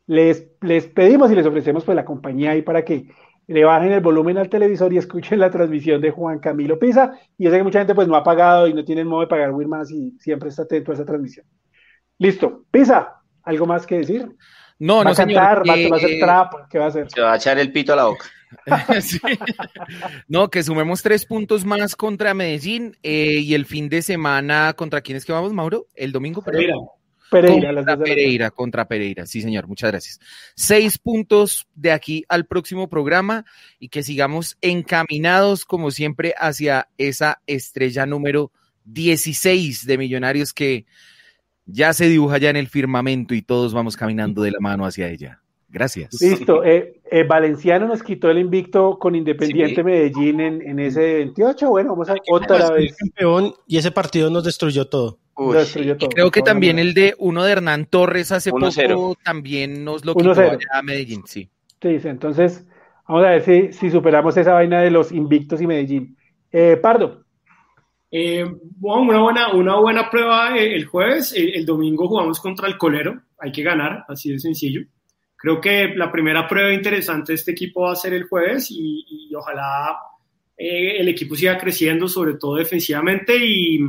les, 0.07 0.47
les 0.61 0.87
pedimos 0.87 1.31
y 1.31 1.35
les 1.35 1.45
ofrecemos 1.45 1.83
pues 1.85 1.95
la 1.95 2.03
compañía 2.03 2.51
ahí 2.51 2.63
para 2.63 2.83
que 2.83 3.07
le 3.47 3.63
bajen 3.63 3.91
el 3.91 4.01
volumen 4.01 4.37
al 4.37 4.49
televisor 4.49 4.91
y 4.93 4.97
escuchen 4.97 5.39
la 5.39 5.51
transmisión 5.51 6.01
de 6.01 6.11
Juan 6.11 6.39
Camilo 6.39 6.79
Pisa. 6.79 7.13
Y 7.37 7.45
yo 7.45 7.51
sé 7.51 7.57
que 7.57 7.63
mucha 7.63 7.79
gente 7.79 7.93
pues 7.93 8.07
no 8.07 8.15
ha 8.15 8.23
pagado 8.23 8.67
y 8.67 8.73
no 8.73 8.83
tiene 8.83 9.05
modo 9.05 9.21
de 9.21 9.27
pagar 9.27 9.51
más 9.51 9.91
y 9.91 10.11
siempre 10.19 10.49
está 10.49 10.63
atento 10.63 10.91
a 10.91 10.95
esa 10.95 11.05
transmisión. 11.05 11.45
Listo. 12.17 12.65
Pisa, 12.71 13.21
¿algo 13.43 13.65
más 13.65 13.85
que 13.85 13.97
decir? 13.97 14.27
No, 14.79 14.97
¿Va 14.97 15.03
no, 15.03 15.09
a 15.11 15.15
cantar, 15.15 15.69
va, 15.69 15.73
a 15.73 15.95
hacer 15.95 16.09
eh, 16.09 16.19
trap, 16.19 16.53
¿qué 16.69 16.79
va 16.79 16.85
a 16.85 16.87
hacer? 16.87 17.11
Se 17.11 17.21
va 17.21 17.33
a 17.33 17.35
echar 17.35 17.59
el 17.59 17.71
pito 17.71 17.93
a 17.93 17.95
la 17.95 18.05
boca. 18.05 18.25
No, 20.27 20.49
que 20.49 20.63
sumemos 20.63 21.01
tres 21.01 21.25
puntos 21.25 21.65
más 21.65 21.95
contra 21.95 22.33
Medellín 22.33 22.97
eh, 23.03 23.39
y 23.39 23.53
el 23.53 23.65
fin 23.65 23.89
de 23.89 24.01
semana, 24.01 24.73
¿contra 24.73 25.01
quién 25.01 25.17
es 25.17 25.25
que 25.25 25.31
vamos, 25.31 25.53
Mauro? 25.53 25.87
El 25.95 26.11
domingo, 26.11 26.41
Pereira. 26.41 26.75
Pereira, 27.29 27.73
contra 27.73 27.97
Pereira, 27.97 28.51
contra 28.51 28.87
Pereira, 28.87 29.25
sí 29.25 29.41
señor, 29.41 29.67
muchas 29.67 29.91
gracias. 29.91 30.19
Seis 30.55 30.99
puntos 30.99 31.67
de 31.73 31.91
aquí 31.91 32.23
al 32.29 32.45
próximo 32.45 32.87
programa 32.89 33.45
y 33.79 33.89
que 33.89 34.03
sigamos 34.03 34.57
encaminados 34.61 35.65
como 35.65 35.89
siempre 35.89 36.35
hacia 36.37 36.89
esa 36.97 37.41
estrella 37.47 38.05
número 38.05 38.51
16 38.85 39.85
de 39.85 39.97
Millonarios 39.97 40.53
que 40.53 40.85
ya 41.65 41.93
se 41.93 42.07
dibuja 42.07 42.37
ya 42.37 42.49
en 42.49 42.57
el 42.57 42.67
firmamento 42.67 43.33
y 43.33 43.41
todos 43.41 43.73
vamos 43.73 43.97
caminando 43.97 44.43
de 44.43 44.51
la 44.51 44.59
mano 44.59 44.85
hacia 44.85 45.09
ella. 45.09 45.42
Gracias. 45.73 46.21
Listo. 46.21 46.63
Eh, 46.63 47.01
eh, 47.09 47.23
Valenciano 47.23 47.87
nos 47.87 48.03
quitó 48.03 48.29
el 48.29 48.37
invicto 48.37 48.99
con 48.99 49.15
Independiente 49.15 49.83
Medellín 49.83 50.39
en, 50.39 50.79
ese 50.79 51.15
28. 51.15 51.67
Bueno, 51.67 51.89
vamos 51.89 52.09
a 52.09 52.15
otra 52.29 52.69
vez. 52.69 52.95
Campeón 52.95 53.55
y 53.65 53.77
ese 53.77 53.91
partido 53.91 54.29
nos 54.29 54.43
destruyó 54.43 54.85
todo. 54.85 55.17
destruyó 55.51 55.97
todo. 55.97 56.09
creo 56.09 56.29
que 56.29 56.43
también 56.43 56.77
el 56.77 56.93
de 56.93 57.15
uno 57.17 57.43
de 57.43 57.53
Hernán 57.53 57.87
Torres 57.87 58.31
hace 58.31 58.51
poco 58.51 59.17
también 59.23 59.83
nos 59.83 60.05
lo 60.05 60.13
quitó 60.13 60.33
a 60.71 60.81
Medellín, 60.83 61.23
sí. 61.25 61.49
Sí, 61.81 61.99
entonces 62.03 62.65
vamos 63.07 63.25
a 63.25 63.31
ver 63.31 63.41
si, 63.41 63.73
si 63.73 63.89
superamos 63.89 64.37
esa 64.37 64.53
vaina 64.53 64.79
de 64.79 64.91
los 64.91 65.11
invictos 65.11 65.59
y 65.59 65.65
Medellín. 65.65 66.15
Eh, 66.51 66.77
Pardo. 66.77 67.23
Eh, 68.11 68.45
una, 68.79 69.19
buena, 69.19 69.53
una 69.53 69.75
buena 69.77 70.07
prueba 70.11 70.55
eh, 70.55 70.75
el 70.75 70.85
jueves. 70.85 71.33
El, 71.35 71.65
domingo 71.65 72.07
jugamos 72.07 72.39
contra 72.39 72.67
el 72.67 72.77
Colero. 72.77 73.19
Hay 73.39 73.51
que 73.51 73.63
ganar, 73.63 74.05
así 74.07 74.31
de 74.31 74.39
sencillo. 74.39 74.81
Creo 75.43 75.59
que 75.59 75.93
la 75.93 76.09
primera 76.09 76.47
prueba 76.47 76.73
interesante 76.73 77.33
de 77.33 77.35
este 77.35 77.51
equipo 77.51 77.81
va 77.81 77.91
a 77.91 77.97
ser 77.97 78.13
el 78.13 78.29
jueves 78.29 78.67
y, 78.71 79.29
ojalá 79.35 79.97
eh, 80.57 81.01
el 81.01 81.09
equipo 81.09 81.35
siga 81.35 81.57
creciendo, 81.57 82.07
sobre 82.07 82.35
todo 82.35 82.55
defensivamente 82.55 83.35
y 83.45 83.79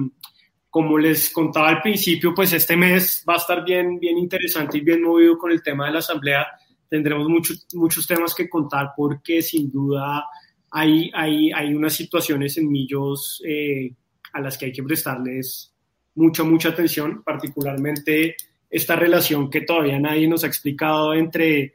como 0.68 0.98
les 0.98 1.30
contaba 1.30 1.68
al 1.68 1.80
principio, 1.80 2.34
pues 2.34 2.52
este 2.54 2.76
mes 2.76 3.24
va 3.28 3.34
a 3.34 3.36
estar 3.36 3.64
bien, 3.64 4.00
bien 4.00 4.18
interesante 4.18 4.78
y 4.78 4.80
bien 4.80 5.00
movido 5.00 5.38
con 5.38 5.52
el 5.52 5.62
tema 5.62 5.86
de 5.86 5.92
la 5.92 5.98
asamblea. 6.00 6.44
Tendremos 6.90 7.28
muchos 7.28 7.64
muchos 7.74 8.04
temas 8.04 8.34
que 8.34 8.48
contar 8.48 8.90
porque 8.96 9.40
sin 9.40 9.70
duda 9.70 10.24
hay, 10.72 11.08
hay, 11.14 11.52
hay 11.52 11.72
unas 11.72 11.92
situaciones 11.92 12.56
en 12.56 12.68
Millos 12.68 13.40
eh, 13.46 13.94
a 14.32 14.40
las 14.40 14.58
que 14.58 14.66
hay 14.66 14.72
que 14.72 14.82
prestarles 14.82 15.72
mucha, 16.16 16.42
mucha 16.42 16.70
atención, 16.70 17.22
particularmente 17.22 18.34
esta 18.74 18.96
relación 18.96 19.48
que 19.50 19.60
todavía 19.60 20.00
nadie 20.00 20.26
nos 20.26 20.42
ha 20.42 20.48
explicado 20.48 21.14
entre 21.14 21.74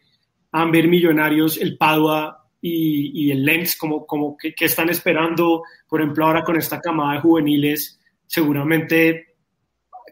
Amber 0.51 0.89
Millonarios, 0.89 1.57
el 1.57 1.77
Padua 1.77 2.45
y, 2.61 3.31
el 3.31 3.45
Lens, 3.45 3.77
como, 3.77 4.05
como 4.05 4.35
que, 4.35 4.53
están 4.59 4.89
esperando, 4.89 5.63
por 5.87 6.01
ejemplo, 6.01 6.25
ahora 6.25 6.43
con 6.43 6.57
esta 6.57 6.81
camada 6.81 7.13
de 7.13 7.21
juveniles, 7.21 8.01
seguramente 8.27 9.27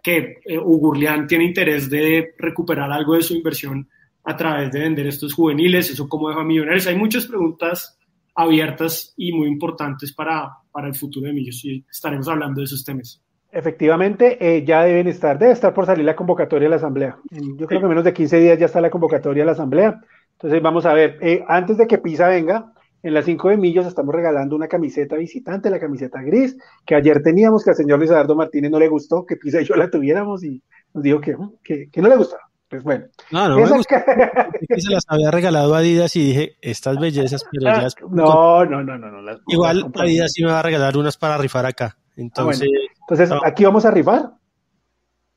que 0.01 0.37
eh, 0.45 0.57
Ugurlian 0.57 1.27
tiene 1.27 1.43
interés 1.43 1.89
de 1.89 2.33
recuperar 2.37 2.89
algo 2.89 3.15
de 3.15 3.23
su 3.23 3.35
inversión 3.35 3.89
a 4.23 4.37
través 4.37 4.71
de 4.71 4.79
vender 4.79 5.07
estos 5.07 5.33
juveniles, 5.33 5.89
eso 5.89 6.07
como 6.07 6.29
deja 6.29 6.45
Millonarios. 6.45 6.87
Hay 6.87 6.95
muchas 6.95 7.25
preguntas 7.25 7.99
abiertas 8.33 9.13
y 9.17 9.33
muy 9.33 9.49
importantes 9.49 10.13
para, 10.13 10.49
para 10.71 10.87
el 10.87 10.95
futuro 10.95 11.27
de 11.27 11.33
Millos 11.33 11.65
y 11.65 11.83
estaremos 11.91 12.29
hablando 12.29 12.61
de 12.61 12.65
esos 12.65 12.85
temas. 12.85 13.21
Efectivamente, 13.57 14.37
eh, 14.39 14.63
ya 14.63 14.83
deben 14.83 15.07
estar, 15.07 15.39
debe 15.39 15.51
estar 15.51 15.73
por 15.73 15.87
salir 15.87 16.05
la 16.05 16.15
convocatoria 16.15 16.67
de 16.67 16.69
la 16.69 16.75
Asamblea. 16.75 17.17
Yo 17.31 17.65
creo 17.65 17.79
que 17.79 17.85
en 17.85 17.89
menos 17.89 18.03
de 18.03 18.13
15 18.13 18.37
días 18.37 18.59
ya 18.59 18.67
está 18.67 18.81
la 18.81 18.91
convocatoria 18.91 19.41
de 19.41 19.47
la 19.47 19.53
Asamblea. 19.53 19.99
Entonces 20.33 20.61
vamos 20.61 20.85
a 20.85 20.93
ver, 20.93 21.17
eh, 21.21 21.43
antes 21.47 21.75
de 21.75 21.87
que 21.87 21.97
Pisa 21.97 22.27
venga, 22.27 22.71
en 23.01 23.15
las 23.15 23.25
5 23.25 23.49
de 23.49 23.57
Millos 23.57 23.87
estamos 23.87 24.13
regalando 24.13 24.55
una 24.55 24.67
camiseta 24.67 25.15
visitante, 25.15 25.71
la 25.71 25.79
camiseta 25.79 26.21
gris, 26.21 26.55
que 26.85 26.93
ayer 26.93 27.23
teníamos, 27.23 27.63
que 27.63 27.71
al 27.71 27.75
señor 27.75 27.97
Luis 27.97 28.11
Eduardo 28.11 28.35
Martínez 28.35 28.69
no 28.69 28.77
le 28.77 28.89
gustó, 28.89 29.25
que 29.25 29.37
Pisa 29.37 29.59
y 29.59 29.65
yo 29.65 29.73
la 29.73 29.89
tuviéramos 29.89 30.43
y 30.43 30.61
nos 30.93 31.03
dijo 31.03 31.19
que, 31.19 31.35
que, 31.63 31.89
que 31.89 32.01
no 32.03 32.09
le 32.09 32.17
gustaba. 32.17 32.43
Pues 32.69 32.83
bueno. 32.83 33.05
No, 33.31 33.49
no 33.49 33.57
me 33.57 33.65
se 34.77 34.91
las 34.91 35.03
había 35.07 35.31
regalado 35.31 35.73
a 35.73 35.79
Adidas 35.79 36.15
y 36.15 36.27
dije, 36.27 36.57
estas 36.61 36.99
bellezas, 36.99 37.43
pero 37.51 37.75
ya 37.75 37.87
No, 38.07 38.65
no, 38.65 38.83
no, 38.83 38.99
no. 38.99 39.19
no 39.19 39.31
Igual 39.47 39.91
Adidas 39.95 40.33
sí 40.33 40.43
me 40.43 40.51
va 40.51 40.59
a 40.59 40.63
regalar 40.63 40.95
unas 40.95 41.17
para 41.17 41.39
rifar 41.39 41.65
acá. 41.65 41.97
Ah, 42.35 42.51
Entonces, 43.09 43.31
aquí 43.45 43.63
vamos 43.63 43.85
a 43.85 43.91
rifar. 43.91 44.31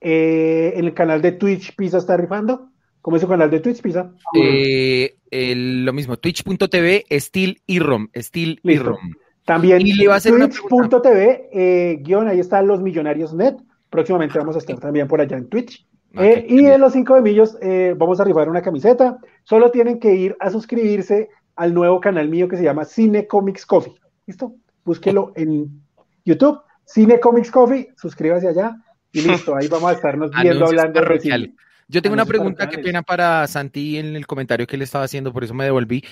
Eh, 0.01 0.73
en 0.77 0.87
el 0.87 0.95
canal 0.95 1.21
de 1.21 1.33
Twitch 1.33 1.77
Pisa 1.77 1.99
está 1.99 2.17
rifando. 2.17 2.71
¿Cómo 3.03 3.17
es 3.17 3.23
su 3.23 3.29
canal 3.29 3.51
de 3.51 3.61
Twitch, 3.61 3.81
Pisa? 3.81 4.13
Eh, 4.35 5.15
lo 5.31 5.93
mismo, 5.93 6.17
twitch.tv, 6.17 7.07
Steel 7.11 7.61
Rom, 7.79 8.09
Steel 8.15 8.61
Rom. 8.63 8.99
También 9.45 9.81
twitch.tv, 9.81 11.49
eh, 11.53 11.99
guion, 12.03 12.29
ahí 12.29 12.41
están 12.41 12.67
los 12.67 12.81
millonarios 12.81 13.35
net. 13.35 13.57
Próximamente 13.89 14.39
vamos 14.39 14.55
a 14.57 14.59
estar 14.59 14.79
también 14.79 15.09
por 15.09 15.21
allá 15.21 15.37
en 15.37 15.49
Twitch. 15.49 15.87
Eh, 16.15 16.47
y 16.49 16.67
en 16.67 16.81
los 16.81 16.93
cinco 16.93 17.15
de 17.15 17.23
millos 17.23 17.57
eh, 17.61 17.95
vamos 17.97 18.19
a 18.19 18.23
arribar 18.23 18.49
una 18.49 18.63
camiseta. 18.63 19.19
Solo 19.45 19.71
tienen 19.71 19.99
que 19.99 20.15
ir 20.15 20.37
a 20.41 20.51
suscribirse 20.51 21.31
al 21.57 21.75
nuevo 21.75 22.01
canal 22.01 22.29
mío 22.29 22.49
que 22.49 22.57
se 22.57 22.65
llama 22.65 22.85
Cine 22.85 23.27
Comics 23.27 23.67
Coffee. 23.67 23.95
¿Listo? 24.27 24.55
Búsquelo 24.85 25.33
en 25.37 25.83
YouTube, 26.25 26.61
Cine 26.93 27.21
Comics 27.21 27.51
Coffee, 27.51 27.89
suscríbase 27.97 28.49
allá 28.49 28.77
y 29.13 29.21
listo. 29.23 29.55
Ahí 29.57 29.69
vamos 29.69 29.91
a 29.91 29.95
estarnos 29.95 30.31
viendo 30.43 30.67
hablando 30.67 31.01
de 31.01 31.21
cine. 31.21 31.55
Yo 31.89 32.03
tengo 32.03 32.15
una 32.15 32.25
pregunta, 32.25 32.69
qué 32.69 32.79
pena 32.79 33.03
para 33.03 33.47
Santi 33.49 33.99
en 33.99 34.15
el 34.15 34.25
comentario 34.27 34.65
que 34.67 34.77
le 34.77 34.85
estaba 34.85 35.05
haciendo, 35.05 35.33
por 35.33 35.43
eso 35.43 35.55
me 35.55 35.65
devolví. 35.65 36.05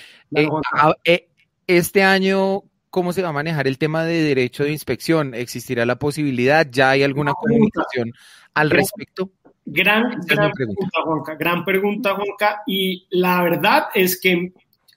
Eh, 1.05 1.29
este 1.67 2.03
año, 2.03 2.63
¿cómo 2.89 3.13
se 3.13 3.21
va 3.21 3.29
a 3.29 3.33
manejar 3.33 3.65
el 3.65 3.77
tema 3.77 4.03
de 4.03 4.21
derecho 4.21 4.65
de 4.65 4.73
inspección? 4.73 5.33
¿Existirá 5.33 5.85
la 5.85 5.97
posibilidad? 5.97 6.67
¿Ya 6.69 6.89
hay 6.89 7.03
alguna 7.03 7.31
comunicación 7.31 8.11
al 8.55 8.71
respecto? 8.71 9.31
Gran, 9.65 10.19
gran 10.25 10.51
pregunta. 10.51 11.01
Juanca. 11.05 11.35
Gran 11.35 11.63
pregunta, 11.63 12.15
Juanca. 12.15 12.61
Y 12.67 13.07
la 13.11 13.41
verdad 13.41 13.83
es 13.93 14.19
que 14.19 14.51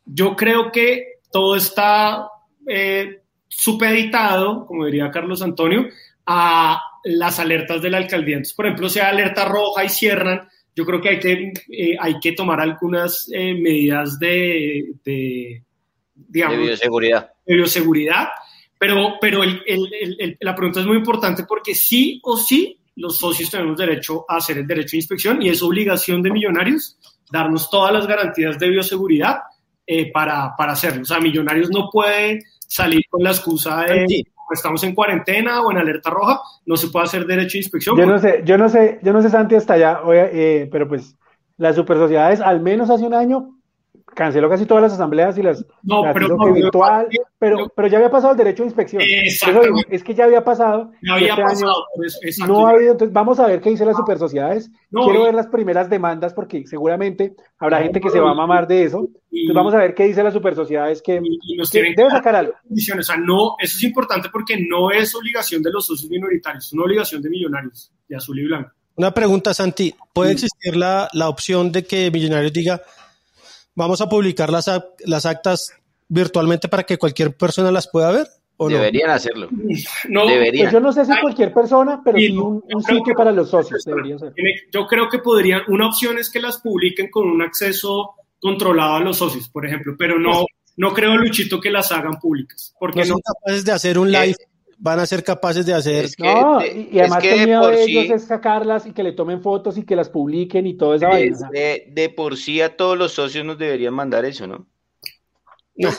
yo 0.05 0.35
creo 0.35 0.73
que 0.73 1.21
todo 1.31 1.55
está 1.55 2.29
eh, 2.67 3.22
supeditado, 3.55 4.67
como 4.67 4.87
diría 4.87 5.11
Carlos 5.11 5.43
Antonio, 5.43 5.89
a 6.27 6.81
las 7.05 7.39
alertas 7.39 7.83
de 7.83 7.91
la 7.91 7.99
alcaldía. 7.99 8.37
Entonces, 8.37 8.55
por 8.55 8.67
ejemplo, 8.67 8.89
hay 8.95 9.01
alerta 9.01 9.45
roja 9.45 9.85
y 9.85 9.89
cierran, 9.89 10.49
yo 10.75 10.85
creo 10.87 11.01
que 11.01 11.09
hay 11.11 11.19
que, 11.19 11.53
eh, 11.71 11.97
hay 12.01 12.19
que 12.19 12.33
tomar 12.33 12.61
algunas 12.61 13.29
eh, 13.33 13.55
medidas 13.55 14.19
de, 14.19 14.95
de, 15.05 15.63
digamos, 16.15 16.59
de 16.59 16.65
bioseguridad. 16.65 17.31
De 17.45 17.55
bioseguridad. 17.55 18.29
Pero, 18.79 19.15
pero 19.21 19.45
el, 19.45 19.63
el, 19.67 20.37
la 20.41 20.55
pregunta 20.55 20.81
es 20.81 20.87
muy 20.87 20.97
importante 20.97 21.45
porque 21.45 21.75
sí 21.75 22.21
o 22.25 22.37
sí 22.37 22.79
los 22.97 23.17
socios 23.17 23.51
tenemos 23.51 23.77
derecho 23.77 24.25
a 24.29 24.37
hacer 24.37 24.59
el 24.59 24.67
derecho 24.67 24.93
de 24.93 24.99
inspección 24.99 25.41
y 25.41 25.51
es 25.51 25.63
obligación 25.63 26.21
de 26.21 26.31
millonarios 26.31 26.99
darnos 27.31 27.71
todas 27.71 27.93
las 27.93 28.07
garantías 28.07 28.59
de 28.59 28.69
bioseguridad 28.69 29.39
eh, 29.87 30.11
para, 30.11 30.55
para 30.57 30.73
hacerlo. 30.73 31.03
O 31.03 31.05
sea, 31.05 31.21
millonarios 31.21 31.71
no 31.71 31.89
pueden 31.91 32.41
salir 32.73 33.03
con 33.11 33.23
la 33.23 33.31
excusa 33.31 33.83
de 33.83 34.25
estamos 34.51 34.83
en 34.85 34.95
cuarentena 34.95 35.63
o 35.63 35.71
en 35.71 35.79
alerta 35.79 36.11
roja, 36.11 36.41
no 36.67 36.77
se 36.77 36.89
puede 36.89 37.05
hacer 37.05 37.27
derecho 37.27 37.53
de 37.53 37.59
inspección. 37.59 37.97
Yo 37.97 38.07
no 38.07 38.19
sé, 38.19 38.43
yo 38.45 38.59
no 38.59 38.69
sé, 38.69 38.99
yo 39.03 39.13
no 39.13 39.23
sé, 39.23 39.31
Santi, 39.31 39.55
hasta 39.55 39.75
allá, 39.75 40.01
eh, 40.13 40.69
pero 40.71 40.89
pues 40.89 41.17
las 41.57 41.77
super 41.77 41.97
sociedades, 41.97 42.41
al 42.41 42.61
menos 42.61 42.91
hace 42.91 43.05
un 43.05 43.15
año, 43.15 43.57
canceló 44.15 44.49
casi 44.49 44.67
todas 44.67 44.83
las 44.83 44.93
asambleas 44.93 45.37
y 45.39 45.43
las, 45.43 45.65
no, 45.83 46.03
pero, 46.13 46.37
virtual, 46.53 47.09
pero, 47.39 47.69
pero 47.75 47.89
ya 47.89 47.99
había 47.99 48.11
pasado 48.11 48.33
el 48.33 48.39
derecho 48.39 48.63
de 48.63 48.69
inspección. 48.69 49.03
es 49.03 50.05
que 50.05 50.15
ya 50.15 50.25
había 50.25 50.45
pasado. 50.45 50.93
Ya 51.03 51.15
había 51.15 51.29
este 51.31 51.43
pasado. 51.43 51.87
no 52.47 52.67
ha 52.67 52.71
habido, 52.71 52.93
entonces 52.93 53.13
vamos 53.13 53.39
a 53.39 53.47
ver 53.47 53.61
qué 53.61 53.71
dice 53.71 53.85
las 53.85 53.97
super 53.97 54.19
sociedades. 54.19 54.71
Quiero 54.91 55.25
ver 55.25 55.35
las 55.35 55.47
primeras 55.47 55.89
demandas 55.89 56.35
porque 56.35 56.67
seguramente 56.67 57.35
habrá 57.59 57.83
gente 57.83 58.01
que 58.01 58.11
se 58.11 58.21
va 58.21 58.31
a 58.31 58.35
mamar 58.35 58.67
de 58.67 58.85
eso. 58.85 59.09
entonces 59.31 59.55
vamos 59.55 59.75
a 59.75 59.79
ver 59.79 59.95
qué 59.95 60.05
dice 60.05 60.23
las 60.23 60.35
super 60.35 60.55
sociedades 60.55 61.03
que, 61.03 61.21
debe 61.73 62.11
sacar 62.11 62.37
algo. 62.37 62.55
O 62.71 63.03
sea, 63.03 63.17
no, 63.17 63.57
eso 63.59 63.77
es 63.77 63.83
importante 63.83 64.29
porque 64.31 64.57
no 64.59 64.91
es 64.91 65.15
obligación 65.15 65.63
de 65.63 65.71
los 65.71 65.87
socios 65.87 66.11
minoritarios, 66.11 66.67
es 66.67 66.73
una 66.73 66.85
obligación 66.85 67.23
de 67.23 67.31
millonarios, 67.31 67.93
de 68.09 68.17
azul 68.17 68.39
y 68.39 68.45
blanco. 68.45 68.71
Una 68.95 69.13
pregunta, 69.15 69.55
Santi. 69.55 69.95
¿Puede 70.13 70.33
existir 70.33 70.77
la, 70.77 71.09
la 71.15 71.31
opción 71.31 71.73
de 71.73 71.85
que 71.85 72.11
Millonarios 72.11 72.53
diga, 72.53 72.83
vamos 73.75 74.01
a 74.01 74.09
publicar 74.09 74.51
las, 74.51 74.71
las 75.05 75.27
actas 75.27 75.73
virtualmente 76.09 76.69
para 76.69 76.85
que 76.85 76.99
cualquier 76.99 77.37
persona 77.37 77.71
las 77.71 77.89
pueda 77.89 78.11
ver. 78.11 78.27
¿o 78.59 78.69
Deberían 78.69 79.11
hacerlo. 79.11 79.49
No, 80.09 80.27
Deberían. 80.27 80.67
Pues 80.67 80.73
yo 80.73 80.81
no 80.81 80.93
sé 80.93 81.05
si 81.05 81.13
cualquier 81.21 81.53
persona, 81.53 82.01
pero 82.05 82.19
sí 82.19 82.31
un, 82.31 82.63
sitio 82.85 83.15
para 83.15 83.33
los 83.33 83.51
socios 83.51 83.83
ser. 83.83 83.97
Yo 84.71 84.87
creo 84.87 85.09
que 85.09 85.19
podrían, 85.19 85.63
una 85.69 85.89
opción 85.89 86.19
es 86.19 86.31
que 86.31 86.41
las 86.41 86.59
publiquen 86.59 87.11
con 87.11 87.29
un 87.29 87.43
acceso 87.43 88.15
controlado 88.39 88.97
a 88.97 89.01
los 89.01 89.17
socios, 89.17 89.49
por 89.49 89.67
ejemplo, 89.67 89.95
pero 89.99 90.19
no, 90.19 90.45
no 90.77 90.93
creo, 90.93 91.17
Luchito, 91.17 91.61
que 91.61 91.71
las 91.71 91.91
hagan 91.93 92.19
públicas. 92.19 92.75
Porque 92.79 93.01
no 93.01 93.07
son 93.07 93.21
capaces 93.21 93.65
de 93.65 93.73
hacer 93.73 93.99
un 93.99 94.11
live 94.13 94.37
van 94.83 94.99
a 94.99 95.07
ser 95.07 95.23
capaces 95.23 95.65
de 95.65 95.75
hacer. 95.75 96.07
no, 96.19 96.61
y, 96.61 96.99
además 96.99 97.23
que 97.23 97.35
el 97.35 97.47
miedo 97.47 97.69
de 97.69 97.85
ellos 97.85 98.11
es 98.11 98.25
sacarlas 98.25 98.85
y 98.85 98.93
que 98.93 99.05
le 99.05 99.13
tomen 99.13 99.41
fotos 99.41 99.79
y 99.79 99.85
que 99.85 99.95
las 99.95 100.09
publiquen 100.09 100.67
y 100.67 100.75
todo 100.77 100.95
esa 100.95 101.09
vaina. 101.09 101.49
De, 101.53 102.13
por 102.17 102.37
sí 102.37 102.61
a 102.61 102.77
todos 102.77 102.99
los 102.99 103.13
socios 103.13 103.45
nos 103.45 103.57
deberían 103.59 103.95
mandar 103.95 104.25
eso, 104.25 104.49
¿no? 104.49 104.67
No. 105.77 105.91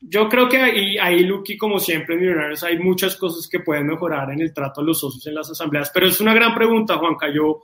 Yo 0.00 0.28
creo 0.28 0.48
que 0.48 0.58
ahí, 0.58 0.98
ahí, 0.98 1.20
Lucky, 1.20 1.56
como 1.56 1.78
siempre 1.78 2.16
en 2.16 2.22
Millonarios, 2.22 2.64
hay 2.64 2.78
muchas 2.78 3.16
cosas 3.16 3.48
que 3.48 3.60
pueden 3.60 3.86
mejorar 3.86 4.30
en 4.32 4.40
el 4.40 4.52
trato 4.52 4.80
a 4.80 4.84
los 4.84 4.98
socios 4.98 5.24
en 5.28 5.34
las 5.34 5.48
asambleas, 5.48 5.90
pero 5.94 6.06
es 6.06 6.20
una 6.20 6.34
gran 6.34 6.52
pregunta, 6.54 6.98
Juanca. 6.98 7.28
Yo 7.32 7.62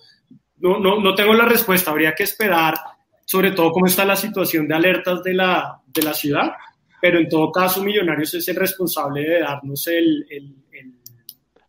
no, 0.59 0.79
no, 0.79 1.01
no 1.01 1.15
tengo 1.15 1.35
la 1.35 1.45
respuesta, 1.45 1.91
habría 1.91 2.15
que 2.15 2.23
esperar, 2.23 2.75
sobre 3.25 3.51
todo 3.51 3.73
cómo 3.73 3.87
está 3.87 4.05
la 4.05 4.17
situación 4.17 4.69
de 4.69 4.77
alertas 4.77 5.25
de 5.25 5.35
la, 5.35 5.81
de 5.87 6.03
la 6.03 6.15
ciudad, 6.15 6.53
pero 7.03 7.19
en 7.19 7.29
todo 7.29 7.51
caso 7.51 7.83
Millonarios 7.83 8.33
es 8.33 8.47
el 8.47 8.55
responsable 8.55 9.23
de 9.23 9.41
darnos 9.41 9.89
el... 9.89 10.25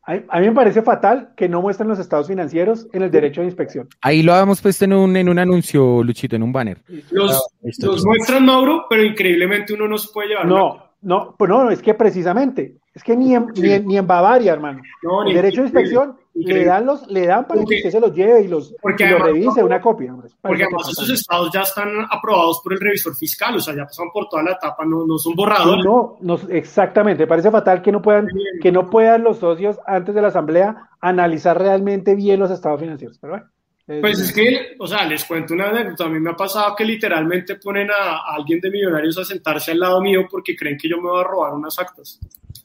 A, 0.05 0.39
mí 0.39 0.47
me 0.47 0.51
parece 0.51 0.81
fatal 0.81 1.33
que 1.35 1.47
no 1.47 1.61
muestren 1.61 1.87
los 1.87 1.97
estados 1.97 2.27
financieros 2.27 2.87
en 2.91 3.03
el 3.03 3.09
derecho 3.09 3.39
de 3.39 3.47
inspección. 3.47 3.87
Ahí 4.01 4.21
lo 4.21 4.33
habíamos 4.33 4.61
puesto 4.61 4.83
en 4.83 4.93
un, 4.93 5.15
en 5.15 5.29
un 5.29 5.39
anuncio, 5.39 6.03
Luchito, 6.03 6.35
en 6.35 6.43
un 6.43 6.51
banner. 6.51 6.83
Los, 7.09 7.31
ah, 7.33 7.69
los 7.79 8.05
muestran, 8.05 8.45
Mauro, 8.45 8.85
pero 8.89 9.01
increíblemente 9.01 9.73
uno 9.73 9.87
no 9.87 9.97
se 9.97 10.09
puede 10.13 10.27
llevar. 10.27 10.45
No, 10.45 10.91
no, 11.01 11.33
pues 11.39 11.49
no, 11.49 11.71
es 11.71 11.81
que 11.81 11.93
precisamente, 11.93 12.79
es 12.93 13.01
que 13.01 13.15
ni 13.15 13.33
en, 13.33 13.47
ni 13.85 13.97
en, 13.97 14.05
Bavaria, 14.05 14.51
hermano. 14.51 14.81
el 15.25 15.33
derecho 15.33 15.61
de 15.61 15.67
inspección 15.67 16.17
le 16.33 16.65
dan 16.65 16.85
los, 16.85 17.07
le 17.07 17.27
dan 17.27 17.45
para 17.47 17.63
que 17.63 17.75
usted 17.75 17.91
se 17.91 17.99
los 17.99 18.13
lleve 18.13 18.41
y 18.41 18.47
los, 18.47 18.73
revise 18.83 19.63
una 19.63 19.79
copia. 19.79 20.15
porque 20.41 20.63
además 20.63 20.89
esos 20.89 21.09
estados 21.09 21.51
ya 21.53 21.61
están 21.61 21.89
aprobados 22.09 22.61
por 22.63 22.73
el 22.73 22.79
revisor 22.79 23.15
fiscal, 23.15 23.55
o 23.55 23.59
sea, 23.59 23.75
ya 23.75 23.85
pasan 23.85 24.07
por 24.11 24.27
toda 24.29 24.43
la 24.43 24.51
etapa, 24.53 24.83
no, 24.85 25.05
no 25.05 25.17
son 25.17 25.35
borrados. 25.35 25.83
No, 25.83 26.17
no, 26.21 26.39
exactamente, 26.49 27.27
parece 27.27 27.51
fatal 27.51 27.81
que 27.81 27.91
no 27.91 28.01
puedan, 28.01 28.27
que 28.61 28.71
no 28.71 28.89
puedan 28.89 29.23
los 29.23 29.37
socios 29.37 29.79
antes 29.85 30.15
de 30.15 30.21
la 30.21 30.29
asamblea 30.29 30.89
analizar 30.99 31.59
realmente 31.59 32.15
bien 32.15 32.39
los 32.39 32.51
estados 32.51 32.79
financieros, 32.79 33.17
pero 33.19 33.33
bueno. 33.33 33.49
Pues 33.85 34.17
es 34.17 34.31
que, 34.31 34.75
o 34.79 34.87
sea, 34.87 35.05
les 35.05 35.25
cuento 35.25 35.53
una 35.53 35.67
anécdota. 35.67 36.05
A 36.05 36.09
mí 36.09 36.17
me 36.17 36.29
ha 36.29 36.35
pasado 36.35 36.73
que 36.73 36.85
literalmente 36.85 37.57
ponen 37.57 37.91
a, 37.91 38.33
alguien 38.33 38.61
de 38.61 38.71
Millonarios 38.71 39.17
a 39.17 39.25
sentarse 39.25 39.71
al 39.71 39.79
lado 39.79 39.99
mío 39.99 40.25
porque 40.31 40.55
creen 40.55 40.77
que 40.77 40.87
yo 40.87 40.95
me 41.01 41.09
voy 41.09 41.19
a 41.19 41.25
robar 41.25 41.53
unas 41.53 41.77
actas. 41.77 42.17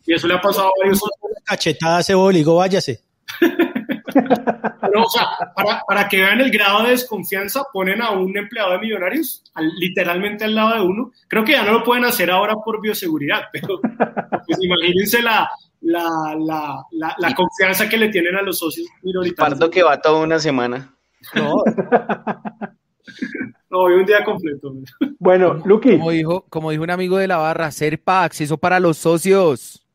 Y 0.07 0.15
eso 0.15 0.29
le 0.29 0.35
ha 0.35 0.41
pasado 0.41 0.69
a 0.69 0.73
varios. 0.79 1.01
Cachetada 1.45 2.05
se 2.05 2.15
obligó, 2.15 2.57
váyase. 2.57 3.08
Pero, 3.41 5.05
o 5.05 5.11
sea, 5.11 5.29
para, 5.55 5.83
para, 5.87 6.09
que 6.09 6.19
vean 6.19 6.41
el 6.41 6.51
grado 6.51 6.85
de 6.85 6.91
desconfianza, 6.91 7.65
ponen 7.73 8.03
a 8.03 8.11
un 8.11 8.37
empleado 8.37 8.73
de 8.73 8.79
Millonarios 8.79 9.43
literalmente 9.79 10.45
al 10.45 10.55
lado 10.55 10.75
de 10.75 10.83
uno. 10.83 11.13
Creo 11.29 11.45
que 11.45 11.53
ya 11.53 11.65
no 11.65 11.73
lo 11.73 11.85
pueden 11.85 12.05
hacer 12.05 12.31
ahora 12.31 12.55
por 12.57 12.81
bioseguridad, 12.81 13.43
pero 13.53 13.81
pues 13.81 14.59
imagínense 14.61 15.23
la, 15.23 15.49
la, 15.81 16.37
la, 16.39 17.15
la, 17.19 17.35
confianza 17.35 17.89
que 17.89 17.97
le 17.97 18.09
tienen 18.09 18.37
a 18.37 18.43
los 18.43 18.59
socios 18.59 18.89
minoritarios. 19.03 19.59
Pardo 19.59 19.71
que 19.71 19.83
va 19.83 20.01
toda 20.01 20.21
una 20.21 20.39
semana. 20.39 20.95
No. 21.35 21.63
no, 23.71 23.79
hoy 23.79 23.95
un 23.95 24.07
día 24.07 24.25
completo. 24.25 24.75
Bueno, 25.19 25.55
Luqui. 25.65 25.99
Como 25.99 26.11
dijo, 26.11 26.47
como 26.49 26.71
dijo 26.71 26.83
un 26.83 26.91
amigo 26.91 27.19
de 27.19 27.29
la 27.29 27.37
barra, 27.37 27.71
Serpa, 27.71 28.25
acceso 28.25 28.59
para 28.59 28.81
los 28.81 28.97
socios. 28.97 29.87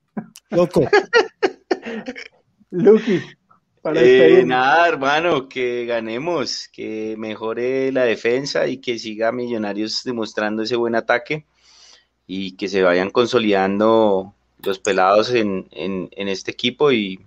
Loco. 0.50 0.86
Luqui. 2.74 3.22
Eh, 3.96 4.44
nada, 4.46 4.88
hermano, 4.88 5.48
que 5.48 5.86
ganemos, 5.86 6.70
que 6.70 7.16
mejore 7.18 7.92
la 7.92 8.04
defensa 8.04 8.68
y 8.68 8.78
que 8.78 8.98
siga 8.98 9.32
Millonarios 9.32 10.04
demostrando 10.04 10.64
ese 10.64 10.76
buen 10.76 10.96
ataque 10.96 11.46
y 12.26 12.56
que 12.56 12.68
se 12.68 12.82
vayan 12.82 13.12
consolidando 13.12 14.34
los 14.64 14.80
pelados 14.80 15.34
en, 15.34 15.68
en, 15.72 16.10
este 16.30 16.52
equipo 16.52 16.92
y, 16.92 17.20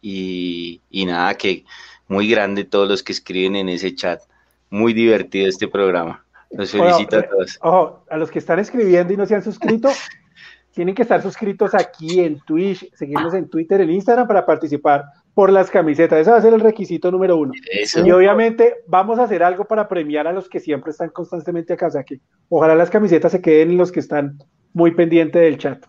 y, 0.00 0.80
nada, 1.06 1.34
que 1.34 1.64
muy 2.08 2.28
grande 2.28 2.64
todos 2.64 2.88
los 2.88 3.02
que 3.02 3.12
escriben 3.12 3.54
en 3.54 3.68
ese 3.68 3.94
chat. 3.94 4.22
Muy 4.70 4.92
divertido 4.92 5.48
este 5.48 5.68
programa. 5.68 6.24
Los 6.50 6.72
felicito 6.72 7.18
a 7.18 7.22
todos. 7.22 7.58
Ojo, 7.60 8.04
a 8.10 8.16
los 8.16 8.30
que 8.30 8.40
están 8.40 8.58
escribiendo 8.58 9.12
y 9.12 9.16
no 9.16 9.26
se 9.26 9.36
han 9.36 9.44
suscrito, 9.44 9.90
tienen 10.72 10.94
que 10.94 11.02
estar 11.02 11.20
suscritos 11.20 11.74
aquí 11.74 12.20
en 12.20 12.40
Twitch, 12.40 12.92
seguirnos 12.94 13.34
en 13.34 13.48
Twitter, 13.48 13.80
en 13.80 13.90
Instagram 13.90 14.26
para 14.26 14.46
participar 14.46 15.04
por 15.34 15.50
las 15.50 15.70
camisetas. 15.70 16.20
Ese 16.20 16.30
va 16.30 16.36
a 16.36 16.42
ser 16.42 16.54
el 16.54 16.60
requisito 16.60 17.10
número 17.10 17.36
uno. 17.36 17.52
Y 18.04 18.10
obviamente 18.10 18.76
vamos 18.86 19.18
a 19.18 19.24
hacer 19.24 19.42
algo 19.42 19.64
para 19.64 19.88
premiar 19.88 20.26
a 20.26 20.32
los 20.32 20.48
que 20.48 20.60
siempre 20.60 20.90
están 20.90 21.10
constantemente 21.10 21.72
acá. 21.72 21.88
O 21.88 21.90
sea 21.90 22.04
que 22.04 22.20
ojalá 22.48 22.74
las 22.74 22.90
camisetas 22.90 23.32
se 23.32 23.40
queden 23.40 23.76
los 23.76 23.90
que 23.90 24.00
están 24.00 24.38
muy 24.72 24.92
pendientes 24.92 25.42
del 25.42 25.58
chat. 25.58 25.84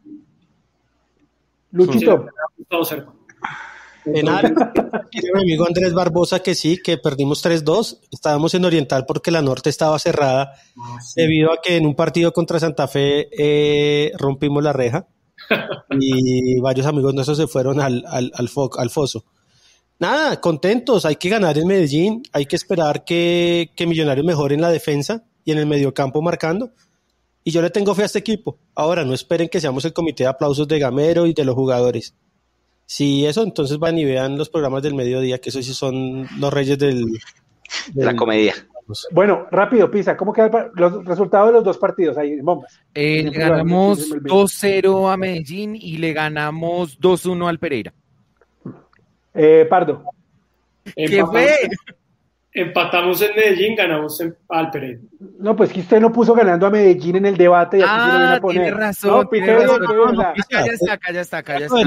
Luchito. 1.71 2.27
En 4.05 4.25
mi 5.33 5.41
amigo 5.41 5.65
Andrés 5.65 5.93
Barbosa 5.93 6.39
que 6.39 6.55
sí, 6.55 6.77
que 6.83 6.97
perdimos 6.97 7.43
3-2. 7.43 7.99
Estábamos 8.11 8.53
en 8.53 8.65
Oriental 8.65 9.05
porque 9.05 9.31
la 9.31 9.41
Norte 9.41 9.69
estaba 9.69 9.97
cerrada 9.99 10.53
ah, 10.77 10.97
debido 11.15 11.51
a 11.51 11.61
que 11.61 11.77
en 11.77 11.85
un 11.85 11.95
partido 11.95 12.33
contra 12.33 12.59
Santa 12.59 12.87
Fe 12.87 13.29
eh, 13.31 14.11
rompimos 14.17 14.63
la 14.63 14.73
reja 14.73 15.07
y 15.99 16.59
varios 16.61 16.87
amigos 16.87 17.13
nuestros 17.13 17.37
se 17.37 17.47
fueron 17.47 17.79
al, 17.79 18.03
al, 18.07 18.31
al, 18.33 18.89
foso. 18.89 19.25
Nada, 19.99 20.41
contentos, 20.41 21.05
hay 21.05 21.15
que 21.15 21.29
ganar 21.29 21.57
en 21.57 21.67
Medellín, 21.67 22.23
hay 22.31 22.45
que 22.45 22.55
esperar 22.55 23.05
que, 23.05 23.71
que 23.75 23.85
Millonarios 23.85 24.25
mejore 24.25 24.55
en 24.55 24.61
la 24.61 24.71
defensa 24.71 25.23
y 25.45 25.51
en 25.51 25.59
el 25.59 25.67
mediocampo 25.67 26.21
marcando. 26.21 26.71
Y 27.43 27.51
yo 27.51 27.61
le 27.61 27.71
tengo 27.71 27.95
fe 27.95 28.03
a 28.03 28.05
este 28.05 28.19
equipo. 28.19 28.59
Ahora, 28.75 29.03
no 29.03 29.13
esperen 29.13 29.49
que 29.49 29.59
seamos 29.59 29.83
el 29.85 29.93
comité 29.93 30.23
de 30.23 30.29
aplausos 30.29 30.67
de 30.67 30.77
Gamero 30.77 31.25
y 31.25 31.33
de 31.33 31.43
los 31.43 31.55
jugadores. 31.55 32.15
Si 32.91 33.25
eso, 33.25 33.43
entonces 33.43 33.79
van 33.79 33.97
y 33.97 34.03
vean 34.03 34.37
los 34.37 34.49
programas 34.49 34.83
del 34.83 34.95
mediodía, 34.95 35.39
que 35.39 35.47
esos 35.47 35.65
sí 35.65 35.73
son 35.73 36.27
los 36.41 36.53
reyes 36.53 36.77
del... 36.77 37.05
la 37.95 38.13
comedia. 38.17 38.53
Bueno, 39.11 39.47
rápido, 39.49 39.89
Pisa, 39.89 40.17
¿cómo 40.17 40.33
quedan 40.33 40.71
los 40.73 41.05
resultados 41.05 41.47
de 41.47 41.53
los 41.53 41.63
dos 41.63 41.77
partidos 41.77 42.17
ahí, 42.17 42.41
bombas? 42.41 42.81
Eh, 42.93 43.29
le 43.31 43.39
ganamos 43.39 44.09
2-0 44.09 45.09
a 45.09 45.15
Medellín 45.15 45.77
y 45.77 45.99
le 45.99 46.11
ganamos 46.11 46.99
2-1 46.99 47.47
al 47.47 47.59
Pereira. 47.59 47.93
Eh, 49.35 49.65
Pardo. 49.69 50.03
¿Qué 50.93 51.25
fue? 51.25 51.69
Empatamos 52.53 53.21
en 53.21 53.33
Medellín, 53.33 53.75
ganamos 53.75 54.19
en, 54.19 54.35
al 54.49 54.69
Pereira. 54.71 54.99
No, 55.39 55.55
pues 55.55 55.71
que 55.71 55.79
usted 55.79 56.01
no 56.01 56.11
puso 56.11 56.33
ganando 56.33 56.67
a 56.67 56.69
Medellín 56.69 57.15
en 57.15 57.27
el 57.27 57.37
debate 57.37 57.77
y 57.77 57.81
aquí 57.81 57.89
ah, 57.91 58.05
se 58.05 58.11
lo 58.11 58.17
viene 58.17 58.35
a 58.35 58.41
poner. 58.41 58.61
Tiene 58.63 58.77
razón, 58.77 59.11
no, 59.11 59.25
tiene 59.29 59.55
razón. 59.55 59.81
No, 59.83 60.11
no, 60.11 60.33
ya 60.49 60.59
está 60.59 60.93
acá, 60.93 61.13
ya 61.13 61.21
está 61.21 61.37
acá, 61.37 61.59
ya 61.59 61.65
está. 61.67 61.77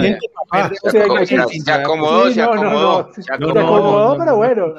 Se 0.91 1.73
acomodó, 1.73 2.31
se 2.31 2.43
acomodó. 2.43 3.13
Se 3.13 3.33
acomodó, 3.33 4.17
pero 4.19 4.37
bueno. 4.37 4.75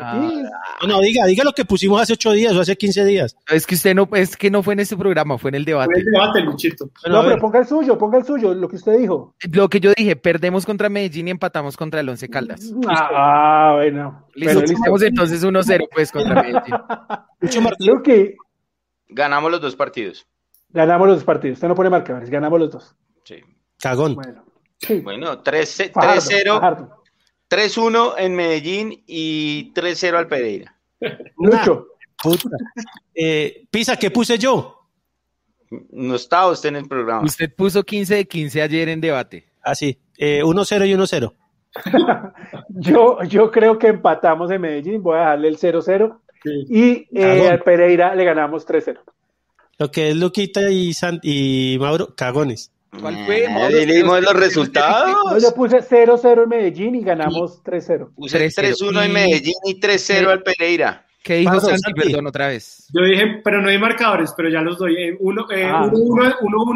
No, 0.87 1.01
diga, 1.01 1.25
diga 1.27 1.43
lo 1.43 1.51
que 1.51 1.65
pusimos 1.65 2.01
hace 2.01 2.13
ocho 2.13 2.31
días 2.31 2.53
o 2.55 2.61
hace 2.61 2.75
quince 2.75 3.05
días. 3.05 3.37
Es 3.51 3.67
que 3.67 3.75
usted 3.75 3.93
no, 3.93 4.09
es 4.13 4.35
que 4.35 4.49
no 4.49 4.63
fue 4.63 4.73
en 4.73 4.79
ese 4.79 4.97
programa, 4.97 5.37
fue 5.37 5.49
en 5.49 5.55
el 5.55 5.65
debate. 5.65 5.91
Fue 5.93 6.01
en 6.01 6.07
el 6.07 6.13
debate, 6.13 6.41
Luchito. 6.41 6.89
No, 7.07 7.23
pero 7.23 7.37
ponga 7.37 7.59
el 7.59 7.67
suyo, 7.67 7.95
ponga 7.95 8.17
el 8.17 8.25
suyo, 8.25 8.55
lo 8.55 8.67
que 8.67 8.77
usted 8.77 8.97
dijo. 8.97 9.35
Lo 9.51 9.69
que 9.69 9.79
yo 9.79 9.91
dije, 9.95 10.15
perdemos 10.15 10.65
contra 10.65 10.89
Medellín 10.89 11.27
y 11.27 11.31
empatamos 11.31 11.77
contra 11.77 11.99
el 11.99 12.09
Once 12.09 12.27
Caldas. 12.27 12.73
Ah, 12.87 13.73
bueno. 13.75 14.24
Listo, 14.35 14.59
entonces 15.05 15.43
1-0 15.43 15.87
pues 15.91 16.11
contra 16.11 16.43
Medellín. 16.43 16.75
Luque. 17.79 18.35
Ganamos 19.07 19.51
los 19.51 19.61
dos 19.61 19.75
partidos. 19.75 20.27
Ganamos 20.69 21.07
los 21.07 21.17
dos 21.17 21.25
partidos. 21.25 21.55
Usted 21.57 21.67
no 21.69 21.75
pone 21.75 21.89
marcadores, 21.89 22.29
ganamos 22.29 22.59
los 22.59 22.71
dos. 22.71 22.95
Sí. 23.23 23.37
Cagón. 23.79 24.15
Bueno, 24.15 24.43
bueno 25.03 25.43
3-0. 25.43 26.89
3-1 27.49 28.13
en 28.17 28.35
Medellín 28.35 29.03
y 29.07 29.71
3-0 29.73 30.15
al 30.15 30.27
Pereira. 30.27 30.75
Mucho. 31.37 31.87
Eh, 33.13 33.67
Pisa, 33.69 33.95
¿qué 33.95 34.11
puse 34.11 34.37
yo? 34.37 34.89
No 35.91 36.15
estaba 36.15 36.51
usted 36.51 36.69
en 36.69 36.77
el 36.77 36.87
programa. 36.87 37.23
Usted 37.23 37.53
puso 37.53 37.83
15 37.83 38.15
de 38.15 38.27
15 38.27 38.61
ayer 38.61 38.89
en 38.89 39.01
debate. 39.01 39.45
Ah, 39.63 39.75
sí. 39.75 39.97
Eh, 40.17 40.41
1-0 40.43 40.87
y 40.87 40.93
1-0. 40.93 41.33
yo, 42.69 43.21
yo 43.23 43.51
creo 43.51 43.77
que 43.77 43.87
empatamos 43.87 44.51
en 44.51 44.61
Medellín. 44.61 45.03
Voy 45.03 45.17
a 45.17 45.21
darle 45.21 45.49
el 45.49 45.57
0-0. 45.57 46.19
Y 46.69 47.07
eh, 47.17 47.49
al 47.49 47.63
Pereira 47.63 48.13
le 48.15 48.23
ganamos 48.23 48.67
3-0. 48.67 48.99
Lo 49.77 49.91
que 49.91 50.11
es 50.11 50.15
Luquita 50.15 50.69
y, 50.69 50.91
y 51.23 51.77
Mauro, 51.79 52.15
cagones. 52.15 52.71
¿Cuál 53.01 53.25
fue? 53.25 53.47
dimos 53.85 54.21
los 54.21 54.33
resultados. 54.39 55.43
yo 55.43 55.53
puse 55.53 55.79
0-0 55.79 56.43
en 56.43 56.49
Medellín 56.49 56.95
y 56.95 57.01
ganamos 57.01 57.61
3-0. 57.63 58.13
Puse 58.15 58.47
3-1 58.47 59.05
en 59.05 59.11
Medellín 59.11 59.55
y 59.65 59.79
3-0 59.79 60.27
al 60.27 60.43
Pereira. 60.43 61.05
¿Qué 61.23 61.37
dijo 61.37 61.59
Santi? 61.59 61.91
Perdón, 61.93 62.27
otra 62.27 62.49
vez. 62.49 62.87
Yo 62.93 63.03
dije, 63.03 63.41
pero 63.43 63.61
no 63.61 63.69
hay 63.69 63.79
marcadores, 63.79 64.31
pero 64.37 64.49
ya 64.49 64.61
los 64.61 64.77
doy. 64.77 65.17
1-1 65.19 65.51
eh, 65.51 65.65
ah. 65.65 65.91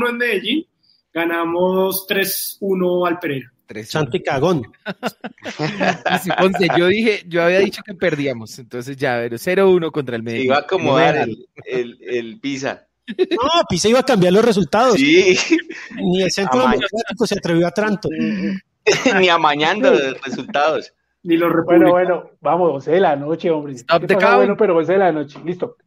en 0.10 0.18
Medellín, 0.18 0.66
ganamos 1.14 2.08
3-1 2.08 3.08
al 3.08 3.20
Pereira. 3.20 3.54
Santi 3.86 4.22
cagón. 4.22 4.64
yo 6.78 6.88
dije, 6.88 7.24
yo 7.28 7.44
había 7.44 7.60
dicho 7.60 7.82
que 7.86 7.94
perdíamos, 7.94 8.58
entonces 8.60 8.98
ya, 8.98 9.24
0-1 9.26 9.91
contra 9.91 10.16
el 10.16 10.24
Medellín. 10.24 10.48
Iba 10.48 10.58
a 10.58 10.60
acomodar 10.62 11.16
el, 11.18 11.48
el, 11.66 11.98
el, 12.02 12.40
Pisa. 12.40 12.88
No, 13.08 13.50
Pisa 13.70 13.90
iba 13.90 14.00
a 14.00 14.04
cambiar 14.04 14.34
los 14.34 14.44
resultados. 14.44 14.96
Sí. 14.96 15.38
Ni 15.96 16.22
el 16.22 16.32
centro 16.32 16.62
democrático 16.62 17.28
se 17.28 17.36
atrevió 17.36 17.68
a 17.68 17.72
tanto. 17.72 18.10
Ni 19.20 19.30
amañando 19.30 19.91
los 19.91 20.22
resultados. 20.22 20.94
Ni 21.22 21.38
los 21.38 21.52
bueno, 21.66 21.91
bueno, 21.91 22.32
vamos, 22.41 22.74
12 22.74 22.91
de 22.91 23.00
la 23.02 23.16
noche, 23.16 23.52
hombre. 23.52 23.74
Stop 23.74 24.08
the 24.08 24.16
bueno, 24.16 24.56
pero 24.58 24.74
12 24.74 24.94
de 24.94 24.98
la 24.98 25.12
noche, 25.12 25.40
listo. 25.44 25.78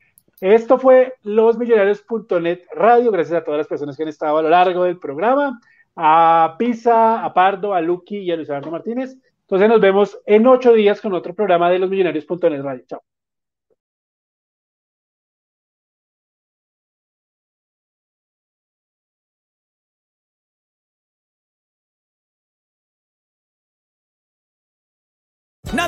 Esto 0.41 0.79
fue 0.79 1.15
losmillonarios.net 1.23 2.61
radio. 2.75 3.11
Gracias 3.11 3.41
a 3.41 3.45
todas 3.45 3.59
las 3.59 3.67
personas 3.67 3.97
que 3.97 4.03
han 4.03 4.09
estado 4.09 4.39
a 4.39 4.43
lo 4.43 4.51
largo 4.51 4.85
del 4.85 4.99
programa 4.99 5.61
a 5.97 6.57
Pisa, 6.59 7.25
a 7.25 7.33
Pardo, 7.35 7.75
a 7.75 7.81
Lucky 7.81 8.19
y 8.19 8.31
a 8.31 8.37
Luis 8.37 8.51
Alberto 8.51 8.71
Martínez. 8.71 9.17
Entonces 9.43 9.69
nos 9.69 9.81
vemos 9.81 10.19
en 10.27 10.47
ocho 10.47 10.73
días 10.73 11.01
con 11.01 11.13
otro 11.13 11.35
programa 11.35 11.71
de 11.71 11.79
los 11.79 11.91
Millonarios.net 11.91 12.63
Radio. 12.63 12.85
Chao. 12.87 13.03